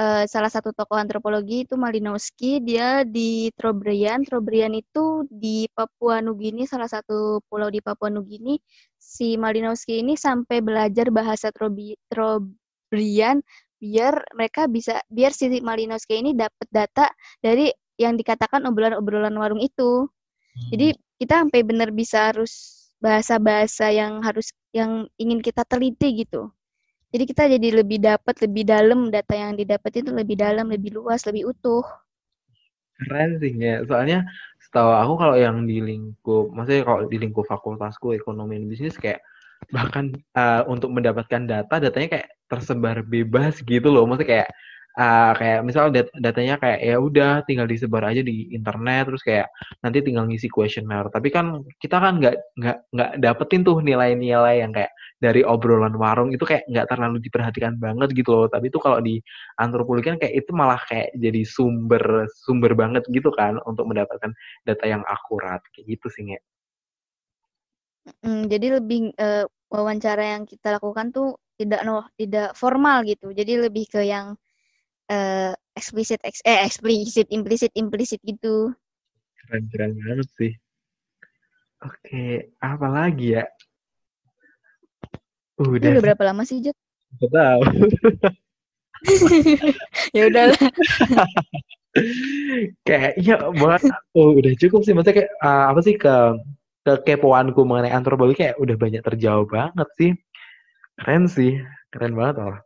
uh, 0.00 0.24
salah 0.24 0.48
satu 0.48 0.72
tokoh 0.72 0.96
antropologi 0.96 1.68
itu 1.68 1.76
Malinowski, 1.76 2.64
dia 2.64 3.04
di 3.04 3.52
Trobriand. 3.52 4.24
Trobriand 4.24 4.72
itu 4.72 5.28
di 5.28 5.68
Papua 5.76 6.24
Nugini, 6.24 6.64
salah 6.64 6.88
satu 6.88 7.44
pulau 7.52 7.68
di 7.68 7.84
Papua 7.84 8.08
Nugini. 8.08 8.56
Si 8.96 9.36
Malinowski 9.36 10.00
ini 10.00 10.16
sampai 10.16 10.64
belajar 10.64 11.12
bahasa 11.12 11.52
Trobi, 11.52 11.92
Trobriand 12.08 13.44
biar 13.82 14.22
mereka 14.38 14.70
bisa 14.70 15.02
biar 15.10 15.34
si 15.34 15.50
Malinowski 15.58 16.22
ini 16.22 16.38
dapat 16.38 16.70
data 16.70 17.10
dari 17.42 17.66
yang 17.98 18.14
dikatakan 18.14 18.62
obrolan-obrolan 18.70 19.34
warung 19.34 19.58
itu. 19.58 20.06
Hmm. 20.06 20.70
Jadi 20.70 20.94
kita 21.18 21.42
sampai 21.42 21.66
benar 21.66 21.90
bisa 21.90 22.30
harus 22.30 22.78
bahasa-bahasa 23.02 23.90
yang 23.90 24.22
harus 24.22 24.54
yang 24.70 25.10
ingin 25.18 25.42
kita 25.42 25.66
teliti 25.66 26.22
gitu. 26.22 26.54
Jadi 27.12 27.24
kita 27.28 27.42
jadi 27.50 27.68
lebih 27.82 27.98
dapat 28.00 28.38
lebih 28.40 28.64
dalam 28.64 29.10
data 29.10 29.34
yang 29.34 29.58
didapat 29.58 30.00
itu 30.00 30.14
lebih 30.14 30.38
dalam, 30.38 30.70
lebih 30.70 30.96
luas, 30.96 31.26
lebih 31.28 31.50
utuh. 31.50 31.84
Keren 33.02 33.36
sih 33.42 33.52
ya. 33.58 33.82
Soalnya 33.84 34.24
setahu 34.62 34.94
aku 34.94 35.14
kalau 35.20 35.36
yang 35.36 35.68
di 35.68 35.82
lingkup, 35.82 36.54
maksudnya 36.54 36.86
kalau 36.86 37.10
di 37.10 37.18
lingkup 37.20 37.44
fakultasku 37.44 38.16
ekonomi 38.16 38.56
dan 38.56 38.70
bisnis 38.70 38.96
kayak 38.96 39.20
bahkan 39.70 40.10
uh, 40.34 40.66
untuk 40.66 40.90
mendapatkan 40.90 41.46
data 41.46 41.74
datanya 41.78 42.18
kayak 42.18 42.28
tersebar 42.50 43.06
bebas 43.06 43.62
gitu 43.62 43.88
loh. 43.88 44.04
Maksudnya 44.04 44.28
kayak 44.28 44.48
uh, 44.98 45.32
kayak 45.38 45.60
misal 45.64 45.88
dat 45.88 46.08
datanya 46.20 46.60
kayak 46.60 46.80
ya 46.84 46.96
udah 47.00 47.40
tinggal 47.48 47.64
disebar 47.70 48.02
aja 48.04 48.20
di 48.20 48.50
internet. 48.52 49.08
Terus 49.08 49.22
kayak 49.24 49.46
nanti 49.80 49.98
tinggal 50.04 50.26
ngisi 50.28 50.48
questionnaire 50.52 51.08
tapi 51.12 51.28
kan 51.32 51.62
kita 51.80 51.96
kan 52.02 52.20
nggak 52.20 52.36
nggak 52.58 52.78
nggak 52.92 53.10
dapetin 53.22 53.62
tuh 53.64 53.78
nilai-nilai 53.80 54.64
yang 54.64 54.72
kayak 54.74 54.92
dari 55.22 55.46
obrolan 55.46 55.94
warung 55.94 56.34
itu 56.34 56.42
kayak 56.42 56.66
nggak 56.66 56.86
terlalu 56.90 57.22
diperhatikan 57.22 57.78
banget 57.78 58.10
gitu 58.12 58.30
loh. 58.34 58.48
Tapi 58.50 58.68
itu 58.68 58.78
kalau 58.82 58.98
di 59.00 59.22
antropologi 59.62 60.10
kan 60.12 60.18
kayak 60.20 60.34
itu 60.44 60.50
malah 60.52 60.80
kayak 60.90 61.14
jadi 61.16 61.42
sumber 61.46 62.26
sumber 62.44 62.74
banget 62.74 63.06
gitu 63.08 63.30
kan 63.32 63.56
untuk 63.64 63.86
mendapatkan 63.88 64.34
data 64.66 64.84
yang 64.84 65.02
akurat. 65.08 65.62
Kayak 65.72 65.96
gitu 65.98 66.06
sih 66.12 66.22
nggak 66.28 66.42
Hmm, 68.02 68.50
jadi 68.50 68.82
lebih 68.82 69.14
uh, 69.14 69.46
wawancara 69.70 70.34
yang 70.38 70.42
kita 70.42 70.74
lakukan 70.74 71.14
tuh 71.14 71.38
tidak 71.54 71.86
no 71.86 72.02
tidak 72.18 72.58
formal 72.58 73.06
gitu. 73.06 73.30
Jadi 73.30 73.62
lebih 73.62 73.86
ke 73.86 74.02
yang 74.02 74.34
uh, 75.12 75.52
eksplisit 75.78 76.18
eks, 76.26 76.42
eh 76.42 76.58
eksplisit 76.66 77.30
implisit 77.30 77.70
implisit 77.78 78.18
gitu. 78.26 78.74
Keren 79.38 79.64
keren 79.70 79.92
banget 80.02 80.28
sih. 80.34 80.52
Oke 81.82 82.54
apa 82.58 82.86
lagi 82.90 83.38
ya? 83.38 83.44
Udah. 85.62 85.94
udah 85.94 86.02
berapa 86.02 86.22
lama 86.26 86.42
sih 86.42 86.58
Jod? 86.58 86.74
Gak 87.22 87.30
tahu. 87.30 87.62
Ya 90.14 90.30
udahlah. 90.30 90.54
Kayak 92.86 93.12
ya 93.18 93.50
buat 93.50 93.82
oh, 94.14 94.38
udah 94.38 94.54
cukup 94.56 94.86
sih. 94.86 94.94
Maksudnya 94.94 95.26
kayak 95.26 95.32
uh, 95.42 95.74
apa 95.74 95.80
sih 95.82 95.98
ke 95.98 96.14
kekepoanku 96.82 97.62
mengenai 97.62 97.94
antropologi 97.94 98.42
kayak 98.42 98.58
udah 98.58 98.76
banyak 98.78 99.02
terjawab 99.02 99.48
banget 99.50 99.88
sih. 99.98 100.10
Keren 100.98 101.24
sih 101.30 101.58
keren 101.92 102.16
banget 102.16 102.36
loh 102.40 102.58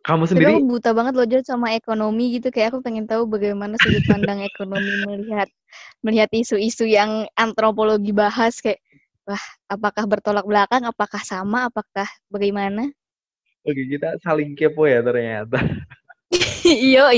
kamu 0.00 0.24
sendiri 0.24 0.44
Tapi 0.48 0.56
aku 0.56 0.68
buta 0.68 0.90
banget 0.96 1.12
loh 1.16 1.26
Jod 1.28 1.44
sama 1.44 1.76
ekonomi 1.76 2.40
gitu. 2.40 2.48
Kayak 2.48 2.72
aku 2.74 2.78
pengen 2.80 3.04
tahu 3.04 3.28
bagaimana 3.28 3.76
sudut 3.76 4.04
pandang 4.08 4.40
ekonomi 4.40 4.92
melihat 5.04 5.48
melihat 6.00 6.30
isu-isu 6.32 6.88
yang 6.88 7.28
antropologi 7.36 8.12
bahas. 8.16 8.56
Kayak 8.64 8.80
wah 9.28 9.44
apakah 9.68 10.04
bertolak 10.08 10.46
belakang? 10.48 10.88
Apakah 10.88 11.20
sama? 11.20 11.68
Apakah 11.68 12.08
bagaimana? 12.32 12.88
Oke 13.60 13.84
kita 13.84 14.16
saling 14.24 14.56
kepo 14.56 14.88
ya 14.88 15.04
ternyata. 15.04 15.60
Iya 16.60 17.10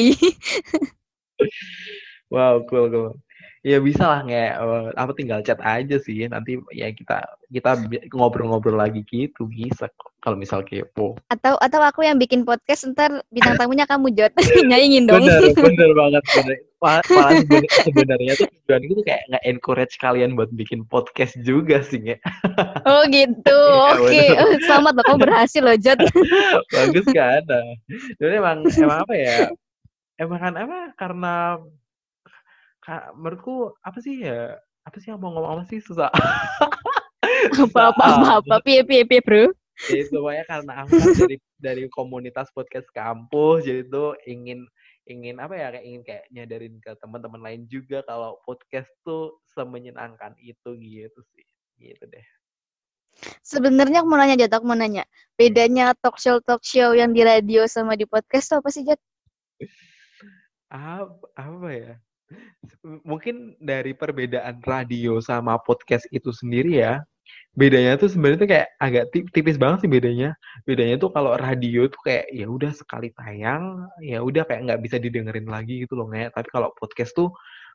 wow 2.32 2.64
cool 2.64 2.88
cool 2.88 3.12
ya 3.62 3.78
bisa 3.78 4.04
lah 4.10 4.20
nggak 4.26 4.50
uh, 4.58 4.90
apa 4.98 5.12
tinggal 5.14 5.40
chat 5.46 5.58
aja 5.62 5.96
sih. 6.02 6.26
Nanti 6.26 6.58
ya 6.74 6.90
kita 6.90 7.22
kita 7.50 7.78
ngobrol-ngobrol 8.10 8.78
lagi 8.78 9.06
gitu 9.06 9.46
bisa 9.46 9.86
kalau 10.22 10.38
misal 10.38 10.62
kepo. 10.66 11.18
Atau 11.30 11.58
atau 11.58 11.80
aku 11.82 12.06
yang 12.06 12.18
bikin 12.18 12.42
podcast 12.42 12.86
ntar 12.90 13.22
bintang 13.30 13.58
tamunya 13.58 13.86
kamu 13.86 14.14
jod 14.14 14.34
nyaingin 14.70 15.06
dong. 15.06 15.22
Bener 15.22 15.54
bener 15.66 15.90
banget 15.94 16.22
bener. 16.34 16.58
Malah 16.82 17.06
sebenarnya 17.86 18.34
tuh 18.42 18.50
tujuan 18.50 18.82
itu 18.82 19.02
kayak 19.06 19.22
nggak 19.30 19.44
encourage 19.46 19.94
kalian 20.02 20.34
buat 20.34 20.50
bikin 20.50 20.82
podcast 20.90 21.38
juga 21.46 21.78
sih 21.86 22.02
ya 22.02 22.18
oh 22.90 23.06
gitu. 23.06 23.54
Ya, 23.54 23.94
oke. 23.94 24.10
okay. 24.10 24.28
oh, 24.34 24.50
selamat 24.66 24.92
loh 24.98 25.04
kamu 25.06 25.18
berhasil 25.22 25.62
loh 25.62 25.78
jod 25.78 26.02
bagus 26.74 27.06
kan? 27.14 27.42
Nah, 27.46 27.66
jadi 28.18 28.42
emang 28.42 28.66
emang 28.66 28.98
apa 29.06 29.14
ya? 29.14 29.38
Emang 30.18 30.38
kan 30.42 30.54
apa 30.58 30.78
karena 30.98 31.62
ka, 32.82 33.14
menurutku 33.14 33.72
apa 33.86 33.98
sih 34.02 34.26
ya? 34.26 34.58
Apa 34.82 34.98
sih 34.98 35.14
yang 35.14 35.22
mau 35.22 35.30
ngomong 35.30 35.62
apa 35.62 35.64
sih? 35.70 35.78
Susah. 35.78 36.10
Apa 37.52 37.90
apa 37.90 38.04
apa 38.06 38.28
apa 38.38 38.56
pie 38.62 38.86
pie 38.86 39.02
pie 39.02 39.18
bro? 39.18 39.50
Jadi 39.90 40.14
semuanya 40.14 40.46
karena 40.46 40.86
aku 40.86 40.94
kan 40.94 41.10
dari 41.26 41.36
dari 41.58 41.84
komunitas 41.90 42.54
podcast 42.54 42.86
kampus 42.94 43.66
jadi 43.66 43.82
tuh 43.90 44.14
ingin 44.30 44.62
ingin 45.10 45.42
apa 45.42 45.54
ya? 45.58 45.74
Kayak 45.74 45.86
ingin 45.86 46.02
kayak 46.06 46.24
nyadarin 46.30 46.74
ke 46.78 46.94
teman-teman 47.02 47.42
lain 47.42 47.66
juga 47.66 48.06
kalau 48.06 48.38
podcast 48.46 48.86
tuh 49.02 49.42
semenyenangkan 49.54 50.38
itu 50.38 50.78
gitu 50.78 51.20
sih. 51.34 51.46
Gitu 51.82 52.04
deh. 52.06 52.26
Sebenarnya 53.42 54.02
aku 54.02 54.08
mau 54.08 54.18
nanya 54.22 54.38
Jat, 54.38 54.54
aku 54.54 54.64
mau 54.66 54.78
nanya. 54.78 55.02
Bedanya 55.34 55.98
talk 55.98 56.16
show 56.22 56.38
talk 56.38 56.62
show 56.62 56.94
yang 56.94 57.10
di 57.10 57.26
radio 57.26 57.66
sama 57.66 57.98
di 57.98 58.06
podcast 58.06 58.54
tuh 58.54 58.58
apa 58.62 58.70
sih 58.70 58.86
Jat? 58.86 59.00
Apa, 60.70 61.26
apa 61.36 61.68
ya? 61.74 61.94
Mungkin 63.06 63.56
dari 63.62 63.92
perbedaan 63.96 64.62
radio 64.64 65.18
sama 65.22 65.58
podcast 65.62 66.06
itu 66.14 66.30
sendiri 66.30 66.82
ya. 66.82 67.02
Bedanya 67.52 68.00
tuh 68.00 68.08
sebenarnya 68.08 68.40
tuh 68.40 68.50
kayak 68.50 68.68
agak 68.80 69.04
tipis 69.12 69.60
banget 69.60 69.84
sih 69.84 69.90
bedanya. 69.92 70.32
Bedanya 70.64 70.96
tuh 70.96 71.12
kalau 71.12 71.36
radio 71.36 71.84
tuh 71.88 72.00
kayak 72.04 72.26
ya 72.32 72.48
udah 72.48 72.72
sekali 72.72 73.12
tayang, 73.12 73.86
ya 74.00 74.24
udah 74.24 74.42
kayak 74.48 74.60
nggak 74.68 74.80
bisa 74.84 74.96
didengerin 74.96 75.48
lagi 75.48 75.84
gitu 75.84 75.94
loh 75.96 76.08
nggak. 76.08 76.32
Tapi 76.32 76.48
kalau 76.48 76.72
podcast 76.80 77.12
tuh 77.12 77.28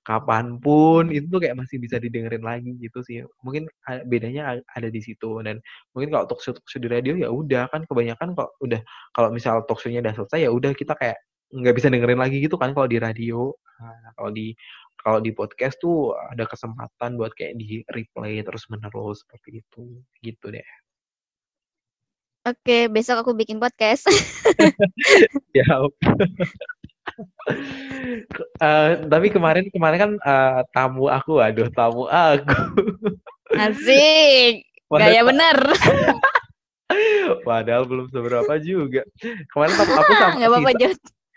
kapan 0.07 0.57
pun 0.63 1.11
itu 1.11 1.27
tuh 1.27 1.43
kayak 1.43 1.59
masih 1.59 1.77
bisa 1.83 1.99
didengerin 1.99 2.41
lagi 2.41 2.73
gitu 2.79 3.03
sih. 3.03 3.21
Mungkin 3.43 3.67
bedanya 4.09 4.57
ada 4.73 4.87
di 4.89 5.01
situ 5.03 5.43
dan 5.45 5.59
mungkin 5.91 6.09
kalau 6.15 6.25
talk 6.25 6.41
show, 6.41 6.55
talk 6.55 6.67
show 6.71 6.79
di 6.79 6.89
radio 6.89 7.13
ya 7.19 7.29
udah 7.29 7.67
kan 7.69 7.83
kebanyakan 7.85 8.33
kok 8.33 8.55
udah 8.63 8.81
kalau 9.11 9.29
misal 9.35 9.61
talk 9.67 9.77
show-nya 9.83 9.99
udah 10.01 10.15
selesai 10.15 10.47
ya 10.47 10.51
udah 10.53 10.71
kita 10.73 10.95
kayak 10.95 11.19
nggak 11.51 11.75
bisa 11.75 11.87
dengerin 11.87 12.19
lagi 12.19 12.43
gitu 12.43 12.59
kan 12.59 12.75
kalau 12.75 12.87
di 12.87 12.97
radio. 12.99 13.51
Nah, 13.79 14.11
kalau 14.17 14.31
di 14.33 14.51
kalau 14.97 15.19
di 15.23 15.31
podcast 15.31 15.79
tuh 15.79 16.11
ada 16.17 16.43
kesempatan 16.43 17.15
buat 17.15 17.31
kayak 17.31 17.55
di 17.55 17.79
replay 17.87 18.43
terus 18.43 18.67
menerus 18.67 19.23
seperti 19.23 19.63
itu 19.63 20.03
gitu 20.19 20.51
deh. 20.51 20.67
Oke, 22.47 22.87
besok 22.87 23.27
aku 23.27 23.35
bikin 23.35 23.59
podcast. 23.59 24.07
ya 25.57 25.67
uh, 25.67 25.87
tapi 29.11 29.27
kemarin 29.27 29.67
kemarin 29.67 29.99
kan 29.99 30.11
uh, 30.23 30.63
tamu 30.71 31.11
aku, 31.11 31.43
aduh 31.43 31.67
tamu 31.75 32.07
aku. 32.07 32.55
Asik, 33.51 34.63
gaya 34.91 35.27
bener. 35.27 35.59
Padahal 37.43 37.83
belum 37.83 38.07
seberapa 38.15 38.55
juga. 38.63 39.03
Kemarin 39.51 39.73
tamu 39.75 39.93
aku 39.99 40.11
sama 40.15 40.35
Gak 40.39 40.47
apa-apa, 40.47 40.71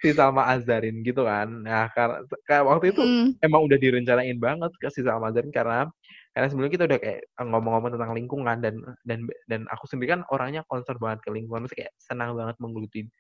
si 0.01 0.17
Salma 0.17 0.49
Azarin 0.49 1.05
gitu 1.05 1.29
kan. 1.29 1.49
Nah, 1.63 1.93
karena, 1.93 2.25
karena 2.49 2.65
waktu 2.65 2.97
itu 2.97 3.03
mm. 3.05 3.45
emang 3.45 3.69
udah 3.69 3.79
direncanain 3.79 4.39
banget 4.41 4.73
ke 4.81 4.89
si 4.89 5.05
Salma 5.05 5.29
Azarin 5.29 5.53
karena 5.53 5.87
karena 6.31 6.47
sebelumnya 6.47 6.73
kita 6.73 6.85
udah 6.87 6.99
kayak 7.03 7.21
ngomong-ngomong 7.43 7.91
tentang 7.91 8.13
lingkungan 8.15 8.57
dan 8.63 8.75
dan 9.03 9.27
dan 9.51 9.61
aku 9.69 9.85
sendiri 9.91 10.15
kan 10.15 10.23
orangnya 10.31 10.63
concern 10.71 10.97
banget 10.97 11.21
ke 11.27 11.31
lingkungan, 11.35 11.67
terus 11.67 11.77
kayak 11.77 11.93
senang 12.01 12.33
banget 12.39 12.57
menggeluti 12.63 13.11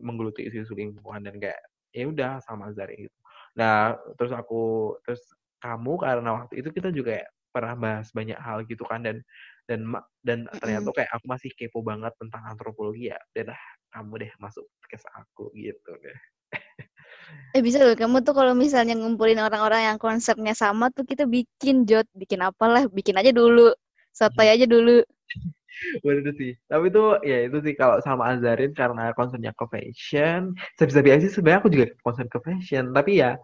menggeluti 0.00 0.48
isu-isu 0.48 0.72
lingkungan 0.72 1.28
dan 1.28 1.34
kayak 1.36 1.60
ya 1.92 2.08
udah 2.08 2.40
sama 2.40 2.72
Zari 2.72 3.10
gitu. 3.10 3.18
Nah, 3.58 3.98
terus 4.16 4.32
aku 4.32 4.94
terus 5.04 5.20
kamu 5.58 5.98
karena 5.98 6.30
waktu 6.40 6.62
itu 6.62 6.70
kita 6.70 6.94
juga 6.94 7.26
pernah 7.50 7.74
bahas 7.74 8.14
banyak 8.14 8.38
hal 8.38 8.62
gitu 8.70 8.86
kan 8.86 9.02
dan 9.02 9.18
dan 9.68 9.84
dan 10.24 10.48
ternyata 10.58 10.88
kayak 10.96 11.12
aku 11.12 11.28
masih 11.28 11.52
kepo 11.52 11.84
banget 11.84 12.10
tentang 12.16 12.42
antropologi 12.48 13.12
ya. 13.12 13.20
Dan 13.36 13.52
ah, 13.52 13.64
kamu 13.92 14.24
deh 14.24 14.32
masuk 14.40 14.64
ke 14.88 14.96
aku 14.96 15.52
gitu 15.52 15.92
deh. 16.00 16.18
Eh 17.56 17.60
bisa 17.64 17.80
loh, 17.80 17.96
kamu 17.96 18.24
tuh 18.24 18.32
kalau 18.36 18.52
misalnya 18.56 18.96
ngumpulin 18.96 19.40
orang-orang 19.40 19.92
yang 19.92 19.98
konsepnya 20.00 20.52
sama 20.56 20.88
tuh 20.92 21.04
kita 21.04 21.24
bikin 21.28 21.84
jod, 21.84 22.08
bikin 22.16 22.40
apalah, 22.44 22.88
bikin 22.88 23.16
aja 23.16 23.32
dulu, 23.32 23.72
sotoy 24.12 24.48
aja 24.48 24.64
dulu. 24.64 25.04
Bener 26.04 26.34
sih. 26.34 26.52
Tapi 26.66 26.90
itu 26.90 27.04
ya 27.22 27.38
itu 27.46 27.56
sih 27.62 27.74
kalau 27.76 28.02
sama 28.02 28.34
Azarin 28.34 28.72
karena 28.74 29.14
concernnya 29.14 29.52
ke 29.54 29.64
fashion, 29.70 30.56
bisa-bisa 30.76 31.20
sih 31.22 31.30
sebenarnya 31.32 31.60
aku 31.62 31.70
juga 31.72 31.86
concern 32.02 32.28
ke 32.28 32.38
fashion. 32.42 32.90
Tapi 32.92 33.22
ya 33.22 33.38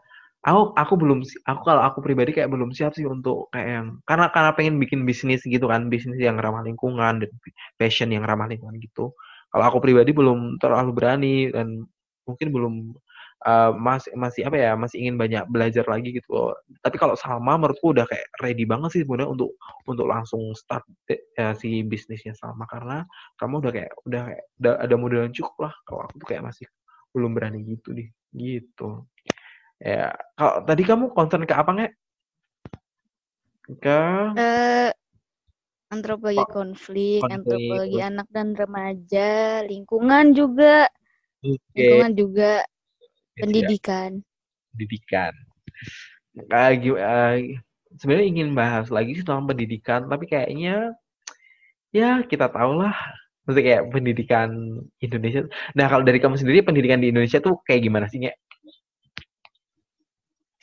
aku 0.44 0.76
aku 0.76 0.94
belum 1.00 1.18
aku 1.48 1.60
kalau 1.64 1.82
aku 1.82 1.98
pribadi 2.04 2.36
kayak 2.36 2.52
belum 2.52 2.70
siap 2.76 2.92
sih 2.92 3.08
untuk 3.08 3.48
kayak 3.50 3.68
yang 3.68 3.86
karena 4.04 4.28
karena 4.28 4.50
pengen 4.52 4.76
bikin 4.76 5.08
bisnis 5.08 5.40
gitu 5.44 5.66
kan, 5.72 5.88
bisnis 5.88 6.20
yang 6.20 6.36
ramah 6.36 6.60
lingkungan 6.64 7.24
dan 7.24 7.30
fashion 7.80 8.12
yang 8.12 8.28
ramah 8.28 8.46
lingkungan 8.48 8.76
gitu. 8.80 9.16
Kalau 9.50 9.64
aku 9.64 9.78
pribadi 9.80 10.12
belum 10.12 10.60
terlalu 10.60 10.90
berani 10.92 11.36
dan 11.48 11.88
mungkin 12.28 12.48
belum 12.52 12.74
uh, 13.46 13.70
masih 13.76 14.12
masih 14.16 14.42
apa 14.48 14.56
ya 14.56 14.72
masih 14.74 14.96
ingin 15.04 15.16
banyak 15.16 15.44
belajar 15.48 15.84
lagi 15.88 16.12
gitu. 16.12 16.52
Tapi 16.84 16.96
kalau 17.00 17.14
Salma 17.16 17.56
menurutku 17.56 17.96
udah 17.96 18.04
kayak 18.08 18.26
ready 18.44 18.64
banget 18.68 18.90
sih 18.98 19.00
sebenarnya 19.04 19.30
untuk 19.32 19.50
untuk 19.88 20.06
langsung 20.08 20.52
start 20.56 20.84
ya, 21.08 21.56
si 21.56 21.84
bisnisnya 21.84 22.36
Salma 22.36 22.68
karena 22.68 23.04
kamu 23.40 23.64
udah 23.64 23.72
kayak 23.72 23.92
udah 24.08 24.22
kayak, 24.32 24.44
ada 24.60 24.94
modal 24.98 25.24
yang 25.28 25.34
cukup 25.36 25.70
lah. 25.70 25.74
Kalau 25.88 26.00
aku 26.08 26.14
tuh 26.20 26.28
kayak 26.34 26.44
masih 26.44 26.66
belum 27.14 27.30
berani 27.36 27.62
gitu 27.64 27.94
deh. 27.94 28.08
Gitu. 28.34 28.88
Ya, 29.82 30.14
kalau 30.38 30.62
tadi 30.62 30.82
kamu 30.86 31.04
concern 31.12 31.44
ke 31.44 31.54
apa 31.54 31.70
nggak? 31.74 31.92
Ke 33.80 34.00
uh, 34.36 34.90
antropologi 35.90 36.42
oh, 36.42 36.50
konflik, 36.50 37.20
konflik, 37.22 37.34
antropologi 37.34 38.00
anak 38.02 38.28
dan 38.30 38.54
remaja, 38.54 39.62
lingkungan 39.66 40.34
juga. 40.36 40.86
Okay. 41.42 41.58
Lingkungan 41.74 42.12
juga 42.14 42.52
ya. 42.62 43.40
pendidikan. 43.40 44.10
Pendidikan. 44.74 45.32
Kayak 46.34 46.82
uh, 46.98 47.36
sebenarnya 47.98 48.26
ingin 48.26 48.48
bahas 48.52 48.90
lagi 48.90 49.18
sih 49.18 49.24
tentang 49.26 49.46
pendidikan, 49.46 50.06
tapi 50.06 50.26
kayaknya 50.26 50.94
ya 51.94 52.26
kita 52.26 52.50
tahu 52.50 52.82
lah 52.82 52.94
maksudnya 53.44 53.64
kayak 53.64 53.84
pendidikan 53.92 54.48
Indonesia. 54.98 55.44
Nah, 55.76 55.86
kalau 55.86 56.02
dari 56.02 56.18
kamu 56.18 56.40
sendiri 56.40 56.64
pendidikan 56.64 56.98
di 56.98 57.12
Indonesia 57.12 57.38
tuh 57.44 57.60
kayak 57.68 57.84
gimana 57.84 58.08
sih, 58.08 58.24
Nya? 58.24 58.32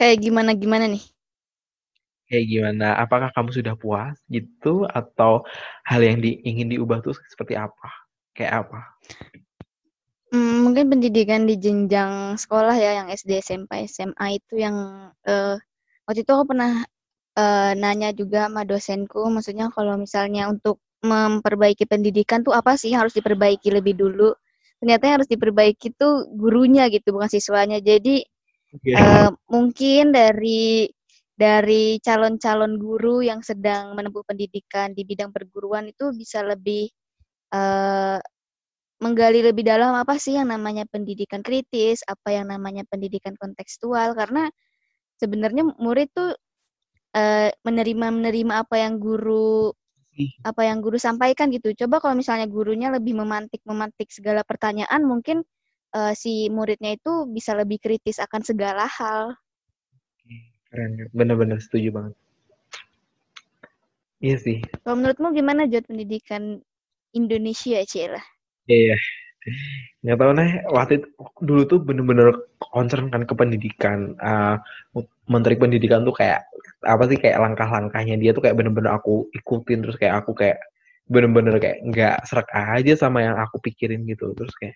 Kayak 0.01 0.17
gimana 0.17 0.57
gimana 0.57 0.89
nih? 0.89 1.05
Kayak 2.25 2.45
gimana? 2.49 2.97
Apakah 2.97 3.29
kamu 3.37 3.53
sudah 3.53 3.77
puas 3.77 4.17
gitu 4.33 4.89
atau 4.89 5.45
hal 5.85 6.01
yang 6.01 6.17
di, 6.17 6.41
ingin 6.41 6.73
diubah 6.73 7.05
tuh 7.05 7.13
seperti 7.29 7.53
apa? 7.53 8.09
Kayak 8.33 8.65
apa? 8.65 8.97
Hmm, 10.33 10.65
mungkin 10.65 10.89
pendidikan 10.89 11.45
di 11.45 11.53
jenjang 11.61 12.33
sekolah 12.33 12.73
ya, 12.81 12.97
yang 12.97 13.13
SD, 13.13 13.45
SMP, 13.45 13.85
SMA 13.85 14.41
itu 14.41 14.57
yang, 14.57 14.73
uh, 15.29 15.55
waktu 16.09 16.25
itu 16.25 16.31
aku 16.33 16.49
pernah, 16.49 16.81
uh, 17.37 17.77
nanya 17.77 18.09
juga 18.09 18.49
sama 18.49 18.65
dosenku, 18.65 19.21
maksudnya 19.29 19.69
kalau 19.69 20.01
misalnya 20.01 20.49
untuk 20.49 20.81
memperbaiki 21.05 21.85
pendidikan 21.85 22.41
tuh 22.41 22.57
apa 22.57 22.73
sih 22.73 22.89
yang 22.89 23.05
harus 23.05 23.13
diperbaiki 23.13 23.69
lebih 23.69 23.93
dulu. 23.93 24.33
Ternyata 24.81 25.03
yang 25.05 25.15
harus 25.21 25.29
diperbaiki 25.29 25.93
tuh 25.93 26.25
gurunya 26.33 26.89
gitu, 26.89 27.13
bukan 27.13 27.29
siswanya. 27.29 27.77
Jadi, 27.77 28.25
okay. 28.73 28.95
uh, 28.95 29.31
mungkin 29.51 30.15
dari 30.15 30.87
dari 31.41 31.97
calon-calon 32.05 32.77
guru 32.77 33.25
yang 33.25 33.41
sedang 33.41 33.97
menempuh 33.97 34.21
pendidikan 34.21 34.93
di 34.93 35.01
bidang 35.01 35.33
perguruan 35.33 35.89
itu 35.89 36.13
bisa 36.13 36.45
lebih, 36.45 36.85
uh, 37.49 38.21
menggali 39.01 39.41
lebih 39.41 39.65
dalam 39.65 39.97
apa 39.97 40.21
sih 40.21 40.37
yang 40.37 40.53
namanya 40.53 40.85
pendidikan 40.85 41.41
kritis, 41.41 42.05
apa 42.05 42.29
yang 42.37 42.53
namanya 42.53 42.85
pendidikan 42.85 43.33
kontekstual 43.41 44.13
karena 44.13 44.53
sebenarnya 45.17 45.65
murid 45.81 46.13
tuh 46.13 46.37
uh, 47.17 47.49
menerima 47.65 48.07
menerima 48.13 48.53
apa 48.61 48.77
yang 48.77 49.01
guru 49.01 49.73
apa 50.45 50.61
yang 50.67 50.83
guru 50.85 51.01
sampaikan 51.01 51.49
gitu. 51.49 51.73
Coba 51.73 51.97
kalau 52.03 52.13
misalnya 52.13 52.45
gurunya 52.45 52.93
lebih 52.93 53.17
memantik 53.17 53.65
memantik 53.65 54.13
segala 54.13 54.45
pertanyaan, 54.45 55.01
mungkin 55.01 55.41
uh, 55.95 56.13
si 56.15 56.47
muridnya 56.51 56.95
itu 56.95 57.27
bisa 57.29 57.55
lebih 57.55 57.79
kritis 57.79 58.19
akan 58.19 58.41
segala 58.41 58.87
hal. 58.87 59.35
Keren, 60.71 61.11
benar-benar 61.11 61.59
setuju 61.59 61.91
banget. 61.91 62.13
Iya 64.21 64.37
sih. 64.37 64.57
Kalau 64.85 65.01
menurutmu 65.01 65.33
gimana 65.33 65.65
Jod 65.67 65.89
pendidikan 65.89 66.61
Indonesia, 67.11 67.81
Cila? 67.83 68.21
Iya. 68.69 68.95
Nggak 70.05 70.17
tahu 70.21 70.31
nih, 70.37 70.51
waktu 70.69 70.93
itu, 71.01 71.07
dulu 71.41 71.61
tuh 71.65 71.79
bener-bener 71.81 72.29
concern 72.61 73.09
kan 73.09 73.25
ke 73.25 73.33
pendidikan. 73.33 74.13
Uh, 74.21 74.61
Menteri 75.25 75.57
Pendidikan 75.57 76.05
tuh 76.05 76.13
kayak 76.13 76.45
apa 76.85 77.03
sih 77.09 77.17
kayak 77.17 77.41
langkah-langkahnya 77.41 78.17
dia 78.17 78.31
tuh 78.33 78.45
kayak 78.45 78.57
bener-bener 78.57 78.93
aku 78.93 79.29
ikutin 79.37 79.85
terus 79.85 79.97
kayak 79.97 80.25
aku 80.25 80.33
kayak 80.33 80.57
bener-bener 81.07 81.55
kayak 81.61 81.77
nggak 81.87 82.17
serak 82.25 82.49
aja 82.53 82.93
sama 82.97 83.21
yang 83.21 83.37
aku 83.37 83.61
pikirin 83.61 84.01
gitu 84.09 84.33
terus 84.33 84.53
kayak 84.57 84.75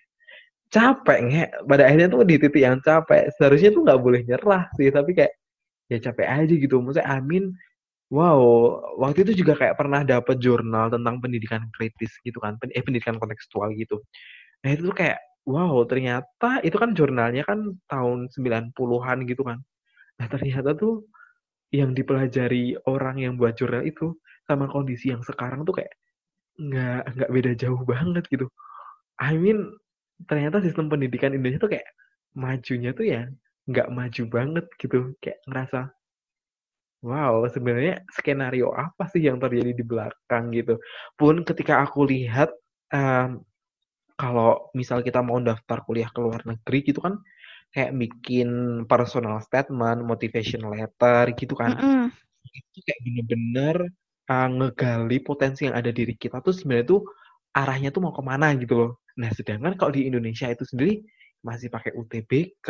capek 0.74 1.18
nggak 1.30 1.50
pada 1.70 1.82
akhirnya 1.86 2.08
tuh 2.10 2.22
di 2.26 2.36
titik 2.42 2.62
yang 2.62 2.78
capek 2.82 3.30
seharusnya 3.38 3.70
tuh 3.74 3.82
nggak 3.86 4.00
boleh 4.02 4.20
nyerah 4.26 4.66
sih 4.76 4.90
tapi 4.90 5.14
kayak 5.16 5.32
ya 5.92 5.98
capek 6.10 6.26
aja 6.26 6.54
gitu 6.58 6.82
maksudnya 6.82 7.06
Amin 7.06 7.54
Wow, 8.06 8.38
waktu 9.02 9.26
itu 9.26 9.42
juga 9.42 9.58
kayak 9.58 9.82
pernah 9.82 10.06
dapat 10.06 10.38
jurnal 10.38 10.86
tentang 10.94 11.18
pendidikan 11.18 11.66
kritis 11.74 12.14
gitu 12.22 12.38
kan, 12.38 12.54
eh 12.70 12.78
pendidikan 12.78 13.18
kontekstual 13.18 13.74
gitu. 13.74 13.98
Nah 14.62 14.70
itu 14.74 14.86
tuh 14.86 14.94
kayak 14.94 15.18
wow 15.42 15.82
ternyata 15.90 16.62
itu 16.62 16.78
kan 16.78 16.94
jurnalnya 16.94 17.42
kan 17.42 17.74
tahun 17.90 18.30
90-an 18.30 19.18
gitu 19.26 19.42
kan. 19.42 19.58
Nah 20.22 20.26
ternyata 20.30 20.78
tuh 20.78 21.02
yang 21.74 21.94
dipelajari 21.98 22.78
orang 22.86 23.16
yang 23.22 23.34
buat 23.34 23.58
jurnal 23.58 23.82
itu 23.82 24.14
sama 24.46 24.70
kondisi 24.70 25.10
yang 25.10 25.22
sekarang 25.26 25.66
tuh 25.66 25.82
kayak 25.82 25.92
nggak 26.62 27.02
nggak 27.18 27.30
beda 27.34 27.52
jauh 27.58 27.82
banget 27.82 28.22
gitu. 28.30 28.46
I 29.18 29.34
mean 29.34 29.74
ternyata 30.24 30.64
sistem 30.64 30.88
pendidikan 30.88 31.36
Indonesia 31.36 31.60
tuh 31.60 31.72
kayak 31.76 31.88
majunya 32.32 32.90
tuh 32.96 33.04
ya 33.04 33.22
nggak 33.68 33.88
maju 33.92 34.22
banget 34.32 34.66
gitu. 34.80 35.12
Kayak 35.20 35.38
ngerasa 35.44 35.80
wow 37.04 37.44
sebenarnya 37.52 38.02
skenario 38.10 38.72
apa 38.72 39.04
sih 39.12 39.20
yang 39.28 39.36
terjadi 39.36 39.76
di 39.76 39.84
belakang 39.84 40.50
gitu. 40.56 40.80
Pun 41.18 41.44
ketika 41.44 41.84
aku 41.84 42.08
lihat 42.08 42.48
um, 42.96 43.44
kalau 44.16 44.72
misal 44.72 45.04
kita 45.04 45.20
mau 45.20 45.36
daftar 45.44 45.84
kuliah 45.84 46.08
ke 46.08 46.18
luar 46.24 46.40
negeri 46.48 46.78
gitu 46.88 47.04
kan 47.04 47.20
kayak 47.76 47.92
bikin 47.92 48.48
personal 48.88 49.36
statement, 49.44 50.00
motivation 50.00 50.64
letter 50.72 51.36
gitu 51.36 51.52
kan. 51.52 51.76
Mm-mm. 51.76 52.08
Itu 52.48 52.80
kayak 52.80 53.00
bener-bener 53.04 53.76
uh, 54.32 54.48
ngegali 54.48 55.20
potensi 55.20 55.68
yang 55.68 55.76
ada 55.76 55.92
diri 55.92 56.16
kita 56.16 56.40
tuh 56.40 56.56
sebenarnya 56.56 56.86
tuh 56.88 57.02
arahnya 57.52 57.92
tuh 57.92 58.00
mau 58.00 58.16
ke 58.16 58.22
mana 58.24 58.56
gitu 58.56 58.74
loh. 58.80 58.90
Nah 59.20 59.30
sedangkan 59.32 59.74
kalau 59.80 59.92
di 59.92 60.08
Indonesia 60.08 60.48
itu 60.48 60.64
sendiri 60.68 61.00
masih 61.44 61.68
pakai 61.72 61.94
UTBK, 61.96 62.68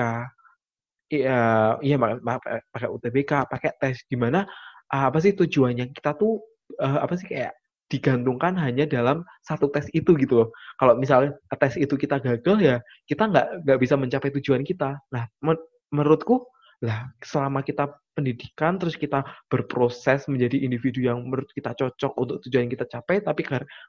iya 1.10 1.74
iya 1.80 1.96
pakai 1.96 2.88
UTBK, 2.90 3.32
pakai 3.46 3.70
tes 3.78 4.02
gimana 4.10 4.46
uh, 4.90 5.04
apa 5.10 5.18
sih 5.22 5.34
tujuannya 5.34 5.90
kita 5.94 6.14
tuh 6.18 6.42
uh, 6.82 6.98
apa 7.02 7.14
sih 7.18 7.26
kayak 7.30 7.54
digantungkan 7.86 8.58
hanya 8.58 8.82
dalam 8.82 9.22
satu 9.46 9.70
tes 9.70 9.86
itu 9.94 10.18
gitu 10.18 10.42
loh. 10.42 10.48
Kalau 10.78 10.98
misalnya 10.98 11.38
tes 11.54 11.78
itu 11.78 11.94
kita 11.94 12.18
gagal 12.18 12.56
ya 12.58 12.76
kita 13.06 13.30
nggak 13.30 13.46
nggak 13.66 13.78
bisa 13.78 13.94
mencapai 13.94 14.30
tujuan 14.38 14.66
kita. 14.66 14.98
Nah 15.14 15.24
men 15.42 15.58
menurutku 15.94 16.42
lah 16.82 17.08
selama 17.22 17.62
kita 17.62 17.88
pendidikan 18.12 18.76
terus 18.76 18.98
kita 18.98 19.24
berproses 19.48 20.26
menjadi 20.28 20.60
individu 20.60 21.04
yang 21.04 21.24
menurut 21.24 21.48
kita 21.54 21.72
cocok 21.72 22.12
untuk 22.18 22.36
tujuan 22.44 22.68
yang 22.68 22.74
kita 22.74 22.88
capai 22.90 23.22
tapi 23.22 23.46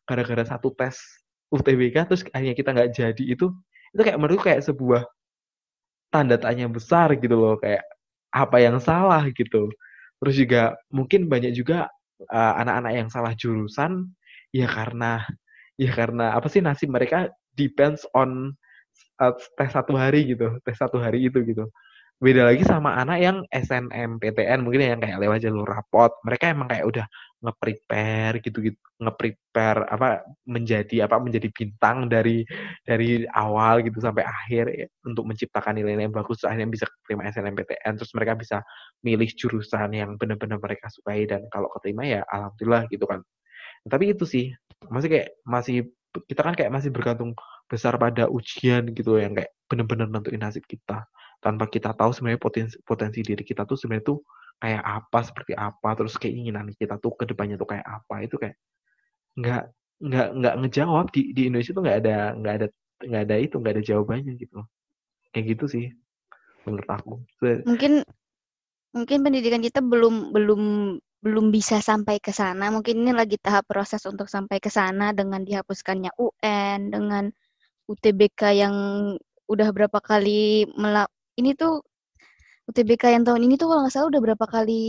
gara-gara 0.08 0.44
satu 0.46 0.72
tes 0.78 0.96
UTBK 1.53 1.95
terus 2.11 2.22
akhirnya 2.36 2.56
kita 2.57 2.69
nggak 2.76 2.90
jadi 2.91 3.24
itu 3.24 3.52
itu 3.95 4.02
kayak 4.03 4.19
menurutku 4.19 4.52
kayak 4.52 4.64
sebuah 4.68 5.07
tanda 6.11 6.36
tanya 6.40 6.68
besar 6.72 7.11
gitu 7.19 7.36
loh 7.36 7.56
kayak 7.60 7.84
apa 8.32 8.57
yang 8.60 8.78
salah 8.80 9.24
gitu. 9.32 9.72
Terus 10.18 10.36
juga 10.36 10.61
mungkin 10.91 11.30
banyak 11.30 11.53
juga 11.53 11.88
uh, 12.32 12.53
anak-anak 12.61 12.94
yang 12.94 13.10
salah 13.11 13.34
jurusan 13.38 14.10
ya 14.56 14.65
karena 14.68 15.24
ya 15.78 15.91
karena 15.94 16.34
apa 16.34 16.48
sih 16.49 16.64
nasib 16.64 16.90
mereka 16.90 17.30
depends 17.53 18.03
on 18.18 18.56
uh, 19.22 19.34
tes 19.60 19.69
satu 19.69 19.94
hari 19.94 20.26
gitu 20.34 20.57
tes 20.65 20.78
satu 20.78 20.98
hari 20.98 21.28
itu 21.28 21.44
gitu. 21.45 21.69
Beda 22.18 22.49
lagi 22.49 22.65
sama 22.65 22.98
anak 22.98 23.22
yang 23.22 23.38
SNMPTN 23.53 24.65
mungkin 24.65 24.82
yang 24.82 24.98
kayak 24.98 25.22
lewat 25.22 25.45
jalur 25.45 25.69
rapot. 25.69 26.10
Mereka 26.26 26.49
emang 26.49 26.65
kayak 26.65 26.86
udah 26.90 27.06
nge-prepare 27.38 28.41
gitu-gitu 28.41 28.80
nge-prepare 28.97 29.85
apa 29.85 30.26
menjadi 30.49 31.05
apa 31.05 31.22
menjadi 31.22 31.53
bintang 31.53 32.09
dari 32.09 32.41
dari 32.81 33.30
awal 33.30 33.85
gitu 33.85 34.01
sampai 34.01 34.26
akhir 34.26 34.65
ya, 34.73 34.88
untuk 35.05 35.30
menciptakan 35.30 35.77
nilai-nilai 35.77 36.09
yang 36.09 36.15
bagus 36.18 36.41
akhirnya 36.41 36.69
bisa 36.73 36.85
terima 37.05 37.30
SNMPTN 37.30 37.93
terus 38.01 38.11
mereka 38.18 38.34
bisa 38.34 38.57
milih 39.05 39.30
jurusan 39.38 39.93
yang 39.93 40.18
benar-benar 40.18 40.57
mereka 40.57 40.89
sukai 40.89 41.30
dan 41.30 41.45
kalau 41.53 41.69
keterima 41.77 42.03
ya 42.09 42.22
alhamdulillah 42.34 42.89
gitu 42.89 43.05
kan. 43.05 43.22
Tapi 43.85 44.18
itu 44.18 44.26
sih 44.26 44.45
masih 44.89 45.09
kayak 45.14 45.30
masih 45.45 45.77
kita 46.26 46.41
kan 46.41 46.53
kayak 46.57 46.73
masih 46.73 46.89
bergantung 46.89 47.38
besar 47.69 47.93
pada 48.01 48.26
ujian 48.31 48.89
gitu 48.95 49.22
yang 49.22 49.38
kayak 49.38 49.53
benar-benar 49.69 50.09
nentuin 50.09 50.41
nasib 50.41 50.65
kita. 50.65 51.05
Tanpa 51.38 51.69
kita 51.69 51.93
tahu 51.93 52.09
sebenarnya 52.18 52.41
potensi 52.41 52.76
potensi 52.81 53.22
diri 53.22 53.45
kita 53.45 53.61
tuh 53.69 53.77
sebenarnya 53.77 54.09
tuh 54.09 54.19
kayak 54.58 54.84
apa 54.84 55.20
seperti 55.22 55.54
apa 55.54 55.90
terus 55.94 56.18
keinginan 56.18 56.74
kita 56.74 56.98
tuh 56.98 57.14
ke 57.14 57.30
depannya 57.30 57.56
tuh 57.62 57.70
kayak 57.70 57.86
apa 57.86 58.16
itu 58.26 58.36
kayak 58.42 58.58
nggak 59.38 59.64
nggak 60.02 60.28
nggak 60.38 60.56
ngejawab. 60.66 61.06
Di 61.14 61.32
di 61.34 61.50
Indonesia 61.50 61.74
tuh 61.74 61.84
nggak 61.86 62.00
ada 62.06 62.18
nggak 62.38 62.54
ada 62.58 62.68
nggak 62.98 63.24
ada 63.30 63.36
itu 63.38 63.56
nggak 63.62 63.74
ada 63.78 63.84
jawabannya 63.86 64.34
gitu 64.42 64.60
kayak 65.32 65.46
gitu 65.54 65.66
sih 65.70 65.86
menurut 66.66 66.90
aku. 66.90 67.14
Mungkin 67.64 68.02
mungkin 68.96 69.18
pendidikan 69.22 69.62
kita 69.62 69.80
belum 69.86 70.34
belum 70.34 70.62
belum 71.22 71.46
bisa 71.54 71.82
sampai 71.82 72.18
ke 72.18 72.34
sana. 72.34 72.70
Mungkin 72.74 73.06
ini 73.06 73.14
lagi 73.14 73.38
tahap 73.38 73.70
proses 73.70 74.02
untuk 74.06 74.26
sampai 74.30 74.58
ke 74.62 74.70
sana 74.70 75.14
dengan 75.14 75.42
dihapuskannya 75.46 76.14
UN 76.18 76.94
dengan 76.94 77.24
UTBK 77.88 78.42
yang 78.58 78.76
udah 79.48 79.70
berapa 79.72 80.00
kali 80.04 80.68
melak 80.76 81.08
ini 81.40 81.56
tuh 81.56 81.80
UTBK 82.68 83.15
yang 83.15 83.23
tahun 83.23 83.48
ini 83.48 83.56
tuh 83.56 83.72
kalau 83.72 83.88
nggak 83.88 83.95
salah 83.95 84.11
udah 84.11 84.22
berapa 84.27 84.44
kali 84.44 84.84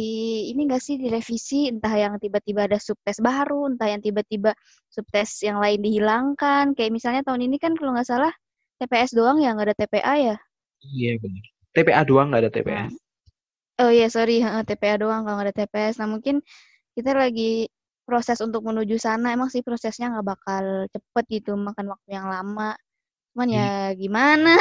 ini 0.50 0.66
nggak 0.66 0.82
sih 0.82 0.98
direvisi? 0.98 1.70
Entah 1.70 1.94
yang 1.94 2.18
tiba-tiba 2.18 2.66
ada 2.66 2.74
subtes 2.74 3.22
baru 3.22 3.70
entah 3.70 3.86
yang 3.86 4.02
tiba-tiba 4.02 4.50
subtes 4.90 5.38
yang 5.46 5.62
lain 5.62 5.78
dihilangkan. 5.78 6.74
Kayak 6.74 6.90
misalnya 6.90 7.22
tahun 7.22 7.46
ini 7.46 7.62
kan 7.62 7.78
kalau 7.78 7.94
nggak 7.94 8.10
salah 8.10 8.34
TPS 8.82 9.14
doang 9.14 9.38
ya 9.38 9.55
nggak 9.55 9.70
ada 9.70 9.76
TPA 9.78 10.14
ya? 10.18 10.36
Iya 10.82 11.12
benar. 11.22 11.44
TPA 11.70 12.02
doang 12.02 12.26
nggak 12.34 12.42
ada 12.42 12.50
TPS 12.50 12.90
nah. 12.90 13.86
oh 13.86 13.90
iya 13.94 14.06
sorry. 14.10 14.42
TPA 14.42 14.94
doang 14.98 15.22
kalau 15.22 15.34
nggak 15.38 15.48
ada 15.55 15.56
TPS 15.62 16.02
nah 16.02 16.10
mungkin 16.10 16.42
kita 16.98 17.14
lagi 17.14 17.70
proses 18.02 18.42
untuk 18.42 18.66
menuju 18.66 18.98
sana. 18.98 19.30
Emang 19.30 19.55
sih 19.55 19.62
prosesnya 19.62 20.10
nggak 20.10 20.26
bakal 20.26 20.64
cepet 20.90 21.24
gitu 21.30 21.55
makan 21.55 21.94
waktu 21.94 22.10
yang 22.10 22.26
lama 22.26 22.74
Cuman 23.32 23.48
ya 23.55 23.94
gimana? 23.94 24.59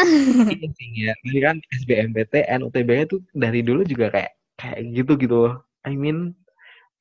Iya 0.54 1.12
ya. 1.12 1.14
Jadi 1.26 1.40
kan 1.42 1.56
SBMPTN, 1.82 2.62
UTBK 2.68 3.00
itu 3.10 3.18
dari 3.34 3.62
dulu 3.66 3.82
juga 3.88 4.14
kayak 4.14 4.32
kayak 4.58 4.80
gitu 4.94 5.12
gitu. 5.18 5.42
I 5.88 5.94
mean 5.98 6.36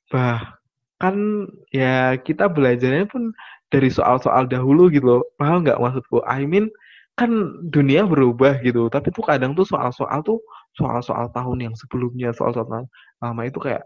bahkan 0.08 1.46
ya 1.74 2.16
kita 2.20 2.46
belajarnya 2.46 3.10
pun 3.10 3.34
dari 3.68 3.90
soal-soal 3.90 4.46
dahulu 4.48 4.88
gitu 4.88 5.20
loh. 5.20 5.22
Paham 5.36 5.66
nggak 5.66 5.80
maksudku? 5.82 6.22
I 6.24 6.46
mean 6.48 6.70
kan 7.18 7.30
dunia 7.68 8.08
berubah 8.08 8.60
gitu. 8.64 8.88
Tapi 8.88 9.12
tuh 9.12 9.24
kadang 9.24 9.52
tuh 9.52 9.66
soal-soal 9.68 10.20
tuh 10.24 10.40
soal-soal 10.76 11.28
tahun 11.32 11.70
yang 11.70 11.74
sebelumnya, 11.76 12.32
soal-soal 12.32 12.88
lama 13.20 13.42
itu 13.44 13.58
kayak 13.60 13.84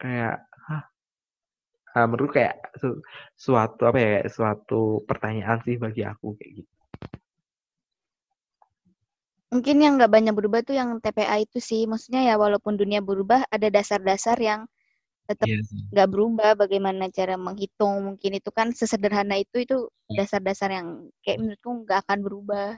kayak 0.00 0.40
Nah, 1.94 2.10
menurut 2.10 2.34
kayak 2.34 2.58
suatu 3.38 3.86
apa 3.86 3.98
ya 4.02 4.26
suatu 4.26 5.06
pertanyaan 5.06 5.62
sih 5.62 5.78
bagi 5.78 6.02
aku 6.02 6.34
kayak 6.34 6.52
gitu 6.58 6.73
mungkin 9.54 9.78
yang 9.78 9.94
nggak 9.94 10.10
banyak 10.10 10.34
berubah 10.34 10.66
tuh 10.66 10.74
yang 10.74 10.98
TPA 10.98 11.38
itu 11.38 11.62
sih 11.62 11.86
maksudnya 11.86 12.26
ya 12.26 12.34
walaupun 12.34 12.74
dunia 12.74 12.98
berubah 12.98 13.46
ada 13.46 13.70
dasar-dasar 13.70 14.34
yang 14.42 14.66
tetap 15.30 15.46
iya 15.46 15.62
nggak 15.94 16.08
yes. 16.10 16.12
berubah 16.12 16.50
bagaimana 16.58 17.06
cara 17.14 17.38
menghitung 17.38 18.12
mungkin 18.12 18.34
itu 18.34 18.50
kan 18.50 18.74
sesederhana 18.74 19.38
itu 19.38 19.62
itu 19.62 19.86
iya. 20.10 20.26
dasar-dasar 20.26 20.74
yang 20.74 21.06
kayak 21.22 21.38
menurutku 21.38 21.70
nggak 21.86 22.02
akan 22.02 22.18
berubah 22.26 22.68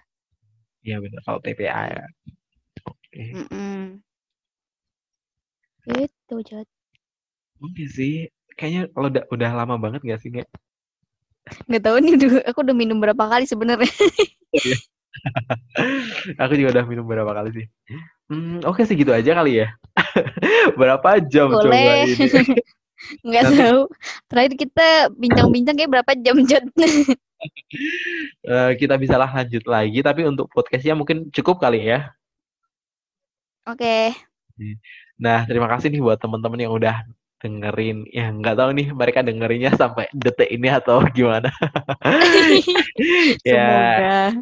iya 0.84 1.00
benar 1.00 1.24
kalau 1.24 1.40
TPA 1.40 1.82
ya 1.96 2.04
oke 2.84 3.00
okay. 3.08 3.28
mm 3.32 3.46
-mm. 3.48 3.80
itu 5.96 6.36
jod 6.44 6.68
oke 7.64 7.84
sih 7.88 8.28
kayaknya 8.54 8.92
kalau 8.92 9.08
udah 9.08 9.24
udah 9.32 9.50
lama 9.56 9.74
banget 9.80 10.04
gak 10.04 10.20
sih 10.20 10.28
nggak 10.28 10.48
nggak 11.72 11.82
tahu 11.82 11.96
nih 12.04 12.14
aku 12.46 12.58
udah 12.62 12.76
minum 12.76 13.00
berapa 13.00 13.24
kali 13.26 13.48
sebenarnya 13.48 13.90
iya. 14.52 14.76
aku 16.42 16.52
juga 16.56 16.80
udah 16.80 16.84
minum 16.84 17.06
berapa 17.06 17.30
kali 17.30 17.50
sih. 17.52 17.66
Hmm, 18.26 18.58
oke 18.66 18.82
okay, 18.82 18.84
segitu 18.90 19.14
aja 19.14 19.36
kali 19.38 19.62
ya. 19.64 19.68
berapa 20.80 21.22
jam 21.26 21.52
Boleh. 21.52 21.62
coba 21.62 21.92
ini? 22.04 22.26
Nggak 23.26 23.44
tahu. 23.54 23.80
Terakhir 24.26 24.52
kita 24.58 24.88
bincang-bincang 25.14 25.76
kayak 25.78 25.92
berapa 25.92 26.12
jam 26.18 26.36
jod. 26.42 26.64
uh, 28.48 28.72
kita 28.74 28.94
bisa 28.96 29.14
lah 29.20 29.30
lanjut 29.30 29.62
lagi, 29.68 30.00
tapi 30.02 30.26
untuk 30.26 30.50
podcastnya 30.50 30.96
mungkin 30.96 31.28
cukup 31.30 31.60
kali 31.60 31.86
ya. 31.86 32.10
Oke. 33.68 34.10
Okay. 34.10 34.74
Nah, 35.20 35.44
terima 35.44 35.68
kasih 35.68 35.92
nih 35.92 36.00
buat 36.00 36.18
teman-teman 36.18 36.58
yang 36.58 36.72
udah 36.72 37.04
dengerin 37.36 38.08
ya 38.08 38.32
nggak 38.32 38.56
tahu 38.56 38.70
nih 38.72 38.88
mereka 38.96 39.20
dengerinnya 39.20 39.76
sampai 39.76 40.08
detik 40.16 40.48
ini 40.48 40.72
atau 40.72 41.04
gimana 41.12 41.52
ya 43.44 44.32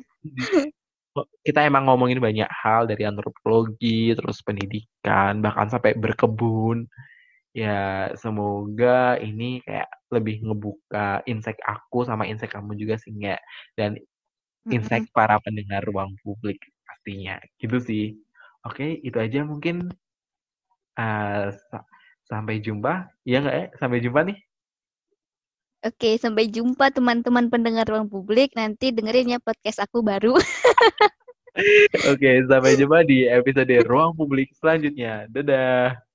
kita 1.46 1.60
emang 1.62 1.86
ngomongin 1.86 2.18
banyak 2.18 2.50
hal 2.50 2.90
dari 2.90 3.06
antropologi, 3.06 4.10
terus 4.18 4.42
pendidikan, 4.42 5.38
bahkan 5.38 5.70
sampai 5.70 5.94
berkebun. 5.94 6.90
Ya, 7.54 8.10
semoga 8.18 9.14
ini 9.22 9.62
kayak 9.62 9.86
lebih 10.10 10.42
ngebuka 10.42 11.22
insight 11.30 11.60
aku 11.62 12.02
sama 12.02 12.26
insight 12.26 12.50
kamu 12.50 12.74
juga 12.74 12.98
sih 12.98 13.14
nggak 13.14 13.38
dan 13.78 13.94
insight 14.74 15.06
mm-hmm. 15.06 15.14
para 15.14 15.38
pendengar 15.38 15.86
ruang 15.86 16.18
publik 16.26 16.58
pastinya. 16.82 17.38
Gitu 17.62 17.78
sih. 17.78 18.04
Oke, 18.66 18.98
itu 19.06 19.14
aja 19.22 19.46
mungkin 19.46 19.86
uh, 20.98 21.46
sampai 22.26 22.58
jumpa. 22.58 23.06
Ya 23.22 23.38
nggak 23.38 23.56
ya? 23.56 23.66
Sampai 23.78 24.02
jumpa 24.02 24.26
nih. 24.26 24.38
Oke, 25.84 26.16
sampai 26.16 26.48
jumpa 26.48 26.88
teman-teman 26.88 27.52
pendengar 27.52 27.84
ruang 27.84 28.08
publik. 28.08 28.56
Nanti 28.56 28.88
dengerin 28.88 29.36
ya 29.36 29.38
podcast 29.38 29.84
aku 29.84 30.00
baru. 30.00 30.32
Oke, 32.10 32.40
sampai 32.48 32.74
jumpa 32.74 33.04
di 33.04 33.28
episode 33.28 33.70
ruang 33.84 34.16
publik 34.16 34.50
selanjutnya. 34.56 35.28
Dadah. 35.28 36.00